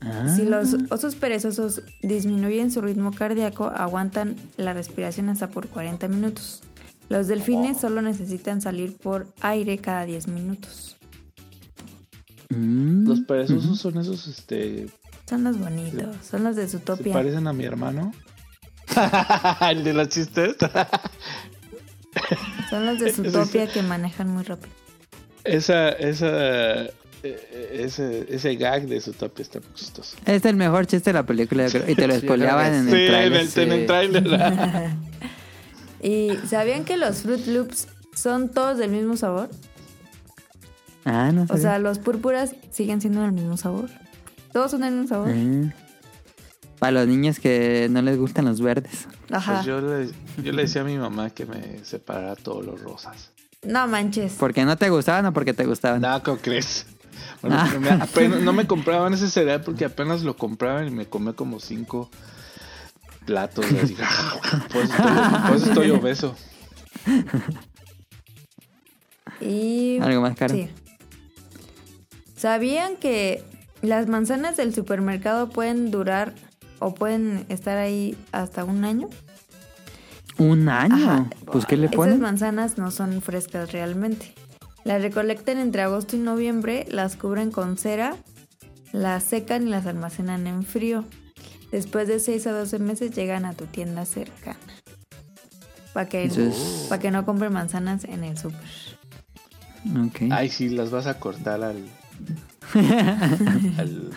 Ah. 0.00 0.32
Si 0.36 0.44
los 0.44 0.76
osos 0.90 1.16
perezosos 1.16 1.82
disminuyen 2.02 2.70
su 2.70 2.80
ritmo 2.80 3.12
cardíaco, 3.12 3.66
aguantan 3.74 4.36
la 4.56 4.72
respiración 4.72 5.28
hasta 5.28 5.48
por 5.48 5.68
40 5.68 6.06
minutos. 6.08 6.62
Los 7.08 7.26
delfines 7.26 7.78
solo 7.78 8.00
necesitan 8.00 8.60
salir 8.60 8.96
por 8.96 9.26
aire 9.40 9.78
cada 9.78 10.04
10 10.06 10.28
minutos. 10.28 10.96
Mm. 12.50 13.06
Los 13.06 13.20
perezosos 13.20 13.78
son 13.78 13.98
esos, 13.98 14.26
este, 14.28 14.86
Son 15.28 15.44
los 15.44 15.58
bonitos, 15.58 16.16
son 16.28 16.44
los 16.44 16.56
de 16.56 16.66
se 16.68 16.78
Zootopia. 16.78 17.12
parecen 17.12 17.46
a 17.46 17.52
mi 17.52 17.64
hermano. 17.64 18.12
El 19.70 19.84
de 19.84 19.92
los 19.94 20.08
chistes. 20.08 20.56
Son 22.70 22.84
los 22.86 22.98
de 22.98 23.12
Zootopia 23.12 23.66
que 23.68 23.82
manejan 23.82 24.28
muy 24.28 24.42
rápido. 24.42 24.74
esa, 25.44 25.90
esa, 25.90 26.84
eh, 27.22 27.70
ese, 27.72 28.26
ese 28.28 28.56
gag 28.56 28.86
de 28.86 29.00
su 29.00 29.12
tope 29.12 29.42
está 29.42 29.60
muy 29.60 29.72
chistoso. 29.74 30.16
Es 30.26 30.44
el 30.44 30.56
mejor 30.56 30.86
chiste 30.86 31.10
de 31.10 31.14
la 31.14 31.22
película, 31.24 31.66
yo 31.68 31.80
creo, 31.80 31.90
y 31.90 31.94
te 31.94 32.06
lo 32.06 32.20
que 32.20 32.26
en 32.74 32.90
Sí, 32.90 32.96
el 32.96 33.08
trailer. 33.08 33.40
el, 33.40 33.62
en 33.62 33.72
el 33.72 33.80
sí. 33.80 33.86
trailer. 33.86 34.90
¿Y 36.02 36.36
sabían 36.48 36.84
que 36.84 36.96
los 36.96 37.18
Fruit 37.22 37.46
Loops 37.46 37.86
son 38.14 38.48
todos 38.50 38.76
del 38.78 38.90
mismo 38.90 39.16
sabor? 39.16 39.48
Ah, 41.04 41.30
no 41.32 41.42
O 41.44 41.46
sabía. 41.46 41.62
sea, 41.62 41.78
los 41.78 41.98
púrpuras 41.98 42.54
siguen 42.70 43.00
siendo 43.00 43.22
del 43.22 43.32
mismo 43.32 43.56
sabor. 43.56 43.88
Todos 44.52 44.70
son 44.70 44.80
del 44.82 44.92
mismo 44.92 45.08
sabor. 45.08 45.30
Para 46.78 46.92
los 46.92 47.06
niños 47.08 47.38
que 47.38 47.88
no 47.90 48.02
les 48.02 48.18
gustan 48.18 48.44
los 48.44 48.60
verdes. 48.60 49.06
Ajá. 49.30 49.54
Pues 49.54 49.66
yo 49.66 49.80
le, 49.80 50.10
yo 50.42 50.52
le 50.52 50.62
decía 50.62 50.80
a 50.82 50.84
mi 50.84 50.98
mamá 50.98 51.30
que 51.30 51.46
me 51.46 51.84
separara 51.84 52.34
todos 52.36 52.64
los 52.66 52.80
rosas. 52.80 53.30
No 53.62 53.86
manches. 53.86 54.34
¿Porque 54.38 54.64
no 54.64 54.76
te 54.76 54.90
gustaban 54.90 55.24
o 55.26 55.32
porque 55.32 55.54
te 55.54 55.64
gustaban? 55.64 56.00
Nada, 56.00 56.22
¿cómo 56.22 56.38
crees? 56.38 56.86
Bueno, 57.40 57.56
Ah. 57.58 57.70
me- 57.78 57.90
apenas- 58.02 58.40
no 58.40 58.52
me 58.52 58.66
compraban 58.66 59.14
ese 59.14 59.30
cereal 59.30 59.62
porque 59.62 59.84
apenas 59.84 60.22
lo 60.22 60.36
compraban 60.36 60.88
y 60.88 60.90
me 60.90 61.06
comí 61.06 61.32
como 61.34 61.60
cinco 61.60 62.10
platos. 63.24 63.64
así, 63.64 63.94
Por 64.72 64.82
eso 64.82 64.94
estoy, 65.56 65.68
estoy 65.68 65.90
obeso. 65.90 66.34
Y... 69.40 69.98
Algo 70.00 70.20
más 70.20 70.36
caro. 70.36 70.54
Sí. 70.54 70.68
¿Sabían 72.36 72.96
que 72.96 73.44
las 73.82 74.08
manzanas 74.08 74.56
del 74.56 74.74
supermercado 74.74 75.48
pueden 75.50 75.90
durar 75.90 76.34
o 76.78 76.94
pueden 76.94 77.44
estar 77.48 77.78
ahí 77.78 78.16
hasta 78.32 78.64
un 78.64 78.84
año? 78.84 79.08
¿Un 80.38 80.68
año? 80.68 80.94
Ajá. 80.94 81.26
Pues, 81.46 81.66
¿qué 81.66 81.76
le 81.76 81.86
Esas 81.86 81.96
ponen? 81.96 82.20
manzanas 82.20 82.78
no 82.78 82.90
son 82.90 83.20
frescas 83.22 83.72
realmente. 83.72 84.34
Las 84.84 85.02
recolectan 85.02 85.58
entre 85.58 85.82
agosto 85.82 86.16
y 86.16 86.18
noviembre, 86.20 86.86
las 86.90 87.16
cubren 87.16 87.50
con 87.52 87.76
cera, 87.78 88.16
las 88.92 89.22
secan 89.22 89.66
y 89.68 89.70
las 89.70 89.86
almacenan 89.86 90.46
en 90.46 90.64
frío. 90.64 91.04
Después 91.70 92.08
de 92.08 92.18
6 92.18 92.46
a 92.48 92.52
12 92.52 92.78
meses 92.80 93.12
llegan 93.14 93.44
a 93.44 93.52
tu 93.52 93.66
tienda 93.66 94.04
cercana. 94.04 94.58
Para 95.92 96.08
que, 96.08 96.24
Entonces- 96.24 96.86
pa' 96.88 96.98
que 96.98 97.10
no 97.10 97.24
compren 97.24 97.52
manzanas 97.52 98.04
en 98.04 98.24
el 98.24 98.36
super. 98.38 98.58
Ok. 100.06 100.22
Ay, 100.30 100.48
sí, 100.48 100.68
las 100.70 100.90
vas 100.90 101.06
a 101.06 101.18
cortar 101.20 101.62
al... 101.62 101.84
al- 103.78 104.10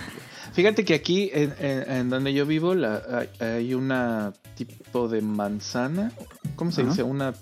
Fíjate 0.54 0.86
que 0.86 0.94
aquí, 0.94 1.30
en, 1.34 1.54
en- 1.60 1.92
en 1.92 2.10
donde 2.10 2.34
yo 2.34 2.46
vivo, 2.46 2.76
la, 2.76 3.02
hay, 3.12 3.46
hay 3.46 3.74
una 3.74 4.32
tipo 4.56 5.10
de 5.10 5.22
manzana. 5.22 6.14
¿Cómo 6.56 6.72
se 6.72 6.84
dice? 6.86 7.04
Una 7.04 7.34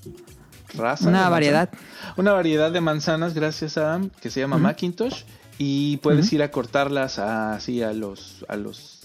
raza. 0.74 1.04
Una 1.04 1.12
manzana. 1.12 1.30
variedad. 1.30 1.70
Una 2.18 2.32
variedad 2.32 2.72
de 2.72 2.82
manzanas, 2.82 3.36
gracias 3.36 3.78
Adam, 3.78 4.10
que 4.22 4.32
se 4.32 4.40
llama. 4.40 4.58
Macintosh. 4.58 5.24
Y 5.60 5.98
puedes 5.98 6.34
ir 6.34 6.42
a 6.42 6.50
cortarlas 6.50 7.20
a- 7.20 7.54
así 7.54 7.84
a 7.84 7.94
los... 7.94 8.44
A 8.48 8.56
los 8.56 9.02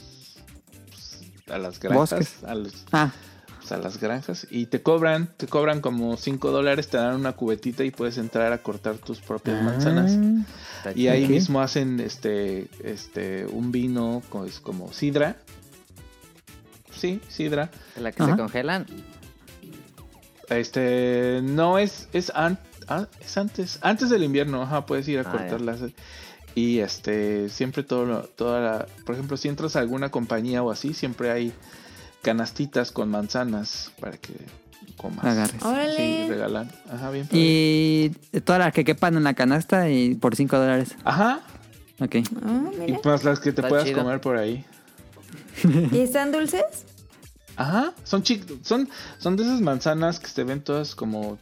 a 1.50 1.56
las 1.58 1.78
granjas, 1.80 2.10
Bosques. 2.10 2.44
a, 2.44 2.54
los- 2.54 2.84
Ah, 2.92 3.10
a 3.72 3.78
las 3.78 3.98
granjas 4.00 4.46
y 4.50 4.66
te 4.66 4.82
cobran, 4.82 5.28
te 5.36 5.46
cobran 5.46 5.80
como 5.80 6.16
5 6.16 6.50
dólares, 6.50 6.88
te 6.88 6.96
dan 6.96 7.14
una 7.16 7.32
cubetita 7.32 7.84
y 7.84 7.90
puedes 7.90 8.18
entrar 8.18 8.52
a 8.52 8.58
cortar 8.58 8.96
tus 8.98 9.20
propias 9.20 9.60
manzanas. 9.62 10.18
Ah, 10.84 10.92
Y 10.94 11.08
ahí 11.08 11.26
mismo 11.26 11.60
hacen 11.60 12.00
este 12.00 12.68
este 12.82 13.46
un 13.46 13.72
vino 13.72 14.22
es 14.46 14.60
como 14.60 14.92
sidra. 14.92 15.36
Sí, 16.94 17.20
sidra. 17.28 17.70
¿La 17.96 18.10
que 18.12 18.22
Ajá. 18.22 18.32
se 18.32 18.38
congelan? 18.38 18.86
Este 20.48 21.40
no 21.42 21.78
es 21.78 22.08
es, 22.12 22.30
an- 22.34 22.58
ah, 22.88 23.06
es 23.20 23.36
antes 23.36 23.78
antes 23.82 24.08
del 24.10 24.24
invierno, 24.24 24.62
ajá, 24.62 24.86
puedes 24.86 25.06
ir 25.08 25.18
a 25.18 25.22
Ah, 25.22 25.30
cortarlas. 25.32 25.80
Y 26.54 26.78
este 26.80 27.48
siempre 27.50 27.82
todo 27.82 28.04
lo- 28.06 28.22
toda 28.22 28.60
la, 28.60 28.86
por 29.04 29.14
ejemplo, 29.14 29.36
si 29.36 29.48
entras 29.48 29.76
a 29.76 29.80
alguna 29.80 30.10
compañía 30.10 30.62
o 30.62 30.70
así, 30.70 30.94
siempre 30.94 31.30
hay 31.30 31.52
canastitas 32.22 32.92
con 32.92 33.10
manzanas 33.10 33.92
para 34.00 34.16
que 34.18 34.34
poco 34.96 35.10
más. 35.10 35.24
Agarres. 35.24 35.62
Órale. 35.62 35.96
Sí, 35.96 36.28
regalan. 36.28 36.70
Ajá, 36.92 37.10
bien. 37.10 37.26
padre. 37.26 37.40
Y 37.40 38.10
todas 38.44 38.60
las 38.60 38.72
que 38.72 38.84
quepan 38.84 39.16
en 39.16 39.24
la 39.24 39.34
canasta 39.34 39.88
y 39.88 40.14
por 40.14 40.34
5 40.36 40.58
dólares. 40.58 40.94
Ajá. 41.04 41.40
Ok. 42.00 42.16
Ah, 42.44 42.70
Y 42.86 42.96
más 43.06 43.24
las 43.24 43.40
que 43.40 43.52
te 43.52 43.60
Está 43.60 43.68
puedas 43.68 43.84
chido. 43.86 43.98
comer 44.02 44.20
por 44.20 44.36
ahí. 44.36 44.64
¿Y 45.92 45.98
están 46.00 46.32
dulces? 46.32 46.62
Ajá. 47.56 47.92
Son 48.04 48.22
chic 48.22 48.44
son, 48.62 48.88
son 49.18 49.36
de 49.36 49.42
esas 49.42 49.60
manzanas 49.60 50.20
que 50.20 50.28
se 50.28 50.44
ven 50.44 50.60
todas 50.62 50.94
como 50.94 51.38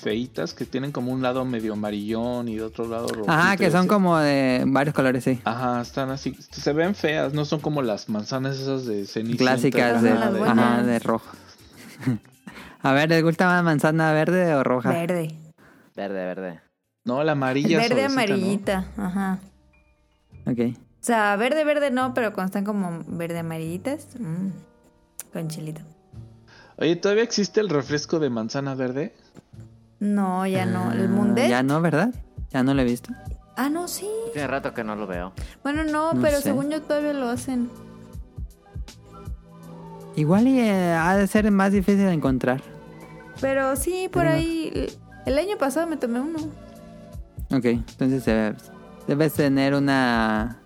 feitas, 0.00 0.54
que 0.54 0.64
tienen 0.64 0.92
como 0.92 1.12
un 1.12 1.22
lado 1.22 1.44
medio 1.44 1.74
amarillón 1.74 2.48
y 2.48 2.56
de 2.56 2.62
otro 2.62 2.88
lado 2.88 3.08
rojo. 3.08 3.30
Ajá, 3.30 3.56
que 3.56 3.70
son 3.70 3.86
como 3.86 4.18
de 4.18 4.64
varios 4.66 4.94
colores, 4.94 5.24
sí. 5.24 5.40
Ajá, 5.44 5.80
están 5.80 6.10
así. 6.10 6.36
Se 6.50 6.72
ven 6.72 6.94
feas, 6.94 7.32
no 7.32 7.44
son 7.44 7.60
como 7.60 7.82
las 7.82 8.08
manzanas 8.08 8.58
esas 8.58 8.86
de 8.86 9.06
cenicienta. 9.06 9.44
Clásicas 9.44 10.02
de, 10.02 10.10
Ajá, 10.10 10.82
de 10.82 10.98
rojo. 10.98 11.30
A 12.82 12.92
ver, 12.92 13.10
¿les 13.10 13.22
gusta 13.22 13.46
más 13.46 13.62
manzana 13.62 14.12
verde 14.12 14.54
o 14.54 14.64
roja? 14.64 14.90
Verde. 14.90 15.34
Verde, 15.94 16.24
verde. 16.24 16.60
No, 17.04 17.22
la 17.22 17.32
amarilla. 17.32 17.78
Verde 17.78 18.08
suavecita, 18.08 18.08
¿no? 18.08 18.12
amarillita. 18.12 18.86
Ajá. 18.96 19.38
Ok. 20.46 20.58
O 20.78 21.02
sea, 21.02 21.36
verde, 21.36 21.64
verde 21.64 21.90
no, 21.90 22.14
pero 22.14 22.32
cuando 22.32 22.46
están 22.46 22.64
como 22.64 23.02
verde 23.06 23.38
amarillitas. 23.38 24.06
mm, 24.18 24.48
con 25.32 25.48
chilito. 25.48 25.82
Oye, 26.76 26.96
¿todavía 26.96 27.22
existe 27.22 27.60
el 27.60 27.68
refresco 27.68 28.18
de 28.18 28.30
manzana 28.30 28.74
verde? 28.74 29.14
No, 30.00 30.46
ya 30.46 30.66
no. 30.66 30.92
El 30.92 31.04
Ah, 31.04 31.08
Mundet. 31.08 31.48
Ya 31.50 31.62
no, 31.62 31.80
¿verdad? 31.80 32.12
Ya 32.50 32.62
no 32.62 32.74
lo 32.74 32.82
he 32.82 32.84
visto. 32.84 33.12
Ah, 33.56 33.68
no, 33.68 33.86
sí. 33.88 34.08
Tiene 34.32 34.48
rato 34.48 34.72
que 34.74 34.82
no 34.82 34.96
lo 34.96 35.06
veo. 35.06 35.32
Bueno, 35.62 35.84
no, 35.84 36.14
No 36.14 36.20
pero 36.22 36.38
sé. 36.38 36.44
según 36.44 36.70
yo 36.70 36.80
todavía 36.82 37.12
lo 37.12 37.28
hacen. 37.28 37.70
Igual 40.16 40.48
y 40.48 40.58
eh, 40.60 40.92
ha 40.94 41.16
de 41.16 41.26
ser 41.26 41.50
más 41.50 41.72
difícil 41.72 42.04
de 42.06 42.12
encontrar. 42.12 42.62
Pero 43.40 43.76
sí, 43.76 44.08
por 44.12 44.22
Pero 44.22 44.30
no. 44.34 44.36
ahí. 44.38 44.86
El 45.26 45.38
año 45.38 45.56
pasado 45.58 45.86
me 45.86 45.96
tomé 45.96 46.20
uno. 46.20 46.38
Ok, 47.52 47.64
entonces 47.64 48.22
eh, 48.26 48.54
debes 49.06 49.34
tener 49.34 49.74
una 49.74 50.60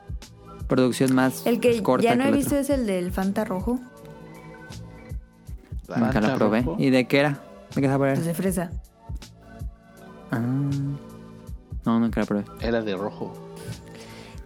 producción 0.69 1.15
más 1.15 1.45
El 1.47 1.61
que 1.61 1.83
corta 1.83 2.05
ya 2.05 2.15
no 2.17 2.25
que 2.25 2.29
he 2.31 2.33
visto 2.33 2.51
otro. 2.51 2.61
es 2.61 2.71
el 2.71 2.87
del 2.87 3.11
Fanta 3.13 3.45
rojo. 3.45 3.81
Nunca 5.97 6.21
lo 6.21 6.35
probé. 6.37 6.63
rojo. 6.63 6.77
¿Y 6.79 6.91
de 6.91 7.07
qué 7.07 7.21
era? 7.21 7.39
¿De 7.75 7.81
qué 7.83 7.89
sabor 7.89 8.09
era? 8.09 8.15
Pues 8.17 8.27
de 8.27 8.35
fresa. 8.35 8.71
Ah. 10.31 10.41
No, 11.85 12.01
nunca 12.01 12.21
lo 12.21 12.27
probé. 12.27 12.45
Era 12.61 12.81
de 12.83 12.97
rojo. 12.97 13.33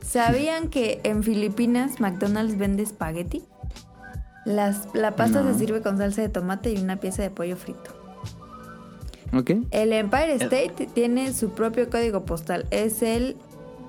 ¿Sabían 0.03 0.69
que 0.69 1.01
en 1.05 1.23
Filipinas 1.23 2.01
McDonald's 2.01 2.57
vende 2.59 2.83
espagueti? 2.83 3.45
Las, 4.45 4.89
la 4.95 5.15
pasta 5.17 5.43
No. 5.43 5.53
se 5.53 5.59
sirve 5.59 5.83
con 5.83 5.99
salsa 5.99 6.23
de 6.23 6.29
tomate 6.31 6.73
y 6.73 6.79
una 6.83 6.97
pieza 6.97 7.23
de 7.23 7.31
pollo 7.31 7.57
frito. 7.57 7.91
Ok. 9.35 9.51
El 9.71 9.93
Empire 9.93 10.35
State 10.37 10.89
tiene 10.95 11.33
su 11.35 11.51
propio 11.51 11.91
código 11.91 12.25
postal. 12.25 12.67
Es 12.71 13.03
el 13.03 13.37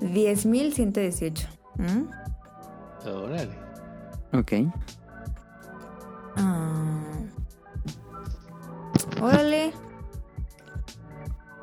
10118. 0.00 1.48
¿Mm? 1.78 3.08
Órale. 3.08 3.54
Ok. 4.34 4.52
Ah. 6.36 7.00
Órale, 9.22 9.72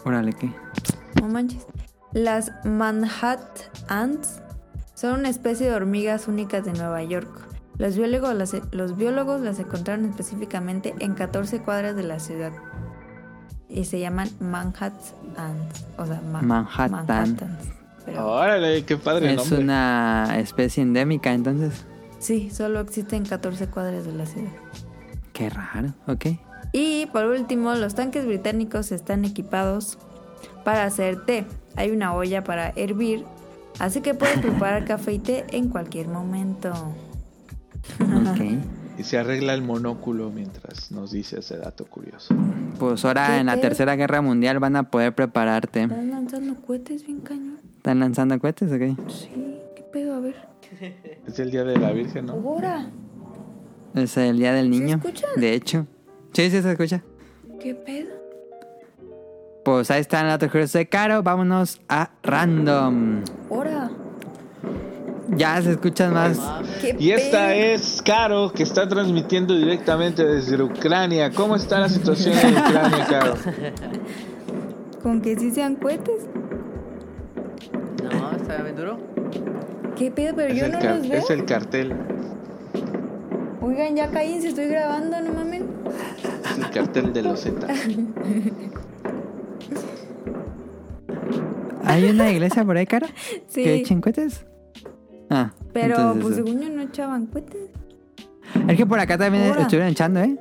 Órale, 0.07 0.33
¿qué? 0.33 0.51
no 1.21 1.27
manches. 1.29 1.65
Las 2.13 2.51
Manhattans 2.63 4.41
son 4.93 5.19
una 5.19 5.29
especie 5.29 5.67
de 5.67 5.73
hormigas 5.73 6.27
únicas 6.27 6.65
de 6.65 6.73
Nueva 6.73 7.03
York. 7.03 7.29
Los 7.77 7.95
biólogos 7.95 8.33
las, 8.33 8.55
los 8.71 8.95
biólogos 8.97 9.41
las 9.41 9.59
encontraron 9.59 10.05
específicamente 10.05 10.95
en 10.99 11.13
14 11.13 11.61
cuadras 11.61 11.95
de 11.95 12.03
la 12.03 12.19
ciudad. 12.19 12.51
Y 13.69 13.85
se 13.85 13.99
llaman 13.99 14.29
Manhattans. 14.39 15.13
O 15.97 16.05
sea, 16.05 16.21
ma- 16.21 16.41
Manhattan. 16.41 16.91
Manhattans. 16.91 17.59
Pero 18.05 18.25
Órale, 18.31 18.85
qué 18.85 18.95
padre 18.97 19.31
Es 19.31 19.35
nombre. 19.37 19.59
una 19.59 20.37
especie 20.39 20.81
endémica, 20.81 21.33
entonces. 21.33 21.85
sí, 22.19 22.49
solo 22.49 22.79
existen 22.79 23.25
14 23.25 23.67
cuadras 23.67 24.05
de 24.05 24.13
la 24.13 24.25
ciudad. 24.25 24.49
Qué 25.33 25.49
raro. 25.49 25.93
Ok. 26.07 26.25
Y 26.73 27.05
por 27.07 27.25
último, 27.25 27.73
los 27.75 27.95
tanques 27.95 28.25
británicos 28.25 28.91
están 28.91 29.25
equipados 29.25 29.97
para 30.63 30.83
hacer 30.83 31.25
té. 31.25 31.45
Hay 31.75 31.91
una 31.91 32.13
olla 32.13 32.43
para 32.43 32.69
hervir, 32.75 33.25
así 33.79 34.01
que 34.01 34.13
puedes 34.13 34.39
preparar 34.39 34.85
café 34.85 35.13
y 35.13 35.19
té 35.19 35.45
en 35.51 35.69
cualquier 35.69 36.07
momento. 36.07 36.71
Ok. 37.99 38.41
Y 38.99 39.03
se 39.03 39.17
arregla 39.19 39.53
el 39.53 39.61
monóculo 39.61 40.31
mientras 40.31 40.91
nos 40.91 41.11
dice 41.11 41.39
ese 41.39 41.57
dato 41.57 41.85
curioso. 41.85 42.33
Pues 42.79 43.05
ahora 43.05 43.27
¿Qué 43.27 43.37
en 43.37 43.45
la? 43.45 43.61
Tercera 43.61 43.95
Guerra 43.95 44.21
Mundial 44.21 44.59
van 44.59 44.75
a 44.75 44.89
poder 44.89 45.13
prepararte. 45.13 45.83
¿Están 45.83 46.09
lanzando 46.09 46.55
cohetes 46.61 47.05
bien 47.05 47.19
cañón? 47.21 47.59
¿Están 47.77 47.99
lanzando 47.99 48.39
cohetes 48.39 48.71
o 48.71 48.77
qué? 48.77 48.95
Sí, 49.07 49.29
¿qué 49.75 49.83
pedo? 49.93 50.15
A 50.15 50.19
ver. 50.19 50.35
Es 51.27 51.37
el 51.39 51.51
día 51.51 51.63
de 51.63 51.77
la 51.77 51.91
Virgen, 51.91 52.25
¿no? 52.25 52.33
Ahora, 52.33 52.89
Es 53.93 54.17
el 54.17 54.37
Día 54.39 54.51
del 54.53 54.69
Niño. 54.69 54.97
escuchan? 54.97 55.29
De 55.37 55.53
hecho. 55.53 55.85
Sí, 56.37 56.51
sí 56.51 56.61
se 56.61 56.71
escucha. 56.71 57.01
¿qué 57.59 57.73
pedo? 57.73 58.09
Pues 59.65 59.89
ahí 59.89 60.01
está 60.01 60.21
el 60.21 60.27
dato 60.27 60.47
curioso 60.51 60.77
de 60.77 60.87
Caro. 60.87 61.23
Vámonos 61.23 61.81
a 61.89 62.11
Random. 62.21 63.23
Ahora, 63.49 63.89
Ya 65.35 65.59
se 65.63 65.71
escuchan 65.71 66.13
más. 66.13 66.39
¿qué 66.79 66.95
Y 66.99 67.09
esta 67.09 67.47
pedo? 67.47 67.73
es 67.73 68.03
Caro, 68.03 68.51
que 68.53 68.61
está 68.61 68.87
transmitiendo 68.87 69.55
directamente 69.55 70.23
desde 70.23 70.61
Ucrania. 70.61 71.31
¿Cómo 71.31 71.55
está 71.55 71.79
la 71.79 71.89
situación 71.89 72.37
en 72.37 72.51
Ucrania, 72.55 73.05
Caro? 73.09 73.33
¿Con 75.01 75.21
que 75.21 75.35
sí 75.39 75.49
sean 75.49 75.75
cohetes? 75.75 76.21
No, 78.03 78.31
está 78.37 78.61
bien 78.61 78.75
duro. 78.75 78.99
¿Qué 79.95 80.11
pedo? 80.11 80.35
Pero 80.35 80.53
Es 80.53 80.59
yo 80.59 80.67
no 80.67 80.79
los 80.79 81.09
veo. 81.09 81.17
es 81.19 81.29
el 81.31 81.45
cartel. 81.45 81.95
Oigan, 83.59 83.95
ya 83.95 84.11
caí, 84.11 84.39
si 84.39 84.49
estoy 84.49 84.67
grabando, 84.67 85.19
no 85.19 85.33
mamen. 85.33 85.76
El 86.57 86.69
cartel 86.71 87.13
de 87.13 87.21
los 87.21 87.41
Z. 87.41 87.67
¿Hay 91.83 92.05
una 92.05 92.31
iglesia 92.31 92.65
por 92.65 92.77
ahí, 92.77 92.85
Caro? 92.85 93.07
Sí. 93.47 93.63
¿Que 93.63 93.75
echen 93.75 94.01
cohetes? 94.01 94.45
Ah. 95.29 95.51
Pero 95.73 95.95
entonces 95.95 96.23
pues 96.23 96.37
eso. 96.37 96.45
según 96.45 96.61
yo 96.61 96.69
no 96.69 96.81
echaban 96.81 97.25
cohetes. 97.27 97.69
Es 98.67 98.77
que 98.77 98.85
por 98.85 98.99
acá 98.99 99.17
también 99.17 99.47
Ahora. 99.47 99.61
estuvieron 99.61 99.89
echando, 99.91 100.19
¿eh? 100.21 100.37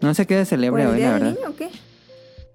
No 0.00 0.14
sé 0.14 0.26
qué 0.26 0.34
se 0.34 0.40
¿Por 0.40 0.46
celebra 0.48 0.82
el 0.84 0.88
hoy, 0.90 0.96
día 0.96 1.08
la 1.08 1.14
del 1.14 1.22
verdad. 1.24 1.36
niño 1.38 1.50
o 1.50 1.56
qué? 1.56 1.70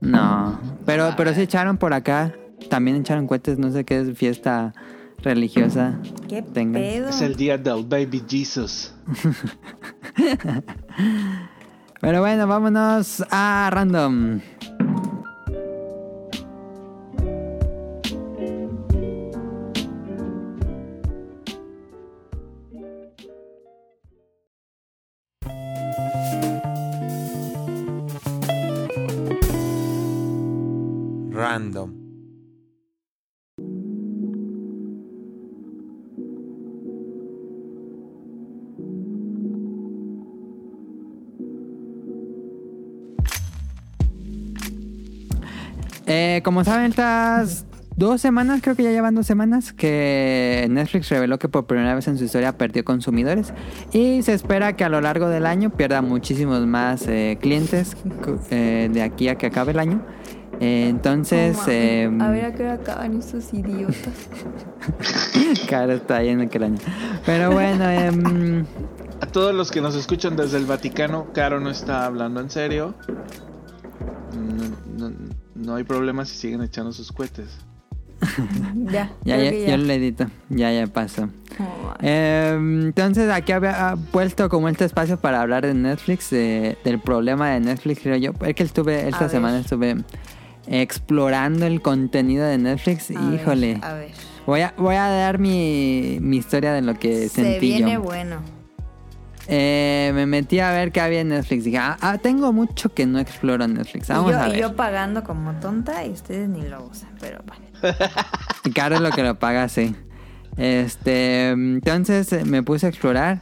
No, 0.01 0.59
pero, 0.85 1.13
pero 1.15 1.33
sí 1.33 1.41
echaron 1.41 1.77
por 1.77 1.93
acá. 1.93 2.33
También 2.69 2.97
echaron 2.97 3.27
cohetes, 3.27 3.57
no 3.57 3.71
sé 3.71 3.83
qué 3.85 3.99
es 3.99 4.17
fiesta 4.17 4.73
religiosa. 5.21 5.99
¿Qué 6.27 6.41
Tengan. 6.41 6.81
pedo? 6.81 7.09
Es 7.09 7.21
el 7.21 7.35
día 7.35 7.57
del 7.57 7.85
Baby 7.85 8.23
Jesus. 8.27 8.93
Pero 12.03 12.19
bueno, 12.19 12.45
vámonos 12.47 13.23
a 13.31 13.69
random. 13.71 14.41
Eh, 46.15 46.41
como 46.43 46.63
saben, 46.63 46.91
estas 46.91 47.65
dos 47.95 48.21
semanas, 48.21 48.61
creo 48.61 48.75
que 48.75 48.83
ya 48.83 48.91
llevan 48.91 49.15
dos 49.15 49.25
semanas, 49.25 49.73
que 49.73 50.67
Netflix 50.69 51.09
reveló 51.09 51.39
que 51.39 51.49
por 51.49 51.65
primera 51.65 51.95
vez 51.95 52.07
en 52.07 52.19
su 52.19 52.23
historia 52.23 52.55
perdió 52.55 52.85
consumidores 52.85 53.51
y 53.93 54.21
se 54.21 54.33
espera 54.33 54.75
que 54.75 54.83
a 54.83 54.89
lo 54.89 55.01
largo 55.01 55.27
del 55.27 55.47
año 55.47 55.71
pierda 55.71 56.03
muchísimos 56.03 56.67
más 56.67 57.07
eh, 57.07 57.39
clientes 57.41 57.97
eh, 58.51 58.89
de 58.93 59.01
aquí 59.01 59.27
a 59.27 59.35
que 59.39 59.47
acabe 59.47 59.71
el 59.71 59.79
año. 59.79 60.05
Eh, 60.59 60.85
entonces, 60.87 61.57
eh, 61.67 62.07
a 62.21 62.29
ver 62.29 62.45
a 62.45 62.53
qué 62.53 62.61
hora 62.61 62.73
acaban 62.73 63.17
estos 63.17 63.51
idiotas. 63.51 64.13
cara 65.67 65.95
está 65.95 66.17
ahí 66.17 66.29
en 66.29 66.41
aquel 66.41 66.63
año. 66.63 66.77
Pero 67.25 67.51
bueno, 67.51 67.89
em, 67.89 68.65
A 69.19 69.25
todos 69.25 69.53
los 69.55 69.71
que 69.71 69.81
nos 69.81 69.95
escuchan 69.95 70.35
desde 70.35 70.57
el 70.57 70.65
Vaticano, 70.67 71.33
Caro 71.33 71.59
no 71.59 71.71
está 71.71 72.05
hablando 72.05 72.39
en 72.39 72.51
serio. 72.51 72.93
No, 74.97 75.09
no- 75.09 75.42
no 75.63 75.75
hay 75.75 75.83
problema 75.83 76.25
si 76.25 76.35
siguen 76.35 76.61
echando 76.61 76.91
sus 76.91 77.11
cohetes. 77.11 77.47
Ya, 78.75 79.11
Ya, 79.23 79.37
ya, 79.37 79.51
que 79.51 79.67
yo 79.69 79.77
lo 79.77 79.91
edito. 79.93 80.25
Ya, 80.49 80.71
ya 80.71 80.87
pasó. 80.87 81.29
Oh, 81.59 81.93
Eh, 82.01 82.55
entonces 82.57 83.29
aquí 83.31 83.51
había 83.51 83.95
puesto 84.11 84.49
como 84.49 84.69
este 84.69 84.85
espacio 84.85 85.19
para 85.19 85.41
hablar 85.41 85.65
de 85.65 85.73
Netflix, 85.73 86.29
de- 86.29 86.77
del 86.83 86.99
problema 86.99 87.49
de 87.51 87.59
Netflix, 87.59 87.99
creo 88.01 88.17
yo. 88.17 88.31
Es 88.45 88.55
que 88.55 88.63
estuve, 88.63 89.07
esta 89.07 89.25
A 89.25 89.29
semana 89.29 89.53
ver. 89.55 89.61
estuve 89.63 89.95
explorando 90.67 91.65
el 91.65 91.81
contenido 91.81 92.45
de 92.45 92.57
Netflix. 92.57 93.11
a 93.11 93.19
ver, 93.29 93.39
Híjole. 93.41 93.79
a 93.81 93.93
ver. 93.93 94.11
Voy 94.45 94.61
a, 94.61 94.73
voy 94.77 94.95
a 94.95 95.07
dar 95.07 95.39
mi, 95.39 96.17
mi 96.21 96.37
historia 96.37 96.73
de 96.73 96.81
lo 96.81 96.95
que 96.95 97.29
Se 97.29 97.43
sentí 97.43 97.59
viene 97.67 97.93
yo. 97.93 98.01
bueno. 98.01 98.37
Eh, 99.47 100.11
me 100.15 100.25
metí 100.25 100.59
a 100.59 100.71
ver 100.71 100.91
qué 100.91 101.01
había 101.01 101.21
en 101.21 101.29
Netflix. 101.29 101.65
Dije, 101.65 101.77
ah, 101.77 101.97
ah, 102.01 102.17
tengo 102.17 102.53
mucho 102.53 102.93
que 102.93 103.05
no 103.05 103.19
exploro 103.19 103.65
en 103.65 103.73
Netflix. 103.73 104.09
Y 104.09 104.13
Vamos 104.13 104.31
yo, 104.31 104.39
a 104.39 104.47
y 104.47 104.51
ver. 104.51 104.59
yo 104.61 104.75
pagando 104.75 105.23
como 105.23 105.51
tonta 105.59 106.05
y 106.05 106.11
ustedes 106.11 106.47
ni 106.49 106.61
lo 106.67 106.85
usan, 106.85 107.09
pero 107.19 107.41
bueno. 107.45 107.63
Y 108.63 108.71
Caro 108.71 108.95
es 108.95 109.01
lo 109.01 109.11
que 109.11 109.23
lo 109.23 109.37
paga, 109.39 109.67
sí. 109.67 109.93
Este, 110.55 111.49
entonces 111.49 112.31
eh, 112.31 112.45
me 112.45 112.63
puse 112.63 112.85
a 112.85 112.89
explorar. 112.89 113.41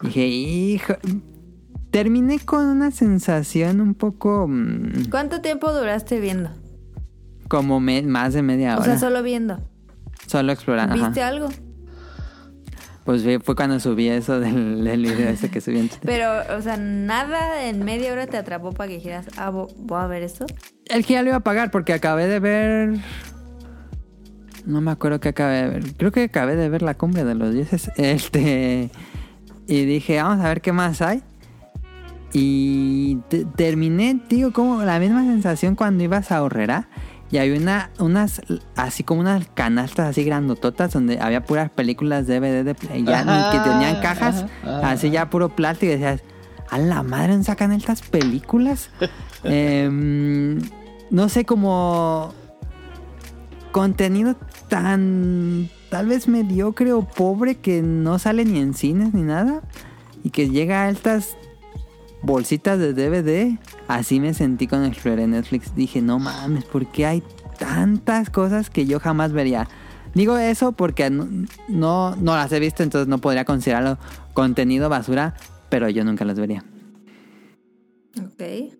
Dije, 0.00 0.26
hijo. 0.26 0.94
Terminé 1.90 2.40
con 2.40 2.64
una 2.66 2.90
sensación 2.90 3.80
un 3.80 3.94
poco 3.94 4.46
mm, 4.48 5.10
¿Cuánto 5.10 5.40
tiempo 5.40 5.72
duraste 5.72 6.18
viendo? 6.20 6.50
como 7.48 7.78
me- 7.78 8.02
más 8.02 8.32
de 8.34 8.42
media 8.42 8.74
O 8.76 8.80
hora. 8.80 8.84
sea, 8.84 8.98
solo 8.98 9.22
viendo. 9.22 9.60
Solo 10.26 10.52
explorando. 10.52 10.94
ajá. 10.94 11.06
¿Viste 11.08 11.22
algo? 11.22 11.48
Pues 13.04 13.22
fue 13.42 13.54
cuando 13.54 13.78
subí 13.80 14.08
eso 14.08 14.40
del, 14.40 14.82
del 14.82 15.02
video 15.02 15.28
ese 15.28 15.50
que 15.50 15.60
subí 15.60 15.78
en 15.78 15.88
Twitter. 15.90 16.06
Pero, 16.06 16.56
o 16.56 16.62
sea, 16.62 16.78
nada 16.78 17.64
en 17.68 17.84
media 17.84 18.10
hora 18.12 18.26
te 18.26 18.38
atrapó 18.38 18.72
para 18.72 18.88
que 18.88 18.94
dijeras, 18.94 19.26
ah, 19.36 19.50
vo- 19.50 19.70
voy 19.76 20.00
a 20.00 20.06
ver 20.06 20.22
esto. 20.22 20.46
El 20.86 21.04
que 21.04 21.12
ya 21.14 21.22
lo 21.22 21.28
iba 21.28 21.36
a 21.36 21.40
pagar 21.40 21.70
porque 21.70 21.92
acabé 21.92 22.26
de 22.26 22.40
ver. 22.40 22.94
No 24.64 24.80
me 24.80 24.90
acuerdo 24.90 25.20
que 25.20 25.28
acabé 25.28 25.62
de 25.64 25.68
ver. 25.68 25.92
Creo 25.98 26.12
que 26.12 26.22
acabé 26.24 26.56
de 26.56 26.70
ver 26.70 26.80
la 26.80 26.94
cumbre 26.94 27.24
de 27.24 27.34
los 27.34 27.52
dioses. 27.52 27.90
Este. 27.96 28.90
Y 29.66 29.84
dije, 29.84 30.22
vamos 30.22 30.42
a 30.44 30.48
ver 30.48 30.62
qué 30.62 30.72
más 30.72 31.02
hay. 31.02 31.22
Y 32.32 33.16
te- 33.28 33.44
terminé, 33.44 34.20
digo, 34.28 34.52
como 34.52 34.82
la 34.82 34.98
misma 34.98 35.22
sensación 35.24 35.74
cuando 35.76 36.02
ibas 36.04 36.32
a 36.32 36.42
Horrera. 36.42 36.88
Y 37.34 37.38
había 37.38 37.58
una, 37.58 37.90
unas, 37.98 38.42
así 38.76 39.02
como 39.02 39.20
unas 39.20 39.48
canastas 39.54 40.10
así 40.10 40.22
grandototas 40.22 40.92
donde 40.92 41.18
había 41.18 41.42
puras 41.42 41.68
películas 41.68 42.28
DVD 42.28 42.62
de 42.62 42.76
Play, 42.76 43.02
ya, 43.02 43.22
Ajá, 43.22 43.50
que 43.50 43.70
tenían 43.70 44.00
cajas, 44.00 44.44
ajá, 44.62 44.78
ajá. 44.78 44.90
así 44.92 45.10
ya 45.10 45.30
puro 45.30 45.48
plástico. 45.48 45.86
Y 45.86 45.96
decías, 45.96 46.22
a 46.70 46.78
la 46.78 47.02
madre, 47.02 47.42
¿sacan 47.42 47.72
estas 47.72 48.02
películas? 48.02 48.88
Em, 49.42 50.60
no 51.10 51.28
sé, 51.28 51.44
como 51.44 52.32
contenido 53.72 54.36
tan 54.68 55.68
tal 55.90 56.06
vez 56.06 56.28
mediocre 56.28 56.92
o 56.92 57.02
pobre 57.02 57.56
que 57.56 57.82
no 57.82 58.20
sale 58.20 58.44
ni 58.44 58.60
en 58.60 58.74
cines 58.74 59.12
ni 59.12 59.22
nada 59.22 59.60
y 60.22 60.30
que 60.30 60.50
llega 60.50 60.84
a 60.84 60.88
estas 60.88 61.36
bolsitas 62.24 62.78
de 62.78 62.94
DVD. 62.94 63.58
Así 63.88 64.20
me 64.20 64.34
sentí 64.34 64.66
cuando 64.66 64.88
exploré 64.88 65.26
Netflix. 65.26 65.74
Dije, 65.74 66.02
no 66.02 66.18
mames, 66.18 66.64
¿por 66.64 66.86
qué 66.90 67.06
hay 67.06 67.22
tantas 67.58 68.30
cosas 68.30 68.70
que 68.70 68.86
yo 68.86 68.98
jamás 69.00 69.32
vería? 69.32 69.68
Digo 70.14 70.38
eso 70.38 70.72
porque 70.72 71.10
no, 71.10 71.28
no, 71.68 72.16
no 72.16 72.36
las 72.36 72.52
he 72.52 72.60
visto, 72.60 72.82
entonces 72.82 73.08
no 73.08 73.18
podría 73.18 73.44
considerarlo 73.44 73.98
contenido 74.32 74.88
basura, 74.88 75.34
pero 75.68 75.88
yo 75.88 76.04
nunca 76.04 76.24
las 76.24 76.38
vería. 76.38 76.64
Ok. 78.18 78.72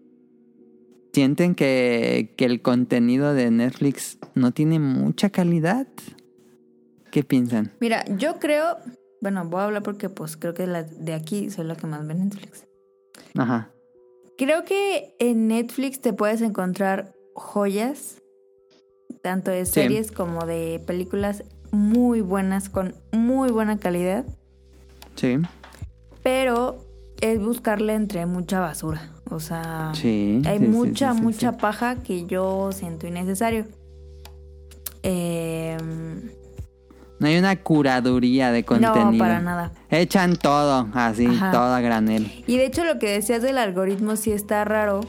¿Sienten 1.12 1.54
que, 1.54 2.34
que 2.36 2.44
el 2.44 2.62
contenido 2.62 3.34
de 3.34 3.50
Netflix 3.50 4.18
no 4.34 4.52
tiene 4.52 4.78
mucha 4.78 5.30
calidad? 5.30 5.86
¿Qué 7.10 7.22
piensan? 7.22 7.72
Mira, 7.80 8.04
yo 8.16 8.38
creo, 8.40 8.78
bueno, 9.20 9.44
voy 9.44 9.60
a 9.60 9.64
hablar 9.64 9.82
porque 9.82 10.08
pues 10.08 10.36
creo 10.36 10.54
que 10.54 10.66
la 10.66 10.82
de 10.82 11.14
aquí 11.14 11.50
soy 11.50 11.66
la 11.66 11.76
que 11.76 11.86
más 11.86 12.06
ve 12.06 12.14
Netflix. 12.14 12.64
Ajá. 13.36 13.70
Creo 14.38 14.64
que 14.64 15.14
en 15.18 15.48
Netflix 15.48 16.00
te 16.00 16.12
puedes 16.12 16.40
encontrar 16.40 17.14
joyas, 17.34 18.22
tanto 19.22 19.50
de 19.50 19.64
Sí. 19.66 19.72
series 19.72 20.10
como 20.12 20.44
de 20.46 20.82
películas 20.86 21.44
muy 21.70 22.20
buenas, 22.20 22.68
con 22.68 22.94
muy 23.12 23.50
buena 23.50 23.78
calidad, 23.78 24.24
Sí. 25.16 25.38
pero 26.22 26.84
es 27.20 27.40
buscarle 27.40 27.94
entre 27.94 28.26
mucha 28.26 28.60
basura. 28.60 29.10
O 29.30 29.40
sea, 29.40 29.92
Sí. 29.94 30.42
hay 30.46 30.58
sí, 30.58 30.66
mucha, 30.66 31.14
mucha 31.14 31.56
paja 31.56 32.02
que 32.02 32.26
yo 32.26 32.70
siento 32.72 33.06
innecesario. 33.06 33.66
Eh, 35.02 35.76
No 37.24 37.30
hay 37.30 37.38
una 37.38 37.56
curaduría 37.56 38.52
de 38.52 38.66
contenido. 38.66 39.12
no, 39.12 39.16
para 39.18 39.40
nada. 39.40 39.72
Echan 39.88 40.36
todo, 40.36 40.88
así, 40.92 41.24
Ajá. 41.24 41.50
todo 41.52 41.72
a 41.74 41.80
granel. 41.80 42.30
Y 42.46 42.58
de 42.58 42.66
hecho 42.66 42.84
lo 42.84 42.98
que 42.98 43.12
decías 43.12 43.40
del 43.40 43.56
algoritmo 43.56 44.16
sí 44.16 44.30
está 44.30 44.62
raro 44.66 45.00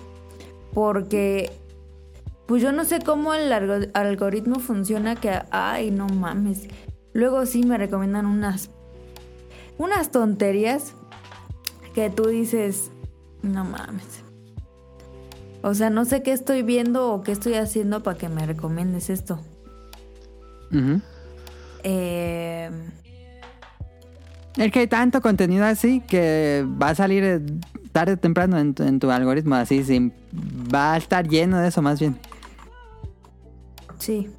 porque 0.73 1.51
pues 2.45 2.61
yo 2.63 2.71
no 2.71 2.85
sé 2.85 2.99
cómo 3.01 3.33
el 3.33 3.51
algo- 3.51 3.87
algoritmo 3.93 4.59
funciona 4.61 5.17
que 5.17 5.41
ay, 5.51 5.91
no 5.91 6.07
mames. 6.07 6.69
Luego 7.11 7.45
sí 7.45 7.63
me 7.63 7.77
recomiendan 7.77 8.25
unas 8.27 8.69
unas 9.77 10.09
tonterías 10.09 10.93
que 11.93 12.09
tú 12.09 12.27
dices, 12.27 12.91
no 13.41 13.65
mames. 13.65 14.21
O 15.63 15.73
sea, 15.73 15.89
no 15.89 16.05
sé 16.05 16.23
qué 16.23 16.31
estoy 16.31 16.61
viendo 16.63 17.11
o 17.11 17.23
qué 17.23 17.33
estoy 17.33 17.55
haciendo 17.55 18.03
para 18.03 18.17
que 18.17 18.29
me 18.29 18.45
recomiendes 18.45 19.09
esto. 19.09 19.41
Ujú. 20.71 21.01
Eh, 21.87 22.69
Es 24.57 24.71
que 24.71 24.79
hay 24.79 24.87
tanto 24.87 25.21
contenido 25.21 25.65
así 25.65 26.01
que 26.01 26.65
va 26.81 26.89
a 26.89 26.95
salir 26.95 27.23
eh, 27.23 27.41
tarde 27.91 28.13
o 28.13 28.17
temprano 28.17 28.57
en 28.57 28.73
tu, 28.73 28.81
en 28.83 28.99
tu 28.99 29.11
algoritmo, 29.11 29.53
así, 29.55 29.83
sin, 29.83 30.11
va 30.73 30.93
a 30.93 30.97
estar 30.97 31.27
lleno 31.27 31.59
de 31.59 31.67
eso 31.67 31.83
más 31.83 31.99
bien. 31.99 32.17
Sí. 33.99 34.29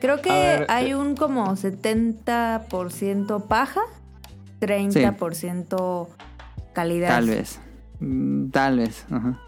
Creo 0.00 0.22
que 0.22 0.30
ver, 0.30 0.66
hay 0.70 0.90
eh. 0.90 0.96
un 0.96 1.16
como 1.16 1.54
70% 1.54 3.46
paja, 3.46 3.80
30% 4.60 6.08
calidad. 6.72 7.08
Tal 7.08 7.28
vez. 7.28 7.60
Mm, 8.00 8.48
Tal 8.50 8.78
vez. 8.78 9.04
Ajá. 9.10 9.38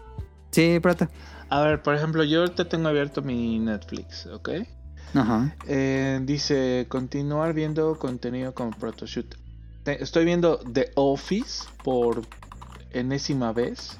Sí, 0.51 0.79
proto. 0.79 1.07
A 1.49 1.61
ver, 1.61 1.81
por 1.81 1.95
ejemplo, 1.95 2.23
yo 2.23 2.41
ahorita 2.41 2.65
tengo 2.69 2.89
abierto 2.89 3.21
mi 3.23 3.57
Netflix, 3.59 4.27
¿ok? 4.27 4.49
Ajá. 5.13 5.55
Eh, 5.67 6.19
dice 6.23 6.85
continuar 6.89 7.53
viendo 7.53 7.97
contenido 7.97 8.53
como 8.53 8.71
protoshoot. 8.71 9.35
Te- 9.83 10.03
Estoy 10.03 10.25
viendo 10.25 10.57
The 10.59 10.91
Office 10.95 11.67
por 11.83 12.21
enésima 12.91 13.51
vez. 13.53 13.97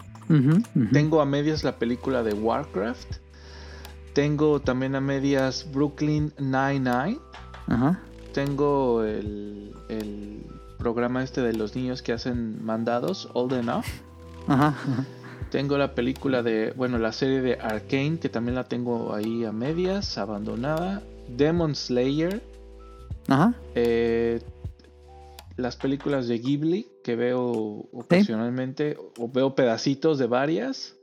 Tengo 0.93 1.21
a 1.21 1.25
medias 1.25 1.63
la 1.63 1.77
película 1.79 2.21
de 2.21 2.33
Warcraft. 2.33 3.15
Tengo 4.13 4.59
también 4.59 4.93
a 4.95 5.01
medias 5.01 5.65
Brooklyn 5.73 6.31
Nine-Nine. 6.37 7.17
Ajá. 7.67 7.99
Tengo 8.33 9.03
el, 9.03 9.73
el 9.89 10.45
programa 10.77 11.23
este 11.23 11.41
de 11.41 11.53
los 11.53 11.75
niños 11.75 12.03
que 12.03 12.13
hacen 12.13 12.63
mandados, 12.63 13.27
Old 13.33 13.53
Enough. 13.53 13.85
Ajá. 14.47 14.67
ajá. 14.67 15.05
Tengo 15.51 15.77
la 15.77 15.95
película 15.95 16.43
de, 16.43 16.73
bueno, 16.75 16.99
la 16.99 17.11
serie 17.11 17.41
de 17.41 17.53
Arcane, 17.55 18.19
que 18.19 18.29
también 18.29 18.55
la 18.55 18.65
tengo 18.65 19.13
ahí 19.13 19.45
a 19.45 19.51
medias, 19.51 20.17
abandonada. 20.17 21.01
Demon 21.27 21.75
Slayer. 21.75 22.41
Ajá. 23.27 23.53
eh, 23.75 24.41
las 25.55 25.75
películas 25.75 26.27
de 26.27 26.39
Ghibli, 26.39 26.87
que 27.03 27.15
veo 27.15 27.41
ocasionalmente, 27.91 28.97
o 29.17 29.29
veo 29.29 29.55
pedacitos 29.55 30.17
de 30.17 30.27
varias. 30.27 30.95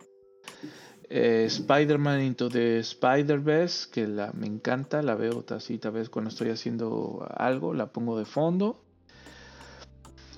Eh, 1.09 1.45
Spider-Man 1.47 2.23
Into 2.23 2.49
the 2.49 2.79
Spider-Verse, 2.79 3.91
que 3.93 4.07
la, 4.09 4.33
me 4.33 4.47
encanta, 4.47 5.03
la 5.03 5.15
veo 5.15 5.45
así, 5.51 5.79
tal 5.79 5.93
vez 5.93 6.09
cuando 6.09 6.31
estoy 6.31 6.51
haciendo 6.51 7.27
algo, 7.37 7.75
la 7.75 7.93
pongo 7.93 8.19
de 8.19 8.25
fondo. 8.25 8.81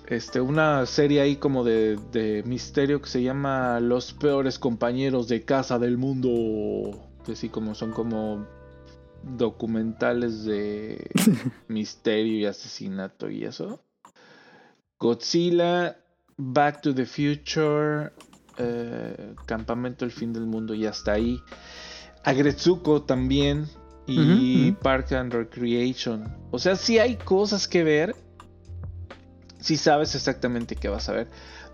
Este, 0.08 0.40
una 0.40 0.86
serie 0.86 1.20
ahí 1.20 1.36
como 1.36 1.64
de, 1.64 1.98
de 2.12 2.42
misterio 2.44 3.02
que 3.02 3.10
se 3.10 3.22
llama 3.22 3.78
Los 3.78 4.14
peores 4.14 4.58
compañeros 4.58 5.28
de 5.28 5.44
casa 5.44 5.78
del 5.78 5.98
mundo. 5.98 6.98
Que 7.26 7.36
sí, 7.36 7.50
como 7.50 7.74
son 7.74 7.92
como 7.92 8.46
documentales 9.22 10.44
de 10.44 11.10
misterio 11.68 12.38
y 12.38 12.46
asesinato 12.46 13.28
y 13.28 13.44
eso. 13.44 13.82
Godzilla, 14.98 15.98
Back 16.38 16.80
to 16.80 16.94
the 16.94 17.04
Future, 17.04 18.10
eh, 18.56 19.34
Campamento 19.44 20.06
El 20.06 20.10
Fin 20.10 20.32
del 20.32 20.46
Mundo 20.46 20.72
y 20.72 20.86
hasta 20.86 21.12
ahí. 21.12 21.38
Agretsuko 22.24 23.02
también 23.02 23.66
y. 24.06 24.72
Park 24.72 25.12
and 25.12 25.34
Recreation. 25.34 26.34
O 26.50 26.58
sea, 26.58 26.76
sí 26.76 26.98
hay 26.98 27.16
cosas 27.16 27.68
que 27.68 27.84
ver. 27.84 28.16
Sí 29.60 29.76
sabes 29.76 30.14
exactamente 30.14 30.76
qué 30.76 30.88
vas 30.88 31.08
a 31.08 31.12
ver. 31.12 31.28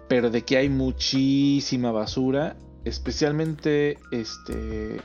Pero 0.09 0.31
de 0.31 0.43
que 0.43 0.57
hay 0.57 0.69
muchísima 0.69 1.93
basura. 1.93 2.57
Especialmente 2.85 3.99
este. 4.11 5.01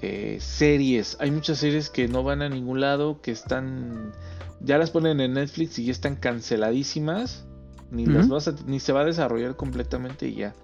eh, 0.00 0.38
series. 0.40 1.16
Hay 1.20 1.30
muchas 1.30 1.58
series 1.58 1.90
que 1.90 2.08
no 2.08 2.22
van 2.22 2.42
a 2.42 2.48
ningún 2.48 2.80
lado, 2.80 3.20
que 3.20 3.30
están... 3.32 4.12
Ya 4.60 4.78
las 4.78 4.90
ponen 4.90 5.20
en 5.20 5.34
Netflix 5.34 5.78
y 5.78 5.84
ya 5.84 5.92
están 5.92 6.16
canceladísimas. 6.16 7.44
Ni, 7.90 8.06
las 8.06 8.28
vas 8.28 8.48
a- 8.48 8.54
ni 8.66 8.80
se 8.80 8.92
va 8.92 9.00
a 9.00 9.04
desarrollar 9.04 9.56
completamente 9.56 10.28
y 10.28 10.34
ya. 10.36 10.54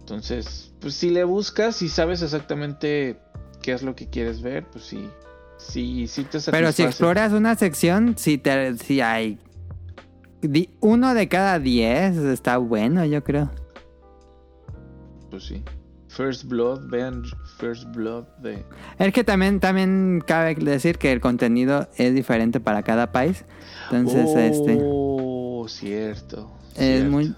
Entonces, 0.00 0.72
pues 0.80 0.94
si 0.94 1.10
le 1.10 1.24
buscas 1.24 1.80
y 1.82 1.88
sabes 1.88 2.22
exactamente 2.22 3.18
qué 3.62 3.72
es 3.72 3.82
lo 3.82 3.94
que 3.94 4.08
quieres 4.10 4.42
ver, 4.42 4.66
pues 4.70 4.84
sí. 4.84 5.08
Sí, 5.58 6.06
sí 6.08 6.24
te 6.24 6.38
Pero 6.40 6.40
si 6.40 6.82
satisface. 6.82 6.82
exploras 6.84 7.32
una 7.32 7.54
sección, 7.56 8.14
sí, 8.18 8.36
te, 8.38 8.76
sí 8.78 9.00
hay... 9.00 9.38
uno 10.80 11.14
de 11.14 11.28
cada 11.28 11.58
diez 11.58 12.16
está 12.16 12.58
bueno, 12.58 13.04
yo 13.04 13.22
creo. 13.24 13.50
Pues 15.30 15.44
sí. 15.44 15.62
First 16.08 16.44
Blood, 16.44 16.88
vean 16.90 17.24
First 17.58 17.92
Blood 17.92 18.24
de... 18.38 18.64
Es 18.98 19.12
que 19.12 19.24
también, 19.24 19.58
también 19.58 20.22
cabe 20.24 20.54
decir 20.54 20.96
que 20.96 21.10
el 21.10 21.20
contenido 21.20 21.88
es 21.96 22.14
diferente 22.14 22.60
para 22.60 22.84
cada 22.84 23.10
país. 23.10 23.44
Entonces, 23.90 24.30
este... 24.36 24.78
Oh, 24.80 25.66
cierto. 25.68 26.52
Es 26.76 26.78
cierto. 26.78 27.10
muy... 27.10 27.34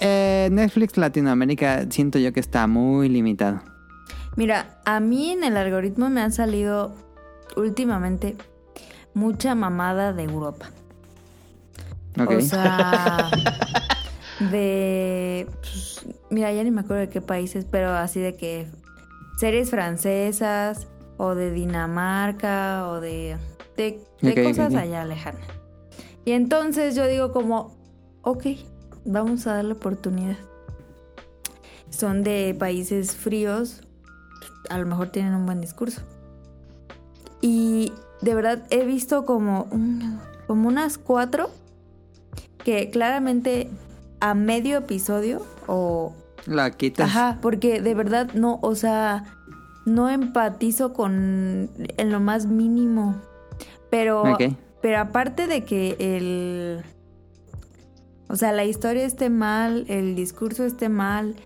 eh, 0.00 0.48
Netflix 0.50 0.96
Latinoamérica 0.96 1.86
siento 1.88 2.18
yo 2.18 2.32
que 2.32 2.40
está 2.40 2.66
muy 2.66 3.08
limitado. 3.08 3.62
Mira, 4.36 4.80
a 4.84 4.98
mí 4.98 5.30
en 5.30 5.44
el 5.44 5.56
algoritmo 5.56 6.10
me 6.10 6.20
han 6.20 6.32
salido 6.32 6.94
últimamente 7.56 8.36
mucha 9.14 9.54
mamada 9.54 10.12
de 10.12 10.24
Europa. 10.24 10.70
Ok. 12.20 12.30
O 12.36 12.40
sea, 12.40 13.30
de... 14.50 15.48
pues, 15.60 16.06
mira, 16.30 16.52
ya 16.52 16.62
ni 16.62 16.70
me 16.70 16.82
acuerdo 16.82 17.00
de 17.02 17.08
qué 17.08 17.20
países, 17.20 17.66
pero 17.68 17.90
así 17.90 18.20
de 18.20 18.36
que 18.36 18.68
series 19.36 19.70
francesas 19.70 20.86
o 21.16 21.34
de 21.34 21.50
Dinamarca 21.50 22.88
o 22.88 23.00
de, 23.00 23.36
de, 23.76 24.44
cosas 24.44 24.74
allá 24.74 25.04
lejanas. 25.04 25.42
Y 26.24 26.32
entonces 26.32 26.94
yo 26.94 27.06
digo 27.06 27.32
como, 27.32 27.76
ok, 28.22 28.46
vamos 29.04 29.46
a 29.46 29.54
darle 29.54 29.72
oportunidad. 29.72 30.36
Son 31.90 32.22
de 32.22 32.56
países 32.58 33.14
fríos, 33.14 33.82
a 34.70 34.78
lo 34.78 34.86
mejor 34.86 35.10
tienen 35.10 35.34
un 35.34 35.46
buen 35.46 35.60
discurso. 35.60 36.02
Y 37.40 37.92
de 38.22 38.34
verdad 38.34 38.66
he 38.70 38.84
visto 38.84 39.24
como, 39.24 39.68
como 40.46 40.68
unas 40.68 40.98
cuatro 40.98 41.50
que 42.64 42.90
claramente 42.90 43.68
a 44.20 44.34
medio 44.34 44.78
episodio 44.78 45.44
o... 45.66 46.12
La 46.46 46.70
quitas. 46.70 47.08
Ajá, 47.08 47.38
porque 47.40 47.80
de 47.80 47.94
verdad 47.94 48.32
no, 48.34 48.58
o 48.62 48.74
sea, 48.74 49.24
no 49.86 50.10
empatizo 50.10 50.92
con 50.92 51.70
en 51.78 52.10
lo 52.10 52.20
más 52.20 52.46
mínimo. 52.46 53.16
Pero, 53.90 54.24
pero 54.82 54.98
aparte 54.98 55.46
de 55.46 55.64
que 55.64 55.96
el... 55.98 56.84
O 58.28 58.36
sea, 58.36 58.52
la 58.52 58.64
historia 58.64 59.04
esté 59.04 59.30
mal, 59.30 59.84
el 59.88 60.16
discurso 60.16 60.64
esté 60.64 60.88
mal, 60.88 61.36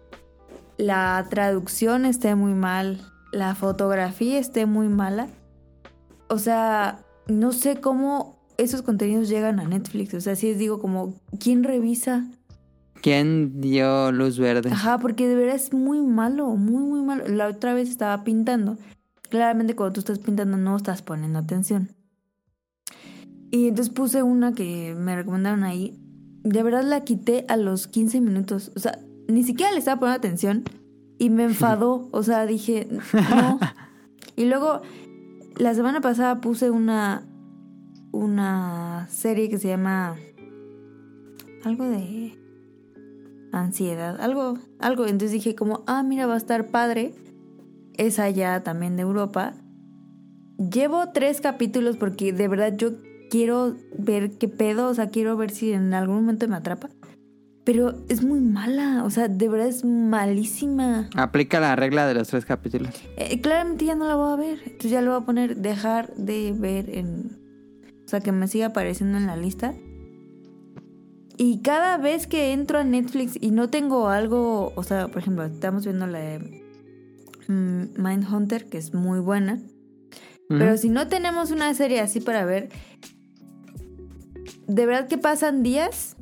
la 0.79 1.27
traducción 1.29 2.07
esté 2.07 2.35
muy 2.35 2.55
mal, 2.55 3.01
la 3.33 3.55
fotografía 3.55 4.39
esté 4.39 4.65
muy 4.65 4.89
mala. 4.89 5.29
O 6.29 6.39
sea, 6.39 7.01
no 7.27 7.53
sé 7.53 7.81
cómo 7.81 8.38
esos 8.59 8.83
contenidos 8.83 9.29
llegan 9.29 9.61
a 9.61 9.65
Netflix. 9.65 10.13
O 10.15 10.21
sea, 10.21 10.37
si 10.37 10.49
les 10.49 10.59
digo 10.59 10.81
como, 10.81 11.15
¿quién 11.41 11.65
revisa? 11.65 12.29
¿Quién 13.01 13.61
dio 13.61 14.13
luz 14.13 14.39
verde? 14.39 14.71
Ajá, 14.73 14.99
porque 14.99 15.29
de 15.29 15.37
verdad 15.37 15.55
es 15.55 15.73
muy 15.73 16.03
malo, 16.03 16.49
muy, 16.57 16.83
muy 16.83 17.01
malo. 17.03 17.27
La 17.29 17.47
otra 17.47 17.73
vez 17.73 17.89
estaba 17.89 18.25
pintando. 18.25 18.77
Claramente 19.31 19.77
cuando 19.77 19.95
tú 19.95 20.01
estás 20.01 20.19
pintando 20.19 20.57
no 20.57 20.77
estás 20.77 21.03
poniendo 21.03 21.39
atención. 21.39 21.95
Y 23.51 23.69
entonces 23.69 23.95
puse 23.95 24.23
una 24.23 24.53
que 24.53 24.95
me 24.99 25.15
recomendaron 25.15 25.63
ahí. 25.63 25.97
De 26.43 26.63
verdad 26.63 26.83
la 26.83 27.05
quité 27.05 27.45
a 27.49 27.57
los 27.57 27.87
15 27.87 28.21
minutos. 28.21 28.73
O 28.75 28.81
sea, 28.81 28.99
ni 29.29 29.45
siquiera 29.45 29.71
le 29.71 29.79
estaba 29.79 30.01
poniendo 30.01 30.19
atención. 30.19 30.65
Y 31.19 31.31
me 31.31 31.45
enfadó. 31.45 32.09
O 32.13 32.25
sea, 32.25 32.47
dije, 32.47 32.89
no. 33.31 33.61
Y 34.35 34.47
luego, 34.47 34.83
la 35.57 35.75
semana 35.75 36.01
pasada 36.01 36.41
puse 36.41 36.71
una, 36.71 37.28
una 38.19 39.07
serie 39.11 39.49
que 39.49 39.59
se 39.59 39.69
llama... 39.69 40.17
Algo 41.65 41.85
de 41.85 42.39
ansiedad, 43.53 44.21
algo, 44.21 44.59
algo. 44.79 45.07
Entonces 45.07 45.33
dije 45.33 45.55
como, 45.55 45.83
ah, 45.87 46.03
mira, 46.03 46.27
va 46.27 46.35
a 46.35 46.39
estar 46.39 46.69
padre. 46.69 47.15
Es 47.97 48.19
allá 48.19 48.63
también 48.63 48.97
de 48.97 49.03
Europa. 49.03 49.55
Llevo 50.59 51.11
tres 51.13 51.41
capítulos 51.41 51.97
porque 51.97 52.33
de 52.33 52.49
verdad 52.49 52.77
yo 52.77 52.93
quiero 53.31 53.77
ver 53.97 54.39
qué 54.39 54.49
pedo, 54.49 54.89
o 54.89 54.95
sea, 54.95 55.09
quiero 55.09 55.37
ver 55.37 55.51
si 55.51 55.73
en 55.73 55.95
algún 55.95 56.17
momento 56.17 56.49
me 56.49 56.57
atrapa. 56.57 56.91
Pero 57.65 57.95
es 58.09 58.25
muy 58.25 58.41
mala, 58.41 59.05
o 59.05 59.11
sea, 59.11 59.29
de 59.29 59.49
verdad 59.49 59.69
es 59.69 59.85
malísima. 59.85 61.11
Aplica 61.15 61.61
la 61.61 61.77
regla 61.77 62.07
de 62.07 62.15
los 62.15 62.29
tres 62.29 62.47
capítulos. 62.47 62.95
Eh, 63.17 63.41
claramente 63.43 63.85
ya 63.85 63.95
no 63.95 64.07
la 64.09 64.15
voy 64.15 64.33
a 64.33 64.37
ver. 64.37 64.59
Entonces 64.65 64.91
ya 64.91 65.03
le 65.03 65.09
voy 65.09 65.19
a 65.19 65.27
poner 65.27 65.57
dejar 65.57 66.15
de 66.15 66.55
ver 66.57 66.89
en... 66.89 67.48
O 68.09 68.11
sea, 68.11 68.21
que 68.21 68.33
me 68.33 68.49
siga 68.49 68.69
apareciendo 68.69 69.19
en 69.19 69.27
la 69.27 69.37
lista. 69.37 69.75
Y 71.37 71.61
cada 71.61 71.99
vez 71.99 72.27
que 72.27 72.55
entro 72.55 72.79
a 72.79 72.85
Netflix 72.85 73.37
y 73.39 73.51
no 73.51 73.69
tengo 73.69 74.09
algo... 74.09 74.73
O 74.77 74.83
sea, 74.83 75.09
por 75.09 75.19
ejemplo, 75.19 75.45
estamos 75.45 75.85
viendo 75.85 76.07
la 76.07 76.19
de 76.19 76.65
mm, 77.49 78.03
Mindhunter, 78.03 78.65
que 78.71 78.79
es 78.79 78.95
muy 78.95 79.21
buena. 79.21 79.61
Pero 80.49 80.79
si 80.79 80.89
no 80.89 81.09
tenemos 81.09 81.51
una 81.51 81.75
serie 81.75 82.01
así 82.01 82.21
para 82.21 82.47
ver... 82.47 82.71
De 84.67 84.87
verdad 84.87 85.07
que 85.07 85.19
pasan 85.19 85.63
días 85.63 86.17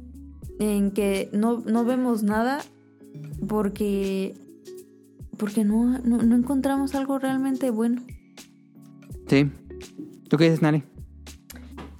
en 0.58 0.90
que 0.90 1.30
no, 1.32 1.60
no 1.60 1.84
vemos 1.84 2.24
nada 2.24 2.58
porque... 3.46 4.34
Porque 5.36 5.64
no, 5.64 6.00
no, 6.00 6.16
no 6.16 6.34
encontramos 6.34 6.96
algo 6.96 7.20
realmente 7.20 7.70
bueno. 7.70 8.02
Sí. 9.28 9.52
¿Tú 10.28 10.36
qué 10.36 10.46
dices, 10.46 10.62
Nari? 10.62 10.82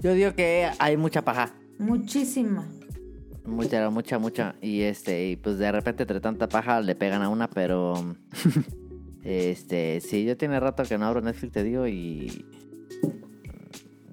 Yo 0.01 0.13
digo 0.13 0.33
que 0.35 0.69
hay 0.79 0.97
mucha 0.97 1.23
paja. 1.23 1.53
Muchísima. 1.79 2.65
Mucha, 3.45 3.89
mucha, 3.89 4.19
mucha. 4.19 4.55
Y 4.61 4.81
este, 4.81 5.29
y 5.29 5.35
pues 5.35 5.57
de 5.57 5.71
repente 5.71 6.03
entre 6.03 6.19
tanta 6.19 6.49
paja 6.49 6.81
le 6.81 6.95
pegan 6.95 7.21
a 7.21 7.29
una, 7.29 7.49
pero. 7.49 8.15
este, 9.23 10.01
sí, 10.01 10.25
yo 10.25 10.37
tiene 10.37 10.59
rato 10.59 10.83
que 10.83 10.97
no 10.97 11.05
abro 11.05 11.21
Netflix, 11.21 11.53
te 11.53 11.63
digo, 11.63 11.87
y. 11.87 12.45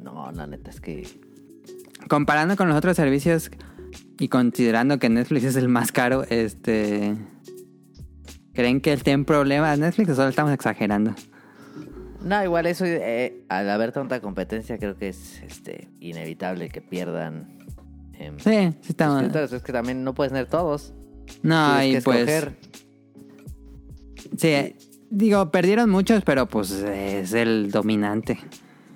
No, 0.01 0.31
la 0.32 0.47
neta 0.47 0.70
es 0.70 0.81
que. 0.81 1.06
Comparando 2.09 2.56
con 2.56 2.69
los 2.69 2.77
otros 2.77 2.97
servicios 2.97 3.51
y 4.19 4.28
considerando 4.28 4.98
que 4.98 5.09
Netflix 5.09 5.44
es 5.44 5.56
el 5.56 5.69
más 5.69 5.93
caro, 5.93 6.24
este... 6.28 7.16
¿Creen 8.52 8.81
que 8.81 8.97
tienen 8.98 9.24
problemas 9.24 9.78
Netflix 9.78 10.11
o 10.11 10.15
solo 10.15 10.28
estamos 10.28 10.52
exagerando? 10.52 11.15
No, 12.24 12.42
igual 12.42 12.66
eso, 12.66 12.84
eh, 12.86 13.44
al 13.48 13.68
haber 13.68 13.92
tanta 13.92 14.20
competencia, 14.20 14.78
creo 14.78 14.96
que 14.96 15.09
es 15.09 15.42
este 15.42 15.88
inevitable 16.01 16.68
que 16.70 16.80
pierdan. 16.80 17.59
Sí, 18.38 18.72
sí 18.80 18.88
estamos... 18.88 19.16
suscriptores. 19.16 19.52
Es 19.52 19.62
que 19.62 19.72
también 19.72 20.02
no 20.05 20.14
puedes 20.14 20.32
tener 20.32 20.46
todos. 20.46 20.94
No, 21.42 21.78
Tienes 21.78 21.86
y 21.86 21.92
que 21.92 22.02
pues... 22.02 22.46
Sí, 24.38 24.76
digo, 25.10 25.51
perdieron 25.51 25.90
muchos, 25.90 26.24
pero 26.24 26.48
pues 26.48 26.70
es 26.70 27.34
el 27.34 27.70
dominante. 27.70 28.38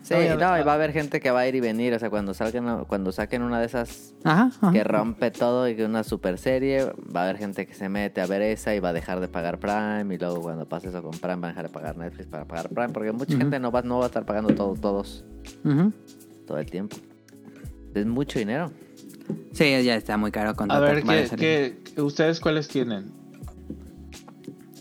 Sí, 0.08 0.14
no, 0.14 0.58
y 0.58 0.62
va 0.62 0.72
a 0.72 0.74
haber 0.74 0.92
gente 0.92 1.20
que 1.20 1.30
va 1.30 1.40
a 1.40 1.48
ir 1.48 1.54
y 1.54 1.60
venir. 1.60 1.92
O 1.92 1.98
sea, 1.98 2.08
cuando 2.08 2.32
salgan, 2.32 2.84
cuando 2.86 3.12
saquen 3.12 3.42
una 3.42 3.60
de 3.60 3.66
esas 3.66 4.14
Ajá, 4.24 4.50
ajá. 4.60 4.72
que 4.72 4.82
rompe 4.82 5.30
todo 5.30 5.68
y 5.68 5.76
que 5.76 5.84
una 5.84 6.02
super 6.02 6.38
serie, 6.38 6.84
va 7.14 7.20
a 7.20 7.24
haber 7.24 7.36
gente 7.36 7.66
que 7.66 7.74
se 7.74 7.88
mete 7.90 8.20
a 8.22 8.26
ver 8.26 8.40
esa 8.40 8.74
y 8.74 8.80
va 8.80 8.88
a 8.88 8.92
dejar 8.94 9.20
de 9.20 9.28
pagar 9.28 9.58
Prime. 9.58 10.14
Y 10.14 10.18
luego 10.18 10.40
cuando 10.40 10.66
pase 10.66 10.88
eso 10.88 11.02
con 11.02 11.10
Prime, 11.12 11.36
van 11.36 11.44
a 11.44 11.48
dejar 11.48 11.66
de 11.66 11.72
pagar 11.72 11.96
Netflix 11.98 12.26
para 12.26 12.44
pagar 12.46 12.68
Prime. 12.70 12.88
Porque 12.88 13.12
mucha 13.12 13.36
gente 13.36 13.60
no 13.60 13.70
va, 13.70 13.82
no 13.82 13.98
va 13.98 14.04
a 14.04 14.06
estar 14.08 14.24
pagando 14.24 14.54
todo, 14.54 14.74
todos 14.74 15.24
Ujú. 15.64 15.92
todo 16.46 16.58
el 16.58 16.70
tiempo. 16.70 16.96
Es 17.94 18.06
mucho 18.06 18.38
dinero. 18.38 18.70
Sí, 19.52 19.82
ya 19.84 19.94
está 19.96 20.16
muy 20.16 20.30
caro 20.30 20.54
con 20.54 20.70
A 20.70 20.78
ver, 20.80 21.02
¿qué, 21.02 21.76
qué- 21.94 22.00
ustedes 22.00 22.40
cuáles 22.40 22.66
tienen? 22.68 23.10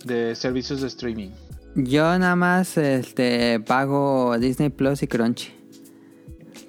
De 0.05 0.35
servicios 0.35 0.79
de 0.81 0.87
streaming. 0.87 1.31
Yo 1.79 2.17
nada 2.17 2.35
más 2.35 2.75
este, 2.77 3.59
pago 3.59 4.37
Disney 4.39 4.69
Plus 4.69 5.03
y 5.03 5.07
Crunchy. 5.07 5.49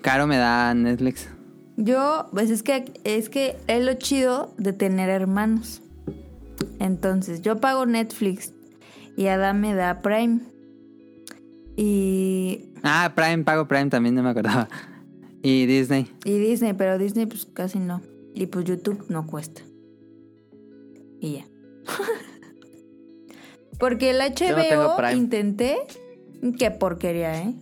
Caro 0.03 0.27
me 0.27 0.37
da 0.37 0.75
Netflix. 0.75 1.29
Yo, 1.77 2.29
pues 2.33 2.51
es 2.51 2.63
que 2.63 2.93
es 3.05 3.29
que 3.31 3.57
es 3.69 3.85
lo 3.85 3.95
chido 3.95 4.53
de 4.59 4.73
tener 4.75 5.09
hermanos. 5.09 5.81
Entonces, 6.79 7.41
yo 7.41 7.59
pago 7.59 7.87
Netflix 7.87 8.53
y 9.17 9.29
Adam 9.29 9.59
me 9.61 9.75
da 9.75 10.03
Prime. 10.03 10.41
Y, 11.77 12.65
Ah, 12.83 13.13
Prime, 13.15 13.45
pago 13.45 13.67
Prime 13.67 13.87
también, 13.89 14.15
no 14.15 14.23
me 14.23 14.31
acordaba. 14.31 14.69
Y 15.43 15.67
Disney. 15.67 16.13
y 16.25 16.39
Disney, 16.39 16.75
pero 16.75 16.99
Disney 16.99 17.27
pues 17.27 17.47
casi 17.47 17.79
no. 17.79 18.03
Y 18.35 18.47
pues 18.47 18.65
YouTube 18.67 19.07
no 19.09 19.27
cuesta. 19.27 19.63
Y 21.21 21.35
ya. 21.35 21.45
Porque 23.79 24.11
el 24.11 24.19
HBO 24.21 25.11
intenté. 25.13 25.77
Qué 26.59 26.71
porquería, 26.71 27.43
¿eh? 27.43 27.55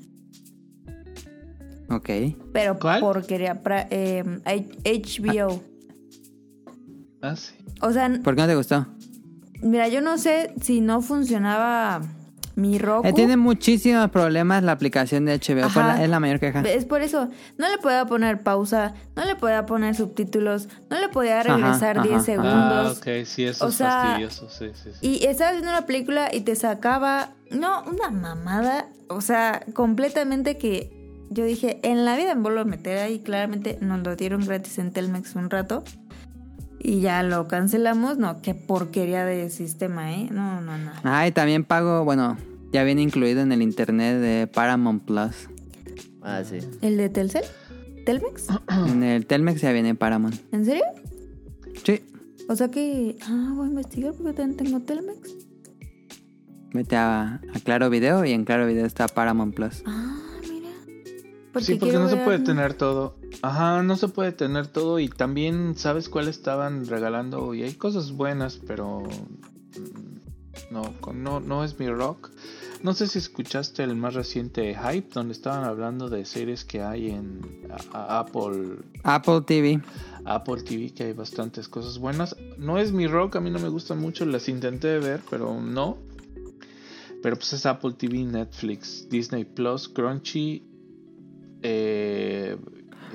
Ok. 1.88 2.10
Pero 2.52 2.78
¿Cuál? 2.78 3.01
porquería. 3.01 3.62
pra- 3.62 3.86
eh, 3.90 4.24
HBO. 4.84 5.62
Ah, 7.22 7.36
sí. 7.36 7.55
O 7.80 7.93
sea, 7.93 8.09
¿Por 8.22 8.34
qué 8.34 8.43
no 8.43 8.48
te 8.48 8.55
gustó? 8.56 8.86
mira, 9.62 9.88
yo 9.88 10.01
no 10.01 10.18
sé 10.18 10.52
si 10.60 10.80
no 10.80 11.01
funcionaba 11.01 12.02
mi 12.56 12.78
Roku. 12.78 13.06
Eh, 13.06 13.12
tiene 13.12 13.36
muchísimos 13.36 14.10
problemas 14.10 14.62
la 14.64 14.72
aplicación 14.72 15.24
de 15.26 15.34
HBO. 15.34 15.68
la- 15.76 16.02
es 16.02 16.08
la 16.10 16.18
mayor 16.20 16.40
queja. 16.40 16.62
Es 16.62 16.84
por 16.86 17.02
eso, 17.02 17.28
no 17.58 17.68
le 17.70 17.78
podía 17.78 18.04
poner 18.06 18.42
pausa, 18.42 18.94
no 19.14 19.24
le 19.24 19.36
podía 19.36 19.64
poner 19.66 19.94
subtítulos, 19.94 20.68
no 20.90 20.98
le 20.98 21.08
podía 21.10 21.42
regresar 21.42 21.98
ajá, 21.98 22.02
10 22.08 22.14
ajá. 22.16 22.24
segundos. 22.24 22.52
Ah, 22.52 22.92
ok, 22.96 23.24
sí, 23.26 23.44
eso 23.44 23.66
O 23.66 23.68
es 23.68 23.74
sea, 23.76 23.90
fastidioso, 23.90 24.48
sí, 24.50 24.70
sí, 24.74 24.90
sí. 24.98 25.06
Y 25.06 25.26
estabas 25.26 25.52
viendo 25.52 25.70
una 25.70 25.86
película 25.86 26.34
y 26.34 26.40
te 26.40 26.56
sacaba, 26.56 27.30
no, 27.50 27.82
una 27.84 28.10
mamada, 28.10 28.88
o 29.08 29.20
sea, 29.20 29.62
completamente 29.74 30.58
que 30.58 30.90
yo 31.28 31.44
dije, 31.44 31.80
en 31.82 32.04
la 32.04 32.16
vida 32.16 32.34
me 32.34 32.42
vuelvo 32.42 32.60
a 32.60 32.64
meter 32.64 32.98
ahí, 32.98 33.18
claramente 33.20 33.78
nos 33.80 34.00
lo 34.02 34.16
dieron 34.16 34.46
gratis 34.46 34.78
en 34.78 34.92
Telmex 34.92 35.34
un 35.34 35.50
rato 35.50 35.84
y 36.86 37.00
ya 37.00 37.24
lo 37.24 37.48
cancelamos, 37.48 38.16
no, 38.16 38.40
qué 38.42 38.54
porquería 38.54 39.24
de 39.24 39.50
sistema, 39.50 40.14
¿eh? 40.14 40.28
No, 40.30 40.60
no, 40.60 40.78
no. 40.78 40.92
Ah, 41.02 41.26
y 41.26 41.32
también 41.32 41.64
pago, 41.64 42.04
bueno, 42.04 42.36
ya 42.72 42.84
viene 42.84 43.02
incluido 43.02 43.40
en 43.40 43.50
el 43.50 43.60
internet 43.60 44.20
de 44.20 44.46
Paramount 44.46 45.04
Plus. 45.04 45.48
Ah, 46.22 46.44
sí. 46.44 46.58
¿El 46.82 46.96
de 46.96 47.08
Telcel? 47.08 47.42
¿Telmex? 48.04 48.46
En 48.86 49.02
el 49.02 49.26
Telmex 49.26 49.62
ya 49.62 49.72
viene 49.72 49.96
Paramount. 49.96 50.36
¿En 50.52 50.64
serio? 50.64 50.84
Sí. 51.84 52.02
O 52.48 52.54
sea 52.54 52.70
que, 52.70 53.16
ah, 53.22 53.52
voy 53.56 53.66
a 53.66 53.70
investigar 53.70 54.12
porque 54.12 54.34
también 54.34 54.56
tengo 54.56 54.78
Telmex. 54.78 55.34
Vete 56.72 56.94
a, 56.94 57.40
a 57.52 57.60
Claro 57.64 57.90
Video 57.90 58.24
y 58.24 58.30
en 58.30 58.44
Claro 58.44 58.64
Video 58.64 58.86
está 58.86 59.08
Paramount 59.08 59.56
Plus. 59.56 59.82
Ah, 59.86 60.20
mira. 60.48 60.70
sí, 61.60 61.74
porque 61.74 61.94
no 61.94 62.08
se 62.08 62.16
puede 62.18 62.38
tener 62.38 62.74
todo. 62.74 63.16
Ajá, 63.43 63.82
no 63.82 63.97
se 63.97 64.09
puede 64.09 64.32
tener 64.32 64.66
todo 64.66 64.98
y 64.98 65.09
también 65.09 65.77
sabes 65.77 66.09
cuál 66.09 66.28
estaban 66.28 66.86
regalando 66.86 67.55
y 67.55 67.62
hay 67.62 67.74
cosas 67.74 68.12
buenas, 68.12 68.59
pero 68.66 69.03
mm, 69.03 70.73
no, 70.73 70.94
no, 71.12 71.40
no 71.40 71.65
es 71.65 71.78
mi 71.78 71.89
rock. 71.89 72.31
No 72.82 72.93
sé 72.93 73.07
si 73.07 73.19
escuchaste 73.19 73.82
el 73.82 73.97
más 73.97 74.15
reciente 74.15 74.74
Hype, 74.74 75.09
donde 75.12 75.32
estaban 75.32 75.65
hablando 75.65 76.09
de 76.09 76.24
series 76.24 76.65
que 76.65 76.82
hay 76.82 77.11
en 77.11 77.40
a- 77.93 77.98
a- 77.98 78.19
Apple 78.20 78.78
Apple 79.03 79.40
TV. 79.43 79.81
Apple 80.24 80.62
TV, 80.62 80.93
que 80.93 81.05
hay 81.05 81.12
bastantes 81.12 81.69
cosas 81.69 81.98
buenas. 81.98 82.36
No 82.59 82.78
es 82.78 82.93
mi 82.93 83.07
rock, 83.07 83.36
a 83.36 83.40
mí 83.40 83.51
no 83.51 83.59
me 83.59 83.69
gustan 83.69 83.98
mucho, 83.98 84.24
las 84.27 84.48
intenté 84.48 84.98
ver, 84.98 85.20
pero 85.31 85.61
no. 85.61 85.98
Pero 87.23 87.36
pues 87.36 87.53
es 87.55 87.65
Apple 87.66 87.93
TV, 87.94 88.19
Netflix, 88.24 89.09
Disney 89.09 89.44
Plus, 89.44 89.89
Crunchy. 89.89 90.62
eh, 91.62 92.57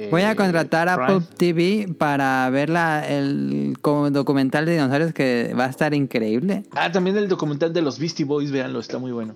Voy 0.10 0.22
a 0.24 0.36
contratar 0.36 0.90
a. 0.90 0.94
Apple 0.96 1.22
TV 1.38 1.94
para 1.98 2.50
ver 2.50 2.70
la, 2.70 3.08
el 3.08 3.78
como 3.82 4.10
documental 4.12 4.66
de 4.66 4.74
dinosaurios 4.74 5.14
que 5.14 5.54
va 5.58 5.66
a 5.66 5.70
estar 5.70 5.94
increíble. 5.94 6.64
Ah, 6.72 6.92
también 6.92 7.18
el 7.18 7.28
documental 7.28 7.72
de 7.74 7.82
los 7.82 8.00
Beastie 8.00 8.26
Boys, 8.26 8.52
véanlo, 8.52 8.80
está 8.80 8.98
muy 8.98 9.12
bueno. 9.12 9.36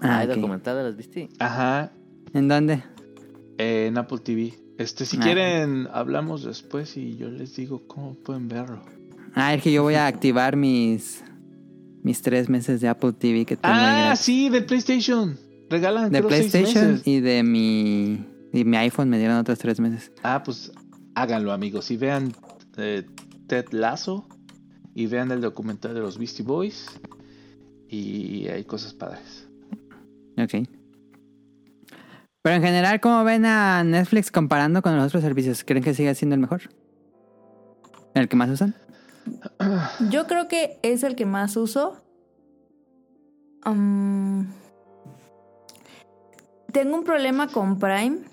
Ah, 0.00 0.18
¿Hay 0.18 0.28
ok. 0.28 0.34
documental 0.36 0.76
de 0.76 0.82
los 0.84 0.96
viste? 0.96 1.28
Ajá, 1.38 1.92
¿En 2.34 2.48
dónde? 2.48 2.82
eh, 3.58 3.86
en 3.88 3.98
Apple 3.98 4.18
TV. 4.18 4.54
Este, 4.78 5.04
si 5.06 5.16
Ah. 5.18 5.20
quieren, 5.22 5.86
hablamos 5.92 6.42
después 6.44 6.96
y 6.96 7.16
yo 7.16 7.28
les 7.28 7.54
digo 7.54 7.82
cómo 7.86 8.14
pueden 8.14 8.48
verlo. 8.48 8.80
Ah, 9.34 9.54
es 9.54 9.62
que 9.62 9.70
yo 9.72 9.82
voy 9.82 9.94
a 9.94 10.06
activar 10.06 10.56
mis 10.56 11.22
mis 12.02 12.20
tres 12.20 12.48
meses 12.48 12.80
de 12.80 12.88
Apple 12.88 13.12
TV 13.12 13.44
que 13.44 13.56
tengo 13.56 13.72
Ah, 13.76 14.14
sí, 14.16 14.48
de 14.48 14.62
PlayStation. 14.62 15.38
Regalan 15.70 16.10
de 16.10 16.18
creo, 16.18 16.30
seis 16.30 16.50
PlayStation 16.50 16.90
meses. 16.92 17.06
y 17.06 17.20
de 17.20 17.42
mi 17.44 18.24
y 18.52 18.64
mi 18.64 18.76
iPhone 18.76 19.08
me 19.08 19.18
dieron 19.18 19.36
otros 19.38 19.58
tres 19.58 19.80
meses. 19.80 20.12
Ah, 20.22 20.42
pues 20.44 20.72
háganlo, 21.14 21.52
amigos. 21.52 21.90
Y 21.90 21.96
vean 21.96 22.32
eh, 22.76 23.06
Ted 23.46 23.66
Lasso 23.70 24.26
y 24.94 25.06
vean 25.06 25.30
el 25.30 25.40
documental 25.40 25.94
de 25.94 26.00
los 26.00 26.18
Beastie 26.18 26.44
Boys. 26.44 26.86
Y 27.88 28.46
hay 28.48 28.64
cosas 28.64 28.94
padres. 28.94 29.48
Ok. 30.38 30.66
Pero 32.42 32.56
en 32.56 32.62
general, 32.62 33.00
¿cómo 33.00 33.22
ven 33.22 33.44
a 33.46 33.84
Netflix 33.84 34.30
comparando 34.30 34.82
con 34.82 34.96
los 34.96 35.06
otros 35.06 35.22
servicios? 35.22 35.62
¿Creen 35.64 35.84
que 35.84 35.94
sigue 35.94 36.14
siendo 36.14 36.34
el 36.34 36.40
mejor? 36.40 36.62
¿El 38.14 38.28
que 38.28 38.36
más 38.36 38.50
usan? 38.50 38.74
Yo 40.10 40.26
creo 40.26 40.48
que 40.48 40.78
es 40.82 41.02
el 41.02 41.14
que 41.14 41.26
más 41.26 41.56
uso. 41.56 42.02
Um, 43.64 44.48
tengo 46.72 46.96
un 46.96 47.04
problema 47.04 47.48
con 47.48 47.78
Prime. 47.78 48.31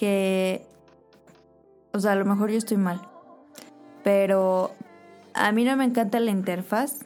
Que. 0.00 0.66
O 1.92 2.00
sea, 2.00 2.12
a 2.12 2.14
lo 2.14 2.24
mejor 2.24 2.50
yo 2.50 2.56
estoy 2.56 2.78
mal. 2.78 3.02
Pero 4.02 4.70
a 5.34 5.52
mí 5.52 5.62
no 5.64 5.76
me 5.76 5.84
encanta 5.84 6.18
la 6.20 6.30
interfaz 6.30 7.00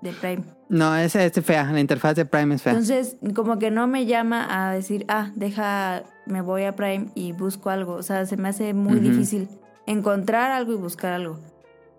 de 0.00 0.12
Prime. 0.12 0.44
No, 0.70 0.96
es, 0.96 1.14
es 1.14 1.32
fea. 1.44 1.70
La 1.70 1.80
interfaz 1.80 2.16
de 2.16 2.24
Prime 2.24 2.54
es 2.54 2.62
fea. 2.62 2.72
Entonces, 2.72 3.18
como 3.34 3.58
que 3.58 3.70
no 3.70 3.86
me 3.86 4.06
llama 4.06 4.46
a 4.48 4.72
decir, 4.72 5.04
ah, 5.08 5.32
deja, 5.34 6.04
me 6.24 6.40
voy 6.40 6.64
a 6.64 6.74
Prime 6.74 7.08
y 7.14 7.32
busco 7.32 7.68
algo. 7.68 7.92
O 7.92 8.02
sea, 8.02 8.24
se 8.24 8.38
me 8.38 8.48
hace 8.48 8.72
muy 8.72 8.98
difícil 8.98 9.50
encontrar 9.86 10.50
algo 10.50 10.72
y 10.72 10.76
buscar 10.76 11.12
algo. 11.12 11.38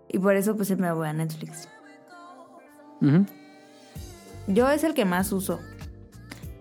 Y 0.07 0.17
por 0.17 0.35
eso, 0.35 0.55
pues, 0.55 0.75
me 0.75 0.91
voy 0.91 1.07
a 1.07 1.13
Netflix. 1.13 1.69
Yo 4.47 4.69
es 4.69 4.83
el 4.83 4.95
que 4.95 5.05
más 5.05 5.31
uso. 5.31 5.59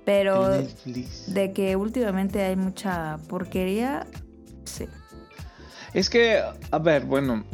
Pero 0.05 0.49
Netflix. 0.51 1.33
de 1.33 1.53
que 1.53 1.77
últimamente 1.77 2.43
hay 2.43 2.57
mucha 2.57 3.19
porquería, 3.29 4.07
sí. 4.65 4.87
Es 5.95 6.11
que, 6.11 6.41
a 6.71 6.79
ver, 6.79 7.05
bueno. 7.05 7.45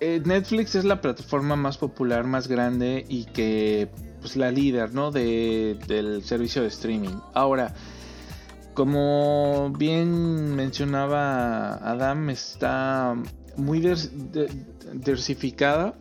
eh, 0.00 0.20
Netflix 0.24 0.74
es 0.74 0.84
la 0.84 1.00
plataforma 1.00 1.56
más 1.56 1.78
popular, 1.78 2.24
más 2.24 2.48
grande 2.48 3.04
y 3.08 3.24
que, 3.24 3.88
pues, 4.20 4.36
la 4.36 4.50
líder, 4.50 4.94
¿no? 4.94 5.10
De, 5.10 5.78
del 5.86 6.22
servicio 6.24 6.62
de 6.62 6.68
streaming. 6.68 7.16
Ahora, 7.34 7.74
como 8.74 9.70
bien 9.76 10.54
mencionaba 10.56 11.74
Adam, 11.74 12.30
está 12.30 13.14
muy 13.56 13.80
diversificada, 13.80 15.94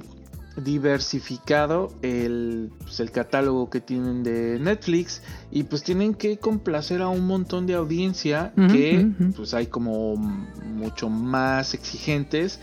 diversificado 0.57 1.93
el, 2.01 2.71
pues, 2.79 2.99
el 2.99 3.11
catálogo 3.11 3.69
que 3.69 3.79
tienen 3.79 4.23
de 4.23 4.59
Netflix 4.59 5.21
y 5.49 5.63
pues 5.63 5.83
tienen 5.83 6.13
que 6.13 6.37
complacer 6.37 7.01
a 7.01 7.07
un 7.07 7.25
montón 7.25 7.67
de 7.67 7.75
audiencia 7.75 8.53
que 8.71 9.07
pues 9.35 9.53
hay 9.53 9.67
como 9.67 10.15
mucho 10.15 11.09
más 11.09 11.73
exigentes 11.73 12.59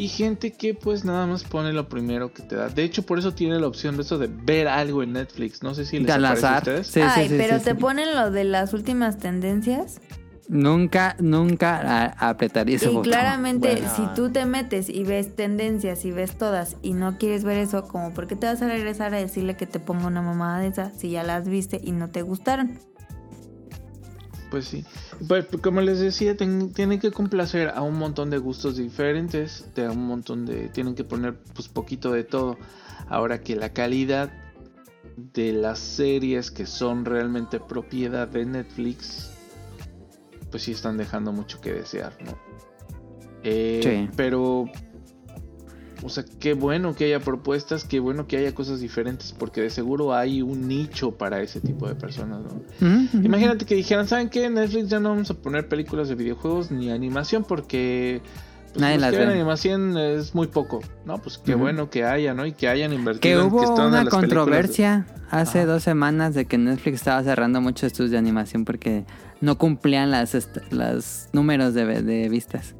y 0.00 0.08
gente 0.08 0.52
que 0.52 0.72
pues 0.72 1.04
nada 1.04 1.26
más 1.26 1.44
pone 1.44 1.74
lo 1.74 1.88
primero 1.88 2.32
que 2.32 2.42
te 2.42 2.56
da. 2.56 2.68
De 2.68 2.84
hecho, 2.84 3.02
por 3.02 3.18
eso 3.18 3.34
tiene 3.34 3.58
la 3.58 3.66
opción 3.66 3.96
de 3.96 4.02
eso 4.02 4.16
de 4.16 4.28
ver 4.28 4.66
algo 4.66 5.02
en 5.02 5.12
Netflix. 5.12 5.62
No 5.62 5.74
sé 5.74 5.84
si 5.84 5.98
les 5.98 6.10
aparece 6.10 6.46
a 6.46 6.58
ustedes. 6.58 6.86
Sí, 6.86 7.00
Ay, 7.02 7.24
sí, 7.24 7.34
sí, 7.34 7.34
pero 7.38 7.58
sí, 7.58 7.64
te 7.64 7.70
sí. 7.72 7.76
ponen 7.76 8.14
lo 8.14 8.30
de 8.30 8.44
las 8.44 8.72
últimas 8.72 9.18
tendencias. 9.18 10.00
Nunca, 10.52 11.14
nunca 11.20 11.78
a- 12.08 12.28
apretaría 12.30 12.74
ese 12.74 12.86
Y 12.90 12.94
botón. 12.94 13.04
claramente, 13.12 13.70
Bueno. 13.72 13.94
si 13.94 14.02
tú 14.16 14.30
te 14.32 14.44
metes 14.46 14.88
y 14.88 15.04
ves 15.04 15.36
tendencias 15.36 16.04
y 16.04 16.10
ves 16.10 16.36
todas 16.36 16.76
y 16.82 16.92
no 16.92 17.18
quieres 17.18 17.44
ver 17.44 17.56
eso, 17.58 17.86
como 17.86 18.12
por 18.12 18.26
qué 18.26 18.34
te 18.34 18.46
vas 18.46 18.60
a 18.60 18.66
regresar 18.66 19.14
a 19.14 19.18
decirle 19.18 19.56
que 19.56 19.66
te 19.66 19.78
ponga 19.78 20.08
una 20.08 20.22
mamada 20.22 20.58
de 20.58 20.66
esa 20.66 20.90
si 20.90 21.10
ya 21.10 21.22
las 21.22 21.48
viste 21.48 21.80
y 21.84 21.92
no 21.92 22.10
te 22.10 22.22
gustaron. 22.22 22.80
Pues 24.50 24.64
sí. 24.64 24.84
Pues 25.28 25.46
como 25.62 25.80
les 25.82 26.00
decía, 26.00 26.36
ten- 26.36 26.72
tienen 26.72 26.98
que 26.98 27.12
complacer 27.12 27.68
a 27.68 27.82
un 27.82 27.96
montón 27.96 28.30
de 28.30 28.38
gustos 28.38 28.76
diferentes, 28.76 29.66
de 29.76 29.88
un 29.88 30.04
montón 30.04 30.46
de 30.46 30.68
tienen 30.70 30.96
que 30.96 31.04
poner 31.04 31.38
pues 31.54 31.68
poquito 31.68 32.10
de 32.10 32.24
todo. 32.24 32.58
Ahora 33.08 33.40
que 33.40 33.54
la 33.54 33.68
calidad 33.72 34.32
de 35.16 35.52
las 35.52 35.78
series 35.78 36.50
que 36.50 36.66
son 36.66 37.04
realmente 37.04 37.60
propiedad 37.60 38.26
de 38.26 38.44
Netflix 38.46 39.30
pues 40.50 40.64
sí 40.64 40.72
están 40.72 40.96
dejando 40.96 41.32
mucho 41.32 41.60
que 41.60 41.72
desear, 41.72 42.12
¿no? 42.24 42.38
Eh, 43.42 43.80
Sí. 43.82 44.10
Pero 44.16 44.66
o 46.02 46.08
sea, 46.08 46.24
qué 46.38 46.54
bueno 46.54 46.94
que 46.94 47.04
haya 47.04 47.20
propuestas, 47.20 47.84
qué 47.84 48.00
bueno 48.00 48.26
que 48.26 48.38
haya 48.38 48.54
cosas 48.54 48.80
diferentes, 48.80 49.32
porque 49.32 49.60
de 49.60 49.70
seguro 49.70 50.14
hay 50.14 50.40
un 50.40 50.66
nicho 50.66 51.12
para 51.12 51.42
ese 51.42 51.60
tipo 51.60 51.86
de 51.88 51.94
personas, 51.94 52.40
¿no? 52.42 52.62
Imagínate 53.22 53.66
que 53.66 53.74
dijeran, 53.74 54.08
¿saben 54.08 54.30
qué? 54.30 54.44
En 54.46 54.54
Netflix 54.54 54.88
ya 54.88 55.00
no 55.00 55.10
vamos 55.10 55.30
a 55.30 55.34
poner 55.34 55.68
películas 55.68 56.08
de 56.08 56.14
videojuegos 56.14 56.70
ni 56.70 56.90
animación 56.90 57.44
porque 57.44 58.22
pues, 58.72 58.80
Nadie 58.80 58.98
las 58.98 59.10
que 59.12 59.18
ve. 59.18 59.32
animación 59.32 59.96
es 59.98 60.34
muy 60.34 60.46
poco. 60.46 60.80
No, 61.04 61.18
pues 61.18 61.38
qué 61.38 61.54
bueno 61.54 61.90
que 61.90 62.04
haya, 62.04 62.34
¿no? 62.34 62.46
Y 62.46 62.52
que 62.52 62.68
hayan 62.68 62.90
Que 62.90 62.96
invertido 62.96 63.40
en 63.42 63.46
hubo 63.48 63.64
en 63.64 63.70
una 63.72 63.90
las 63.90 64.04
de- 64.04 64.10
controversia 64.10 65.06
hace 65.30 65.60
Ajá. 65.60 65.66
dos 65.72 65.82
semanas 65.82 66.34
de 66.34 66.44
que 66.46 66.58
Netflix 66.58 66.96
estaba 66.96 67.22
cerrando 67.22 67.60
muchos 67.60 67.84
estudios 67.84 68.10
de 68.12 68.18
animación 68.18 68.64
porque 68.64 69.04
no 69.40 69.58
cumplían 69.58 70.10
las 70.10 70.36
los 70.70 71.28
números 71.32 71.74
de, 71.74 72.02
de 72.02 72.28
vistas. 72.28 72.74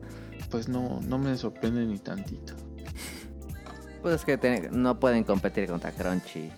Pues 0.50 0.68
no, 0.68 1.00
no 1.06 1.18
me 1.18 1.36
sorprende 1.36 1.84
ni 1.86 1.98
tantito. 1.98 2.54
Pues 4.02 4.14
es 4.16 4.24
que 4.24 4.36
te- 4.38 4.70
no 4.72 4.98
pueden 4.98 5.24
competir 5.24 5.68
contra 5.68 5.92
Crunchy. 5.92 6.50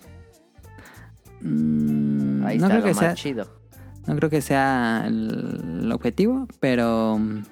Mm, 1.41 2.45
Ahí 2.45 2.57
no 2.57 2.65
está 2.65 2.67
creo 2.67 2.79
lo 2.79 2.83
que 2.85 2.91
más 2.93 2.99
sea, 2.99 3.13
chido. 3.15 3.47
no 4.07 4.15
creo 4.15 4.29
que 4.29 4.41
sea 4.41 5.03
el, 5.07 5.81
el 5.83 5.91
objetivo, 5.91 6.47
pero 6.59 7.17
mm, 7.19 7.43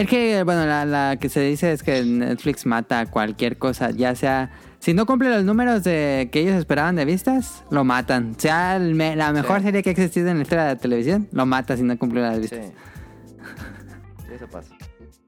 es 0.00 0.08
que 0.08 0.42
bueno, 0.44 0.66
la, 0.66 0.84
la 0.84 1.16
que 1.20 1.28
se 1.28 1.40
dice 1.40 1.72
es 1.72 1.82
que 1.82 2.02
Netflix 2.04 2.66
mata 2.66 3.06
cualquier 3.06 3.58
cosa, 3.58 3.90
ya 3.90 4.14
sea 4.14 4.50
si 4.80 4.94
no 4.94 5.06
cumple 5.06 5.28
los 5.30 5.44
números 5.44 5.82
de 5.84 6.28
que 6.30 6.40
ellos 6.40 6.54
esperaban 6.54 6.94
de 6.96 7.04
vistas, 7.04 7.64
lo 7.70 7.82
matan. 7.84 8.34
Sea 8.38 8.76
el 8.76 8.94
me- 8.94 9.16
la 9.16 9.32
mejor 9.32 9.58
Sí. 9.58 9.64
serie 9.64 9.82
que 9.82 9.90
ha 9.90 9.92
existido 9.92 10.28
en 10.28 10.36
la 10.36 10.42
historia 10.42 10.64
de 10.64 10.74
la 10.74 10.78
televisión, 10.80 11.28
lo 11.32 11.46
mata 11.46 11.76
si 11.76 11.82
no 11.82 11.98
cumple 11.98 12.20
las 12.22 12.38
vistas. 12.40 12.60
Sí, 12.66 14.34
Eso 14.34 14.46
pasa. 14.48 14.74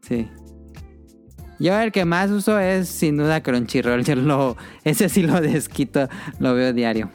Sí. 0.02 0.28
Yo 1.58 1.78
el 1.78 1.92
que 1.92 2.04
más 2.04 2.30
uso 2.30 2.58
es 2.58 2.88
sin 2.88 3.16
duda 3.16 3.42
Crunchyroll. 3.42 4.02
Yo 4.04 4.14
lo, 4.14 4.56
ese 4.84 5.08
sí 5.08 5.22
lo 5.22 5.40
desquito, 5.40 6.08
lo 6.38 6.54
veo 6.54 6.72
diario. 6.72 7.10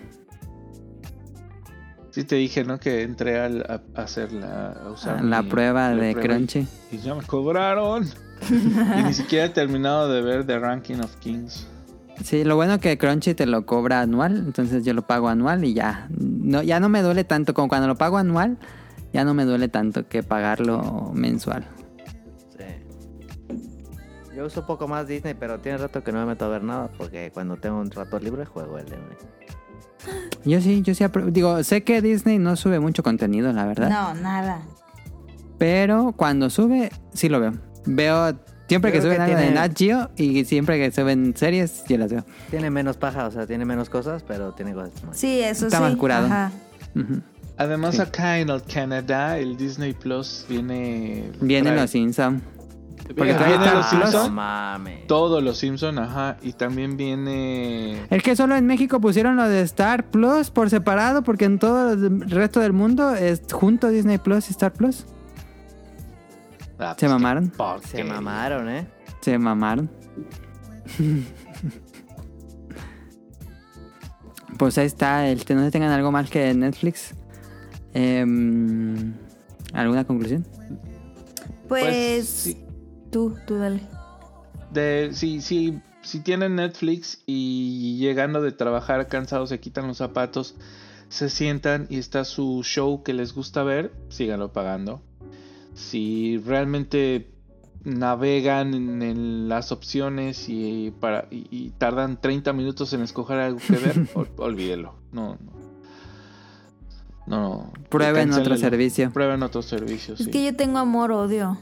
Sí 2.16 2.24
te 2.24 2.36
dije, 2.38 2.64
¿no? 2.64 2.80
Que 2.80 3.02
entré 3.02 3.38
al- 3.42 3.66
a, 3.94 4.02
hacer 4.02 4.32
la... 4.32 4.70
a 4.72 4.90
usar 4.90 5.22
La 5.22 5.42
mi- 5.42 5.50
prueba 5.50 5.90
la 5.90 6.02
de 6.02 6.14
prueba 6.14 6.36
Crunchy. 6.36 6.66
Y 6.90 7.00
ya 7.00 7.14
me 7.14 7.22
cobraron. 7.24 8.06
y 8.50 9.04
ni 9.04 9.14
siquiera 9.14 9.48
he 9.48 9.50
terminado 9.50 10.08
de 10.10 10.22
ver 10.22 10.46
The 10.46 10.58
Ranking 10.58 11.00
of 11.02 11.14
Kings. 11.18 11.68
Sí, 12.24 12.46
lo 12.46 12.56
bueno 12.56 12.80
que 12.80 12.98
Crunchy 12.98 13.34
te 13.34 13.46
lo 13.46 13.66
cobra 13.66 14.00
anual, 14.00 14.38
entonces 14.38 14.86
yo 14.86 14.94
lo 14.94 15.06
pago 15.06 15.28
anual 15.28 15.66
y 15.66 15.74
ya. 15.74 16.08
No, 16.18 16.64
ya 16.64 16.80
no 16.80 16.88
me 16.88 17.02
duele 17.02 17.26
tanto 17.26 17.54
como 17.54 17.68
cuando 17.68 17.90
lo 17.90 17.96
pago 17.98 18.18
anual, 18.18 18.58
ya 19.12 19.26
no 19.26 19.34
me 19.34 19.44
duele 19.44 19.68
tanto 19.68 20.08
que 20.08 20.24
pagarlo 20.24 21.12
mensual. 21.14 21.66
Sí. 22.58 22.64
Yo 24.38 24.46
uso 24.46 24.62
un 24.62 24.68
poco 24.68 24.88
más 24.88 25.06
Disney, 25.06 25.34
pero 25.34 25.60
tiene 25.60 25.80
rato 25.80 26.02
que 26.02 26.14
no 26.14 26.20
me 26.22 26.28
meto 26.28 26.46
a 26.46 26.48
ver 26.48 26.64
nada 26.64 26.90
porque 26.98 27.30
cuando 27.34 27.58
tengo 27.58 27.78
un 27.78 27.92
rato 27.92 28.18
libre 28.20 28.46
juego 28.46 28.78
el 28.80 28.86
de 28.86 28.96
Yo 30.46 30.62
sí, 30.62 30.82
yo 30.84 30.94
sí, 30.96 31.04
apro- 31.04 31.32
digo, 31.32 31.64
sé 31.64 31.84
que 31.84 32.02
Disney 32.02 32.38
no 32.40 32.56
sube 32.56 32.80
mucho 32.80 33.02
contenido, 33.04 33.52
la 33.54 33.66
verdad. 33.66 33.90
No, 33.90 34.14
nada. 34.22 34.62
Pero 35.58 36.14
cuando 36.16 36.50
sube, 36.50 36.92
sí 37.14 37.30
lo 37.30 37.40
veo. 37.40 37.54
Veo 37.86 38.38
siempre 38.68 38.92
que 38.92 39.02
suben 39.02 39.18
que 39.18 39.22
algo 39.24 39.36
de 39.38 39.42
tiene- 39.44 39.56
Nat 39.56 39.78
Geo 39.78 40.10
y 40.18 40.44
siempre 40.46 40.78
que 40.78 40.92
suben 40.92 41.34
series, 41.36 41.84
yo 41.88 41.98
las 41.98 42.12
veo. 42.12 42.26
Tiene 42.50 42.70
menos 42.70 42.98
paja, 42.98 43.26
o 43.28 43.32
sea, 43.32 43.48
tiene 43.48 43.66
menos 43.66 43.90
cosas, 43.90 44.24
pero 44.28 44.52
tiene 44.54 44.74
cosas 44.74 44.92
más. 45.06 45.18
Sí, 45.18 45.40
eso 45.40 45.66
Está 45.66 45.78
sí. 45.78 45.84
más 45.84 45.96
curado. 45.96 46.26
Ajá. 46.28 46.52
Además 47.58 47.96
Sí. 47.96 48.02
acá 48.02 48.40
en 48.40 48.50
el 48.50 48.62
Canadá 48.64 49.38
el 49.38 49.56
Disney 49.56 49.94
Plus 49.94 50.46
viene... 50.50 51.32
Vienen 51.40 51.76
los 51.78 51.90
Simpsons. 51.92 52.42
Porque 53.16 53.34
todavía 53.34 53.56
está 53.58 53.74
los 53.76 53.86
Plus. 53.88 54.00
no 54.00 54.08
Simpson, 54.08 54.34
mames. 54.34 55.08
todos 55.08 55.44
los 55.44 55.58
Simpson, 55.58 56.00
ajá, 56.00 56.38
y 56.42 56.54
también 56.54 56.98
viene... 56.98 58.02
Es 58.10 58.24
que 58.24 58.36
solo 58.36 58.56
en 58.56 58.66
México 58.66 59.00
pusieron 59.00 59.36
lo 59.36 59.48
de 59.48 59.62
Star 59.62 60.10
Plus 60.10 60.50
por 60.50 60.70
separado, 60.72 61.22
porque 61.24 61.46
en 61.46 61.60
todo 61.60 61.94
el 61.94 62.22
resto 62.30 62.60
del 62.60 62.74
mundo 62.74 63.14
es 63.14 63.44
junto 63.52 63.90
Disney 63.90 64.18
Plus 64.18 64.48
y 64.50 64.52
Star 64.52 64.74
Plus. 64.74 65.06
Ah, 66.80 66.96
Se 66.98 67.06
pues, 67.06 67.12
mamaron. 67.12 67.52
Se 67.84 68.04
mamaron, 68.04 68.70
¿eh? 68.70 68.88
Se 69.22 69.38
mamaron. 69.38 69.90
pues 74.58 74.78
ahí 74.78 74.88
está. 74.88 75.28
El, 75.28 75.38
no 75.50 75.64
se 75.64 75.72
tengan 75.72 75.92
algo 75.92 76.12
más 76.12 76.30
que 76.30 76.54
Netflix. 76.54 77.14
Em, 77.94 79.14
¿Alguna 79.74 80.04
conclusión? 80.06 80.46
Pues, 81.68 81.84
Pues, 81.84 82.28
sí. 82.28 82.65
Tú, 83.12 83.36
tú 83.48 83.56
dale. 83.58 83.82
De, 84.72 85.10
si, 85.14 85.42
si, 85.42 85.80
si 86.02 86.20
tienen 86.20 86.56
Netflix 86.56 87.22
y 87.26 87.98
llegando 87.98 88.42
de 88.42 88.52
trabajar 88.52 89.08
cansados 89.08 89.50
se 89.50 89.60
quitan 89.60 89.88
los 89.88 89.98
zapatos, 89.98 90.56
se 91.10 91.30
sientan 91.30 91.88
y 91.90 91.98
está 91.98 92.26
su 92.26 92.62
show 92.64 93.04
que 93.04 93.14
les 93.14 93.34
gusta 93.34 93.64
ver, 93.64 93.94
síganlo 94.10 94.52
pagando. 94.52 95.02
Si 95.74 96.38
realmente 96.40 97.32
navegan 97.84 98.74
en, 98.74 99.02
en 99.04 99.48
las 99.48 99.72
opciones 99.72 100.50
y, 100.50 100.92
para, 101.00 101.28
y, 101.30 101.48
y 101.52 101.70
tardan 101.78 102.20
30 102.20 102.52
minutos 102.54 102.92
en 102.94 103.02
escoger 103.02 103.38
algo 103.40 103.60
que 103.60 103.74
ver, 103.78 104.08
ol- 104.16 104.30
olvídelo. 104.38 104.96
No, 105.12 105.38
no. 105.40 105.66
No. 107.28 107.74
Prueben 107.90 108.32
otro 108.34 108.56
servicio. 108.58 109.12
Prueben 109.12 109.42
otro 109.44 109.62
servicio, 109.62 110.14
Es 110.16 110.26
sí. 110.26 110.32
que 110.32 110.44
yo 110.46 110.56
tengo 110.56 110.78
amor-odio 110.80 111.58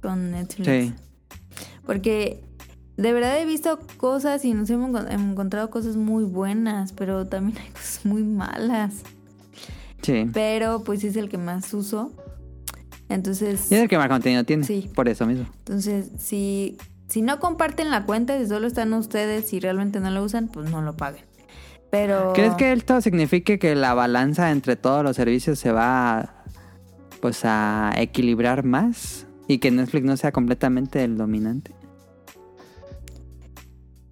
con 0.00 0.30
Netflix. 0.30 0.66
Sí. 0.68 0.92
Porque 1.86 2.42
de 2.96 3.12
verdad 3.12 3.40
he 3.40 3.46
visto 3.46 3.78
cosas 3.96 4.44
y 4.44 4.54
nos 4.54 4.68
hemos 4.70 4.90
encon- 4.90 5.10
encontrado 5.12 5.70
cosas 5.70 5.96
muy 5.96 6.24
buenas, 6.24 6.92
pero 6.92 7.26
también 7.26 7.58
hay 7.58 7.70
cosas 7.70 8.04
muy 8.04 8.22
malas. 8.22 8.94
Sí. 10.02 10.26
Pero 10.32 10.82
pues 10.84 11.04
es 11.04 11.16
el 11.16 11.28
que 11.28 11.38
más 11.38 11.72
uso. 11.74 12.12
Entonces, 13.08 13.70
Y 13.72 13.74
es 13.74 13.82
el 13.82 13.88
que 13.88 13.98
más 13.98 14.08
contenido 14.08 14.44
tiene. 14.44 14.64
Sí. 14.64 14.90
Por 14.94 15.08
eso 15.08 15.26
mismo. 15.26 15.46
entonces 15.58 16.10
si, 16.18 16.78
si 17.08 17.22
no 17.22 17.40
comparten 17.40 17.90
la 17.90 18.04
cuenta, 18.06 18.38
si 18.38 18.46
solo 18.46 18.66
están 18.66 18.92
ustedes 18.94 19.52
y 19.52 19.60
realmente 19.60 19.98
no 20.00 20.10
lo 20.10 20.22
usan, 20.22 20.48
pues 20.48 20.70
no 20.70 20.80
lo 20.80 20.96
paguen. 20.96 21.24
Pero... 21.90 22.32
¿Crees 22.34 22.54
que 22.54 22.70
esto 22.72 23.00
signifique 23.00 23.58
que 23.58 23.74
la 23.74 23.94
balanza 23.94 24.52
entre 24.52 24.76
todos 24.76 25.02
los 25.02 25.16
servicios 25.16 25.58
se 25.58 25.72
va 25.72 26.20
a, 26.20 26.44
pues 27.20 27.40
a 27.44 27.92
equilibrar 27.96 28.64
más 28.64 29.26
y 29.52 29.58
que 29.58 29.70
Netflix 29.72 30.04
no 30.06 30.16
sea 30.16 30.30
completamente 30.32 31.02
el 31.02 31.16
dominante? 31.16 31.72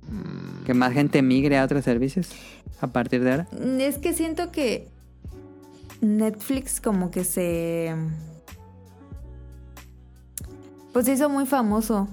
Mm, 0.08 0.64
Que 0.64 0.74
más 0.74 0.92
gente 0.92 1.22
migre 1.22 1.58
a 1.58 1.64
otros 1.64 1.84
servicios 1.84 2.30
a 2.80 2.88
partir 2.88 3.22
de 3.22 3.30
ahora. 3.30 3.48
Es 3.78 3.98
que 3.98 4.12
siento 4.14 4.50
que 4.50 4.88
Netflix 6.00 6.80
como 6.80 7.10
que 7.10 7.24
se... 7.24 7.94
Pues 10.92 11.06
se 11.06 11.12
hizo 11.12 11.28
muy 11.28 11.46
famoso. 11.46 12.08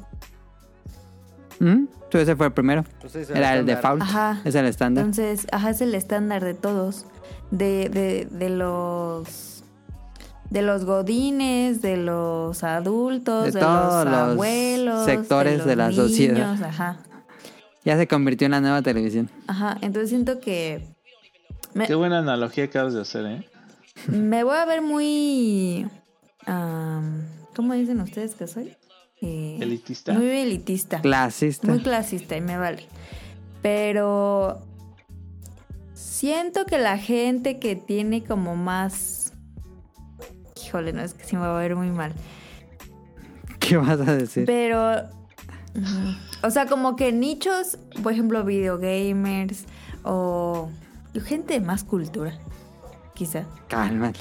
¿Mm? 1.60 1.86
Tú 2.12 2.18
ese 2.20 2.36
fue 2.36 2.48
el 2.48 2.54
primero. 2.54 2.84
Pues 3.02 3.16
Era 3.16 3.54
el 3.54 3.62
estándar. 3.62 3.66
default. 3.66 4.02
Ajá. 4.04 4.42
Es 4.46 4.56
el 4.56 4.66
estándar. 4.66 5.06
Entonces, 5.06 5.48
ajá, 5.52 5.72
es 5.72 5.82
el 5.82 5.96
estándar 5.96 6.44
de 6.44 6.54
todos. 6.54 7.06
De, 7.52 7.90
de, 7.90 8.28
de 8.30 8.50
los... 8.50 9.45
De 10.50 10.62
los 10.62 10.86
godines, 10.86 11.82
de 11.82 11.98
los 11.98 12.64
adultos, 12.64 13.46
De 13.46 13.52
de, 13.52 13.60
todos 13.60 14.06
los 14.06 14.14
los 14.14 14.14
abuelos, 14.32 15.06
sectores 15.06 15.58
los 15.58 15.68
de 15.68 15.76
la 15.76 15.90
niños, 15.90 16.08
sociedad. 16.10 16.64
Ajá, 16.64 16.98
Ya 17.84 17.98
se 17.98 18.08
convirtió 18.08 18.46
en 18.46 18.52
la 18.52 18.62
nueva 18.62 18.82
televisión. 18.82 19.30
ajá. 19.48 19.78
Entonces 19.82 20.10
siento 20.10 20.40
que 20.40 20.82
me, 21.74 21.88
Qué 21.88 21.96
buena 21.96 22.20
analogía 22.20 22.66
acabas 22.66 22.94
de 22.94 23.02
hacer, 23.02 23.26
¿eh? 23.26 23.50
me 24.08 24.44
voy 24.44 24.56
a 24.56 24.66
ver 24.66 24.82
muy... 24.82 25.88
¿Cómo 27.56 27.74
dicen 27.74 28.00
ustedes 28.02 28.36
que 28.36 28.48
soy? 28.48 28.76
Eh, 29.22 29.58
Elitista. 29.62 30.14
Muy 30.14 30.28
elitista. 30.30 31.02
Clasista. 31.02 31.68
Muy 31.68 31.80
clasista 31.80 32.36
y 32.38 32.42
me 32.42 32.58
vale. 32.58 32.86
Pero 33.62 34.62
siento 35.94 36.66
que 36.66 36.78
la 36.78 36.98
gente 36.98 37.58
que 37.60 37.76
tiene 37.76 38.24
como 38.24 38.56
más... 38.56 39.25
Híjole, 40.66 40.94
no 40.94 41.02
es 41.02 41.14
que 41.14 41.24
sí 41.26 41.36
me 41.36 41.42
va 41.42 41.58
a 41.58 41.62
ver 41.62 41.76
muy 41.76 41.90
mal. 41.90 42.14
¿Qué 43.60 43.78
vas 43.78 44.00
a 44.00 44.16
decir? 44.16 44.46
Pero... 44.46 45.04
O 46.42 46.50
sea, 46.50 46.68
como 46.68 46.96
que 46.96 47.12
nichos, 47.12 47.78
por 48.02 48.14
ejemplo, 48.14 48.44
videogamers 48.46 49.66
o 50.04 50.70
gente 51.26 51.56
de 51.56 51.60
más 51.60 51.84
cultura, 51.84 52.38
quizá. 53.14 53.44
Cálmate. 53.68 54.20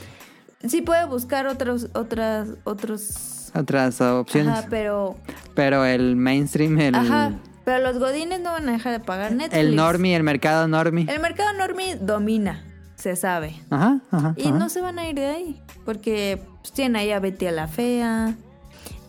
Sí 0.67 0.83
puede 0.83 1.05
buscar 1.07 1.47
otros, 1.47 1.89
otras, 1.95 2.49
otros... 2.65 3.53
Otras 3.55 4.01
opciones. 4.01 4.59
Ajá, 4.59 4.67
pero... 4.69 5.17
Pero 5.55 5.85
el 5.85 6.17
mainstream, 6.17 6.79
el, 6.81 6.95
Ajá, 6.95 7.33
pero 7.65 7.83
los 7.83 7.99
godines 7.99 8.41
no 8.41 8.53
van 8.53 8.69
a 8.69 8.73
dejar 8.73 8.93
de 8.93 9.01
pagar 9.01 9.33
Netflix. 9.33 9.57
el 9.57 9.77
normie, 9.77 10.17
el 10.17 10.23
mercado 10.23 10.67
normie. 10.67 11.07
El 11.09 11.21
mercado 11.21 11.53
normie 11.57 11.97
domina, 11.97 12.65
se 12.97 13.15
sabe. 13.17 13.61
Ajá, 13.71 14.01
ajá. 14.11 14.35
Y 14.37 14.49
ajá. 14.49 14.59
no 14.59 14.69
se 14.69 14.81
van 14.81 14.99
a 14.99 15.09
ir 15.09 15.15
de 15.15 15.27
ahí. 15.27 15.63
Porque 15.85 16.41
pues, 16.61 16.73
tienen 16.73 16.97
ahí 16.97 17.11
a 17.11 17.21
Betty 17.21 17.47
a 17.47 17.53
la 17.53 17.69
Fea. 17.69 18.35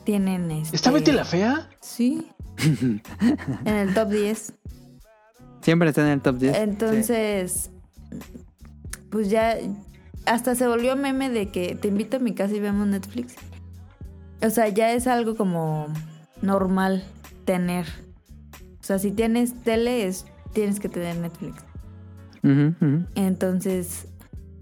Tienen 0.03 0.51
este... 0.51 0.75
¿Está 0.75 0.91
Betty 0.91 1.11
la 1.11 1.25
fea? 1.25 1.67
Sí. 1.81 2.27
en 2.59 3.01
el 3.65 3.93
top 3.93 4.09
10. 4.09 4.53
Siempre 5.61 5.89
está 5.89 6.01
en 6.01 6.09
el 6.09 6.21
top 6.21 6.37
10. 6.37 6.57
Entonces, 6.57 7.71
pues 9.09 9.31
ya 9.31 9.57
hasta 10.25 10.55
se 10.55 10.67
volvió 10.67 10.95
meme 10.95 11.29
de 11.29 11.49
que 11.49 11.75
te 11.75 11.87
invito 11.87 12.17
a 12.17 12.19
mi 12.19 12.33
casa 12.33 12.53
y 12.53 12.59
vemos 12.59 12.87
Netflix. 12.87 13.35
O 14.41 14.49
sea, 14.49 14.69
ya 14.69 14.91
es 14.91 15.07
algo 15.07 15.35
como 15.35 15.87
normal 16.41 17.03
tener. 17.45 17.85
O 18.79 18.83
sea, 18.83 18.99
si 18.99 19.11
tienes 19.11 19.53
tele, 19.63 20.05
es, 20.05 20.25
tienes 20.53 20.79
que 20.79 20.89
tener 20.89 21.15
Netflix. 21.17 21.63
Entonces, 23.15 24.07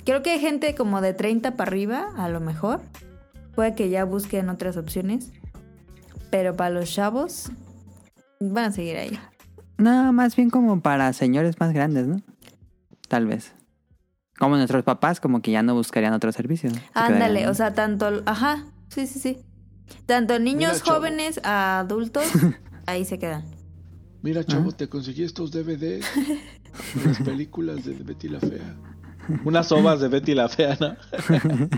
creo 0.06 0.22
que 0.24 0.32
hay 0.32 0.40
gente 0.40 0.76
como 0.76 1.02
de 1.02 1.14
30 1.14 1.56
para 1.56 1.70
arriba, 1.70 2.08
a 2.18 2.30
lo 2.30 2.40
mejor. 2.40 2.82
Puede 3.56 3.76
que 3.76 3.90
ya 3.90 4.04
busquen 4.06 4.50
otras 4.50 4.78
opciones. 4.78 5.32
Pero 6.32 6.56
para 6.56 6.70
los 6.72 6.92
chavos, 6.94 7.52
Van 8.40 8.66
a 8.66 8.72
seguir 8.72 8.98
ahí. 8.98 9.18
No, 9.78 10.12
más 10.12 10.36
bien 10.36 10.50
como 10.50 10.82
para 10.82 11.14
señores 11.14 11.60
más 11.62 11.72
grandes, 11.74 12.08
¿no? 12.08 12.22
Tal 13.08 13.26
vez. 13.26 13.54
Como 14.38 14.58
nuestros 14.58 14.84
papás, 14.84 15.20
como 15.22 15.42
que 15.42 15.52
ya 15.52 15.64
no 15.64 15.76
buscarían 15.76 16.14
otro 16.14 16.32
servicio. 16.34 16.70
¿no? 16.70 16.76
Se 16.76 16.82
Ándale, 16.94 17.40
quedarían- 17.42 17.50
o 17.50 17.54
sea, 17.54 17.74
tanto, 17.74 18.22
ajá, 18.26 18.66
sí, 18.90 19.08
sí, 19.08 19.20
sí. 19.20 19.38
Tanto 20.06 20.40
niños 20.40 20.82
jóvenes 20.82 21.40
a 21.44 21.80
adultos, 21.80 22.26
ahí 22.86 23.06
se 23.06 23.18
quedan. 23.20 23.46
Mira, 24.22 24.44
chavo, 24.44 24.72
te 24.74 24.90
conseguí 24.90 25.24
estos 25.24 25.52
DVDs. 25.52 26.06
las 27.06 27.20
películas 27.22 27.86
de 27.86 27.94
Betty 27.94 28.28
la 28.30 28.40
Fea. 28.40 28.76
Unas 29.46 29.72
ovas 29.72 30.00
de 30.00 30.08
Betty 30.08 30.34
la 30.36 30.50
Fea, 30.50 30.78
¿no? 30.80 30.96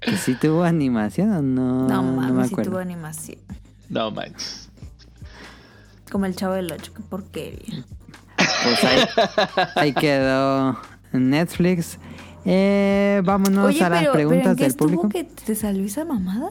¿Que 0.00 0.16
sí 0.16 0.34
tuvo 0.34 0.64
animación 0.64 1.32
o 1.32 1.42
no? 1.42 1.88
No, 1.88 2.02
no 2.02 2.02
me 2.02 2.16
mames, 2.28 2.48
si 2.48 2.54
acuerdo. 2.54 2.70
tuvo 2.72 2.80
animación. 2.80 3.38
No 3.90 4.10
manches. 4.10 4.70
Como 6.10 6.24
el 6.26 6.34
chavo 6.36 6.54
del 6.54 6.72
8, 6.72 6.92
qué 6.96 7.02
porquería. 7.02 7.84
Pues 8.36 8.84
ahí, 8.84 9.04
ahí 9.76 9.92
quedó 9.92 10.78
Netflix. 11.12 11.98
Eh, 12.44 13.20
vámonos 13.24 13.66
Oye, 13.66 13.84
a 13.84 13.90
las 13.90 14.00
pero, 14.00 14.12
pero 14.12 14.28
preguntas 14.28 14.50
¿en 14.52 14.56
qué 14.56 14.62
del 14.64 14.70
estuvo 14.70 14.88
público. 14.88 15.08
que 15.10 15.24
te 15.24 15.54
salió 15.54 15.84
esa 15.84 16.04
mamada? 16.06 16.50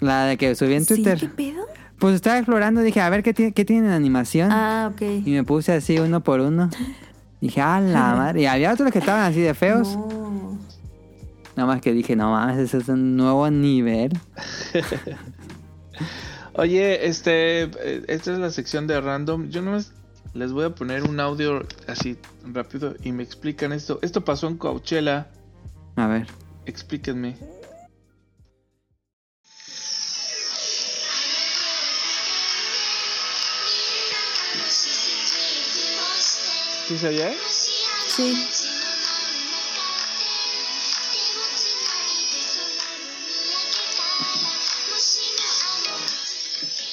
La 0.00 0.24
de 0.26 0.36
que 0.36 0.54
subí 0.54 0.74
en 0.74 0.86
Twitter. 0.86 1.18
¿Sí? 1.18 1.26
¿Qué 1.26 1.32
pedo? 1.32 1.66
Pues 1.98 2.14
estaba 2.16 2.36
explorando, 2.38 2.80
dije, 2.82 3.00
a 3.00 3.08
ver 3.08 3.22
qué 3.22 3.32
tiene, 3.34 3.52
qué 3.52 3.64
tiene 3.64 3.86
en 3.88 3.92
animación. 3.92 4.50
Ah, 4.52 4.90
ok. 4.92 5.02
Y 5.24 5.30
me 5.32 5.44
puse 5.44 5.72
así 5.72 5.98
uno 5.98 6.22
por 6.22 6.40
uno. 6.40 6.70
Dije, 7.42 7.60
ah, 7.60 7.80
la 7.80 8.14
madre. 8.16 8.42
Y 8.42 8.46
había 8.46 8.72
otros 8.72 8.90
que 8.92 9.00
estaban 9.00 9.24
así 9.24 9.40
de 9.40 9.52
feos. 9.52 9.96
No. 9.96 10.58
Nada 11.56 11.66
más 11.66 11.82
que 11.82 11.92
dije, 11.92 12.16
no 12.16 12.30
mames, 12.30 12.56
ese 12.56 12.78
es 12.78 12.88
un 12.88 13.16
nuevo 13.16 13.50
nivel. 13.50 14.18
Oye, 16.54 17.06
este, 17.06 17.64
eh, 17.64 18.04
esta 18.08 18.32
es 18.32 18.38
la 18.38 18.50
sección 18.50 18.86
de 18.86 18.98
random. 19.00 19.48
Yo 19.50 19.60
nomás 19.60 19.92
les 20.32 20.52
voy 20.52 20.64
a 20.64 20.70
poner 20.70 21.02
un 21.02 21.20
audio 21.20 21.66
así 21.88 22.16
rápido 22.44 22.94
y 23.02 23.12
me 23.12 23.22
explican 23.22 23.72
esto. 23.72 23.98
Esto 24.02 24.24
pasó 24.24 24.48
en 24.48 24.56
Coachella. 24.56 25.26
A 25.96 26.06
ver. 26.06 26.26
Explíquenme. 26.64 27.36
¿Sí 36.92 36.98
se 36.98 37.08
oye? 37.08 37.34
Sí. 38.06 38.46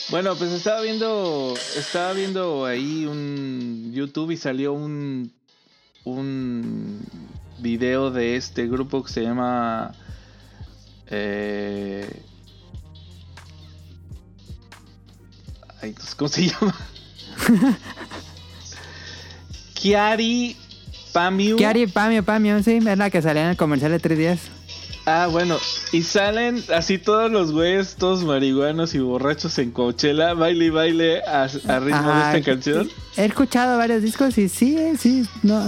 Bueno, 0.09 0.37
pues 0.37 0.53
estaba 0.53 0.79
viendo, 0.79 1.53
estaba 1.75 2.13
viendo 2.13 2.65
ahí 2.65 3.05
un 3.07 3.91
YouTube 3.91 4.31
y 4.31 4.37
salió 4.37 4.71
un 4.71 5.33
un 6.05 7.05
video 7.57 8.09
de 8.09 8.37
este 8.37 8.67
grupo 8.67 9.03
que 9.03 9.11
se 9.11 9.23
llama 9.23 9.91
eh, 11.07 12.23
ay, 15.81 15.93
sé 15.93 16.15
¿cómo 16.15 16.29
se 16.29 16.45
llama? 16.47 16.73
Kiari 19.79 20.55
Pamiu. 21.13 21.55
Kiari, 21.57 21.87
Pamio, 21.87 22.23
Pamio, 22.23 22.61
sí, 22.63 22.79
es 22.85 22.97
la 22.97 23.09
que 23.09 23.21
salía 23.21 23.43
en 23.43 23.49
el 23.51 23.57
comercial 23.57 23.91
de 23.91 23.99
3 23.99 24.17
días. 24.17 24.39
Ah, 25.05 25.27
bueno, 25.31 25.57
y 25.91 26.03
salen 26.03 26.63
así 26.75 26.99
todos 26.99 27.31
los 27.31 27.51
güeyes, 27.51 27.95
todos 27.95 28.23
marihuanos 28.23 28.93
y 28.93 28.99
borrachos 28.99 29.57
en 29.57 29.71
Coachella, 29.71 30.33
baile 30.33 30.65
y 30.65 30.69
baile 30.69 31.23
a, 31.23 31.43
a 31.43 31.79
ritmo 31.79 31.95
Ajá, 31.95 32.31
de 32.31 32.39
esta 32.39 32.51
canción. 32.51 32.89
He 33.17 33.25
escuchado 33.25 33.77
varios 33.77 34.03
discos 34.03 34.37
y 34.37 34.49
sí, 34.49 34.77
eh, 34.77 34.93
sí, 34.99 35.25
no, 35.41 35.67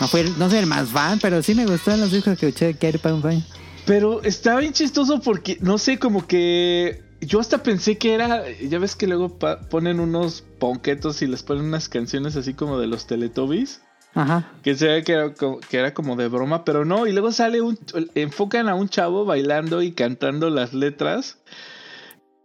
no, 0.00 0.08
fui, 0.08 0.32
no 0.38 0.48
soy 0.48 0.60
el 0.60 0.66
más 0.66 0.88
fan, 0.88 1.18
pero 1.20 1.42
sí 1.42 1.54
me 1.54 1.66
gustaron 1.66 2.00
los 2.00 2.12
discos 2.12 2.38
que 2.38 2.46
escuché 2.48 2.66
de 2.66 2.74
Kiari, 2.74 2.98
Pamio. 2.98 3.42
Pero 3.84 4.22
está 4.22 4.56
bien 4.56 4.72
chistoso 4.72 5.20
porque, 5.20 5.58
no 5.60 5.76
sé, 5.76 5.98
como 5.98 6.26
que 6.26 7.03
yo 7.26 7.40
hasta 7.40 7.62
pensé 7.62 7.98
que 7.98 8.14
era, 8.14 8.44
ya 8.50 8.78
ves 8.78 8.96
que 8.96 9.06
luego 9.06 9.38
ponen 9.70 10.00
unos 10.00 10.42
ponquetos 10.58 11.22
y 11.22 11.26
les 11.26 11.42
ponen 11.42 11.64
unas 11.64 11.88
canciones 11.88 12.36
así 12.36 12.54
como 12.54 12.78
de 12.78 12.86
los 12.86 13.06
Teletubbies. 13.06 13.82
Ajá. 14.14 14.52
Que 14.62 14.76
se 14.76 14.86
ve 14.86 15.02
que 15.02 15.12
era, 15.12 15.34
como, 15.34 15.60
que 15.60 15.76
era 15.76 15.92
como 15.92 16.16
de 16.16 16.28
broma, 16.28 16.64
pero 16.64 16.84
no. 16.84 17.06
Y 17.06 17.12
luego 17.12 17.32
sale 17.32 17.60
un. 17.60 17.78
Enfocan 18.14 18.68
a 18.68 18.74
un 18.74 18.88
chavo 18.88 19.24
bailando 19.24 19.82
y 19.82 19.92
cantando 19.92 20.50
las 20.50 20.72
letras. 20.72 21.38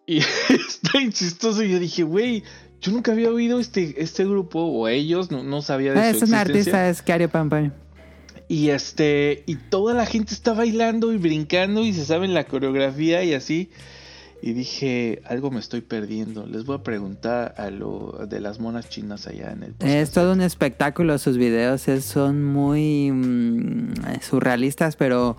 Y 0.07 0.17
está 0.49 0.91
chistoso. 1.11 1.61
Y 1.61 1.71
yo 1.71 1.79
dije, 1.79 2.03
güey, 2.03 2.43
yo 2.81 2.91
nunca 2.91 3.11
había 3.11 3.29
oído 3.29 3.59
este, 3.59 4.01
este 4.01 4.25
grupo 4.25 4.61
o 4.61 4.87
ellos, 4.87 5.31
no, 5.31 5.43
no 5.43 5.61
sabía 5.61 5.93
de 5.93 5.99
Ah, 5.99 6.13
su 6.13 6.23
es 6.23 6.29
un 6.29 6.35
artista, 6.35 6.89
es 6.89 7.01
Pamio, 7.01 7.29
Pamio. 7.29 7.71
Y 8.47 8.69
este, 8.69 9.43
y 9.45 9.55
toda 9.55 9.93
la 9.93 10.07
gente 10.07 10.33
está 10.33 10.53
bailando 10.53 11.13
y 11.13 11.17
brincando 11.17 11.85
y 11.85 11.93
se 11.93 12.03
saben 12.03 12.33
la 12.33 12.45
coreografía 12.45 13.23
y 13.23 13.35
así. 13.35 13.69
Y 14.41 14.53
dije, 14.53 15.21
algo 15.27 15.51
me 15.51 15.59
estoy 15.59 15.81
perdiendo. 15.81 16.45
Les 16.45 16.63
voy 16.65 16.77
a 16.77 16.83
preguntar 16.83 17.53
a 17.57 17.69
lo 17.69 18.25
de 18.29 18.39
las 18.39 18.59
monas 18.59 18.87
chinas 18.89 19.27
allá 19.27 19.51
en 19.51 19.63
el 19.63 19.75
Es 19.79 20.11
todo 20.11 20.31
un 20.33 20.41
espectáculo, 20.41 21.17
sus 21.17 21.37
videos 21.37 21.81
son 22.01 22.45
muy 22.45 23.11
mm, 23.11 23.93
surrealistas, 24.21 24.95
pero 24.95 25.35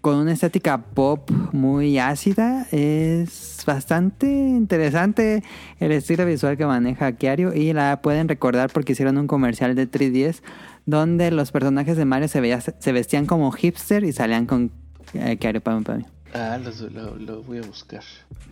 con 0.00 0.16
una 0.16 0.32
estética 0.32 0.78
pop 0.82 1.30
muy 1.52 1.98
ácida. 1.98 2.66
Es 2.72 3.62
bastante 3.66 4.26
interesante 4.26 5.42
el 5.78 5.92
estilo 5.92 6.26
visual 6.26 6.56
que 6.56 6.66
maneja 6.66 7.12
Kiario 7.12 7.54
y 7.54 7.72
la 7.72 8.02
pueden 8.02 8.28
recordar 8.28 8.70
porque 8.70 8.92
hicieron 8.92 9.16
un 9.16 9.26
comercial 9.28 9.74
de 9.74 9.90
3DS 9.90 10.42
donde 10.84 11.30
los 11.30 11.52
personajes 11.52 11.96
de 11.96 12.04
Mario 12.04 12.28
se, 12.28 12.40
veía- 12.40 12.60
se 12.60 12.92
vestían 12.92 13.26
como 13.26 13.50
hipster 13.52 14.04
y 14.04 14.12
salían 14.12 14.44
con 14.46 14.72
eh, 15.14 15.36
Kiario 15.38 15.60
Pami 15.62 15.84
Pami. 15.84 16.04
Ah, 16.38 16.58
los- 16.62 16.80
lo, 16.80 17.16
lo 17.16 17.42
voy 17.42 17.58
a 17.58 17.62
buscar. 17.62 18.02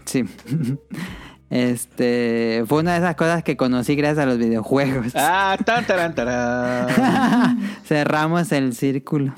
Sí. 0.07 0.25
Este 1.51 2.65
fue 2.67 2.81
una 2.81 2.93
de 2.95 2.99
esas 2.99 3.15
cosas 3.17 3.45
que 3.45 3.57
conocí 3.57 3.95
gracias 3.95 4.21
a 4.21 4.27
los 4.27 4.39
videojuegos. 4.39 5.13
Ah, 5.15 5.57
tan, 5.65 5.87
taran, 5.87 6.15
tarán. 6.15 7.61
Cerramos 7.87 8.51
el 8.53 8.75
círculo. 8.75 9.35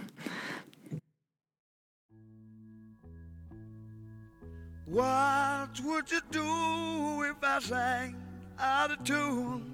What 4.87 5.81
would 5.85 6.11
you 6.11 6.21
do 6.31 7.23
if 7.25 7.37
I 7.43 7.59
sang 7.61 8.17
out 8.59 8.93
of 8.93 9.03
tune? 9.05 9.73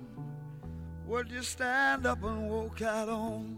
Would 1.07 1.31
you 1.31 1.43
stand 1.43 2.07
up 2.07 2.23
and 2.25 2.49
walk 2.49 2.81
out 2.81 3.09
on? 3.09 3.57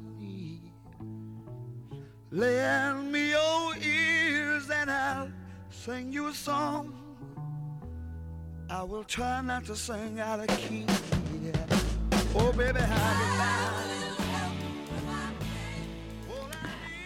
Lend 2.37 3.13
me 3.13 3.31
your 3.31 3.77
ears 3.81 4.69
and 4.69 4.91
I'll 4.91 5.29
sing 5.71 6.13
you 6.13 6.27
a 6.27 6.35
song. 6.35 6.93
I 8.69 8.83
will 8.83 9.05
try 9.05 9.41
not 9.41 9.65
to 9.67 9.77
sing 9.77 10.19
out 10.19 10.41
of 10.41 10.49
key. 10.49 10.85
yeah. 11.45 11.53
Oh, 12.35 12.51
baby, 12.53 12.81
how 12.81 13.55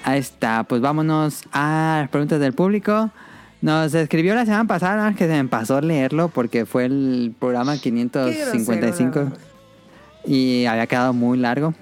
Ahí 0.05 0.21
está, 0.21 0.65
pues 0.65 0.81
vámonos 0.81 1.43
a 1.53 1.99
las 2.01 2.09
preguntas 2.09 2.41
del 2.41 2.55
público. 2.55 3.11
Nos 3.61 3.93
escribió 3.93 4.35
la 4.35 4.47
semana 4.47 4.65
pasada, 4.67 5.13
que 5.15 5.27
se 5.27 5.43
me 5.43 5.47
pasó 5.51 5.83
leerlo 5.83 6.29
porque 6.31 6.65
fue 6.65 6.87
el 6.87 7.35
programa 7.39 7.77
Qué 7.79 7.91
grosero, 7.91 8.25
la 8.47 8.53
555 8.53 9.15
verdad. 9.21 9.39
y 10.25 10.65
había 10.65 10.87
quedado 10.87 11.13
muy 11.13 11.37
largo. 11.37 11.75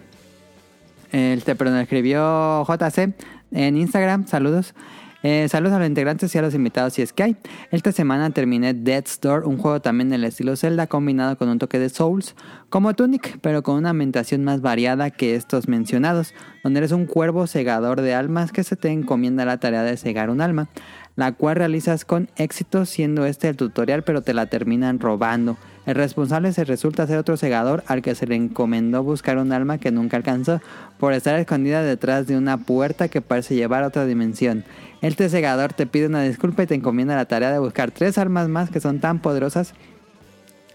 Este, 1.12 1.54
pero 1.54 1.70
nos 1.70 1.82
escribió 1.82 2.64
JC 2.64 3.14
en 3.56 3.76
Instagram, 3.76 4.26
saludos. 4.26 4.74
Eh, 5.22 5.48
saludos 5.48 5.74
a 5.74 5.78
los 5.80 5.88
integrantes 5.88 6.32
y 6.34 6.38
a 6.38 6.42
los 6.42 6.54
invitados 6.54 6.92
si 6.92 7.02
es 7.02 7.12
que 7.12 7.22
hay. 7.22 7.36
Esta 7.72 7.90
semana 7.90 8.30
terminé 8.30 8.74
Death's 8.74 9.18
Door, 9.20 9.44
un 9.44 9.56
juego 9.56 9.80
también 9.80 10.10
del 10.10 10.22
estilo 10.24 10.54
Zelda 10.56 10.86
combinado 10.86 11.36
con 11.36 11.48
un 11.48 11.58
toque 11.58 11.78
de 11.78 11.88
Souls, 11.88 12.36
como 12.68 12.94
Tunic, 12.94 13.38
pero 13.40 13.62
con 13.62 13.76
una 13.76 13.90
ambientación 13.90 14.44
más 14.44 14.60
variada 14.60 15.10
que 15.10 15.34
estos 15.34 15.68
mencionados, 15.68 16.34
donde 16.62 16.78
eres 16.78 16.92
un 16.92 17.06
cuervo 17.06 17.46
segador 17.46 18.02
de 18.02 18.14
almas 18.14 18.52
que 18.52 18.62
se 18.62 18.76
te 18.76 18.90
encomienda 18.90 19.44
la 19.44 19.58
tarea 19.58 19.82
de 19.82 19.96
segar 19.96 20.30
un 20.30 20.40
alma, 20.42 20.68
la 21.16 21.32
cual 21.32 21.56
realizas 21.56 22.04
con 22.04 22.28
éxito 22.36 22.84
siendo 22.84 23.24
este 23.24 23.48
el 23.48 23.56
tutorial, 23.56 24.04
pero 24.04 24.22
te 24.22 24.34
la 24.34 24.46
terminan 24.46 25.00
robando. 25.00 25.56
El 25.86 25.94
responsable 25.94 26.52
se 26.52 26.64
resulta 26.64 27.06
ser 27.06 27.16
otro 27.16 27.36
segador 27.36 27.84
al 27.86 28.02
que 28.02 28.16
se 28.16 28.26
le 28.26 28.34
encomendó 28.34 29.04
buscar 29.04 29.38
un 29.38 29.52
alma 29.52 29.78
que 29.78 29.92
nunca 29.92 30.16
alcanzó 30.16 30.60
por 30.98 31.12
estar 31.12 31.38
escondida 31.38 31.82
detrás 31.82 32.26
de 32.26 32.36
una 32.36 32.58
puerta 32.58 33.08
que 33.08 33.20
parece 33.20 33.54
llevar 33.54 33.84
a 33.84 33.86
otra 33.86 34.04
dimensión. 34.04 34.64
Este 35.00 35.28
segador 35.28 35.72
te 35.72 35.86
pide 35.86 36.06
una 36.06 36.22
disculpa 36.22 36.64
y 36.64 36.66
te 36.66 36.74
encomienda 36.74 37.14
la 37.14 37.26
tarea 37.26 37.52
de 37.52 37.60
buscar 37.60 37.92
tres 37.92 38.18
almas 38.18 38.48
más 38.48 38.68
que 38.68 38.80
son 38.80 38.98
tan 38.98 39.20
poderosas 39.20 39.74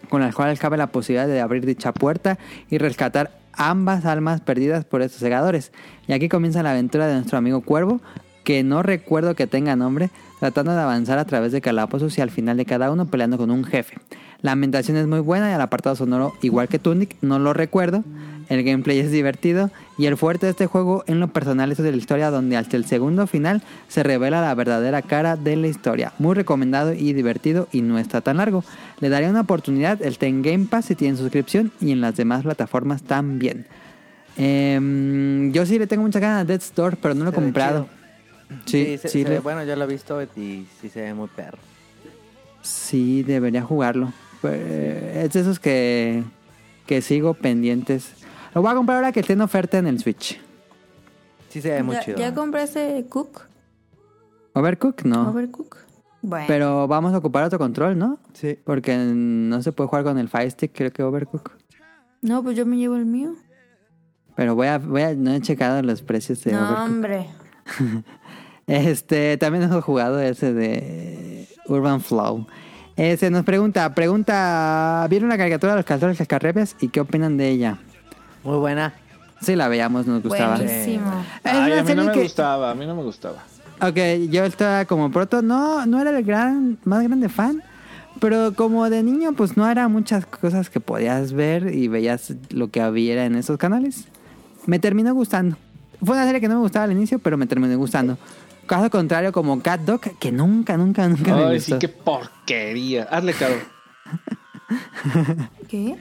con 0.10 0.22
las 0.22 0.34
cuales 0.34 0.60
cabe 0.60 0.78
la 0.78 0.88
posibilidad 0.88 1.28
de 1.28 1.42
abrir 1.42 1.66
dicha 1.66 1.94
puerta 1.94 2.40
y 2.70 2.78
rescatar 2.78 3.32
ambas 3.54 4.06
almas 4.06 4.42
perdidas 4.42 4.86
por 4.86 5.02
estos 5.02 5.20
segadores. 5.20 5.72
Y 6.08 6.14
aquí 6.14 6.30
comienza 6.30 6.64
la 6.64 6.72
aventura 6.72 7.08
de 7.08 7.16
nuestro 7.16 7.38
amigo 7.38 7.62
Cuervo, 7.62 8.02
que 8.44 8.64
no 8.64 8.82
recuerdo 8.82 9.36
que 9.36 9.48
tenga 9.48 9.76
nombre, 9.76 10.10
tratando 10.40 10.74
de 10.74 10.82
avanzar 10.82 11.20
a 11.20 11.26
través 11.26 11.52
de 11.52 11.62
calabozos 11.62 12.18
y 12.18 12.22
al 12.22 12.32
final 12.32 12.58
de 12.58 12.66
cada 12.66 12.92
uno 12.92 13.06
peleando 13.06 13.38
con 13.38 13.52
un 13.52 13.64
jefe. 13.64 13.96
La 14.42 14.54
ambientación 14.54 14.98
es 14.98 15.06
muy 15.08 15.20
buena 15.20 15.52
y 15.52 15.54
el 15.54 15.62
apartado 15.62 15.96
sonoro, 15.96 16.34
igual 16.42 16.68
que 16.68 16.80
Tunic, 16.80 17.16
no 17.22 17.38
lo 17.40 17.54
recuerdo. 17.54 18.04
El 18.50 18.64
gameplay 18.64 19.00
es 19.00 19.12
divertido 19.12 19.70
y 19.98 20.08
el 20.08 20.18
fuerte 20.18 20.46
de 20.48 20.50
este 20.50 20.66
juego 20.66 21.04
en 21.08 21.20
lo 21.22 21.30
personal 21.30 21.72
es 21.72 21.78
de 21.78 21.90
la 21.92 21.96
historia 21.96 22.32
donde 22.32 22.58
hasta 22.58 22.76
el 22.76 22.86
segundo 22.86 23.26
final 23.28 23.62
se 23.88 24.04
revela 24.04 24.42
la 24.42 24.54
verdadera 24.56 25.02
cara 25.04 25.38
de 25.38 25.56
la 25.56 25.68
historia. 25.68 26.12
Muy 26.20 26.34
recomendado 26.36 26.92
y 26.94 27.14
divertido 27.14 27.70
y 27.72 27.82
no 27.82 27.98
está 27.98 28.20
tan 28.22 28.38
largo. 28.38 28.64
Le 29.00 29.08
daría 29.10 29.30
una 29.30 29.42
oportunidad, 29.42 30.02
el 30.02 30.18
en 30.20 30.42
Game 30.42 30.66
Pass 30.66 30.86
si 30.86 30.96
tienen 30.96 31.16
suscripción 31.18 31.72
y 31.80 31.92
en 31.92 32.02
las 32.02 32.16
demás 32.18 32.44
plataformas 32.44 33.04
también. 33.04 33.68
Em, 34.36 35.52
yo 35.54 35.66
sí 35.66 35.78
le 35.80 35.88
tengo 35.88 36.04
mucha 36.04 36.20
ganas 36.20 36.42
a 36.42 36.46
Dead 36.46 36.60
Store, 36.62 36.98
pero 37.02 37.14
no 37.14 37.24
lo 37.24 37.30
he 37.30 37.34
comprado. 37.34 37.88
Sí, 38.66 38.86
Sí, 38.86 38.98
se- 38.98 39.08
sí, 39.10 39.24
se 39.24 39.30
le- 39.30 39.36
ve- 39.36 39.40
bueno, 39.40 39.64
yo 39.64 39.76
lo 39.78 39.84
he 39.86 39.88
visto 39.88 40.22
y 40.36 40.66
sí 40.82 40.90
se 40.90 41.02
ve 41.04 41.14
muy 41.14 41.30
perro. 41.30 41.58
sí, 42.62 43.24
debería 43.24 43.62
jugarlo. 43.62 44.12
Eh, 44.44 45.24
es 45.26 45.34
de 45.34 45.40
esos 45.40 45.60
que, 45.60 46.24
que 46.86 47.02
sigo 47.02 47.34
pendientes. 47.34 48.14
Lo 48.54 48.62
voy 48.62 48.72
a 48.72 48.76
comprar 48.76 48.98
ahora 48.98 49.12
que 49.12 49.22
esté 49.22 49.34
en 49.34 49.42
oferta 49.42 49.78
en 49.78 49.88
el 49.88 50.00
Switch. 50.00 50.40
Sí 51.50 51.62
se 51.62 51.72
ve 51.72 51.84
muy 51.84 51.96
¿Ya, 51.96 52.02
chido. 52.02 52.18
¿Ya 52.18 52.34
compraste 52.34 53.06
Cook? 53.10 53.42
Overcook, 54.54 55.04
no. 55.04 55.30
Overcook. 55.30 55.78
Bueno. 56.22 56.46
Pero 56.48 56.88
vamos 56.88 57.14
a 57.14 57.18
ocupar 57.18 57.44
otro 57.44 57.58
control, 57.58 57.98
¿no? 57.98 58.20
Sí. 58.34 58.58
Porque 58.64 58.96
no 58.96 59.62
se 59.62 59.72
puede 59.72 59.88
jugar 59.90 60.04
con 60.04 60.18
el 60.18 60.30
Fire 60.30 60.52
Stick, 60.52 60.72
creo 60.74 60.92
que 60.92 61.04
Overcook. 61.04 61.52
No, 62.22 62.44
pues 62.44 62.56
yo 62.56 62.66
me 62.66 62.78
llevo 62.78 62.96
el 62.96 63.06
mío. 63.06 63.34
Pero 64.36 64.56
voy 64.56 64.68
a, 64.68 64.78
voy 64.78 65.02
a, 65.02 65.14
no 65.14 65.34
he 65.34 65.42
checado 65.42 65.82
los 65.82 66.02
precios 66.02 66.44
de 66.44 66.52
no, 66.52 66.60
Overcook. 66.60 66.86
hombre. 66.86 67.28
Este, 68.68 69.36
también 69.38 69.64
hemos 69.66 69.84
jugado 69.84 70.22
ese 70.22 70.54
de 70.54 71.48
Urban 71.68 72.00
Flow. 72.00 72.48
Ese 73.02 73.32
nos 73.32 73.44
pregunta, 73.44 73.96
pregunta, 73.96 75.08
¿vieron 75.10 75.30
la 75.30 75.36
caricatura 75.38 75.72
de 75.74 75.78
los 75.78 75.86
castores 75.88 76.20
cascarrebias 76.20 76.76
y 76.82 76.90
qué 76.90 77.00
opinan 77.02 77.36
de 77.36 77.50
ella? 77.50 77.80
Muy 78.44 78.58
buena. 78.58 78.94
Sí, 79.42 79.56
la 79.56 79.68
veíamos, 79.70 80.06
nos 80.06 80.22
gustaba. 80.22 80.58
Buenísimo. 80.58 81.12
Es 81.44 81.52
Ay, 81.52 81.72
una 81.72 81.80
a 81.80 81.84
mí 81.84 81.94
no 81.96 82.04
me 82.04 82.12
que- 82.12 82.22
gustaba, 82.22 82.70
a 82.70 82.76
mí 82.76 82.86
no 82.86 82.94
me 82.96 83.02
gustaba. 83.02 83.38
Ok, 83.82 83.98
yo 84.30 84.46
estaba 84.46 84.86
como 84.86 85.10
proto, 85.10 85.42
no, 85.42 85.84
no 85.88 86.00
era 86.00 86.16
el 86.16 86.24
gran, 86.24 86.78
más 86.84 87.02
grande 87.02 87.28
fan, 87.28 87.64
pero 88.20 88.54
como 88.54 88.88
de 88.88 89.02
niño, 89.02 89.34
pues 89.34 89.58
no 89.58 89.68
era 89.68 89.88
muchas 89.88 90.28
cosas 90.28 90.70
que 90.70 90.80
podías 90.80 91.34
ver 91.34 91.74
y 91.74 91.88
veías 91.88 92.36
lo 92.52 92.70
que 92.70 92.82
había 92.82 93.26
en 93.26 93.34
esos 93.34 93.58
canales. 93.58 94.06
Me 94.68 94.78
terminó 94.78 95.12
gustando. 95.16 95.58
Fue 96.06 96.16
una 96.16 96.26
serie 96.26 96.40
que 96.40 96.48
no 96.48 96.54
me 96.56 96.62
gustaba 96.62 96.86
al 96.86 96.92
inicio, 96.92 97.18
pero 97.18 97.36
me 97.36 97.48
terminó 97.48 97.76
gustando. 97.80 98.20
Caso 98.72 98.90
contrario, 98.90 99.34
como 99.34 99.62
Cat 99.62 99.82
Dog, 99.82 100.00
que 100.18 100.32
nunca, 100.32 100.78
nunca, 100.78 101.06
nunca 101.10 101.36
me 101.36 101.44
Ay, 101.44 101.56
gustó. 101.58 101.74
sí, 101.74 101.80
qué 101.80 101.90
porquería. 101.90 103.04
Hazle 103.12 103.34
caro. 103.34 103.56
¿Qué? 105.68 105.98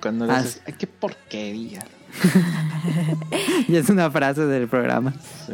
Cuando 0.00 0.24
le 0.24 0.32
Haz- 0.32 0.44
dices, 0.44 0.62
ay, 0.66 0.72
qué 0.78 0.86
porquería. 0.86 1.84
Y 3.68 3.76
es 3.76 3.90
una 3.90 4.10
frase 4.10 4.46
del 4.46 4.66
programa. 4.66 5.12
Sí. 5.46 5.52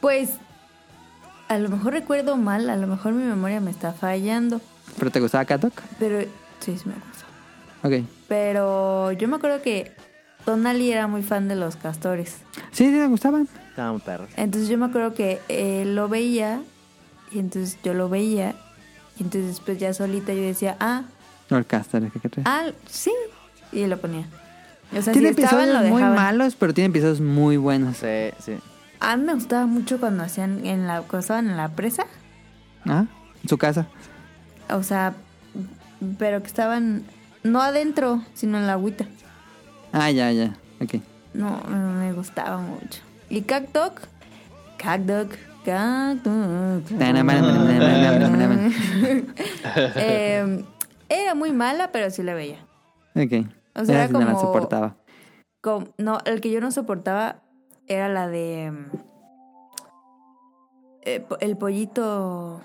Pues 0.00 0.30
a 1.48 1.58
lo 1.58 1.68
mejor 1.68 1.92
recuerdo 1.92 2.38
mal, 2.38 2.70
a 2.70 2.76
lo 2.76 2.86
mejor 2.86 3.12
mi 3.12 3.24
memoria 3.24 3.60
me 3.60 3.70
está 3.70 3.92
fallando, 3.92 4.62
¿Pero 4.98 5.10
te 5.10 5.20
gustaba 5.20 5.44
Cat 5.44 5.60
Dog? 5.60 5.74
pero 5.98 6.22
sí, 6.60 6.78
sí 6.78 6.88
me 6.88 6.94
gusta. 6.94 7.26
Ok. 7.82 8.06
Pero 8.28 9.12
yo 9.12 9.28
me 9.28 9.36
acuerdo 9.36 9.60
que 9.60 9.92
Tonali 10.46 10.90
era 10.90 11.06
muy 11.06 11.22
fan 11.22 11.48
de 11.48 11.56
los 11.56 11.76
castores. 11.76 12.36
Sí, 12.72 12.86
sí, 12.86 12.92
me 12.92 13.08
gustaban. 13.08 13.46
Estaba 13.70 13.92
muy 13.92 14.00
perro. 14.00 14.26
Entonces 14.36 14.68
yo 14.68 14.78
me 14.78 14.86
acuerdo 14.86 15.14
que 15.14 15.40
él 15.48 15.94
lo 15.94 16.08
veía 16.08 16.62
y 17.32 17.38
entonces 17.38 17.78
yo 17.82 17.94
lo 17.94 18.08
veía 18.08 18.54
y 19.18 19.22
entonces 19.22 19.48
después 19.56 19.78
ya 19.78 19.94
solita 19.94 20.32
yo 20.34 20.42
decía, 20.42 20.76
ah, 20.80 21.02
Los 21.48 21.66
castores, 21.66 22.12
¿qué 22.12 22.20
crees? 22.20 22.46
ah, 22.46 22.66
sí. 22.86 23.12
Y 23.72 23.86
lo 23.86 24.00
ponía. 24.00 24.26
O 24.96 25.00
sea, 25.00 25.12
tiene 25.12 25.32
si 25.34 25.42
estaban, 25.42 25.72
lo 25.72 25.88
muy 25.88 26.02
malos, 26.02 26.56
pero 26.56 26.74
tiene 26.74 26.88
episodios 26.88 27.20
muy 27.20 27.56
buenos. 27.56 27.98
Sí, 27.98 28.30
sí. 28.40 28.58
A 28.98 29.16
mí 29.16 29.24
me 29.24 29.34
gustaba 29.34 29.66
mucho 29.66 30.00
cuando 30.00 30.24
hacían 30.24 30.66
en 30.66 30.86
la, 30.88 31.02
cuando 31.02 31.20
estaban 31.20 31.48
en 31.48 31.56
la 31.56 31.68
presa. 31.68 32.06
¿Ah? 32.84 33.06
En 33.42 33.48
su 33.48 33.56
casa. 33.56 33.86
O 34.68 34.82
sea, 34.82 35.14
pero 36.18 36.40
que 36.42 36.48
estaban 36.48 37.04
no 37.44 37.62
adentro, 37.62 38.22
sino 38.34 38.58
en 38.58 38.66
la 38.66 38.72
agüita. 38.72 39.06
Ah, 39.92 40.10
ya, 40.10 40.32
ya. 40.32 40.56
Ok. 40.80 40.96
No, 41.34 41.60
no 41.68 41.92
me 41.92 42.12
gustaba 42.12 42.58
mucho. 42.58 43.00
Y 43.30 43.42
Cactoc, 43.42 44.00
Cactoc, 44.76 45.30
Cactoc. 45.64 46.90
Eh, 49.96 50.64
era 51.08 51.34
muy 51.34 51.52
mala, 51.52 51.90
pero 51.92 52.10
sí 52.10 52.22
la 52.22 52.34
veía. 52.34 52.58
Ok. 53.14 53.46
O 53.76 53.84
sea, 53.84 53.94
era 53.96 54.06
sí 54.08 54.12
no 54.12 54.20
la 54.20 54.26
como- 54.26 54.40
soportaba. 54.40 54.96
No, 55.98 56.18
el 56.24 56.40
que 56.40 56.50
yo 56.50 56.60
no 56.60 56.70
soportaba 56.70 57.36
era 57.86 58.08
la 58.08 58.28
de. 58.28 58.70
mm, 58.72 58.96
eh, 61.02 61.26
el 61.40 61.56
pollito. 61.56 62.62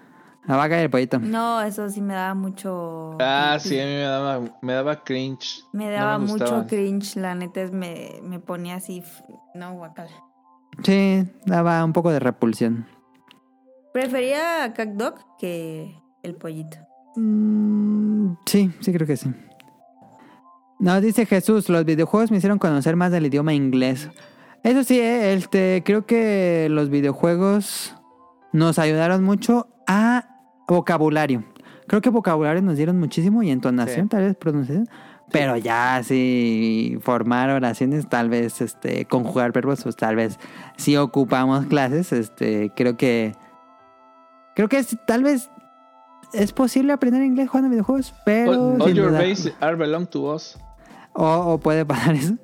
La 0.48 0.56
vaca 0.58 0.80
y 0.80 0.84
el 0.84 0.90
pollito. 0.92 1.18
No, 1.20 1.62
eso 1.62 1.90
sí 1.90 2.02
me 2.02 2.14
daba 2.14 2.36
mucho. 2.36 3.18
Ah, 3.20 3.58
sí, 3.60 3.80
a 3.80 3.84
mí 3.86 3.92
me 3.92 4.02
daba, 4.04 4.42
me 4.62 4.74
daba 4.74 5.04
cringe. 5.04 5.64
Me 5.74 5.86
No 5.86 5.92
daba 5.92 6.18
mucho 6.20 6.34
gustaba. 6.34 6.68
cringe, 6.68 7.16
la 7.16 7.34
neta 7.36 7.62
es 7.62 7.72
me, 7.72 8.20
me 8.24 8.40
ponía 8.40 8.76
así. 8.76 9.04
No, 9.56 9.74
guacala. 9.74 10.12
Sí, 10.84 11.24
daba 11.46 11.84
un 11.84 11.94
poco 11.94 12.12
de 12.12 12.20
repulsión. 12.20 12.86
Prefería 13.94 14.66
a 14.66 14.74
que 15.40 15.96
el 16.24 16.36
pollito. 16.36 16.78
Mm, 17.16 18.34
sí, 18.46 18.72
sí 18.82 18.92
creo 18.94 19.08
que 19.08 19.18
sí. 19.18 19.32
No, 20.80 21.00
dice 21.00 21.26
Jesús, 21.26 21.70
los 21.70 21.86
videojuegos 21.86 22.32
me 22.32 22.38
hicieron 22.38 22.60
conocer 22.60 22.96
más 22.98 23.12
del 23.12 23.26
idioma 23.26 23.54
inglés. 23.54 24.10
Eso 24.64 24.84
sí, 24.84 25.00
eh, 25.00 25.34
este, 25.34 25.84
creo 25.86 26.06
que 26.06 26.68
los 26.70 26.90
videojuegos 26.90 27.96
nos 28.52 28.78
ayudaron 28.80 29.24
mucho 29.24 29.68
a 29.88 30.28
vocabulario. 30.68 31.46
Creo 31.88 32.02
que 32.02 32.10
vocabulario 32.10 32.62
nos 32.62 32.76
dieron 32.78 33.00
muchísimo 33.00 33.44
y 33.44 33.52
entonación, 33.52 34.06
Sí. 34.06 34.10
tal 34.10 34.24
vez 34.24 34.36
pronunciación. 34.36 34.88
Pero 35.32 35.58
ya 35.58 36.02
sí, 36.04 36.98
formar 37.02 37.50
oraciones, 37.50 38.08
tal 38.08 38.30
vez 38.30 38.62
este, 38.62 39.06
conjugar 39.06 39.52
verbos, 39.52 39.84
pues 39.84 39.96
tal 39.96 40.16
vez 40.16 40.40
si 40.78 40.96
ocupamos 40.98 41.66
clases, 41.66 42.12
este, 42.14 42.72
creo 42.76 42.96
que 42.96 43.34
creo 44.56 44.70
que 44.70 44.78
es- 44.78 44.98
tal 45.08 45.24
vez 45.24 45.50
es 46.34 46.54
posible 46.54 46.94
aprender 46.94 47.24
inglés 47.24 47.50
jugando 47.50 47.70
videojuegos, 47.70 48.14
pero 48.26 48.52
All, 48.52 48.82
all 48.82 48.94
your 48.94 49.10
duda- 49.10 49.20
base 49.20 49.54
are 49.62 49.76
belong 49.76 50.06
to 50.08 50.34
us. 50.34 50.58
o, 51.14 51.26
o 51.54 51.58
puede 51.60 51.86
pasar 51.86 52.16
eso. 52.16 52.36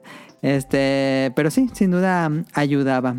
Este, 0.42 1.32
pero 1.36 1.52
sí, 1.52 1.70
sin 1.74 1.92
duda 1.92 2.28
mm, 2.30 2.46
ayudaba. 2.54 3.16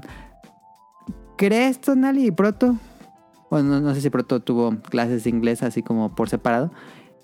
¿Crees, 1.37 1.81
Tonali 1.81 2.27
y 2.27 2.31
Proto? 2.31 2.77
Bueno, 3.51 3.69
no, 3.71 3.81
no 3.81 3.95
sé 3.95 4.01
si 4.01 4.11
Proto 4.11 4.41
tuvo 4.41 4.77
clases 4.91 5.25
de 5.25 5.31
inglés 5.31 5.63
así 5.63 5.83
como 5.83 6.15
por 6.15 6.29
separado. 6.29 6.73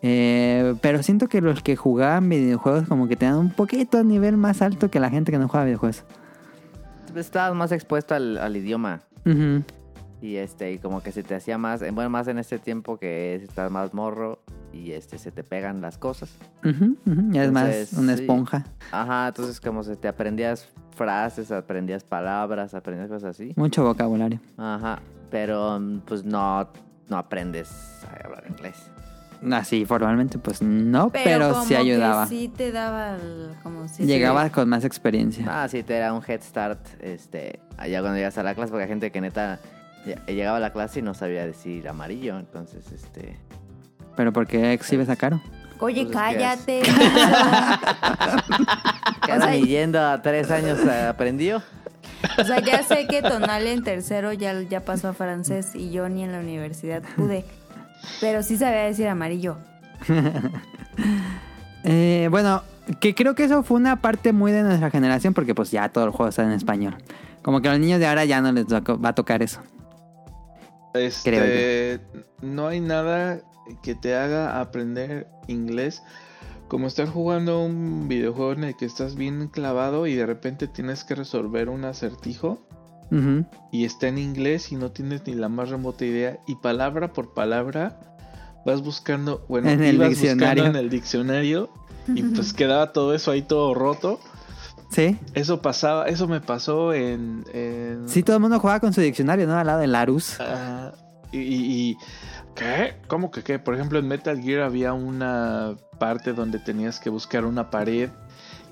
Eh, 0.02 0.74
pero 0.80 1.02
siento 1.02 1.28
que 1.28 1.40
los 1.40 1.62
que 1.62 1.76
jugaban 1.76 2.28
videojuegos 2.28 2.86
como 2.88 3.08
que 3.08 3.16
tenían 3.16 3.38
un 3.38 3.50
poquito 3.50 4.02
nivel 4.04 4.36
más 4.36 4.62
alto 4.62 4.90
que 4.90 5.00
la 5.00 5.10
gente 5.10 5.32
que 5.32 5.38
no 5.38 5.48
juega 5.48 5.64
videojuegos. 5.66 6.04
Estabas 7.16 7.56
más 7.56 7.72
expuesto 7.72 8.14
al, 8.14 8.38
al 8.38 8.56
idioma. 8.56 9.00
Ujú. 9.26 9.64
Y 10.20 10.36
este, 10.36 10.72
y 10.72 10.78
como 10.78 11.02
que 11.02 11.12
se 11.12 11.22
te 11.22 11.34
hacía 11.34 11.58
más, 11.58 11.80
eh, 11.82 11.90
bueno, 11.90 12.10
más 12.10 12.28
en 12.28 12.38
este 12.38 12.58
tiempo 12.58 12.98
que 12.98 13.36
estás 13.36 13.70
más 13.70 13.94
morro 13.94 14.40
y 14.72 14.92
este 14.92 15.18
se 15.18 15.30
te 15.30 15.44
pegan 15.44 15.80
las 15.80 15.96
cosas. 15.96 16.30
Ujú, 16.64 16.96
ujú. 17.06 17.32
Ya 17.32 17.44
es 17.44 17.52
más 17.52 17.64
Entonces, 17.66 17.92
una 17.98 18.16
sí. 18.16 18.20
esponja. 18.22 18.64
Ajá, 18.90 19.28
entonces 19.28 19.60
como 19.60 19.82
se 19.82 19.96
te 19.96 20.08
aprendías 20.08 20.68
frases, 20.96 21.52
aprendías 21.52 22.04
palabras, 22.04 22.74
aprendías 22.74 23.08
cosas 23.08 23.30
así. 23.30 23.52
Mucho 23.56 23.84
vocabulario. 23.84 24.40
Ajá, 24.56 25.00
pero 25.30 25.78
mm, 25.78 26.00
pues 26.00 26.24
no, 26.24 26.68
no 27.08 27.16
aprendes 27.16 27.70
a 28.04 28.26
hablar 28.26 28.44
inglés. 28.48 28.90
Así 29.52 29.84
formalmente, 29.86 30.38
pues 30.38 30.60
no, 30.62 31.10
pero, 31.10 31.24
Pero, 31.24 31.52
como 31.52 31.64
sí 31.64 31.74
ayudaba. 31.76 32.24
que 32.24 32.28
sí 32.30 32.48
te 32.48 32.72
daba 32.72 33.14
el- 33.14 33.50
como 33.62 33.86
si 33.86 34.04
Llegaba 34.04 34.50
con 34.50 34.68
más 34.68 34.84
experiencia. 34.84 35.44
Ah, 35.48 35.68
sí, 35.68 35.82
te 35.84 35.96
era 35.96 36.12
un 36.12 36.22
head 36.26 36.40
start, 36.42 36.80
este, 37.00 37.60
allá 37.76 38.00
cuando 38.00 38.16
llegas 38.16 38.36
a 38.38 38.42
la 38.42 38.54
clase, 38.54 38.70
porque 38.70 38.82
hay 38.84 38.88
gente 38.88 39.12
que 39.12 39.20
neta 39.20 39.60
ll- 40.06 40.26
llegaba 40.26 40.56
a 40.56 40.60
la 40.60 40.72
clase 40.72 40.98
y 40.98 41.02
no 41.02 41.14
sabía 41.14 41.46
decir 41.46 41.88
amarillo, 41.88 42.38
entonces, 42.38 42.84
este... 42.92 43.38
Pero 44.16 44.32
¿por 44.32 44.46
qué 44.48 44.72
exhibes 44.72 45.08
a 45.08 45.14
Caro? 45.14 45.40
Oye, 45.78 46.02
Pues 46.02 46.16
cállate. 46.16 46.82
Cada 49.26 49.54
yendo 49.56 50.00
a 50.04 50.20
tres 50.22 50.50
años 50.50 50.78
eh, 50.80 51.06
aprendió. 51.08 51.62
o 52.38 52.44
sea, 52.44 52.58
ya 52.60 52.82
sé 52.82 53.06
que 53.06 53.22
Tonal 53.22 53.66
en 53.68 53.84
tercero 53.84 54.32
ya, 54.32 54.60
ya 54.62 54.80
pasó 54.84 55.08
a 55.08 55.12
francés 55.12 55.76
y 55.76 55.90
yo 55.92 56.08
ni 56.08 56.24
en 56.24 56.32
la 56.32 56.40
universidad 56.40 57.02
pude. 57.16 57.44
Pero 58.20 58.42
sí 58.42 58.56
sabía 58.56 58.84
decir 58.84 59.08
amarillo. 59.08 59.58
Eh, 61.84 62.26
bueno, 62.32 62.64
que 63.00 63.14
creo 63.14 63.36
que 63.36 63.44
eso 63.44 63.62
fue 63.62 63.78
una 63.78 64.02
parte 64.02 64.32
muy 64.32 64.50
de 64.50 64.62
nuestra 64.62 64.90
generación 64.90 65.32
porque 65.32 65.54
pues 65.54 65.70
ya 65.70 65.88
todo 65.88 66.04
el 66.04 66.10
juego 66.10 66.28
está 66.28 66.42
en 66.42 66.50
español. 66.50 66.96
Como 67.40 67.62
que 67.62 67.68
a 67.68 67.70
los 67.70 67.80
niños 67.80 68.00
de 68.00 68.06
ahora 68.06 68.24
ya 68.24 68.40
no 68.40 68.50
les 68.52 68.66
va 68.66 69.08
a 69.08 69.14
tocar 69.14 69.42
eso. 69.42 69.60
Este, 70.94 72.00
no 72.42 72.66
hay 72.66 72.80
nada 72.80 73.40
que 73.82 73.94
te 73.94 74.14
haga 74.16 74.60
aprender 74.60 75.28
inglés. 75.46 76.02
Como 76.66 76.86
estar 76.86 77.08
jugando 77.08 77.64
un 77.64 78.08
videojuego 78.08 78.52
en 78.52 78.64
el 78.64 78.76
que 78.76 78.84
estás 78.84 79.14
bien 79.14 79.48
clavado 79.48 80.06
y 80.06 80.14
de 80.14 80.26
repente 80.26 80.68
tienes 80.68 81.04
que 81.04 81.14
resolver 81.14 81.70
un 81.70 81.84
acertijo 81.84 82.60
Y 83.72 83.84
está 83.84 84.08
en 84.08 84.18
inglés 84.18 84.70
y 84.72 84.76
no 84.76 84.90
tienes 84.90 85.26
ni 85.26 85.34
la 85.34 85.48
más 85.48 85.70
remota 85.70 86.04
idea 86.04 86.38
y 86.46 86.56
palabra 86.56 87.12
por 87.12 87.32
palabra 87.34 87.98
vas 88.66 88.82
buscando, 88.82 89.44
bueno, 89.48 89.70
En 89.70 89.82
el 89.82 89.94
ibas 89.94 90.10
diccionario. 90.10 90.62
buscando 90.64 90.78
en 90.78 90.84
el 90.84 90.90
diccionario 90.90 91.70
y 92.14 92.22
pues 92.22 92.52
quedaba 92.52 92.92
todo 92.92 93.14
eso 93.14 93.30
ahí 93.30 93.42
todo 93.42 93.72
roto. 93.74 94.20
Sí. 94.90 95.18
Eso 95.34 95.60
pasaba, 95.62 96.06
eso 96.06 96.26
me 96.28 96.40
pasó 96.40 96.92
en, 96.94 97.44
en- 97.52 98.08
Sí, 98.08 98.22
todo 98.22 98.36
el 98.36 98.42
mundo 98.42 98.58
jugaba 98.58 98.80
con 98.80 98.92
su 98.94 99.00
diccionario, 99.02 99.46
¿no? 99.46 99.56
Al 99.58 99.66
lado 99.66 99.80
de 99.80 99.86
Larus. 99.86 100.36
Ah, 100.40 100.92
y, 101.32 101.38
y- 101.38 101.90
y- 101.90 101.96
¿qué? 102.54 102.96
¿Cómo 103.06 103.30
que 103.30 103.42
qué? 103.42 103.58
Por 103.58 103.74
ejemplo, 103.74 103.98
en 103.98 104.08
Metal 104.08 104.40
Gear 104.40 104.62
había 104.62 104.92
una 104.94 105.76
parte 105.98 106.32
donde 106.32 106.58
tenías 106.58 107.00
que 107.00 107.10
buscar 107.10 107.44
una 107.44 107.70
pared 107.70 108.08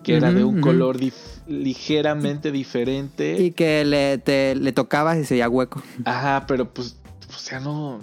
que 0.03 0.17
era 0.17 0.33
de 0.33 0.45
un 0.45 0.61
color 0.61 0.99
dif- 0.99 1.36
ligeramente 1.47 2.53
diferente. 2.53 3.39
Y 3.39 3.53
que 3.53 3.85
le, 3.85 4.19
te, 4.19 4.55
le 4.55 4.73
tocabas 4.73 5.19
y 5.19 5.25
se 5.25 5.35
veía 5.35 5.49
hueco. 5.49 5.83
Ajá, 6.05 6.45
pero 6.47 6.73
pues, 6.73 6.97
o 7.29 7.39
sea, 7.39 7.61
no, 7.61 8.01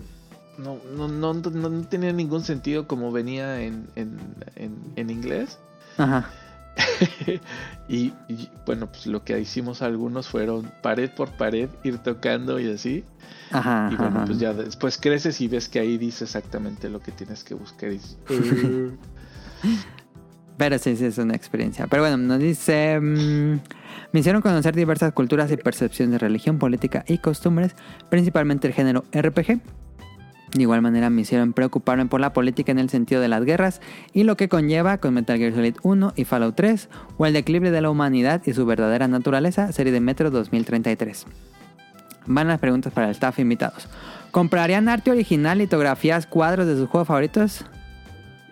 no, 0.57 0.79
no, 0.95 1.07
no, 1.07 1.33
no, 1.33 1.69
no 1.69 1.87
tenía 1.87 2.13
ningún 2.13 2.43
sentido 2.43 2.87
como 2.87 3.11
venía 3.11 3.61
en, 3.61 3.87
en, 3.95 4.17
en, 4.55 4.75
en 4.95 5.09
inglés. 5.09 5.57
Ajá. 5.97 6.29
y, 7.87 8.13
y, 8.27 8.49
bueno, 8.65 8.87
pues 8.91 9.05
lo 9.05 9.23
que 9.23 9.39
hicimos 9.39 9.81
algunos 9.81 10.27
fueron 10.27 10.71
pared 10.81 11.09
por 11.11 11.29
pared, 11.31 11.69
ir 11.83 11.99
tocando 11.99 12.59
y 12.59 12.71
así. 12.71 13.03
Ajá. 13.51 13.89
Y 13.91 13.95
bueno, 13.95 14.17
ajá. 14.17 14.25
pues 14.25 14.39
ya 14.39 14.53
después 14.53 14.97
creces 14.97 15.39
y 15.41 15.47
ves 15.47 15.69
que 15.69 15.79
ahí 15.79 15.97
dice 15.97 16.23
exactamente 16.23 16.89
lo 16.89 16.99
que 17.01 17.11
tienes 17.11 17.43
que 17.43 17.53
buscar. 17.53 17.91
Y 17.91 17.97
"Uh". 18.29 18.97
Pero 20.57 20.77
sí, 20.77 20.95
sí, 20.95 21.05
es 21.05 21.17
una 21.17 21.35
experiencia. 21.35 21.87
Pero 21.87 22.03
bueno, 22.03 22.17
nos 22.17 22.39
dice... 22.39 22.99
mm, 22.99 23.59
me 24.11 24.19
hicieron 24.19 24.41
conocer 24.41 24.75
diversas 24.75 25.11
culturas 25.13 25.51
y 25.51 25.57
percepciones 25.57 26.11
de 26.11 26.17
religión, 26.19 26.59
política 26.59 27.03
y 27.07 27.17
costumbres, 27.17 27.75
principalmente 28.09 28.67
el 28.67 28.73
género 28.73 29.05
RPG. 29.11 29.59
De 30.53 30.61
igual 30.61 30.83
manera 30.83 31.09
me 31.09 31.21
hicieron 31.21 31.53
preocuparme 31.53 32.05
por 32.05 32.21
la 32.21 32.31
política 32.31 32.71
en 32.71 32.77
el 32.77 32.91
sentido 32.91 33.21
de 33.21 33.27
las 33.27 33.43
guerras 33.43 33.81
y 34.13 34.23
lo 34.23 34.37
que 34.37 34.49
conlleva 34.49 34.99
con 34.99 35.15
Metal 35.15 35.39
Gear 35.39 35.53
Solid 35.53 35.77
1 35.81 36.13
y 36.15 36.25
Fallout 36.25 36.55
3, 36.55 36.89
o 37.17 37.25
el 37.25 37.33
declive 37.33 37.71
de 37.71 37.81
la 37.81 37.89
humanidad 37.89 38.43
y 38.45 38.53
su 38.53 38.63
verdadera 38.67 39.07
naturaleza, 39.07 39.71
serie 39.71 39.91
de 39.91 39.99
Metro 39.99 40.29
2033. 40.29 41.25
Van 42.27 42.47
las 42.47 42.59
preguntas 42.59 42.93
para 42.93 43.07
el 43.07 43.13
staff 43.13 43.39
invitados. 43.39 43.87
¿Comprarían 44.29 44.89
arte 44.89 45.09
original, 45.09 45.57
litografías, 45.57 46.27
cuadros 46.27 46.67
de 46.67 46.75
sus 46.75 46.87
juegos 46.87 47.07
favoritos? 47.07 47.65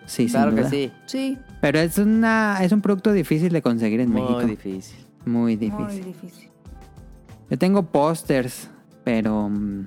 Sí, 0.06 0.28
sin 0.28 0.30
Claro 0.30 0.54
que 0.56 0.64
sí. 0.64 0.92
Sí, 1.06 1.38
Pero 1.62 1.78
es 1.78 1.96
una 1.96 2.58
es 2.60 2.72
un 2.72 2.80
producto 2.80 3.12
difícil 3.12 3.52
de 3.52 3.62
conseguir 3.62 4.00
en 4.00 4.10
Muy 4.10 4.20
México. 4.20 4.40
difícil. 4.44 5.06
Muy 5.24 5.54
difícil. 5.54 5.84
muy 5.86 6.12
difícil. 6.12 6.50
Yo 7.48 7.56
tengo 7.56 7.84
pósters, 7.84 8.68
pero 9.04 9.48
mm, 9.48 9.86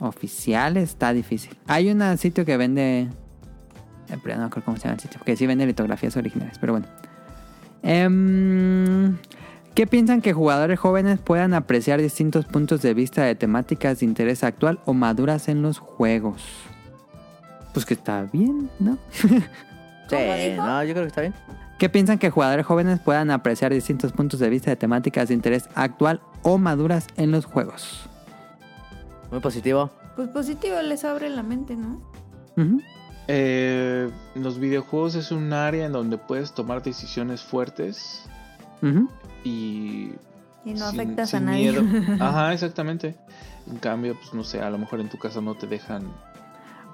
oficiales 0.00 0.90
está 0.90 1.12
difícil. 1.12 1.56
Hay 1.68 1.88
un 1.88 2.18
sitio 2.18 2.44
que 2.44 2.56
vende, 2.56 3.02
eh, 4.08 4.16
no 4.16 4.18
me 4.24 4.32
acuerdo 4.44 4.64
cómo 4.64 4.76
se 4.76 4.84
llama 4.84 4.94
el 4.94 5.00
sitio, 5.00 5.20
que 5.24 5.36
sí 5.36 5.46
vende 5.46 5.66
litografías 5.66 6.16
originales, 6.16 6.58
pero 6.58 6.72
bueno. 6.72 6.86
Em, 7.84 9.16
¿Qué 9.76 9.86
piensan 9.86 10.20
que 10.20 10.32
jugadores 10.32 10.80
jóvenes 10.80 11.20
puedan 11.20 11.54
apreciar 11.54 12.00
distintos 12.00 12.44
puntos 12.46 12.82
de 12.82 12.92
vista 12.92 13.22
de 13.22 13.36
temáticas 13.36 14.00
de 14.00 14.06
interés 14.06 14.42
actual 14.42 14.80
o 14.84 14.94
maduras 14.94 15.46
en 15.48 15.62
los 15.62 15.78
juegos? 15.78 16.42
Pues 17.72 17.86
que 17.86 17.94
está 17.94 18.24
bien, 18.32 18.68
¿no? 18.80 18.98
Sí, 20.08 20.16
no, 20.56 20.84
yo 20.84 20.92
creo 20.92 21.04
que 21.04 21.08
está 21.08 21.20
bien. 21.22 21.34
¿Qué 21.78 21.88
piensan 21.88 22.18
que 22.18 22.30
jugadores 22.30 22.64
jóvenes 22.66 23.00
puedan 23.00 23.30
apreciar 23.30 23.72
distintos 23.72 24.12
puntos 24.12 24.38
de 24.40 24.48
vista 24.48 24.70
de 24.70 24.76
temáticas 24.76 25.28
de 25.28 25.34
interés 25.34 25.68
actual 25.74 26.20
o 26.42 26.56
maduras 26.58 27.06
en 27.16 27.30
los 27.32 27.44
juegos? 27.46 28.08
Muy 29.30 29.40
positivo. 29.40 29.90
Pues 30.16 30.28
positivo 30.28 30.80
les 30.82 31.04
abre 31.04 31.28
la 31.30 31.42
mente, 31.42 31.74
¿no? 31.74 32.00
Eh, 33.26 34.10
los 34.34 34.58
videojuegos 34.58 35.14
es 35.14 35.32
un 35.32 35.52
área 35.52 35.86
en 35.86 35.92
donde 35.92 36.18
puedes 36.18 36.52
tomar 36.52 36.82
decisiones 36.82 37.42
fuertes 37.42 38.22
y 39.42 40.12
Y 40.64 40.74
no 40.74 40.90
sin- 40.90 41.00
afectas 41.00 41.34
a 41.34 41.40
nadie. 41.40 41.72
miedo. 41.72 41.82
Ajá, 42.20 42.52
exactamente. 42.52 43.16
En 43.66 43.78
cambio, 43.78 44.14
pues 44.14 44.32
no 44.34 44.44
sé, 44.44 44.60
a 44.60 44.70
lo 44.70 44.78
mejor 44.78 45.00
en 45.00 45.08
tu 45.08 45.18
casa 45.18 45.40
no 45.40 45.54
te 45.54 45.66
dejan. 45.66 46.04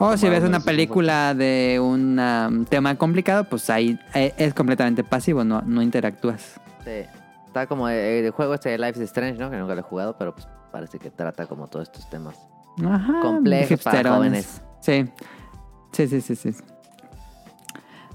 O 0.02 0.16
si 0.16 0.30
ves 0.30 0.38
una 0.38 0.56
decisión 0.56 0.62
película 0.62 1.34
de 1.34 1.78
un 1.78 2.18
um, 2.18 2.64
tema 2.64 2.94
complicado, 2.94 3.44
pues 3.44 3.68
ahí 3.68 4.00
eh, 4.14 4.32
es 4.38 4.54
completamente 4.54 5.04
pasivo, 5.04 5.44
no, 5.44 5.60
no 5.60 5.82
interactúas. 5.82 6.58
Sí. 6.84 7.04
Está 7.46 7.66
como 7.66 7.86
eh, 7.86 8.20
el 8.20 8.30
juego 8.30 8.54
este 8.54 8.70
de 8.70 8.78
Life 8.78 8.98
is 8.98 9.10
Strange, 9.10 9.38
¿no? 9.38 9.50
Que 9.50 9.58
nunca 9.58 9.74
lo 9.74 9.80
he 9.80 9.84
jugado, 9.84 10.16
pero 10.16 10.34
pues 10.34 10.48
parece 10.72 10.98
que 10.98 11.10
trata 11.10 11.44
como 11.44 11.66
todos 11.66 11.88
estos 11.88 12.08
temas 12.08 12.34
Ajá, 12.82 13.20
complejos 13.20 13.82
para 13.82 14.14
jóvenes. 14.14 14.62
Sí. 14.80 15.04
Sí, 15.92 16.08
sí, 16.08 16.22
sí, 16.22 16.34
sí. 16.34 16.54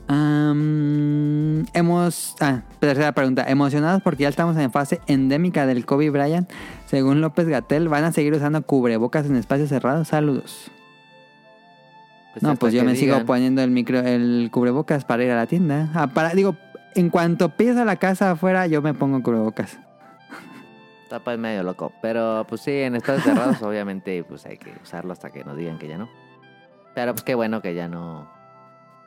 Am, 0.07 1.67
hemos. 1.73 2.35
Ah, 2.39 2.63
tercera 2.79 3.11
pregunta. 3.11 3.45
Emocionados 3.47 4.01
porque 4.01 4.23
ya 4.23 4.29
estamos 4.29 4.57
en 4.57 4.71
fase 4.71 5.01
endémica 5.05 5.67
del 5.67 5.85
COVID, 5.85 6.11
Brian. 6.11 6.47
Según 6.87 7.21
López 7.21 7.47
Gatel, 7.47 7.89
¿van 7.89 8.05
a 8.05 8.11
seguir 8.11 8.33
usando 8.33 8.63
cubrebocas 8.63 9.27
en 9.27 9.35
espacios 9.35 9.69
cerrados? 9.69 10.07
Saludos. 10.07 10.71
No, 12.41 12.49
hasta 12.49 12.59
pues 12.59 12.73
yo 12.73 12.83
me 12.83 12.95
sigo 12.95 13.25
poniendo 13.25 13.61
el 13.61 13.71
micro, 13.71 13.99
el 13.99 14.49
cubrebocas 14.51 15.05
para 15.05 15.23
ir 15.23 15.31
a 15.31 15.35
la 15.35 15.47
tienda. 15.47 15.89
Ah, 15.93 16.07
para, 16.07 16.33
digo, 16.33 16.55
en 16.95 17.09
cuanto 17.09 17.49
pides 17.49 17.77
a 17.77 17.85
la 17.85 17.95
casa 17.97 18.31
afuera, 18.31 18.67
yo 18.67 18.81
me 18.81 18.93
pongo 18.93 19.21
cubrebocas. 19.21 19.79
Está 21.03 21.19
pues 21.19 21.37
medio 21.37 21.63
loco. 21.63 21.93
Pero 22.01 22.45
pues 22.47 22.61
sí, 22.61 22.71
en 22.71 22.95
espacios 22.95 23.23
cerrados 23.23 23.61
obviamente 23.61 24.23
pues 24.23 24.45
hay 24.45 24.57
que 24.57 24.73
usarlo 24.81 25.13
hasta 25.13 25.31
que 25.31 25.43
nos 25.43 25.55
digan 25.55 25.77
que 25.77 25.87
ya 25.87 25.97
no. 25.97 26.09
Pero 26.93 27.13
pues 27.13 27.23
qué 27.23 27.35
bueno 27.35 27.61
que 27.61 27.75
ya 27.75 27.87
no... 27.87 28.29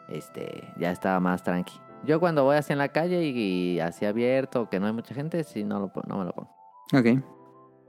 Este, 0.09 0.72
ya 0.78 0.90
estaba 0.90 1.20
más 1.20 1.42
tranqui. 1.42 1.74
Yo 2.05 2.20
cuando 2.20 2.44
voy 2.44 2.56
así 2.56 2.72
en 2.72 2.78
la 2.78 2.88
calle 2.88 3.24
y, 3.24 3.74
y 3.74 3.80
así 3.80 4.06
abierto, 4.06 4.70
que 4.70 4.80
no 4.80 4.86
hay 4.86 4.92
mucha 4.92 5.14
gente, 5.14 5.42
sí 5.44 5.64
no, 5.64 5.80
lo, 5.80 5.92
no 6.06 6.18
me 6.18 6.24
lo 6.24 6.32
pongo. 6.32 6.50
Ok. 6.94 7.22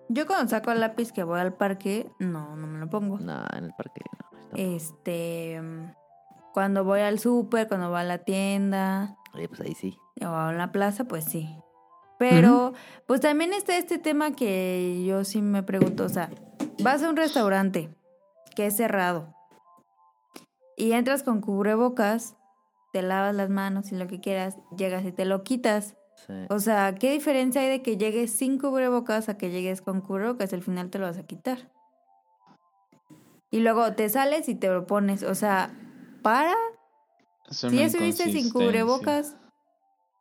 Yo 0.10 0.26
cuando 0.26 0.50
saco 0.50 0.72
el 0.72 0.80
lápiz 0.80 1.12
que 1.12 1.24
voy 1.24 1.40
al 1.40 1.54
parque, 1.54 2.12
no, 2.18 2.56
no 2.56 2.68
me 2.68 2.80
lo 2.80 2.90
pongo. 2.90 3.20
No, 3.20 3.46
en 3.56 3.66
el 3.66 3.74
parque 3.78 4.02
no. 4.20 4.29
Este, 4.56 5.62
mm, 5.62 5.94
cuando 6.54 6.84
voy 6.84 7.02
al 7.02 7.20
súper, 7.20 7.68
cuando 7.68 7.90
voy 7.90 8.00
a 8.00 8.04
la 8.04 8.20
tienda 8.20 9.18
Oye, 9.34 9.48
pues 9.48 9.62
ahí 9.62 9.76
sí. 9.76 9.98
o 10.22 10.28
a 10.28 10.54
la 10.54 10.72
plaza, 10.72 11.06
pues 11.06 11.26
sí. 11.26 11.50
Pero, 12.18 12.74
pues 13.08 13.22
también 13.22 13.54
está 13.54 13.78
este 13.78 13.98
tema 13.98 14.36
que 14.36 15.04
yo 15.08 15.24
sí 15.24 15.42
me 15.42 15.64
pregunto, 15.64 16.04
o 16.04 16.10
sea, 16.10 16.30
vas 16.84 17.02
a 17.02 17.10
un 17.10 17.16
restaurante 17.16 17.96
que 18.56 18.66
es 18.66 18.76
cerrado 18.76 19.34
y 20.76 20.92
entras 20.92 21.24
con 21.24 21.40
cubrebocas, 21.40 22.36
te 22.92 23.02
lavas 23.02 23.36
las 23.36 23.50
manos 23.50 23.92
y 23.94 23.96
lo 23.96 24.08
que 24.08 24.20
quieras, 24.20 24.58
llegas 24.78 25.06
y 25.06 25.14
te 25.14 25.24
lo 25.24 25.44
quitas. 25.44 25.96
Sí. 26.28 26.34
O 26.50 26.60
sea, 26.60 26.96
¿qué 26.96 27.12
diferencia 27.12 27.62
hay 27.62 27.70
de 27.70 27.82
que 27.82 27.96
llegues 27.96 28.32
sin 28.32 28.60
cubrebocas 28.60 29.30
a 29.30 29.38
que 29.38 29.50
llegues 29.50 29.82
con 29.82 30.02
cubrebocas? 30.02 30.52
Al 30.52 30.62
final 30.62 30.90
te 30.90 31.00
lo 31.00 31.06
vas 31.06 31.18
a 31.18 31.24
quitar. 31.24 31.70
Y 33.52 33.60
luego 33.62 33.94
te 33.94 34.10
sales 34.10 34.48
y 34.50 34.56
te 34.56 34.68
lo 34.68 34.86
pones. 34.86 35.24
O 35.24 35.36
sea, 35.36 35.72
para. 36.22 36.54
Es 37.50 37.58
Si 37.58 37.76
ya 37.78 37.86
estuviste 37.86 38.32
sin 38.32 38.50
cubrebocas, 38.52 39.36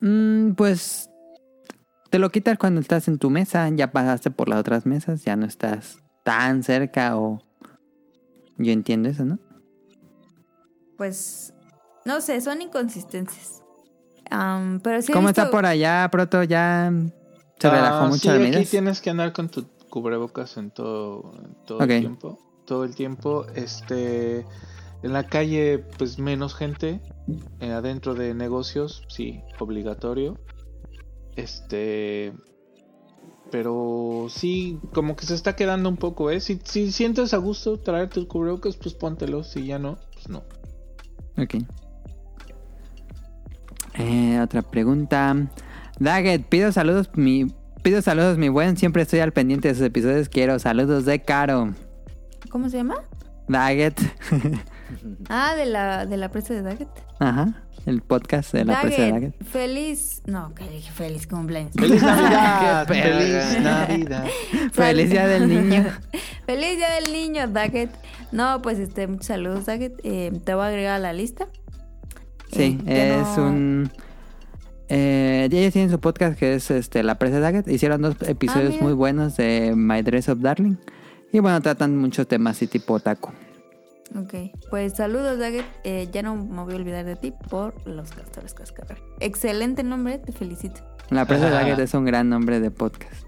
Mm, 0.01 0.53
pues 0.53 1.11
te 2.11 2.21
lo 2.21 2.31
quitas 2.31 2.57
cuando 2.57 2.81
estás 2.81 3.09
en 3.09 3.19
tu 3.19 3.31
mesa, 3.31 3.69
ya 3.71 3.91
pasaste 3.91 4.31
por 4.31 4.49
las 4.49 4.61
otras 4.61 4.87
mesas, 4.87 5.25
ya 5.25 5.35
no 5.35 5.45
estás 5.45 5.99
tan 6.23 6.63
cerca 6.63 7.17
o... 7.19 7.43
Yo 8.59 8.73
entiendo 8.73 9.09
eso, 9.09 9.25
¿no? 9.25 9.39
pues. 10.97 11.53
No 12.05 12.21
sé, 12.21 12.41
son 12.41 12.63
inconsistencias. 12.63 13.63
Am, 14.31 14.81
pero 14.81 15.03
sí 15.03 15.13
¿Cómo 15.13 15.29
visto- 15.29 15.43
está 15.43 15.51
por 15.51 15.67
allá, 15.67 16.09
Proto? 16.11 16.43
¿Ya 16.45 16.91
se 17.59 17.69
Ah, 17.69 17.71
relajó 17.71 18.07
mucho 18.07 18.19
sí, 18.21 18.29
las 18.29 18.57
aquí 18.57 18.65
tienes 18.67 19.01
que 19.01 19.11
andar 19.11 19.33
con 19.33 19.49
tu 19.49 19.67
cubrebocas 19.91 20.57
en 20.57 20.71
todo, 20.71 21.33
en 21.45 21.55
todo 21.67 21.79
el 21.83 22.01
tiempo. 22.01 22.39
Todo 22.69 22.85
el 22.85 22.95
tiempo. 22.95 23.47
Este. 23.55 24.45
En 25.03 25.13
la 25.13 25.25
calle, 25.25 25.79
pues 25.97 26.19
menos 26.19 26.55
gente. 26.55 27.01
Eh, 27.61 27.71
adentro 27.73 28.15
de 28.15 28.35
negocios, 28.35 29.05
sí, 29.09 29.41
obligatorio. 29.59 30.39
Este. 31.35 32.35
Pero 33.51 34.27
sí, 34.29 34.79
como 34.93 35.17
que 35.17 35.25
se 35.25 35.35
está 35.35 35.57
quedando 35.57 35.89
un 35.89 35.97
poco, 35.97 36.31
¿eh? 36.31 36.41
Si, 36.41 36.61
si 36.63 36.93
sientes 36.93 37.33
a 37.33 37.39
gusto 37.39 37.79
traer 37.79 38.11
tus 38.11 38.27
cubrebocas, 38.27 38.77
pues 38.77 38.95
póntelos. 38.95 39.49
Si 39.51 39.65
ya 39.65 39.79
no, 39.79 39.97
pues 40.13 40.29
no. 40.29 40.45
Ok. 41.39 41.55
Eh, 43.95 44.39
otra 44.41 44.61
pregunta. 44.61 45.51
Daggett, 45.99 46.47
pido 46.47 46.71
saludos, 46.71 47.09
mi... 47.15 47.47
Pido 47.83 48.03
saludos, 48.03 48.37
mi 48.37 48.51
buen. 48.51 48.77
Siempre 48.77 49.03
estoy 49.03 49.21
al 49.21 49.33
pendiente 49.33 49.69
de 49.69 49.75
sus 49.75 49.85
episodios. 49.85 50.29
Quiero 50.29 50.59
saludos 50.59 51.07
de 51.07 51.23
Caro. 51.23 51.73
¿Cómo 52.49 52.69
se 52.71 52.79
llama? 52.79 52.97
Daggett. 53.49 54.01
Ah, 55.29 55.55
de 55.55 55.67
la, 55.67 56.07
de 56.07 56.17
la 56.17 56.31
presa 56.31 56.55
de 56.55 56.63
Daggett. 56.63 56.89
Ajá, 57.19 57.63
el 57.85 58.01
podcast 58.01 58.53
de 58.55 58.65
la 58.65 58.81
presa 58.81 59.03
de 59.03 59.11
Daggett, 59.13 59.33
Daggett. 59.37 59.49
feliz. 59.53 60.23
No, 60.25 60.55
que 60.55 60.67
dije 60.67 60.91
feliz 60.91 61.27
cumpleaños. 61.27 61.73
¡Feliz 61.75 62.03
Navidad! 62.03 62.87
¡Feliz 62.89 63.61
Navidad! 63.61 64.25
Feliz 64.73 65.11
día 65.11 65.27
del 65.27 65.47
niño. 65.47 65.85
Feliz 66.47 66.77
día 66.79 66.89
del 67.03 67.13
niño, 67.13 67.49
Daggett. 67.49 67.91
No, 68.33 68.63
pues 68.63 68.79
este, 68.79 69.07
muchos 69.07 69.27
saludos, 69.27 69.67
Daggett. 69.67 70.01
Eh, 70.05 70.33
te 70.43 70.55
voy 70.55 70.65
a 70.65 70.69
agregar 70.69 70.95
a 70.97 70.99
la 70.99 71.13
lista. 71.13 71.49
Sí, 72.51 72.81
Eh, 72.87 73.19
es 73.21 73.37
no- 73.37 73.45
un... 73.47 73.91
Eh, 74.89 75.49
ellos 75.53 75.75
tienen 75.75 75.91
su 75.91 76.01
podcast 76.01 76.39
que 76.39 76.55
es 76.55 76.71
este, 76.71 77.03
La 77.03 77.17
Presa 77.19 77.35
de 77.37 77.41
Daggett. 77.43 77.69
Hicieron 77.69 78.01
dos 78.01 78.17
episodios 78.27 78.69
Ah, 78.71 78.73
mira. 78.73 78.85
muy 78.85 78.95
buenos 78.95 79.37
de 79.37 79.75
My 79.77 80.01
Dress 80.01 80.31
of 80.31 80.39
Darling. 80.41 80.77
Y 81.33 81.41
bueno, 81.41 81.61
tratan 81.61 81.97
muchos 81.97 82.27
temas 82.27 82.57
así 82.57 82.67
tipo 82.67 82.99
taco. 83.01 83.33
Ok, 84.17 84.35
pues 84.71 84.95
saludos, 84.95 85.39
Daggett. 85.39 85.67
Eh, 85.85 86.09
ya 86.11 86.23
no 86.23 86.35
me 86.37 86.65
voy 86.65 86.73
a 86.73 86.77
olvidar 86.77 87.05
de 87.05 87.17
ti 87.17 87.33
por 87.51 87.75
los 87.87 88.13
castores 88.13 88.55
cascarra. 88.55 88.97
Excelente 89.21 89.83
nombre, 89.83 90.19
te 90.19 90.33
felicito. 90.33 90.81
La 91.11 91.27
Presa. 91.27 91.51
Daggett 91.51 91.79
es 91.79 91.93
un 91.95 92.07
gran 92.07 92.29
nombre 92.29 92.61
de 92.61 92.71
podcast. 92.71 93.28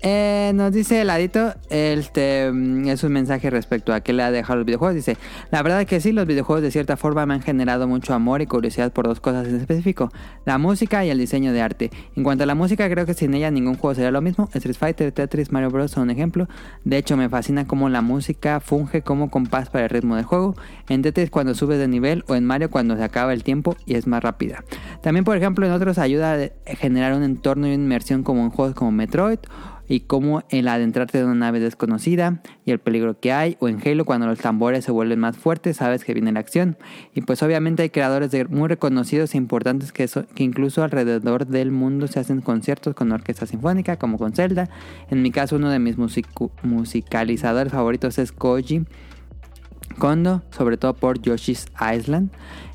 Eh, 0.00 0.52
nos 0.54 0.72
dice 0.72 1.00
Heladito, 1.00 1.54
este 1.70 2.52
mm, 2.52 2.86
es 2.88 3.02
un 3.02 3.12
mensaje 3.12 3.50
respecto 3.50 3.92
a 3.92 4.00
qué 4.00 4.12
le 4.12 4.22
ha 4.22 4.30
dejado 4.30 4.58
los 4.58 4.66
videojuegos. 4.66 4.94
Dice, 4.94 5.16
la 5.50 5.62
verdad 5.62 5.86
que 5.86 6.00
sí, 6.00 6.12
los 6.12 6.26
videojuegos 6.26 6.62
de 6.62 6.70
cierta 6.70 6.96
forma 6.96 7.26
me 7.26 7.34
han 7.34 7.42
generado 7.42 7.88
mucho 7.88 8.14
amor 8.14 8.40
y 8.40 8.46
curiosidad 8.46 8.92
por 8.92 9.08
dos 9.08 9.20
cosas 9.20 9.48
en 9.48 9.56
específico, 9.56 10.10
la 10.44 10.58
música 10.58 11.04
y 11.04 11.10
el 11.10 11.18
diseño 11.18 11.52
de 11.52 11.62
arte. 11.62 11.90
En 12.14 12.22
cuanto 12.22 12.44
a 12.44 12.46
la 12.46 12.54
música, 12.54 12.88
creo 12.88 13.06
que 13.06 13.14
sin 13.14 13.34
ella 13.34 13.50
ningún 13.50 13.74
juego 13.74 13.94
sería 13.94 14.12
lo 14.12 14.20
mismo. 14.20 14.48
Street 14.54 14.76
Fighter, 14.76 15.10
Tetris, 15.12 15.50
Mario 15.50 15.70
Bros. 15.70 15.90
son 15.90 16.04
un 16.04 16.10
ejemplo. 16.10 16.48
De 16.84 16.96
hecho, 16.96 17.16
me 17.16 17.28
fascina 17.28 17.66
cómo 17.66 17.88
la 17.88 18.00
música 18.00 18.60
funge 18.60 19.02
como 19.02 19.30
compás 19.30 19.68
para 19.68 19.84
el 19.84 19.90
ritmo 19.90 20.14
del 20.14 20.24
juego. 20.24 20.54
En 20.88 21.02
Tetris 21.02 21.30
cuando 21.30 21.54
subes 21.54 21.78
de 21.78 21.88
nivel 21.88 22.24
o 22.28 22.36
en 22.36 22.44
Mario 22.44 22.70
cuando 22.70 22.96
se 22.96 23.02
acaba 23.02 23.32
el 23.32 23.42
tiempo 23.42 23.76
y 23.84 23.94
es 23.94 24.06
más 24.06 24.22
rápida. 24.22 24.64
También, 25.02 25.24
por 25.24 25.36
ejemplo, 25.36 25.66
en 25.66 25.72
otros 25.72 25.98
ayuda 25.98 26.34
a 26.34 26.76
generar 26.76 27.14
un 27.14 27.24
entorno 27.24 27.66
y 27.66 27.74
una 27.74 27.82
inmersión 27.82 28.22
como 28.22 28.42
en 28.42 28.50
juegos 28.50 28.74
como 28.74 28.92
Metroid 28.92 29.38
y 29.88 30.00
como 30.00 30.42
el 30.50 30.68
adentrarte 30.68 31.18
de 31.18 31.24
una 31.24 31.34
nave 31.34 31.60
desconocida 31.60 32.42
y 32.66 32.72
el 32.72 32.78
peligro 32.78 33.18
que 33.18 33.32
hay, 33.32 33.56
o 33.58 33.68
en 33.68 33.80
Halo 33.84 34.04
cuando 34.04 34.26
los 34.26 34.38
tambores 34.38 34.84
se 34.84 34.92
vuelven 34.92 35.18
más 35.18 35.36
fuertes, 35.38 35.78
sabes 35.78 36.04
que 36.04 36.12
viene 36.12 36.30
la 36.30 36.40
acción. 36.40 36.76
Y 37.14 37.22
pues 37.22 37.42
obviamente 37.42 37.82
hay 37.82 37.90
creadores 37.90 38.30
muy 38.50 38.68
reconocidos 38.68 39.34
e 39.34 39.38
importantes 39.38 39.92
que, 39.92 40.06
so- 40.06 40.26
que 40.34 40.44
incluso 40.44 40.82
alrededor 40.82 41.46
del 41.46 41.70
mundo 41.70 42.06
se 42.06 42.20
hacen 42.20 42.42
conciertos 42.42 42.94
con 42.94 43.10
orquesta 43.12 43.46
sinfónica, 43.46 43.96
como 43.96 44.18
con 44.18 44.32
Zelda. 44.32 44.68
En 45.10 45.22
mi 45.22 45.30
caso 45.30 45.56
uno 45.56 45.70
de 45.70 45.78
mis 45.78 45.96
musicalizadores 46.62 47.72
favoritos 47.72 48.18
es 48.18 48.30
Koji 48.32 48.84
Kondo, 49.98 50.42
sobre 50.50 50.76
todo 50.76 50.94
por 50.94 51.20
Yoshi's 51.20 51.66
Island. 51.80 52.30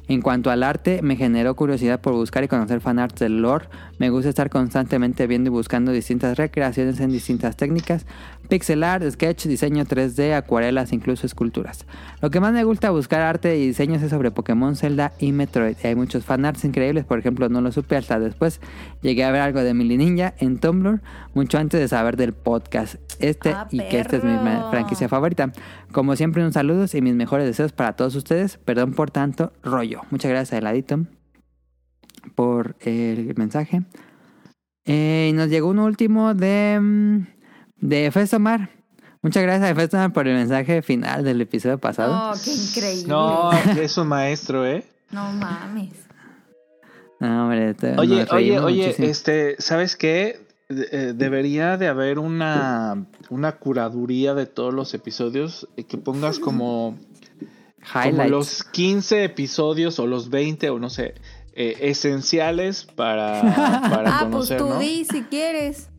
En 0.07 0.21
cuanto 0.21 0.51
al 0.51 0.63
arte, 0.63 1.01
me 1.01 1.15
generó 1.15 1.55
curiosidad 1.55 2.01
por 2.01 2.13
buscar 2.13 2.43
y 2.43 2.49
conocer 2.49 2.81
fanarts 2.81 3.19
del 3.19 3.41
lore. 3.41 3.67
Me 3.99 4.09
gusta 4.09 4.29
estar 4.29 4.49
constantemente 4.49 5.27
viendo 5.27 5.49
y 5.49 5.51
buscando 5.51 5.93
distintas 5.93 6.37
recreaciones 6.37 6.99
en 6.99 7.09
distintas 7.09 7.55
técnicas. 7.55 8.05
Pixel 8.53 8.83
art, 8.83 9.03
sketch, 9.09 9.47
diseño 9.47 9.83
3D, 9.83 10.35
acuarelas, 10.35 10.93
incluso 10.93 11.25
esculturas. 11.25 11.87
Lo 12.21 12.29
que 12.29 12.39
más 12.39 12.53
me 12.53 12.63
gusta 12.63 12.91
buscar 12.91 13.21
arte 13.21 13.57
y 13.57 13.65
diseños 13.65 14.03
es 14.03 14.11
sobre 14.11 14.29
Pokémon, 14.29 14.75
Zelda 14.75 15.11
y 15.17 15.31
Metroid. 15.31 15.75
Hay 15.83 15.95
muchos 15.95 16.23
fanarts 16.23 16.63
increíbles, 16.63 17.03
por 17.03 17.17
ejemplo, 17.17 17.49
no 17.49 17.61
lo 17.61 17.71
supe 17.71 17.95
hasta 17.95 18.19
después. 18.19 18.61
Llegué 19.01 19.23
a 19.23 19.31
ver 19.31 19.41
algo 19.41 19.61
de 19.61 19.73
Mili 19.73 19.97
Ninja 19.97 20.35
en 20.37 20.59
Tumblr, 20.59 21.01
mucho 21.33 21.57
antes 21.57 21.79
de 21.79 21.87
saber 21.87 22.15
del 22.15 22.33
podcast. 22.33 22.97
Este 23.17 23.53
Ah, 23.53 23.67
y 23.71 23.79
que 23.79 23.99
esta 23.99 24.17
es 24.17 24.23
mi 24.23 24.37
franquicia 24.69 25.09
favorita. 25.09 25.51
Como 25.91 26.15
siempre, 26.15 26.45
un 26.45 26.53
saludos 26.53 26.93
y 26.93 27.01
mis 27.01 27.15
mejores 27.15 27.47
deseos 27.47 27.71
para 27.71 27.93
todos 27.93 28.13
ustedes. 28.13 28.57
Perdón 28.57 28.93
por 28.93 29.09
tanto 29.09 29.51
rollo. 29.63 30.01
Muchas 30.11 30.29
gracias 30.29 30.53
a 30.53 30.57
Heladito 30.59 31.07
por 32.35 32.75
el 32.81 33.33
mensaje. 33.35 33.81
Eh, 34.85 35.29
y 35.31 35.33
nos 35.33 35.49
llegó 35.49 35.69
un 35.69 35.79
último 35.79 36.33
de, 36.33 36.77
mm, 36.79 37.32
de 37.83 38.11
Festomar. 38.11 38.69
Muchas 39.21 39.43
gracias 39.43 39.71
a 39.71 39.75
Festomar 39.75 40.13
por 40.13 40.27
el 40.27 40.35
mensaje 40.35 40.81
final 40.81 41.23
del 41.23 41.41
episodio 41.41 41.77
pasado. 41.77 42.31
Oh, 42.31 42.33
qué 42.43 42.53
increíble. 42.53 43.07
No, 43.07 43.51
es 43.81 43.97
un 43.97 44.07
maestro, 44.07 44.65
¿eh? 44.65 44.85
No 45.11 45.31
mames. 45.33 45.91
No, 47.19 47.43
hombre, 47.43 47.73
te- 47.73 47.95
Oye, 47.97 48.25
oye, 48.31 48.59
oye, 48.59 48.81
muchísimo. 48.85 49.07
este, 49.07 49.55
¿sabes 49.59 49.95
qué? 49.95 50.45
De- 50.69 50.87
eh, 50.91 51.13
debería 51.13 51.77
de 51.77 51.87
haber 51.87 52.19
una, 52.19 53.05
una 53.29 53.53
curaduría 53.53 54.33
de 54.33 54.45
todos 54.45 54.73
los 54.73 54.93
episodios 54.93 55.67
eh, 55.77 55.83
que 55.85 55.97
pongas 55.97 56.39
como, 56.39 56.97
como 57.91 58.23
los 58.25 58.63
15 58.63 59.23
episodios 59.25 59.99
o 59.99 60.07
los 60.07 60.29
20 60.29 60.69
o 60.69 60.79
no 60.79 60.89
sé, 60.89 61.13
eh, 61.53 61.77
esenciales 61.81 62.85
para, 62.85 63.41
para 63.89 64.03
Ah, 64.19 64.27
pues 64.31 64.49
tú 64.57 64.67
¿no? 64.69 64.79
di 64.79 65.05
si 65.05 65.21
quieres. 65.23 65.89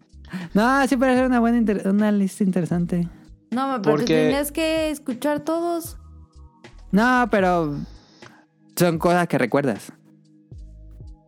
No, 0.53 0.87
sí 0.87 0.97
parece 0.97 1.27
una 1.27 1.41
buena 1.41 1.59
inter- 1.59 1.87
una 1.89 2.11
lista 2.13 2.43
interesante. 2.45 3.09
No, 3.51 3.79
pero 3.83 3.97
Porque- 3.97 4.07
te 4.07 4.23
tenías 4.25 4.51
que 4.53 4.91
escuchar 4.91 5.41
todos. 5.41 5.97
No, 6.91 7.29
pero 7.31 7.77
son 8.77 8.99
cosas 8.99 9.29
que 9.29 9.39
recuerdas. 9.39 9.93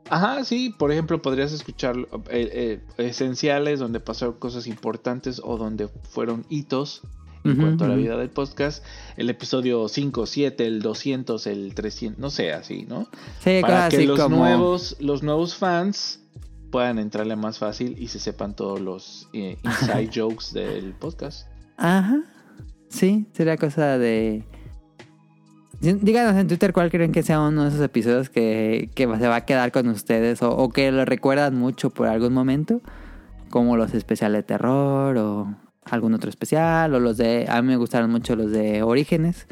Ajá, 0.09 0.45
sí, 0.45 0.73
por 0.79 0.93
ejemplo, 0.93 1.21
podrías 1.21 1.53
escuchar 1.53 1.97
eh, 2.31 2.81
eh, 2.99 3.07
esenciales 3.09 3.81
donde 3.81 3.99
pasaron 3.99 4.35
cosas 4.39 4.69
importantes 4.69 5.41
o 5.43 5.57
donde 5.57 5.89
fueron 6.11 6.47
hitos 6.49 7.03
en 7.43 7.57
cuanto 7.59 7.85
a 7.85 7.89
la 7.89 7.95
vida 7.95 8.17
del 8.17 8.31
podcast. 8.31 8.85
El 9.17 9.31
episodio 9.31 9.87
5, 9.89 10.27
7, 10.27 10.67
el 10.67 10.83
200, 10.83 11.47
el 11.47 11.75
300, 11.77 12.19
no 12.21 12.29
sé, 12.31 12.53
así, 12.53 12.87
¿no? 12.89 13.09
Sí, 13.41 13.59
Para 13.61 13.75
cosas 13.75 13.91
que 13.91 13.97
así 13.99 14.07
los 14.07 14.19
como... 14.21 14.37
nuevos, 14.39 14.97
los 14.99 15.23
nuevos 15.23 15.55
fans 15.55 16.21
puedan 16.77 16.99
entrarle 16.99 17.37
más 17.37 17.59
fácil 17.59 17.97
y 17.99 18.09
se 18.09 18.19
sepan 18.19 18.55
todos 18.55 18.83
los 18.83 19.31
eh, 19.33 19.57
inside 19.63 20.11
jokes 20.15 20.53
del 20.53 20.93
podcast. 20.93 21.49
Ajá. 21.79 22.21
Sí, 22.91 23.25
sería 23.33 23.57
cosa 23.57 23.97
de... 23.97 24.45
Díganos 25.81 26.37
en 26.37 26.49
Twitter 26.49 26.75
cuál 26.75 26.91
creen 26.91 27.13
que 27.13 27.23
sea 27.23 27.41
uno 27.41 27.63
de 27.63 27.71
esos 27.71 27.81
episodios 27.81 28.29
que, 28.29 28.91
que 28.95 29.05
se 29.05 29.27
va 29.27 29.37
a 29.37 29.45
quedar 29.47 29.73
con 29.73 29.89
ustedes 29.89 30.43
o, 30.43 30.51
o 30.55 30.69
que 30.69 30.93
lo 30.93 31.07
recuerdan 31.07 31.55
mucho 31.55 31.89
por 31.89 32.09
algún 32.09 32.35
momento, 32.35 32.83
como 33.49 33.79
los 33.79 33.95
especiales 33.95 34.41
de 34.41 34.43
terror 34.43 35.17
o 35.17 35.57
algún 35.83 36.13
otro 36.13 36.29
especial 36.29 36.93
o 36.93 37.01
los 37.01 37.17
de... 37.17 37.47
A 37.49 37.63
mí 37.63 37.69
me 37.69 37.77
gustaron 37.77 38.11
mucho 38.11 38.37
los 38.37 38.51
de 38.51 38.83
Orígenes, 38.83 39.47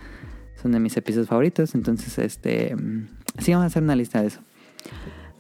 son 0.61 0.73
de 0.73 0.79
mis 0.79 0.95
episodios 0.99 1.29
favoritos, 1.29 1.75
entonces 1.75 2.19
este... 2.19 2.77
mm, 2.77 3.07
Sí, 3.39 3.53
vamos 3.53 3.65
a 3.65 3.67
hacer 3.69 3.83
una 3.83 3.97
lista 3.97 4.21
de 4.21 4.27
eso. 4.27 4.41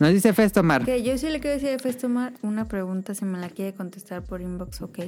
Nos 0.05 0.13
dice 0.13 0.35
Festomar. 0.35 0.85
Que 0.85 1.03
yo 1.03 1.17
sí 1.17 1.31
le 1.31 1.41
quiero 1.41 1.55
decir 1.59 1.75
a 1.75 1.79
Festomar 1.79 2.35
una 2.43 2.67
pregunta, 2.69 3.15
si 3.15 3.25
me 3.25 3.39
la 3.39 3.49
quiere 3.49 3.73
contestar 3.75 4.23
por 4.23 4.43
inbox, 4.43 4.83
ok. 4.83 4.99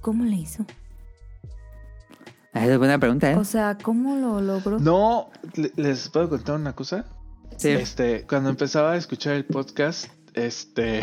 ¿Cómo 0.00 0.24
le 0.24 0.34
hizo? 0.34 0.66
Ah, 2.52 2.64
Esa 2.64 2.72
es 2.72 2.78
buena 2.78 2.98
pregunta, 2.98 3.30
¿eh? 3.30 3.36
O 3.36 3.44
sea, 3.44 3.78
¿cómo 3.80 4.16
lo 4.16 4.40
logró? 4.40 4.80
No, 4.80 5.30
le- 5.54 5.70
¿les 5.76 6.08
puedo 6.08 6.28
contar 6.28 6.56
una 6.56 6.74
cosa? 6.74 7.04
Sí. 7.56 7.68
Este, 7.68 8.26
cuando 8.26 8.50
empezaba 8.50 8.92
a 8.92 8.96
escuchar 8.96 9.34
el 9.34 9.44
podcast, 9.44 10.06
este, 10.34 11.02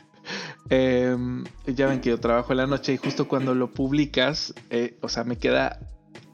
em, 0.70 1.44
ya 1.66 1.86
ven 1.88 2.00
que 2.00 2.08
yo 2.10 2.18
trabajo 2.20 2.52
en 2.52 2.58
la 2.58 2.66
noche 2.66 2.94
y 2.94 2.96
justo 2.96 3.28
cuando 3.28 3.54
lo 3.54 3.70
publicas, 3.72 4.54
eh, 4.70 4.96
o 5.02 5.08
sea, 5.10 5.24
me 5.24 5.36
queda 5.36 5.80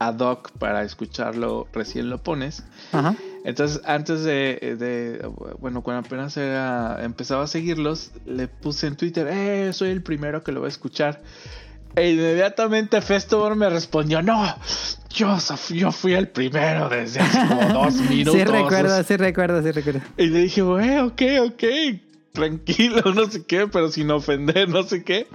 ad 0.07 0.19
hoc 0.21 0.51
para 0.59 0.83
escucharlo, 0.83 1.67
recién 1.73 2.11
lo 2.11 2.19
pones. 2.19 2.63
Ajá. 2.93 3.15
Entonces, 3.45 3.83
antes 3.85 4.25
de, 4.25 4.77
de- 4.79 5.29
bueno, 5.61 5.83
cuando 5.83 6.07
apenas 6.07 6.37
era, 6.37 6.99
empezaba 7.05 7.45
a 7.45 7.47
seguirlos, 7.47 8.11
le 8.25 8.49
puse 8.49 8.87
en 8.87 8.97
Twitter, 8.97 9.29
eh, 9.31 9.73
soy 9.75 9.91
el 9.91 10.03
primero 10.03 10.43
que 10.43 10.51
lo 10.53 10.61
va 10.61 10.67
a 10.67 10.71
escuchar. 10.71 11.21
E 11.97 12.11
inmediatamente 12.11 13.01
Festover 13.03 13.55
me 13.55 13.69
respondió, 13.71 14.21
no, 14.23 14.45
yo, 15.11 15.37
yo 15.71 15.93
fui 15.93 16.15
el 16.15 16.27
primero 16.29 16.89
desde 16.89 17.21
hace 17.21 17.47
como 17.47 17.85
dos 17.85 17.95
minutos. 18.11 18.35
Sí 18.35 18.45
recuerdo, 18.45 19.03
sí 19.05 19.17
recuerdo, 19.17 19.63
sí 19.63 19.71
recuerdo. 19.71 20.01
Y 20.17 20.27
le 20.27 20.39
dije, 20.41 20.63
güey, 20.63 20.99
ok, 20.99 21.23
ok, 21.47 21.65
tranquilo, 22.35 23.01
no 23.15 23.25
sé 23.27 23.47
qué, 23.47 23.67
pero 23.69 23.89
sin 23.89 24.11
ofender, 24.11 24.69
no 24.69 24.83
sé 24.83 25.03
qué. 25.05 25.29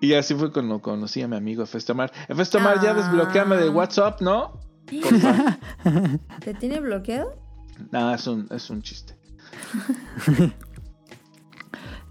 Y 0.00 0.14
así 0.14 0.34
fue 0.34 0.50
cuando 0.52 0.80
conocí 0.80 1.22
a 1.22 1.28
mi 1.28 1.36
amigo 1.36 1.64
Festomar. 1.66 2.12
Festomar, 2.34 2.80
ya 2.82 2.90
Ah. 2.90 2.94
desbloqueame 2.94 3.56
de 3.56 3.68
WhatsApp, 3.68 4.20
¿no? 4.20 4.58
¿Te 6.44 6.54
tiene 6.54 6.80
bloqueado? 6.80 7.36
Nada, 7.90 8.14
es 8.16 8.26
un, 8.26 8.46
es 8.50 8.68
un 8.70 8.82
chiste. 8.82 9.16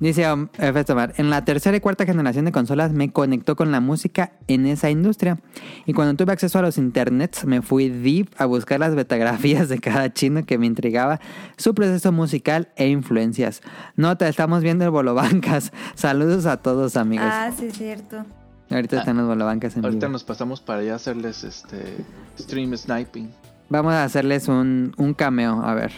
Dice 0.03 0.29
um, 0.29 0.49
Festomar, 0.49 1.13
en 1.15 1.29
la 1.29 1.45
tercera 1.45 1.77
y 1.77 1.79
cuarta 1.79 2.05
generación 2.05 2.43
de 2.43 2.51
consolas 2.51 2.91
me 2.91 3.13
conectó 3.13 3.55
con 3.55 3.71
la 3.71 3.79
música 3.79 4.33
en 4.49 4.65
esa 4.65 4.89
industria. 4.89 5.39
Y 5.85 5.93
cuando 5.93 6.13
tuve 6.15 6.33
acceso 6.33 6.59
a 6.59 6.61
los 6.61 6.77
internets, 6.77 7.45
me 7.45 7.61
fui 7.61 7.87
deep 7.87 8.29
a 8.37 8.43
buscar 8.43 8.81
las 8.81 8.95
betografías 8.95 9.69
de 9.69 9.79
cada 9.79 10.11
chino 10.11 10.45
que 10.45 10.57
me 10.57 10.65
intrigaba 10.65 11.21
su 11.55 11.73
proceso 11.73 12.11
musical 12.11 12.67
e 12.75 12.89
influencias. 12.89 13.61
Nota, 13.95 14.27
estamos 14.27 14.61
viendo 14.61 14.83
el 14.83 14.91
Bolobancas. 14.91 15.71
Saludos 15.95 16.47
a 16.47 16.57
todos, 16.57 16.97
amigos. 16.97 17.29
Ah, 17.29 17.51
sí, 17.57 17.67
es 17.67 17.77
cierto. 17.77 18.25
Ahorita 18.71 18.99
están 18.99 19.15
los 19.15 19.27
bolobancas 19.27 19.77
en 19.77 19.85
Ahorita 19.85 20.07
vivo. 20.07 20.11
nos 20.11 20.25
pasamos 20.25 20.59
para 20.59 20.79
allá 20.79 20.93
a 20.93 20.95
hacerles 20.97 21.45
este 21.45 22.03
stream 22.37 22.75
sniping. 22.75 23.31
Vamos 23.69 23.93
a 23.93 24.03
hacerles 24.03 24.49
un, 24.49 24.93
un 24.97 25.13
cameo, 25.13 25.63
a 25.63 25.73
ver. 25.75 25.93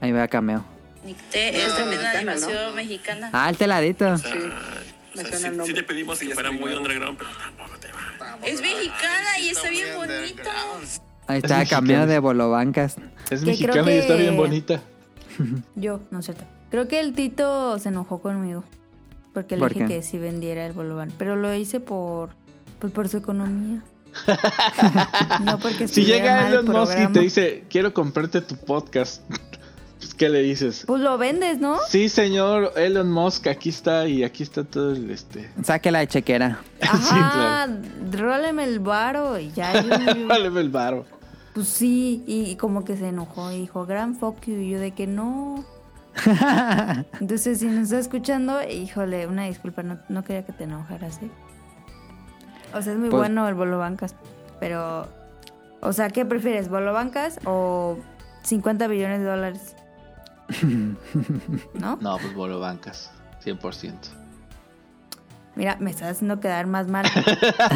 Ahí 0.00 0.10
va 0.10 0.26
cameo. 0.26 0.71
Nicté 1.04 1.64
es 1.64 1.76
también 1.76 2.00
una 2.00 2.10
animación 2.12 2.74
mexicana. 2.74 3.30
Ah, 3.32 3.48
el 3.50 3.56
teladito. 3.56 4.16
Sí 4.18 5.74
te 5.74 5.82
pedimos 5.82 6.18
que 6.18 6.32
fuera 6.34 6.50
muy 6.50 6.72
underground, 6.72 7.18
pero 7.18 7.30
tampoco 7.30 7.78
te 7.78 7.88
va. 7.88 8.38
Es 8.44 8.60
mexicana 8.62 9.38
y 9.40 9.48
está 9.50 9.68
bien 9.68 9.88
bonita. 9.96 10.50
Ahí 11.26 11.38
está 11.38 11.62
Es 11.62 12.08
de 12.08 12.18
bolobancas. 12.18 12.96
Es 13.30 13.40
Que 13.40 13.46
mexicana 13.46 13.82
creo 13.82 13.94
y 13.96 13.98
está 13.98 14.16
que- 14.16 14.22
bien 14.22 14.36
bonita. 14.36 14.82
Yo, 15.74 16.00
no 16.10 16.18
es 16.20 16.24
cierto. 16.26 16.44
Creo 16.70 16.88
que 16.88 17.00
el 17.00 17.12
Tito 17.14 17.78
se 17.78 17.88
enojó 17.90 18.20
conmigo. 18.20 18.64
Porque 19.34 19.56
le 19.56 19.60
¿Por 19.60 19.72
dije 19.74 19.86
qué? 19.86 19.94
que 19.96 20.02
sí 20.02 20.18
vendiera 20.18 20.66
el 20.66 20.72
bolobán. 20.72 21.12
Pero 21.18 21.36
lo 21.36 21.54
hice 21.54 21.80
por. 21.80 22.30
Pues 22.78 22.92
por 22.92 23.08
su 23.08 23.18
economía. 23.18 23.82
no 25.44 25.58
porque 25.58 25.88
Si 25.88 26.04
llega 26.04 26.48
Elon 26.48 26.66
Musk 26.66 26.98
y 26.98 27.12
te 27.12 27.20
dice, 27.20 27.64
quiero 27.70 27.94
comprarte 27.94 28.40
tu 28.42 28.56
podcast, 28.56 29.22
pues, 30.02 30.14
¿qué 30.14 30.28
le 30.28 30.40
dices? 30.42 30.84
Pues 30.86 31.00
lo 31.00 31.16
vendes, 31.18 31.58
¿no? 31.60 31.78
Sí, 31.88 32.08
señor 32.08 32.72
Elon 32.76 33.10
Musk, 33.10 33.46
aquí 33.46 33.68
está 33.68 34.06
y 34.08 34.24
aquí 34.24 34.42
está 34.42 34.64
todo 34.64 34.92
el 34.92 35.10
este. 35.10 35.48
Saque 35.62 35.90
la 35.92 36.06
chequera. 36.06 36.60
Ajá, 36.82 37.68
róleme 38.10 38.64
el 38.64 38.80
varo 38.80 39.38
y 39.38 39.50
ya. 39.52 39.80
yo- 39.82 40.14
yo- 40.14 40.26
Vale, 40.26 40.46
el 40.60 40.70
varo. 40.70 41.06
pues 41.54 41.68
sí, 41.68 42.22
y, 42.26 42.50
y 42.50 42.56
como 42.56 42.84
que 42.84 42.96
se 42.96 43.08
enojó 43.08 43.52
y 43.52 43.60
dijo, 43.60 43.86
gran 43.86 44.16
fuck 44.16 44.44
you. 44.46 44.54
Y 44.54 44.70
yo 44.70 44.80
de 44.80 44.90
que 44.92 45.06
no. 45.06 45.64
Entonces, 47.20 47.60
si 47.60 47.66
nos 47.66 47.84
está 47.84 47.98
escuchando, 47.98 48.60
híjole, 48.68 49.26
una 49.26 49.44
disculpa, 49.44 49.82
no, 49.82 49.98
no 50.08 50.24
quería 50.24 50.44
que 50.44 50.52
te 50.52 50.64
enojaras, 50.64 51.18
¿eh? 51.22 51.30
O 52.74 52.82
sea, 52.82 52.92
es 52.92 52.98
muy 52.98 53.08
Pues- 53.10 53.20
bueno 53.20 53.48
el 53.48 53.54
bolo 53.54 53.78
bancas, 53.78 54.14
pero... 54.60 55.08
O 55.84 55.92
sea, 55.92 56.10
¿qué 56.10 56.24
prefieres, 56.24 56.68
bolo 56.68 56.92
bancas 56.92 57.40
o 57.44 57.98
50 58.44 58.86
billones 58.86 59.18
de 59.20 59.26
dólares? 59.26 59.74
¿No? 61.74 61.96
No, 62.00 62.18
pues 62.18 62.34
bolo 62.34 62.60
bancas, 62.60 63.10
100%. 63.44 63.94
Mira, 65.54 65.76
me 65.80 65.90
estás 65.90 66.12
haciendo 66.12 66.40
quedar 66.40 66.66
más 66.66 66.88
mal. 66.88 67.04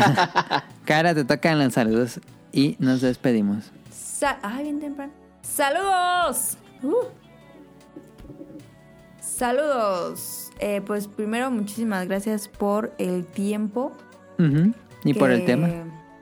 Cara, 0.86 1.15
te 1.15 1.24
tocan 1.24 1.59
los 1.59 1.74
saludos 1.74 2.20
y 2.53 2.77
nos 2.78 3.03
despedimos. 3.03 3.70
Sa- 3.90 4.39
Ay, 4.43 4.65
bien 4.65 4.81
temprano. 4.81 5.12
¡Saludos! 5.43 6.57
Uh. 6.82 6.94
Saludos. 9.20 10.51
Eh, 10.59 10.81
pues 10.86 11.09
primero, 11.09 11.51
muchísimas 11.51 12.07
gracias 12.07 12.48
por 12.48 12.94
el 12.98 13.27
tiempo. 13.27 13.93
Y 15.05 15.15
por 15.15 15.31
el 15.31 15.44
tema. 15.44 15.69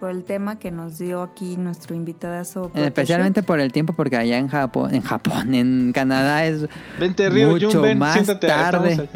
Por 0.01 0.11
el 0.11 0.25
tema 0.25 0.59
que 0.59 0.71
nos 0.71 0.99
dio 0.99 1.23
aquí 1.23 1.57
nuestro 1.57 1.95
invitadazo. 1.95 2.71
Eh, 2.75 2.85
Especialmente 2.87 3.43
por 3.43 3.59
el 3.61 3.73
tiempo, 3.73 3.93
porque 3.95 4.17
allá 4.17 4.37
en 4.39 4.49
Japón, 4.49 4.95
en 4.95 5.03
Japón, 5.03 5.55
en 5.55 5.93
Canadá 5.95 6.45
es 6.45 6.67
Vente, 6.99 7.31
Río, 7.31 7.51
mucho 7.51 7.71
Jun, 7.71 7.83
ven, 7.83 7.99
más 7.99 8.13
siéntate. 8.15 8.47
tarde. 8.47 9.09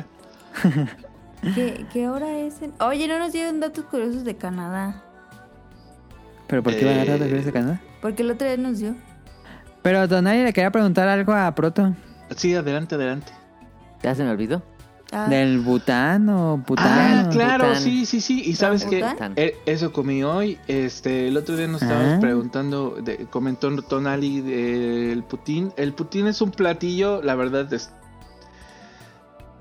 ¿Qué, 1.54 1.84
qué 1.92 2.08
hora 2.08 2.38
es? 2.38 2.62
en- 2.62 2.72
Oye, 2.80 3.06
no 3.06 3.18
nos 3.18 3.32
dieron 3.32 3.60
datos 3.60 3.84
curiosos 3.84 4.24
de 4.24 4.36
Canadá. 4.36 5.02
¿Pero 6.46 6.62
por 6.62 6.74
qué 6.74 6.84
va 6.84 6.92
a 6.92 6.94
dar 6.96 7.06
Eh, 7.08 7.18
datos 7.18 7.44
de 7.44 7.52
Canadá? 7.52 7.80
Porque 8.00 8.22
el 8.22 8.30
otro 8.30 8.46
día 8.48 8.56
nos 8.56 8.78
dio. 8.78 8.94
Pero 9.82 10.06
Donari 10.08 10.42
le 10.42 10.52
quería 10.52 10.70
preguntar 10.70 11.06
algo 11.08 11.32
a 11.32 11.54
Proto. 11.54 11.94
Sí, 12.34 12.54
adelante, 12.54 12.94
adelante. 12.94 13.32
¿Ya 14.02 14.14
se 14.14 14.24
me 14.24 14.30
olvidó? 14.30 14.62
Ah, 15.10 15.26
¿Del 15.28 15.60
Bután 15.60 16.28
o 16.28 16.54
Ah, 16.54 16.64
Bután? 16.66 17.30
claro, 17.30 17.68
Bután. 17.68 17.82
sí, 17.82 18.04
sí, 18.04 18.20
sí. 18.20 18.42
Y 18.44 18.54
sabes 18.56 18.84
que 18.84 19.02
¿Bután? 19.02 19.34
eso 19.36 19.90
comí 19.92 20.22
hoy. 20.22 20.58
Este, 20.68 21.28
el 21.28 21.36
otro 21.38 21.56
día 21.56 21.66
nos 21.66 21.80
estábamos 21.80 22.14
Ah. 22.14 22.20
preguntando, 22.20 22.90
de, 23.02 23.26
comentó 23.26 23.74
Tonali 23.82 24.42
del 24.42 25.22
Putin. 25.24 25.72
El 25.78 25.94
Putin 25.94 26.26
es 26.26 26.42
un 26.42 26.50
platillo, 26.50 27.22
la 27.22 27.34
verdad 27.36 27.72
es, 27.72 27.90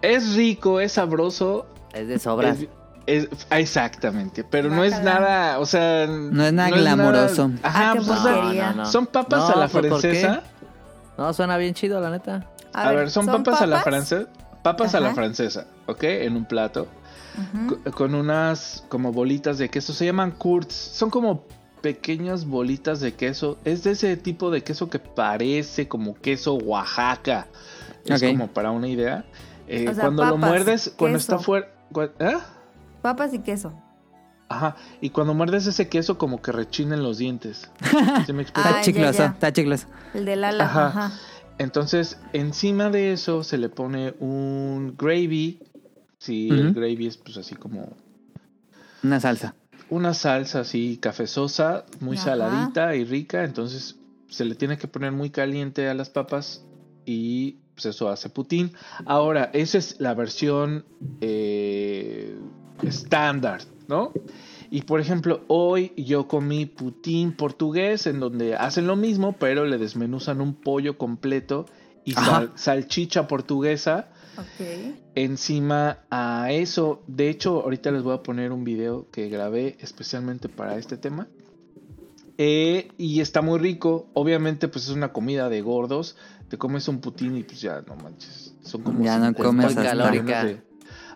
es 0.02 0.36
rico, 0.36 0.80
es 0.80 0.94
sabroso. 0.94 1.66
Es 1.94 2.08
de 2.08 2.20
sobras. 2.20 2.58
Es, 3.06 3.30
es- 3.32 3.48
ah, 3.50 3.60
exactamente, 3.60 4.44
pero 4.44 4.70
no 4.70 4.84
es 4.84 5.02
nada, 5.02 5.60
o 5.60 5.66
sea, 5.66 6.08
No 6.08 6.44
es 6.46 6.52
nada 6.54 6.70
glamuroso. 6.72 7.52
Ajá, 7.64 7.92
Ah, 7.92 7.94
pues, 7.96 8.10
o 8.10 8.16
sea, 8.22 8.34
porquería. 8.36 8.86
son 8.86 9.08
papas 9.08 9.50
a 9.50 9.56
la 9.58 9.68
pues, 9.70 9.88
francesa. 9.88 10.44
No, 11.18 11.34
suena 11.34 11.56
bien 11.58 11.74
chido, 11.74 12.00
la 12.02 12.10
neta. 12.10 12.46
A, 12.74 12.92
ver, 12.92 13.10
son, 13.10 13.26
papas, 13.26 13.62
a 13.62 13.66
la 13.66 13.80
francesa. 13.80 14.28
Papas 14.72 14.96
a 14.96 15.00
la 15.00 15.14
francesa, 15.14 15.68
¿ok? 15.86 16.04
En 16.04 16.36
un 16.36 16.46
plato. 16.46 16.88
Con 17.94 18.16
unas 18.16 18.84
como 18.90 19.12
bolitas 19.12 19.58
de 19.58 19.70
queso. 19.70 19.94
Se 19.94 20.06
llaman 20.06 20.32
curds. 20.32 20.74
Son 20.74 21.10
como 21.10 21.46
pequeñas 21.82 22.46
bolitas 22.46 23.00
de 23.00 23.14
queso. 23.14 23.58
Es 23.64 23.84
de 23.84 23.92
ese 23.92 24.18
tipo 24.18 24.50
de 24.52 24.64
queso 24.64 24.90
que 24.90 25.00
parece 25.00 25.88
como 25.88 26.16
queso 26.16 26.56
Oaxaca. 26.56 27.48
Es 28.06 28.22
como 28.24 28.48
para 28.48 28.72
una 28.72 28.88
idea. 28.88 29.26
Eh, 29.68 29.88
O 29.90 29.94
sea, 29.94 30.04
cuando 30.04 30.26
lo 30.26 30.38
muerdes, 30.38 30.94
cuando 30.98 31.18
queso. 31.20 31.36
está 31.36 31.44
fuera... 31.44 31.68
¿Ah? 32.20 32.40
Papas 33.02 33.34
y 33.34 33.40
queso. 33.40 33.74
Ajá. 34.50 34.76
Y 35.02 35.10
cuando 35.10 35.34
muerdes 35.34 35.68
ese 35.68 35.90
queso 35.90 36.18
como 36.18 36.42
que 36.42 36.52
rechina 36.54 36.96
en 36.96 37.04
los 37.04 37.18
dientes. 37.18 37.70
¿Sí 38.26 38.34
me 38.34 38.42
explico? 38.44 38.68
Ah, 38.68 38.70
Está 38.70 38.82
chicloso, 38.82 39.20
ya. 39.20 39.26
está 39.26 39.54
chicloso. 39.54 39.88
El 40.14 40.26
del 40.26 40.44
ala. 40.44 40.64
Ajá. 40.66 40.88
Ajá. 40.88 41.12
Entonces, 41.58 42.20
encima 42.34 42.90
de 42.90 43.14
eso 43.14 43.44
se 43.44 43.58
le 43.58 43.70
pone 43.70 44.14
un 44.20 44.96
gravy. 44.98 45.60
Sí, 46.20 46.50
el 46.50 46.74
gravy 46.74 47.08
es 47.08 47.18
pues 47.18 47.38
así 47.38 47.56
como 47.56 47.90
Una 49.04 49.20
salsa. 49.20 49.56
una 49.90 50.14
salsa 50.14 50.62
así 50.62 50.98
cafezosa, 50.98 51.86
muy 52.00 52.18
Ajá. 52.18 52.26
saladita 52.26 52.96
y 52.96 53.06
rica. 53.06 53.44
Entonces 53.44 53.96
se 54.30 54.46
le 54.46 54.56
tiene 54.56 54.78
que 54.78 54.88
poner 54.88 55.12
muy 55.12 55.30
caliente 55.30 55.88
a 55.88 55.94
las 55.94 56.10
papas 56.10 56.66
y 57.06 57.54
pues 57.76 57.86
eso 57.88 58.10
hace 58.10 58.30
putín. 58.30 58.72
Ahora, 59.06 59.50
esa 59.54 59.78
es 59.78 60.00
la 60.00 60.14
versión 60.14 60.84
eh, 61.22 62.36
estándar, 62.84 63.62
¿no? 63.88 64.12
Y 64.70 64.82
por 64.82 65.00
ejemplo, 65.00 65.42
hoy 65.48 65.94
yo 65.96 66.28
comí 66.28 66.66
putín 66.66 67.32
portugués 67.34 68.06
en 68.08 68.20
donde 68.20 68.56
hacen 68.56 68.86
lo 68.88 68.96
mismo, 68.96 69.34
pero 69.34 69.66
le 69.66 69.78
desmenuzan 69.78 70.42
un 70.42 70.54
pollo 70.56 70.98
completo 70.98 71.66
y 72.04 72.14
sal- 72.14 72.52
salchicha 72.56 73.28
portuguesa 73.28 74.10
encima 75.16 76.00
a 76.10 76.52
eso. 76.52 77.02
De 77.08 77.30
hecho, 77.30 77.62
ahorita 77.62 77.92
les 77.92 78.04
voy 78.04 78.14
a 78.16 78.24
poner 78.24 78.52
un 78.52 78.64
video 78.64 79.08
que 79.12 79.30
grabé 79.30 79.78
especialmente 79.80 80.50
para 80.50 80.78
este 80.78 80.98
tema. 80.98 81.28
Eh, 82.38 82.90
y 82.98 83.20
está 83.22 83.42
muy 83.42 83.58
rico. 83.60 84.08
Obviamente, 84.14 84.68
pues 84.68 84.86
es 84.86 84.92
una 84.92 85.12
comida 85.12 85.50
de 85.50 85.62
gordos. 85.62 86.16
Te 86.50 86.58
comes 86.58 86.88
un 86.88 87.00
putín 87.00 87.36
y 87.36 87.44
pues 87.44 87.62
ya 87.62 87.82
no 87.88 87.96
manches. 87.96 88.54
Son 88.62 88.82
como 88.84 89.04
Ya 89.04 89.18
no 89.18 89.28
50 89.28 89.44
comes 89.44 89.76
calórica. 89.76 90.44
de- 90.46 90.62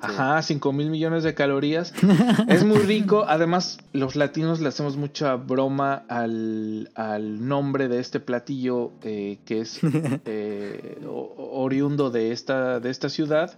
Ajá, 0.02 0.41
5 0.41 0.73
mil 0.73 0.90
millones 0.90 1.23
de 1.23 1.34
calorías. 1.34 1.94
es 2.48 2.64
muy 2.64 2.80
rico. 2.80 3.26
Además, 3.28 3.78
los 3.94 4.15
latinos 4.15 4.60
le 4.60 4.69
hacemos 4.69 4.98
mucha 4.98 5.36
broma 5.36 6.03
al, 6.10 6.90
al 6.95 7.48
nombre 7.48 7.88
de 7.88 7.99
este 7.99 8.19
platillo 8.19 8.91
eh, 9.03 9.38
que 9.45 9.61
es 9.61 9.80
eh, 10.26 10.99
o- 11.07 11.52
oriundo 11.61 12.10
de 12.10 12.32
esta, 12.32 12.80
de 12.80 12.90
esta 12.90 13.10
ciudad. 13.10 13.57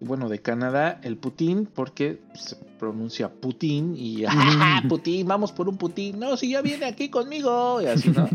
Y 0.00 0.04
bueno, 0.04 0.28
de 0.28 0.38
Canadá, 0.40 1.00
el 1.02 1.16
Putin, 1.16 1.66
porque 1.74 2.20
se 2.34 2.54
pronuncia 2.78 3.28
Putin 3.30 3.94
y 3.96 4.24
¡ah, 4.28 4.80
Putin! 4.88 5.26
Vamos 5.26 5.50
por 5.50 5.68
un 5.68 5.76
Putin. 5.76 6.20
No, 6.20 6.36
si 6.36 6.50
ya 6.50 6.62
viene 6.62 6.86
aquí 6.86 7.08
conmigo. 7.08 7.82
Y 7.82 7.86
así, 7.86 8.10
¿no? 8.10 8.28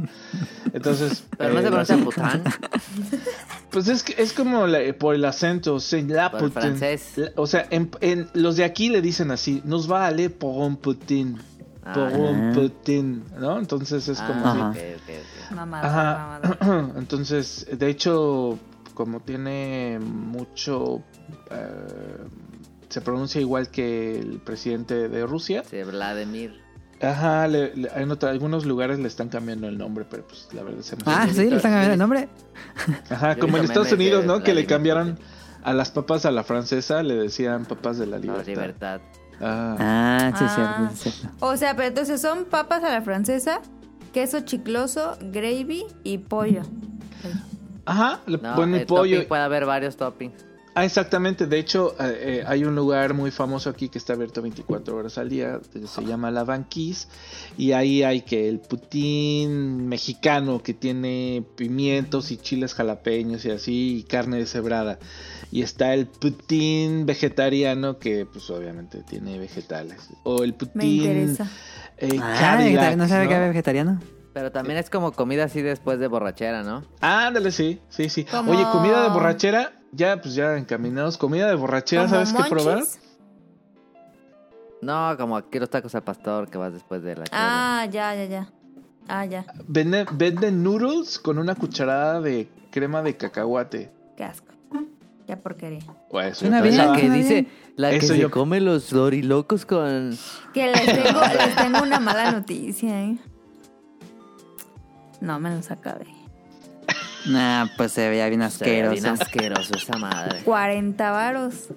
Entonces. 0.73 1.23
Pero 1.37 1.53
no 1.53 1.59
eh, 1.59 1.63
se 1.63 1.69
lo 1.69 1.71
pronuncia 1.71 1.97
Pután. 2.03 2.43
Pues 3.73 3.87
es, 3.87 4.03
que- 4.03 4.21
es 4.21 4.31
como 4.33 4.65
la- 4.67 4.93
por 4.97 5.15
el 5.15 5.25
acento, 5.25 5.79
c'est 5.79 6.07
la 6.09 6.29
Por 6.31 6.43
el 6.43 6.51
Putin. 6.51 6.61
francés. 6.77 7.13
La- 7.17 7.31
O 7.35 7.47
sea, 7.47 7.67
en, 7.71 7.89
en- 8.01 8.29
los 8.33 8.55
de 8.55 8.63
aquí 8.63 8.87
le 8.89 9.01
dicen 9.01 9.31
así: 9.31 9.61
nos 9.65 9.91
va 9.91 10.05
a 10.05 10.07
aller 10.07 10.31
por 10.31 10.55
un 10.65 10.77
Putin. 10.77 11.37
Por 11.83 12.13
Ah. 12.13 12.17
un 12.17 12.53
Putin, 12.53 13.23
¿no? 13.39 13.57
Entonces 13.59 14.07
es 14.07 14.19
como. 14.21 14.45
Ah, 14.45 14.69
así. 14.69 14.79
ok, 14.79 14.85
ok, 14.95 15.15
ok. 15.49 15.55
Mamador, 15.55 15.89
Ajá. 15.89 16.39
mamador. 16.61 16.93
Entonces, 16.97 17.67
de 17.77 17.89
hecho, 17.89 18.57
como 18.93 19.19
tiene 19.19 19.99
mucho... 19.99 21.01
eh, 21.51 22.17
se 22.89 23.01
pronuncia 23.01 23.41
igual 23.41 23.69
que 23.69 24.19
el 24.19 24.39
presidente 24.39 25.09
de 25.09 25.25
Rusia. 25.25 25.63
Sí, 25.69 25.81
Vladimir. 25.83 26.61
Ajá, 27.03 27.47
le- 27.47 27.75
le- 27.75 27.89
en 27.95 28.09
otra- 28.11 28.29
algunos 28.29 28.65
lugares 28.65 28.97
le 28.99 29.07
están 29.07 29.29
cambiando 29.29 29.67
el 29.67 29.77
nombre, 29.77 30.05
pero 30.09 30.25
pues 30.27 30.47
la 30.53 30.63
verdad 30.63 30.81
se 30.81 30.95
me 30.95 31.01
Ah, 31.05 31.27
sí, 31.29 31.49
le 31.49 31.57
están 31.57 31.71
cambiando 31.71 31.93
el 31.93 31.99
nombre. 31.99 32.29
Ajá, 33.09 33.33
Yo 33.35 33.39
como 33.39 33.57
en 33.57 33.65
Estados 33.65 33.91
Unidos, 33.91 34.25
¿no? 34.25 34.41
Que 34.43 34.53
le 34.53 34.65
cambiaron 34.65 35.19
a 35.63 35.73
las 35.73 35.91
papas 35.91 36.25
a 36.25 36.31
la 36.31 36.43
francesa, 36.43 37.03
le 37.03 37.15
decían 37.15 37.65
papas 37.65 37.97
de 37.97 38.05
la 38.05 38.17
La 38.17 38.21
libertad. 38.21 38.45
libertad. 38.47 39.01
Ah, 39.41 39.75
Ah, 39.79 40.31
sí, 40.37 40.45
es 40.45 40.51
Ah. 40.51 40.55
cierto, 40.55 40.95
sí, 40.95 41.11
cierto. 41.19 41.45
O 41.45 41.57
sea, 41.57 41.75
pero 41.75 41.87
entonces 41.89 42.21
son 42.21 42.45
papas 42.45 42.83
a 42.83 42.89
la 42.89 43.01
francesa, 43.01 43.59
queso 44.13 44.41
chicloso, 44.41 45.17
gravy 45.21 45.85
y 46.03 46.19
pollo. 46.19 46.61
Ajá, 47.85 48.19
le 48.27 48.37
No, 48.37 48.55
ponen 48.55 48.81
el 48.81 48.85
pollo. 48.87 49.27
puede 49.27 49.41
haber 49.43 49.65
varios 49.65 49.97
toppings. 49.97 50.45
Ah, 50.75 50.85
exactamente. 50.85 51.45
De 51.45 51.59
hecho, 51.59 51.93
eh, 51.99 52.39
eh, 52.39 52.43
hay 52.47 52.63
un 52.63 52.73
lugar 52.75 53.13
muy 53.13 53.29
famoso 53.29 53.69
aquí 53.69 53.89
que 53.89 53.99
está 53.99 54.13
abierto 54.13 54.41
24 54.41 54.95
horas 54.95 55.17
al 55.19 55.29
día. 55.29 55.59
que 55.71 55.85
Se 55.85 56.03
llama 56.03 56.31
La 56.31 56.43
Banquise. 56.43 57.07
Y 57.57 57.73
ahí 57.73 58.01
hay 58.01 58.21
que 58.21 58.49
el 58.49 58.59
putín 58.59 59.87
mexicano 59.87 60.63
que 60.63 60.73
tiene 60.73 61.43
pimientos 61.55 62.31
y 62.31 62.37
chiles 62.37 62.73
jalapeños 62.73 63.45
y 63.45 63.51
así, 63.51 63.97
y 63.99 64.03
carne 64.03 64.37
deshebrada. 64.37 64.97
Y 65.51 65.61
está 65.61 65.93
el 65.93 66.07
putín 66.07 67.05
vegetariano 67.05 67.99
que, 67.99 68.25
pues, 68.25 68.49
obviamente 68.49 69.03
tiene 69.07 69.37
vegetales. 69.37 69.99
O 70.23 70.43
el 70.43 70.53
Me 70.53 70.57
putín. 70.57 70.81
interesa. 70.91 71.47
eh, 71.97 72.17
Ah, 72.19 72.37
Cadillac, 72.39 72.97
¿no 72.97 73.07
sabe 73.07 73.25
¿no? 73.25 73.29
que 73.29 73.39
vegetariano? 73.39 74.01
Pero 74.33 74.51
también 74.51 74.77
es 74.79 74.89
como 74.89 75.11
comida 75.11 75.43
así 75.45 75.61
después 75.61 75.99
de 75.99 76.07
borrachera, 76.07 76.63
¿no? 76.63 76.83
Ándale, 77.01 77.51
sí, 77.51 77.79
sí, 77.89 78.09
sí. 78.09 78.25
Como- 78.25 78.51
Oye, 78.51 78.63
comida 78.71 79.03
de 79.03 79.09
borrachera, 79.09 79.73
ya, 79.91 80.19
pues 80.21 80.33
ya 80.33 80.57
encaminados. 80.57 81.17
Comida 81.17 81.47
de 81.47 81.55
borrachera, 81.55 82.03
¿Como 82.07 82.25
¿sabes 82.25 82.33
qué 82.43 82.49
probar? 82.49 82.83
No, 84.81 85.15
como 85.17 85.37
aquí 85.37 85.59
los 85.59 85.69
tacos 85.69 85.95
al 85.95 86.03
pastor 86.03 86.49
que 86.49 86.57
vas 86.57 86.73
después 86.73 87.01
de 87.03 87.15
la 87.15 87.23
chela. 87.25 87.39
Ah, 87.81 87.85
ya, 87.85 88.15
ya, 88.15 88.25
ya. 88.25 88.49
Ah, 89.07 89.25
ya. 89.25 89.45
Venden, 89.67 90.05
venden 90.13 90.63
noodles 90.63 91.19
con 91.19 91.37
una 91.37 91.55
cucharada 91.55 92.19
de 92.19 92.49
crema 92.71 93.01
de 93.01 93.15
cacahuate. 93.15 93.91
Qué 94.17 94.23
asco. 94.23 94.47
Qué 95.27 95.37
porquería. 95.37 95.79
Pues, 96.09 96.41
bien. 96.41 96.51
parece- 96.53 96.77
La 96.77 96.95
que 96.97 97.09
dice, 97.09 97.47
la 97.77 97.89
que 97.91 97.95
Eso 97.97 98.07
se 98.07 98.19
yo- 98.19 98.31
come 98.31 98.59
los 98.59 98.89
dorilocos 98.89 99.65
con... 99.65 100.17
Que 100.53 100.67
les 100.71 100.85
tengo, 100.85 101.21
les 101.21 101.55
tengo 101.55 101.81
una 101.81 101.99
mala 102.01 102.31
noticia, 102.31 103.03
¿eh? 103.03 103.17
No 105.23 105.39
me 105.39 105.49
los 105.55 105.71
acabé. 105.71 106.05
Nah, 107.25 107.67
pues 107.77 107.93
se 107.93 108.09
veía 108.09 108.27
bien 108.27 108.41
Se 108.51 108.65
ve 108.65 108.81
asqueroso. 108.83 108.91
bien 109.01 109.05
asqueroso 109.21 109.75
esa 109.75 109.97
madre. 109.97 110.41
40 110.43 111.11
varos. 111.11 111.69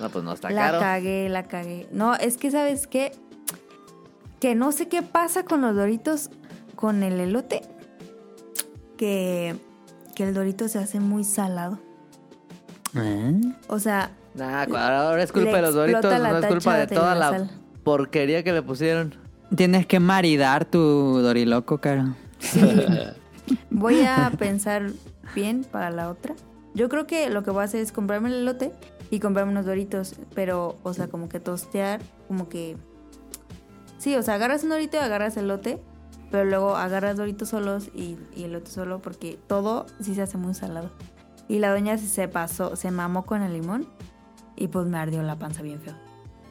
No, 0.00 0.08
pues 0.08 0.24
no 0.24 0.32
está 0.32 0.48
La 0.50 0.62
caro. 0.62 0.78
cagué, 0.80 1.28
la 1.28 1.42
cagué. 1.44 1.86
No, 1.92 2.14
es 2.14 2.38
que, 2.38 2.50
¿sabes 2.50 2.86
qué? 2.86 3.12
Que 4.40 4.54
no 4.54 4.72
sé 4.72 4.88
qué 4.88 5.02
pasa 5.02 5.44
con 5.44 5.60
los 5.60 5.76
doritos 5.76 6.30
con 6.74 7.02
el 7.02 7.20
elote. 7.20 7.60
Que, 8.96 9.54
que 10.14 10.24
el 10.24 10.32
dorito 10.32 10.68
se 10.68 10.78
hace 10.78 11.00
muy 11.00 11.24
salado. 11.24 11.78
¿Eh? 12.96 13.40
O 13.68 13.78
sea, 13.78 14.12
Nah, 14.34 14.62
ahora 14.64 15.22
es 15.22 15.30
culpa 15.30 15.56
de 15.56 15.62
los 15.62 15.74
doritos, 15.74 16.04
la 16.04 16.30
no 16.32 16.38
es 16.38 16.46
culpa 16.46 16.76
de 16.78 16.86
toda 16.86 17.14
la 17.14 17.30
la 17.32 17.50
porquería 17.84 18.42
que 18.42 18.52
le 18.54 18.62
pusieron. 18.62 19.14
Tienes 19.54 19.86
que 19.86 20.00
maridar 20.00 20.64
tu 20.64 20.78
doriloco, 21.18 21.78
caro. 22.50 23.12
voy 23.70 24.00
a 24.02 24.30
pensar 24.38 24.90
bien 25.34 25.64
para 25.64 25.90
la 25.90 26.08
otra. 26.10 26.34
Yo 26.74 26.88
creo 26.88 27.06
que 27.06 27.28
lo 27.30 27.42
que 27.42 27.50
voy 27.50 27.62
a 27.62 27.64
hacer 27.64 27.80
es 27.80 27.92
comprarme 27.92 28.28
el 28.30 28.36
elote 28.36 28.72
y 29.10 29.20
comprarme 29.20 29.52
unos 29.52 29.66
doritos. 29.66 30.14
Pero, 30.34 30.78
o 30.82 30.94
sea, 30.94 31.08
como 31.08 31.28
que 31.28 31.40
tostear, 31.40 32.00
como 32.28 32.48
que... 32.48 32.76
Sí, 33.98 34.16
o 34.16 34.22
sea, 34.22 34.34
agarras 34.34 34.62
un 34.64 34.70
dorito 34.70 34.96
y 34.96 35.00
agarras 35.00 35.36
elote. 35.36 35.80
Pero 36.30 36.46
luego 36.46 36.76
agarras 36.76 37.18
doritos 37.18 37.50
solos 37.50 37.88
y, 37.94 38.16
y 38.34 38.44
elote 38.44 38.70
solo 38.70 39.02
porque 39.02 39.38
todo 39.48 39.84
sí 40.00 40.14
se 40.14 40.22
hace 40.22 40.38
muy 40.38 40.54
salado. 40.54 40.90
Y 41.46 41.58
la 41.58 41.70
doña 41.70 41.98
sí 41.98 42.08
se 42.08 42.26
pasó, 42.26 42.74
se 42.74 42.90
mamó 42.90 43.24
con 43.26 43.42
el 43.42 43.52
limón 43.52 43.86
y 44.56 44.68
pues 44.68 44.86
me 44.86 44.96
ardió 44.96 45.22
la 45.22 45.36
panza 45.38 45.60
bien 45.60 45.78
feo. 45.80 45.92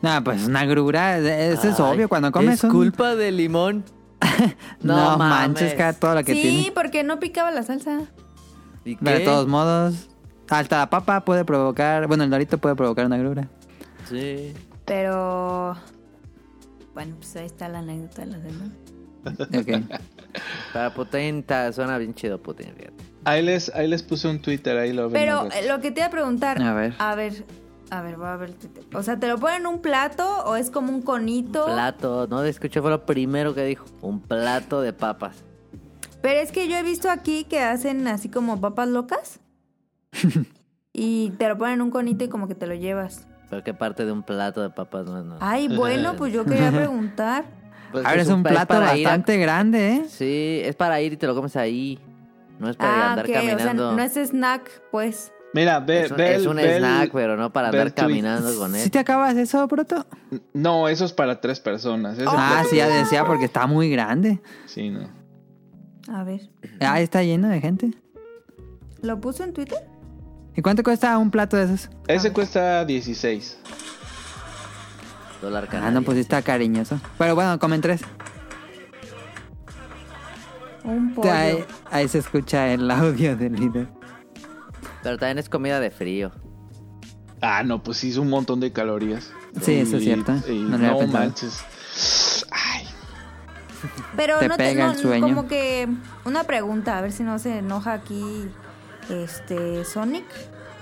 No, 0.04 0.24
pues 0.24 0.46
una 0.46 0.66
grura. 0.66 1.18
Eso 1.18 1.68
es 1.70 1.80
Ay, 1.80 1.96
obvio 1.96 2.10
cuando 2.10 2.32
comes 2.32 2.60
Es 2.60 2.64
un- 2.64 2.70
culpa 2.72 3.16
del 3.16 3.38
limón. 3.38 3.84
No, 4.82 5.12
no 5.12 5.18
manches, 5.18 5.74
cara, 5.74 5.94
todo 5.94 6.16
lo 6.16 6.24
que 6.24 6.34
sí, 6.34 6.42
tiene. 6.42 6.72
porque 6.72 7.04
no 7.04 7.20
picaba 7.20 7.52
la 7.52 7.64
salsa. 7.64 8.02
¿Y 8.86 8.96
Pero 8.96 9.20
de 9.20 9.26
todos 9.26 9.48
modos, 9.48 10.10
hasta 10.50 10.80
la 10.80 10.90
papa 10.90 11.24
puede 11.26 11.46
provocar. 11.46 12.08
Bueno, 12.08 12.24
el 12.24 12.30
dorito 12.30 12.58
puede 12.58 12.76
provocar 12.76 13.06
una 13.06 13.18
grura. 13.18 13.48
Sí. 14.10 14.54
Pero... 14.86 15.76
Bueno, 16.94 17.16
pues 17.18 17.36
ahí 17.36 17.46
está 17.46 17.70
la 17.70 17.80
anécdota 17.80 18.26
de 18.26 18.28
la 18.28 18.40
semana. 18.42 18.72
Ok. 19.26 20.00
Para 20.74 20.94
Putin 20.94 21.44
ta- 21.44 21.72
suena 21.72 21.98
bien 21.98 22.14
chido 22.14 22.42
Putin, 22.42 22.74
fíjate. 22.76 23.04
Ahí 23.24 23.44
les, 23.44 23.70
ahí 23.76 23.88
les 23.88 24.02
puse 24.02 24.28
un 24.28 24.42
Twitter, 24.42 24.78
ahí 24.78 24.94
lo 24.94 25.10
ven. 25.10 25.14
Pero 25.22 25.48
lo 25.68 25.80
que 25.80 25.92
te 25.92 26.00
iba 26.00 26.08
a 26.08 26.10
preguntar. 26.10 26.62
A 26.62 26.74
ver. 26.74 26.96
A 26.98 27.16
ver, 27.16 27.46
a 27.92 28.02
ver, 28.02 28.16
voy 28.16 28.28
a 28.28 28.38
ver. 28.38 28.50
el 28.50 28.56
Twitter. 28.56 28.84
O 28.96 29.04
sea, 29.04 29.20
¿te 29.20 29.28
lo 29.28 29.38
ponen 29.38 29.62
en 29.62 29.68
un 29.68 29.82
plato 29.82 30.26
o 30.46 30.56
es 30.56 30.72
como 30.72 30.92
un 30.92 31.02
conito? 31.02 31.66
Plato, 31.66 32.26
no 32.28 32.42
escuché, 32.44 32.82
fue 32.82 32.90
lo 32.90 33.06
primero 33.06 33.54
que 33.54 33.66
dijo. 33.66 33.86
Un 34.02 34.22
plato 34.22 34.82
de 34.82 34.94
papas. 34.94 35.44
Pero 36.22 36.40
es 36.40 36.54
que 36.54 36.70
yo 36.70 36.78
he 36.78 36.84
visto 36.84 37.10
aquí 37.10 37.44
que 37.44 37.60
hacen 37.60 38.08
así 38.08 38.30
como 38.30 38.62
papas 38.62 38.88
locas. 38.88 39.42
y 40.94 41.32
te 41.32 41.50
lo 41.50 41.58
ponen 41.58 41.76
en 41.76 41.82
un 41.82 41.92
conito 41.92 42.24
y 42.24 42.30
como 42.30 42.48
que 42.48 42.56
te 42.56 42.66
lo 42.66 42.76
llevas. 42.76 43.28
Pero 43.50 43.62
qué 43.64 43.74
parte 43.74 44.06
de 44.06 44.14
un 44.14 44.24
plato 44.24 44.62
de 44.62 44.70
papas 44.70 45.06
no, 45.06 45.22
no. 45.22 45.36
Ay, 45.42 45.68
bueno, 45.68 46.16
pues 46.16 46.32
yo 46.32 46.46
quería 46.46 46.72
preguntar. 46.72 47.44
Pues 47.92 48.06
Ahora 48.06 48.22
es 48.22 48.30
un 48.30 48.44
plato 48.44 48.76
a- 48.76 48.80
bastante 48.80 49.38
grande, 49.38 49.96
¿eh? 49.96 50.06
Sí, 50.08 50.62
es 50.64 50.78
para 50.78 51.02
ir 51.02 51.12
y 51.12 51.18
te 51.18 51.28
lo 51.28 51.36
comes 51.36 51.58
ahí. 51.58 52.00
No 52.58 52.70
es 52.70 52.78
para 52.78 53.08
ah, 53.08 53.10
andar 53.12 53.26
ok, 53.26 53.32
o 53.32 53.34
sea, 53.34 53.50
caminando. 53.50 53.92
no 53.98 54.02
es 54.02 54.16
snack, 54.16 54.70
pues. 54.92 55.34
Mira, 55.54 55.80
ve, 55.82 56.04
es 56.06 56.12
un, 56.12 56.18
ve 56.18 56.36
es 56.36 56.46
un 56.46 56.56
ve 56.56 56.78
el- 56.78 56.84
snack, 56.84 57.12
pero 57.12 57.36
no 57.36 57.52
para 57.52 57.68
andar 57.70 57.92
tweet. 57.92 58.06
caminando 58.08 58.56
con 58.58 58.74
¿Sí 58.74 58.84
él. 58.84 58.92
te 58.92 59.00
acabas 59.00 59.36
eso, 59.36 59.68
Proto? 59.68 60.06
No, 60.54 60.88
eso 60.88 61.04
es 61.06 61.12
para 61.14 61.42
tres 61.42 61.60
personas. 61.60 62.18
ese 62.18 62.26
Ah, 62.30 62.64
sí, 62.70 62.78
ya 62.78 62.88
decía 62.88 63.26
porque 63.26 63.46
está 63.46 63.68
muy 63.68 63.90
grande. 63.90 64.40
Sí, 64.66 64.90
no. 64.90 65.10
A 66.08 66.24
ver. 66.24 66.50
Ah, 66.80 67.02
está 67.02 67.22
lleno 67.24 67.50
de 67.50 67.60
gente. 67.60 67.92
¿Lo 69.02 69.20
puso 69.20 69.44
en 69.44 69.52
Twitter? 69.54 69.78
¿Y 70.56 70.62
cuánto 70.62 70.84
cuesta 70.84 71.18
un 71.18 71.32
plato 71.32 71.58
de 71.58 71.64
esos? 71.66 71.90
Ese 72.08 72.32
cuesta 72.32 72.86
16. 72.86 73.58
Dólar 75.42 75.64
Ah, 75.64 75.66
no, 75.66 75.72
canadiense. 75.72 76.06
pues 76.06 76.16
sí 76.16 76.22
está 76.22 76.42
cariñoso. 76.42 77.00
Pero 77.18 77.36
bueno, 77.36 77.58
comen 77.60 77.82
tres. 77.82 78.02
Un 80.84 81.14
pollo. 81.14 81.32
Ahí, 81.32 81.64
ahí 81.92 82.08
se 82.08 82.20
escucha 82.20 82.72
el 82.74 82.90
audio 82.90 83.36
del 83.36 83.54
líder. 83.54 83.88
Pero 85.04 85.18
también 85.18 85.40
es 85.40 85.50
comida 85.50 85.80
de 85.80 85.92
frío. 85.92 86.32
Ah, 87.42 87.64
no, 87.64 87.82
pues 87.82 87.98
sí, 87.98 88.10
es 88.10 88.18
un 88.18 88.30
montón 88.30 88.60
de 88.60 88.72
calorías. 88.72 89.32
Sí, 89.62 89.74
eso 89.74 89.98
es 89.98 90.04
cierto. 90.04 90.34
y 90.48 90.60
No 90.60 90.78
no, 90.78 91.08
manches. 91.08 91.64
Ay, 92.52 92.86
Pero 94.16 94.40
Te 94.40 94.48
no 94.48 94.58
pega 94.58 94.86
no, 94.88 94.92
el 94.94 94.98
sueño. 95.00 95.28
Como 95.28 95.48
que 95.48 95.90
una 96.24 96.44
pregunta, 96.44 96.98
a 96.98 97.02
ver 97.02 97.12
si 97.12 97.24
no 97.24 97.40
se 97.40 97.58
enoja 97.58 97.94
aquí 97.94 98.48
este 99.10 99.84
Sonic. 99.86 100.26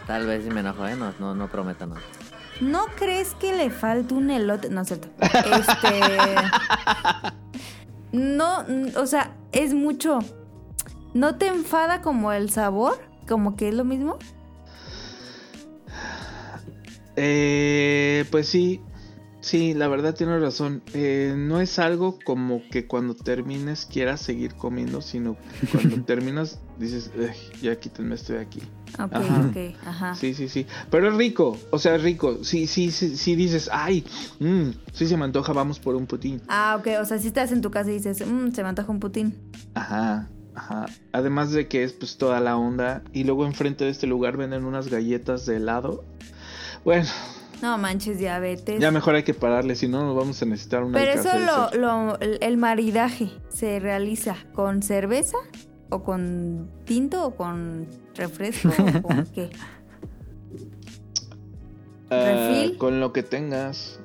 Tal 0.06 0.26
vez 0.26 0.44
si 0.44 0.50
me 0.50 0.60
enojo, 0.60 0.86
¿eh? 0.86 0.96
No, 0.96 1.14
no, 1.20 1.34
no 1.34 1.48
prometo 1.48 1.88
nada. 1.88 2.02
¿No 2.60 2.88
crees 2.98 3.36
que 3.36 3.56
le 3.56 3.70
falta 3.70 4.16
un 4.16 4.30
elote? 4.30 4.70
No 4.70 4.82
es 4.82 4.88
cierto. 4.88 5.08
Este. 5.22 6.36
No, 8.12 8.66
o 8.98 9.06
sea, 9.06 9.32
es 9.52 9.74
mucho. 9.74 10.20
¿No 11.14 11.36
te 11.36 11.48
enfada 11.48 12.02
como 12.02 12.32
el 12.34 12.50
sabor? 12.50 13.00
¿Como 13.30 13.56
que 13.56 13.70
es 13.70 13.76
lo 13.76 13.86
mismo? 13.86 14.18
Eh, 17.16 18.26
pues 18.32 18.48
sí, 18.48 18.82
sí, 19.42 19.74
la 19.76 19.88
verdad 19.88 20.16
tiene 20.16 20.40
razón. 20.40 20.82
Eh, 20.94 21.36
no 21.38 21.62
es 21.62 21.78
algo 21.78 22.18
como 22.24 22.68
que 22.72 22.88
cuando 22.88 23.14
termines 23.14 23.86
quieras 23.86 24.22
seguir 24.22 24.56
comiendo, 24.56 25.02
sino 25.04 25.36
cuando 25.72 26.02
terminas 26.06 26.60
dices, 26.80 27.12
"Ugh, 27.16 27.62
ya 27.62 27.80
quítenme, 27.80 28.16
estoy 28.16 28.38
aquí. 28.38 28.62
Ok, 28.98 29.14
Ajá. 29.14 29.48
ok, 29.50 29.58
ajá. 29.86 30.16
Sí, 30.16 30.34
sí, 30.34 30.50
sí. 30.50 30.66
Pero 30.90 31.10
es 31.10 31.16
rico, 31.16 31.56
o 31.70 31.78
sea, 31.78 31.96
es 31.96 32.02
rico. 32.02 32.44
Sí, 32.44 32.66
sí, 32.66 32.90
sí, 32.90 33.16
sí 33.16 33.36
dices, 33.36 33.70
ay, 33.72 34.04
mm, 34.40 34.70
sí 34.94 35.06
se 35.08 35.18
me 35.18 35.26
antoja, 35.26 35.54
vamos 35.54 35.80
por 35.80 35.96
un 35.96 36.08
putín. 36.08 36.42
Ah, 36.48 36.76
ok, 36.80 36.88
o 37.02 37.06
sea, 37.06 37.20
si 37.20 37.28
estás 37.28 37.52
en 37.52 37.62
tu 37.62 37.70
casa 37.70 37.92
y 37.92 37.96
dices, 37.96 38.26
"Mm, 38.26 38.52
se 38.54 38.64
me 38.64 38.70
antoja 38.70 38.92
un 38.92 39.00
putín. 39.00 39.36
Ajá, 39.76 40.28
ajá. 40.56 40.86
Además 41.12 41.52
de 41.52 41.68
que 41.68 41.84
es 41.84 41.94
pues 41.94 42.18
toda 42.18 42.40
la 42.40 42.58
onda. 42.58 43.02
Y 43.14 43.24
luego 43.24 43.46
enfrente 43.46 43.86
de 43.86 43.92
este 43.92 44.08
lugar 44.08 44.38
venden 44.38 44.66
unas 44.66 44.88
galletas 44.90 45.46
de 45.46 45.58
helado. 45.58 46.04
Bueno, 46.86 47.08
No 47.62 47.78
manches, 47.78 48.18
diabetes. 48.20 48.80
ya 48.80 48.92
mejor 48.92 49.16
hay 49.16 49.24
que 49.24 49.34
pararle, 49.34 49.76
si 49.76 49.88
no 49.88 50.02
nos 50.04 50.16
vamos 50.16 50.42
a 50.42 50.46
necesitar 50.46 50.84
una 50.84 50.98
Pero 50.98 51.12
eso 51.20 51.30
lo, 51.40 51.72
lo, 51.80 52.20
el 52.20 52.58
maridaje 52.58 53.30
se 53.50 53.80
realiza 53.80 54.36
con 54.54 54.82
cerveza 54.82 55.38
o 55.90 56.04
con 56.04 56.70
tinto 56.86 57.26
o 57.26 57.36
con 57.36 57.88
refresco 58.16 58.70
o 58.70 59.02
con 59.02 59.26
qué. 59.34 59.50
Ah, 62.12 62.66
con 62.78 63.00
lo 63.00 63.14
que 63.14 63.24
tengas. 63.24 64.00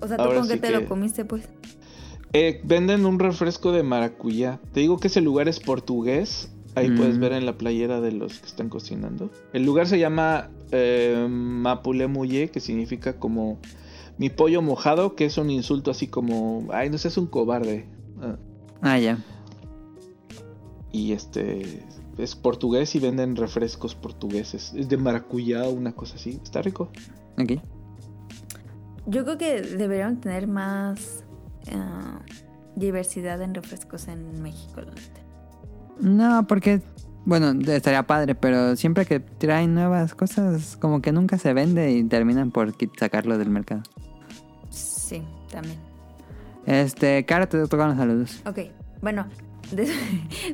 O 0.00 0.08
sea, 0.08 0.16
¿tú 0.16 0.22
Ahora 0.24 0.38
con 0.40 0.48
qué 0.48 0.54
sí 0.54 0.60
te 0.60 0.68
que- 0.68 0.72
lo 0.80 0.86
comiste, 0.88 1.24
pues? 1.24 1.48
Eh, 2.32 2.60
venden 2.64 3.04
un 3.04 3.18
refresco 3.18 3.72
de 3.72 3.82
maracuyá. 3.82 4.58
Te 4.72 4.80
digo 4.80 4.98
que 4.98 5.08
ese 5.08 5.20
lugar 5.20 5.48
es 5.48 5.60
portugués. 5.60 6.50
Ahí 6.74 6.88
Mm. 6.88 6.96
puedes 6.96 7.18
ver 7.18 7.32
en 7.32 7.44
la 7.44 7.58
playera 7.58 8.00
de 8.00 8.12
los 8.12 8.38
que 8.38 8.46
están 8.46 8.70
cocinando. 8.70 9.30
El 9.52 9.64
lugar 9.66 9.86
se 9.86 9.98
llama 9.98 10.48
eh, 10.74 11.26
Mapule 11.28 12.06
Muye, 12.06 12.48
que 12.50 12.58
significa 12.60 13.18
como 13.18 13.58
mi 14.16 14.30
pollo 14.30 14.62
mojado, 14.62 15.14
que 15.14 15.26
es 15.26 15.36
un 15.36 15.50
insulto 15.50 15.90
así 15.90 16.06
como, 16.06 16.66
ay, 16.72 16.88
no 16.88 16.96
seas 16.96 17.18
un 17.18 17.26
cobarde. 17.26 17.84
Ah, 18.22 18.36
Ah, 18.80 18.98
ya. 18.98 19.18
y 20.90 21.12
este, 21.12 21.82
es 22.16 22.34
portugués 22.36 22.94
y 22.94 23.00
venden 23.00 23.36
refrescos 23.36 23.94
portugueses. 23.94 24.72
Es 24.74 24.88
de 24.88 24.96
maracuyá 24.96 25.64
o 25.64 25.70
una 25.72 25.92
cosa 25.92 26.14
así. 26.16 26.38
Está 26.42 26.62
rico. 26.62 26.90
Ok. 27.38 27.52
Yo 29.06 29.24
creo 29.24 29.36
que 29.36 29.60
deberían 29.62 30.20
tener 30.22 30.46
más 30.46 31.21
ah, 31.72 32.20
diversidad 32.76 33.40
en 33.42 33.54
refrescos 33.54 34.08
en 34.08 34.42
México, 34.42 34.80
la 34.80 34.90
neta. 34.92 35.20
No, 36.00 36.46
porque, 36.46 36.80
bueno, 37.24 37.52
estaría 37.70 38.02
padre, 38.06 38.34
pero 38.34 38.76
siempre 38.76 39.06
que 39.06 39.20
traen 39.20 39.74
nuevas 39.74 40.14
cosas, 40.14 40.76
como 40.76 41.00
que 41.02 41.12
nunca 41.12 41.38
se 41.38 41.52
vende 41.52 41.92
y 41.92 42.04
terminan 42.04 42.50
por 42.50 42.72
sacarlo 42.98 43.38
del 43.38 43.50
mercado. 43.50 43.82
Sí, 44.70 45.22
también. 45.50 45.78
Este, 46.66 47.24
Cara, 47.26 47.46
te 47.48 47.66
tocan 47.68 47.88
los 47.90 47.98
saludos. 47.98 48.40
Ok, 48.46 48.58
bueno, 49.02 49.26
des- 49.72 49.90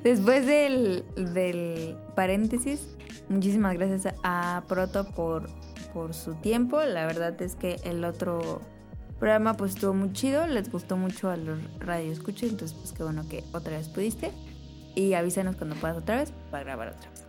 después 0.02 0.46
del, 0.46 1.04
del 1.16 1.96
paréntesis, 2.16 2.96
muchísimas 3.28 3.74
gracias 3.74 4.14
a 4.24 4.62
Proto 4.68 5.06
por, 5.14 5.48
por 5.94 6.14
su 6.14 6.34
tiempo. 6.34 6.82
La 6.82 7.06
verdad 7.06 7.40
es 7.42 7.54
que 7.54 7.76
el 7.84 8.04
otro 8.04 8.60
programa 9.18 9.54
pues 9.54 9.74
estuvo 9.74 9.94
muy 9.94 10.12
chido, 10.12 10.46
les 10.46 10.70
gustó 10.70 10.96
mucho 10.96 11.30
a 11.30 11.36
los 11.36 11.58
radioescuchas, 11.80 12.50
entonces 12.50 12.76
pues 12.78 12.92
qué 12.92 13.02
bueno 13.02 13.24
que 13.28 13.44
otra 13.52 13.76
vez 13.76 13.88
pudiste. 13.88 14.30
Y 14.94 15.14
avísanos 15.14 15.56
cuando 15.56 15.76
puedas 15.76 15.96
otra 15.96 16.16
vez 16.16 16.32
para 16.50 16.64
grabar 16.64 16.88
otra 16.88 17.10
vez. 17.10 17.24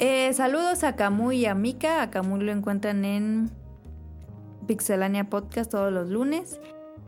Eh, 0.00 0.32
saludos 0.32 0.82
a 0.82 0.96
Camuy 0.96 1.36
y 1.38 1.46
a 1.46 1.54
Mika. 1.54 2.02
A 2.02 2.10
Camuy 2.10 2.40
lo 2.42 2.50
encuentran 2.50 3.04
en 3.04 3.50
Pixelania 4.66 5.30
Podcast 5.30 5.70
todos 5.70 5.92
los 5.92 6.08
lunes. 6.08 6.60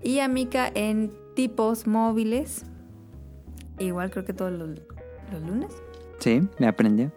Y 0.03 0.21
a 0.21 0.29
Mika 0.29 0.71
en 0.75 1.11
Tipos 1.35 1.87
Móviles. 1.89 2.65
Igual 3.79 4.11
creo 4.11 4.25
que 4.25 4.33
todos 4.33 4.53
los, 4.53 4.69
los 5.33 5.43
lunes. 5.43 5.73
Sí, 6.21 6.47
me 6.59 6.69
aprendió. 6.69 7.11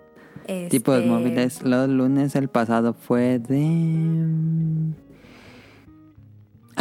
Tipos 0.69 0.97
Este, 0.97 1.07
móviles. 1.07 1.61
Los 1.61 1.87
lunes 1.87 2.35
el 2.35 2.47
pasado 2.47 2.93
fue 2.95 3.37
de... 3.37 4.25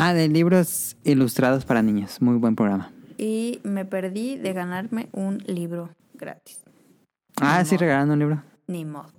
Ah, 0.00 0.14
de 0.14 0.28
libros 0.28 0.96
ilustrados 1.02 1.64
para 1.64 1.82
niños. 1.82 2.22
Muy 2.22 2.36
buen 2.36 2.54
programa. 2.54 2.92
Y 3.16 3.58
me 3.64 3.84
perdí 3.84 4.36
de 4.36 4.52
ganarme 4.52 5.08
un 5.10 5.38
libro 5.38 5.90
gratis. 6.14 6.60
Ah, 7.40 7.64
sí, 7.64 7.76
regalando 7.76 8.12
un 8.12 8.20
libro. 8.20 8.42
Ni 8.68 8.84
modo. 8.84 9.10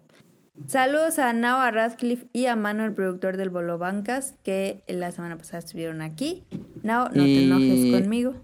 Saludos 0.68 1.20
a 1.20 1.34
Nao, 1.34 1.60
a 1.60 1.70
Radcliffe 1.72 2.28
y 2.32 2.46
a 2.46 2.56
Mano, 2.56 2.86
el 2.86 2.94
productor 2.94 3.36
del 3.36 3.50
Bolo 3.50 3.78
Bancas, 3.78 4.36
que 4.44 4.82
la 4.88 5.12
semana 5.12 5.36
pasada 5.36 5.60
estuvieron 5.60 6.02
aquí. 6.02 6.46
Nao, 6.82 7.10
no 7.10 7.26
te 7.26 7.44
enojes 7.44 8.02
conmigo. 8.02 8.36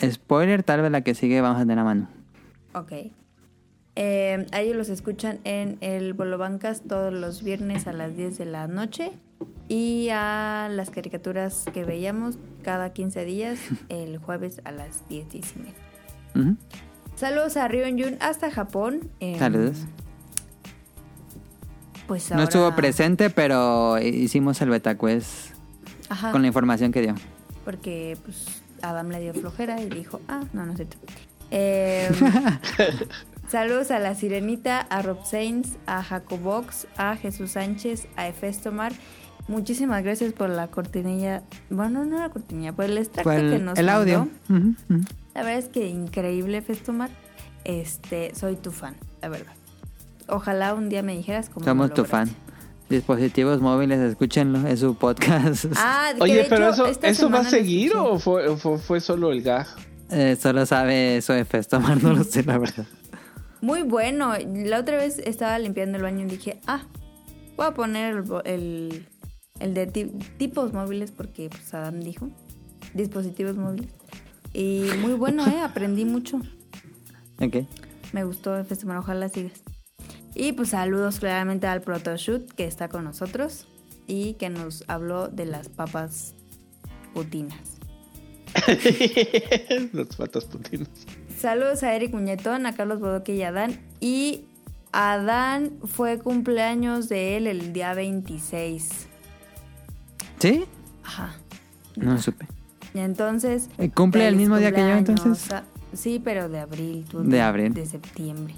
Spoiler, 0.00 0.62
tal 0.62 0.82
vez 0.82 0.92
la 0.92 1.00
que 1.00 1.16
sigue 1.16 1.40
vamos 1.40 1.58
a 1.58 1.62
tener 1.62 1.80
a 1.80 1.84
mano. 1.84 2.08
Ok. 2.72 2.92
Eh, 3.96 4.46
a 4.52 4.60
ellos 4.60 4.76
los 4.76 4.88
escuchan 4.90 5.40
en 5.42 5.76
el 5.80 6.12
Bolo 6.12 6.38
Bancas 6.38 6.82
todos 6.86 7.12
los 7.12 7.42
viernes 7.42 7.88
a 7.88 7.92
las 7.92 8.16
10 8.16 8.38
de 8.38 8.44
la 8.46 8.68
noche. 8.68 9.10
Y 9.68 10.08
a 10.12 10.68
las 10.70 10.90
caricaturas 10.90 11.64
que 11.74 11.84
veíamos 11.84 12.38
cada 12.62 12.92
15 12.92 13.24
días, 13.24 13.58
el 13.88 14.18
jueves 14.18 14.60
a 14.64 14.70
las 14.72 15.08
10, 15.08 15.28
10 15.30 15.54
y 15.56 15.58
media. 15.58 15.74
Ujú. 16.34 16.56
Saludos 17.16 17.56
a 17.56 17.68
Jun 17.68 18.16
hasta 18.20 18.50
Japón. 18.50 19.10
Eh, 19.20 19.36
Saludos. 19.38 19.78
Pues 22.06 22.30
No 22.30 22.36
ahora- 22.36 22.44
estuvo 22.44 22.74
presente, 22.76 23.30
pero 23.30 23.98
hicimos 23.98 24.60
el 24.62 24.70
beta 24.70 24.96
quest 24.96 25.50
Ajá. 26.08 26.30
con 26.30 26.42
la 26.42 26.48
información 26.48 26.92
que 26.92 27.00
dio. 27.02 27.14
Porque 27.64 28.16
pues 28.24 28.62
Adam 28.82 29.08
le 29.08 29.20
dio 29.20 29.34
flojera 29.34 29.80
y 29.82 29.88
dijo, 29.88 30.20
ah, 30.28 30.42
no, 30.52 30.66
no 30.66 30.76
sé. 30.76 30.86
Eh, 31.52 32.10
saludos 33.48 33.92
a 33.92 34.00
la 34.00 34.16
Sirenita, 34.16 34.80
a 34.80 35.00
Rob 35.02 35.24
Sainz, 35.24 35.76
a 35.86 36.02
Jacobox, 36.02 36.88
a 36.96 37.14
Jesús 37.16 37.52
Sánchez, 37.52 38.08
a 38.16 38.26
Efestomar. 38.26 38.92
Muchísimas 39.48 40.02
gracias 40.02 40.32
por 40.32 40.48
la 40.50 40.66
cortinilla. 40.68 41.42
Bueno, 41.70 42.04
no 42.04 42.18
la 42.18 42.30
cortinilla, 42.30 42.72
por 42.72 42.84
el 42.86 42.98
extracto 42.98 43.30
Fue 43.30 43.36
que 43.36 43.56
el, 43.56 43.64
nos 43.64 43.78
el 43.78 43.86
mandó. 43.86 44.00
audio. 44.00 44.28
La 45.34 45.42
verdad 45.42 45.58
es 45.58 45.68
que 45.68 45.86
increíble, 45.88 46.62
Festomar. 46.62 47.10
Este, 47.64 48.32
soy 48.34 48.56
tu 48.56 48.70
fan, 48.72 48.94
la 49.22 49.28
verdad. 49.28 49.52
Ojalá 50.28 50.74
un 50.74 50.88
día 50.88 51.02
me 51.02 51.16
dijeras 51.16 51.48
cómo 51.48 51.64
Somos 51.64 51.88
lo 51.90 51.94
tu 51.94 52.04
fan. 52.04 52.28
Dispositivos 52.88 53.60
móviles, 53.60 53.98
escúchenlo, 54.00 54.66
es 54.68 54.80
su 54.80 54.94
podcast. 54.96 55.66
Ah, 55.76 56.08
que 56.12 56.16
de 56.18 56.22
Oye, 56.22 56.46
pero 56.48 56.70
hecho, 56.72 56.86
eso, 56.86 57.00
¿eso 57.02 57.30
va 57.30 57.40
a 57.40 57.44
seguir 57.44 57.92
o 57.96 58.18
fue, 58.18 58.46
o 58.48 58.56
fue, 58.56 58.78
fue 58.78 59.00
solo 59.00 59.32
el 59.32 59.42
gag? 59.42 59.66
Eh, 60.10 60.36
solo 60.40 60.64
sabe 60.66 61.16
eso 61.16 61.32
de 61.32 61.44
Festomar, 61.44 62.00
no 62.02 62.12
lo 62.12 62.22
sé, 62.24 62.44
la 62.44 62.58
verdad. 62.58 62.86
Muy 63.60 63.82
bueno. 63.82 64.34
La 64.54 64.78
otra 64.80 64.96
vez 64.96 65.18
estaba 65.18 65.58
limpiando 65.58 65.96
el 65.98 66.02
baño 66.04 66.24
y 66.26 66.28
dije, 66.30 66.60
ah, 66.68 66.82
voy 67.56 67.66
a 67.66 67.74
poner 67.74 68.14
el, 68.16 68.22
bo- 68.22 68.44
el, 68.44 69.06
el 69.60 69.74
de 69.74 69.86
ti- 69.86 70.12
tipos 70.38 70.72
móviles 70.72 71.10
porque 71.10 71.48
pues 71.50 71.72
Adam 71.74 72.00
dijo, 72.00 72.28
dispositivos 72.94 73.56
móviles. 73.56 73.90
Y 74.52 74.84
muy 75.00 75.12
bueno, 75.14 75.46
¿eh? 75.46 75.60
Aprendí 75.60 76.04
mucho. 76.04 76.40
Ok. 77.40 77.56
Me 78.12 78.24
gustó 78.24 78.56
el 78.56 78.64
festival, 78.64 78.98
ojalá 78.98 79.28
sigas. 79.28 79.62
Y 80.34 80.52
pues 80.52 80.70
saludos 80.70 81.18
claramente 81.20 81.66
al 81.66 81.80
Protoshoot 81.82 82.52
que 82.52 82.66
está 82.66 82.88
con 82.88 83.04
nosotros 83.04 83.66
y 84.06 84.34
que 84.34 84.48
nos 84.50 84.84
habló 84.88 85.28
de 85.28 85.46
las 85.46 85.68
papas 85.68 86.34
putinas. 87.14 87.58
Las 89.92 90.16
patas 90.16 90.44
putinas. 90.44 90.88
Saludos 91.38 91.82
a 91.82 91.94
Eric 91.94 92.12
Muñetón, 92.14 92.64
a 92.66 92.74
Carlos 92.74 93.00
Bodoque 93.00 93.34
y 93.34 93.42
a 93.42 93.48
Adán. 93.48 93.78
Y 94.00 94.44
Adán 94.92 95.72
fue 95.84 96.18
cumpleaños 96.18 97.08
de 97.08 97.36
él 97.36 97.46
el 97.46 97.72
día 97.72 97.92
26. 97.94 99.08
¿Sí? 100.38 100.64
Ajá. 101.04 101.34
No 101.96 102.20
supe. 102.20 102.46
Y 102.94 102.98
entonces. 103.00 103.68
Eh, 103.78 103.90
¿cumple 103.90 104.26
el 104.28 104.36
mismo 104.36 104.56
día 104.58 104.72
que 104.72 104.80
yo, 104.80 104.90
entonces? 104.96 105.52
a- 105.52 105.64
Sí, 105.92 106.20
pero 106.22 106.48
de 106.48 106.58
abril. 106.60 107.06
tú 107.10 107.22
De 107.22 107.40
abril. 107.40 107.72
De 107.72 107.86
septiembre. 107.86 108.54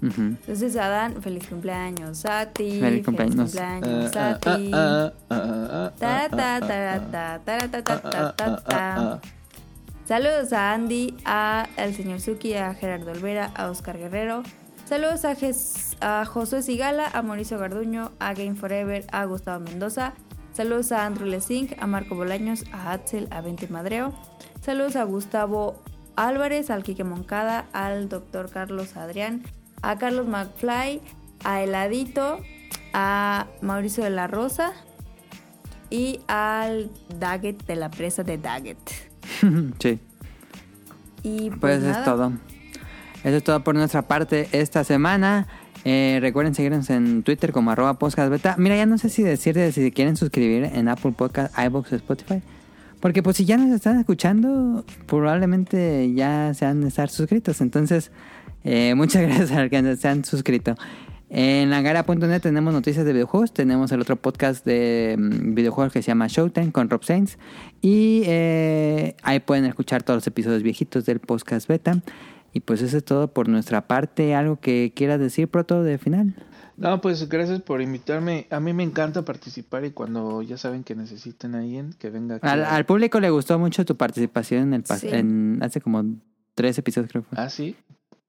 Entonces, 0.00 0.74
Adán, 0.76 1.22
feliz 1.22 1.46
cumpleaños 1.46 2.24
a 2.24 2.46
ti. 2.46 2.80
Feliz 2.80 3.04
cumpleaños. 3.04 3.36
cumpleaños 3.52 4.16
Ah, 4.16 4.30
a 4.30 4.38
ti. 4.38 4.70
ah, 4.74 5.12
ah, 5.30 5.68
ah, 5.70 5.92
Ta, 5.98 6.24
ah, 6.24 6.28
ta, 6.28 6.56
ah, 6.56 6.60
ta, 6.60 6.94
ah, 6.94 7.38
ta, 7.44 7.44
ta, 7.44 7.68
ta, 7.68 7.82
ta, 7.82 7.94
ah, 7.94 8.00
ta, 8.00 8.26
ah, 8.28 8.34
ta, 8.36 8.44
ah, 8.46 8.56
ta. 8.64 8.94
ah, 8.96 8.96
ah. 8.98 9.20
Saludos 10.08 10.52
a 10.52 10.72
Andy, 10.72 11.14
a 11.24 11.68
al 11.76 11.94
señor 11.94 12.20
Suki, 12.20 12.54
a 12.54 12.74
Gerardo 12.74 13.12
Olvera, 13.12 13.52
a 13.54 13.70
Oscar 13.70 13.96
Guerrero. 13.96 14.42
Saludos 14.88 15.24
a, 15.24 15.36
Jes- 15.36 15.96
a 16.00 16.24
Josué 16.24 16.62
Sigala, 16.62 17.06
a 17.12 17.22
Mauricio 17.22 17.58
Garduño, 17.58 18.10
a 18.18 18.34
Game 18.34 18.56
Forever, 18.56 19.04
a 19.12 19.24
Gustavo 19.26 19.60
Mendoza. 19.64 20.14
Saludos 20.52 20.92
a 20.92 21.06
Andrew 21.06 21.26
Lessing, 21.26 21.74
a 21.78 21.86
Marco 21.86 22.14
Bolaños, 22.14 22.64
a 22.72 22.92
Axel, 22.92 23.26
a 23.30 23.40
Vente 23.40 23.68
Madreo. 23.68 24.12
Saludos 24.60 24.96
a 24.96 25.04
Gustavo 25.04 25.82
Álvarez, 26.14 26.68
al 26.70 26.82
Quique 26.82 27.04
Moncada, 27.04 27.64
al 27.72 28.10
doctor 28.10 28.50
Carlos 28.50 28.96
Adrián, 28.96 29.42
a 29.80 29.96
Carlos 29.96 30.28
McFly, 30.28 31.00
a 31.42 31.62
Heladito, 31.62 32.38
a 32.92 33.46
Mauricio 33.62 34.04
de 34.04 34.10
la 34.10 34.26
Rosa 34.26 34.72
y 35.88 36.20
al 36.28 36.90
Daggett 37.18 37.64
de 37.64 37.76
la 37.76 37.90
presa 37.90 38.22
de 38.22 38.36
Daggett. 38.36 38.78
sí. 39.78 40.00
Y 41.22 41.48
pues, 41.48 41.60
Pues 41.60 41.82
nada, 41.82 41.98
es 41.98 42.04
todo. 42.04 42.32
Eso 43.24 43.36
es 43.36 43.44
todo 43.44 43.64
por 43.64 43.74
nuestra 43.74 44.02
parte 44.02 44.48
esta 44.52 44.84
semana. 44.84 45.46
Eh, 45.84 46.18
recuerden 46.20 46.54
seguirnos 46.54 46.90
en 46.90 47.22
Twitter 47.22 47.52
como 47.52 47.70
arroba 47.70 47.98
podcast 47.98 48.30
beta. 48.30 48.54
Mira, 48.58 48.76
ya 48.76 48.86
no 48.86 48.98
sé 48.98 49.08
si 49.08 49.22
decirles 49.22 49.74
si 49.74 49.90
quieren 49.90 50.16
suscribir 50.16 50.64
en 50.64 50.88
Apple 50.88 51.12
Podcast, 51.12 51.56
iVoox 51.58 51.92
o 51.92 51.96
Spotify. 51.96 52.42
Porque 53.00 53.22
pues 53.22 53.36
si 53.36 53.44
ya 53.44 53.56
nos 53.56 53.70
están 53.70 53.98
escuchando, 53.98 54.84
probablemente 55.06 56.12
ya 56.14 56.54
se 56.54 56.66
han 56.66 56.84
estar 56.84 57.10
suscritos. 57.10 57.60
Entonces, 57.60 58.12
eh, 58.62 58.94
muchas 58.96 59.22
gracias 59.22 59.50
a 59.50 59.60
los 59.62 59.70
que 59.70 59.96
se 59.96 60.08
han 60.08 60.24
suscrito. 60.24 60.76
En 61.34 61.70
langara.net 61.70 62.42
tenemos 62.42 62.74
noticias 62.74 63.04
de 63.04 63.12
videojuegos. 63.12 63.52
Tenemos 63.52 63.90
el 63.90 64.02
otro 64.02 64.16
podcast 64.16 64.64
de 64.64 65.16
mm, 65.18 65.54
videojuegos 65.54 65.92
que 65.92 66.02
se 66.02 66.08
llama 66.08 66.26
Showtime 66.28 66.70
con 66.70 66.90
Rob 66.90 67.02
Sainz. 67.02 67.38
Y 67.80 68.22
eh, 68.26 69.16
ahí 69.22 69.40
pueden 69.40 69.64
escuchar 69.64 70.02
todos 70.02 70.18
los 70.18 70.26
episodios 70.26 70.62
viejitos 70.62 71.04
del 71.06 71.18
podcast 71.18 71.66
beta. 71.66 72.02
Y 72.52 72.60
pues 72.60 72.82
eso 72.82 72.98
es 72.98 73.04
todo 73.04 73.32
por 73.32 73.48
nuestra 73.48 73.86
parte. 73.86 74.34
¿Algo 74.34 74.60
que 74.60 74.92
quieras 74.94 75.18
decir, 75.20 75.48
Proto, 75.48 75.82
de 75.82 75.98
final? 75.98 76.34
No, 76.76 77.00
pues 77.00 77.28
gracias 77.28 77.60
por 77.62 77.80
invitarme. 77.80 78.46
A 78.50 78.58
mí 78.60 78.72
me 78.72 78.82
encanta 78.82 79.22
participar 79.24 79.84
y 79.84 79.90
cuando 79.92 80.42
ya 80.42 80.56
saben 80.58 80.84
que 80.84 80.94
necesiten 80.94 81.54
a 81.54 81.58
alguien 81.58 81.94
que 81.98 82.10
venga 82.10 82.36
aquí. 82.36 82.46
Al, 82.46 82.84
público 82.86 83.20
le 83.20 83.30
gustó 83.30 83.58
mucho 83.58 83.84
tu 83.84 83.96
participación 83.96 84.62
en 84.64 84.74
el 84.74 84.84
pas- 84.84 84.98
Sí. 84.98 85.08
en 85.10 85.58
hace 85.62 85.80
como 85.80 86.04
tres 86.54 86.76
episodios, 86.78 87.10
creo 87.10 87.22
que 87.22 87.28
fue. 87.34 87.38
Ah, 87.44 87.48
sí. 87.48 87.76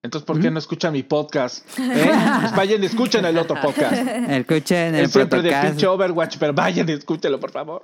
Entonces, 0.03 0.25
¿por 0.25 0.39
qué 0.41 0.51
no 0.51 0.59
escuchan 0.59 0.91
mi 0.91 1.01
podcast? 1.03 1.65
¿Eh? 1.79 2.11
Pues 2.41 2.55
vayan 2.55 2.83
y 2.83 2.87
escuchen 2.87 3.23
el 3.23 3.37
otro 3.37 3.55
podcast. 3.61 3.93
Escuchen 4.29 4.95
el 4.95 5.05
Es 5.05 5.11
siempre 5.11 5.41
de 5.41 5.49
Protocast. 5.49 5.69
pinche 5.69 5.87
Overwatch, 5.87 6.37
pero 6.39 6.53
vayan 6.53 6.89
y 6.89 6.91
escúchenlo, 6.91 7.39
por 7.39 7.51
favor. 7.51 7.83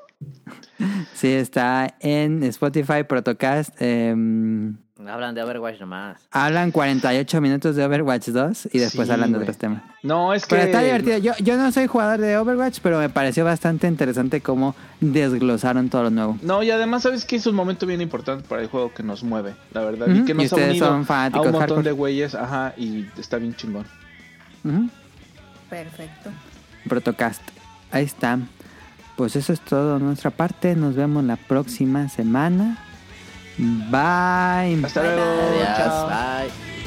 Sí, 1.13 1.29
está 1.31 1.95
en 2.01 2.43
Spotify, 2.43 3.03
Protocast. 3.07 3.73
em, 3.81 4.77
Hablan 5.07 5.33
de 5.33 5.41
Overwatch 5.41 5.79
nomás. 5.79 6.17
Hablan 6.31 6.71
48 6.71 7.39
minutos 7.39 7.75
de 7.77 7.85
Overwatch 7.85 8.27
2 8.29 8.69
y 8.73 8.79
después 8.79 9.07
Sí, 9.07 9.13
hablan 9.13 9.31
de 9.31 9.37
otros 9.39 9.57
temas. 9.57 9.81
No, 10.03 10.33
es 10.33 10.45
que. 10.45 10.49
Pero 10.55 10.63
está 10.63 10.81
divertido. 10.81 11.17
Yo, 11.19 11.31
yo 11.39 11.55
no 11.55 11.71
soy 11.71 11.87
jugador 11.87 12.19
de 12.19 12.37
Overwatch, 12.37 12.79
pero 12.83 12.99
me 12.99 13.07
pareció 13.09 13.45
bastante 13.45 13.87
interesante 13.87 14.41
cómo 14.41 14.75
desglosaron 14.99 15.89
todo 15.89 16.03
lo 16.03 16.09
nuevo. 16.09 16.37
No, 16.41 16.61
y 16.63 16.71
además, 16.71 17.03
¿sabes 17.03 17.23
que 17.23 17.37
Es 17.37 17.47
un 17.47 17.55
momento 17.55 17.85
bien 17.85 18.01
importante 18.01 18.43
para 18.47 18.61
el 18.61 18.67
juego 18.67 18.93
que 18.93 19.01
nos 19.03 19.23
mueve, 19.23 19.55
la 19.71 19.81
verdad. 19.81 20.07
Y 20.09 20.25
que 20.25 20.33
y 20.33 20.35
nos 20.35 20.51
ha 20.51 20.55
ustedes 20.55 20.69
unido 20.71 20.87
son 20.87 21.01
a 21.01 21.05
fanáticos 21.05 21.45
un 21.45 21.51
montón 21.53 21.59
hardcore. 21.61 21.83
de 21.83 21.91
güeyes, 21.93 22.35
ajá, 22.35 22.73
y 22.75 23.05
está 23.17 23.37
bien 23.37 23.55
chingón. 23.55 23.85
Perfecto. 25.69 26.29
Protocast. 26.87 27.41
Ahí 27.91 28.03
está. 28.03 28.39
Pues 29.15 29.35
eso 29.35 29.53
es 29.53 29.61
todo 29.61 29.97
de 29.97 30.03
nuestra 30.03 30.31
parte. 30.31 30.75
Nos 30.75 30.95
vemos 30.95 31.23
la 31.23 31.35
próxima 31.37 32.09
semana. 32.09 32.77
Bye. 33.59 34.79
Hasta 34.85 35.01
luego. 35.01 35.21
Adiós. 35.21 35.77
chao. 35.77 36.07
Bye. 36.07 36.78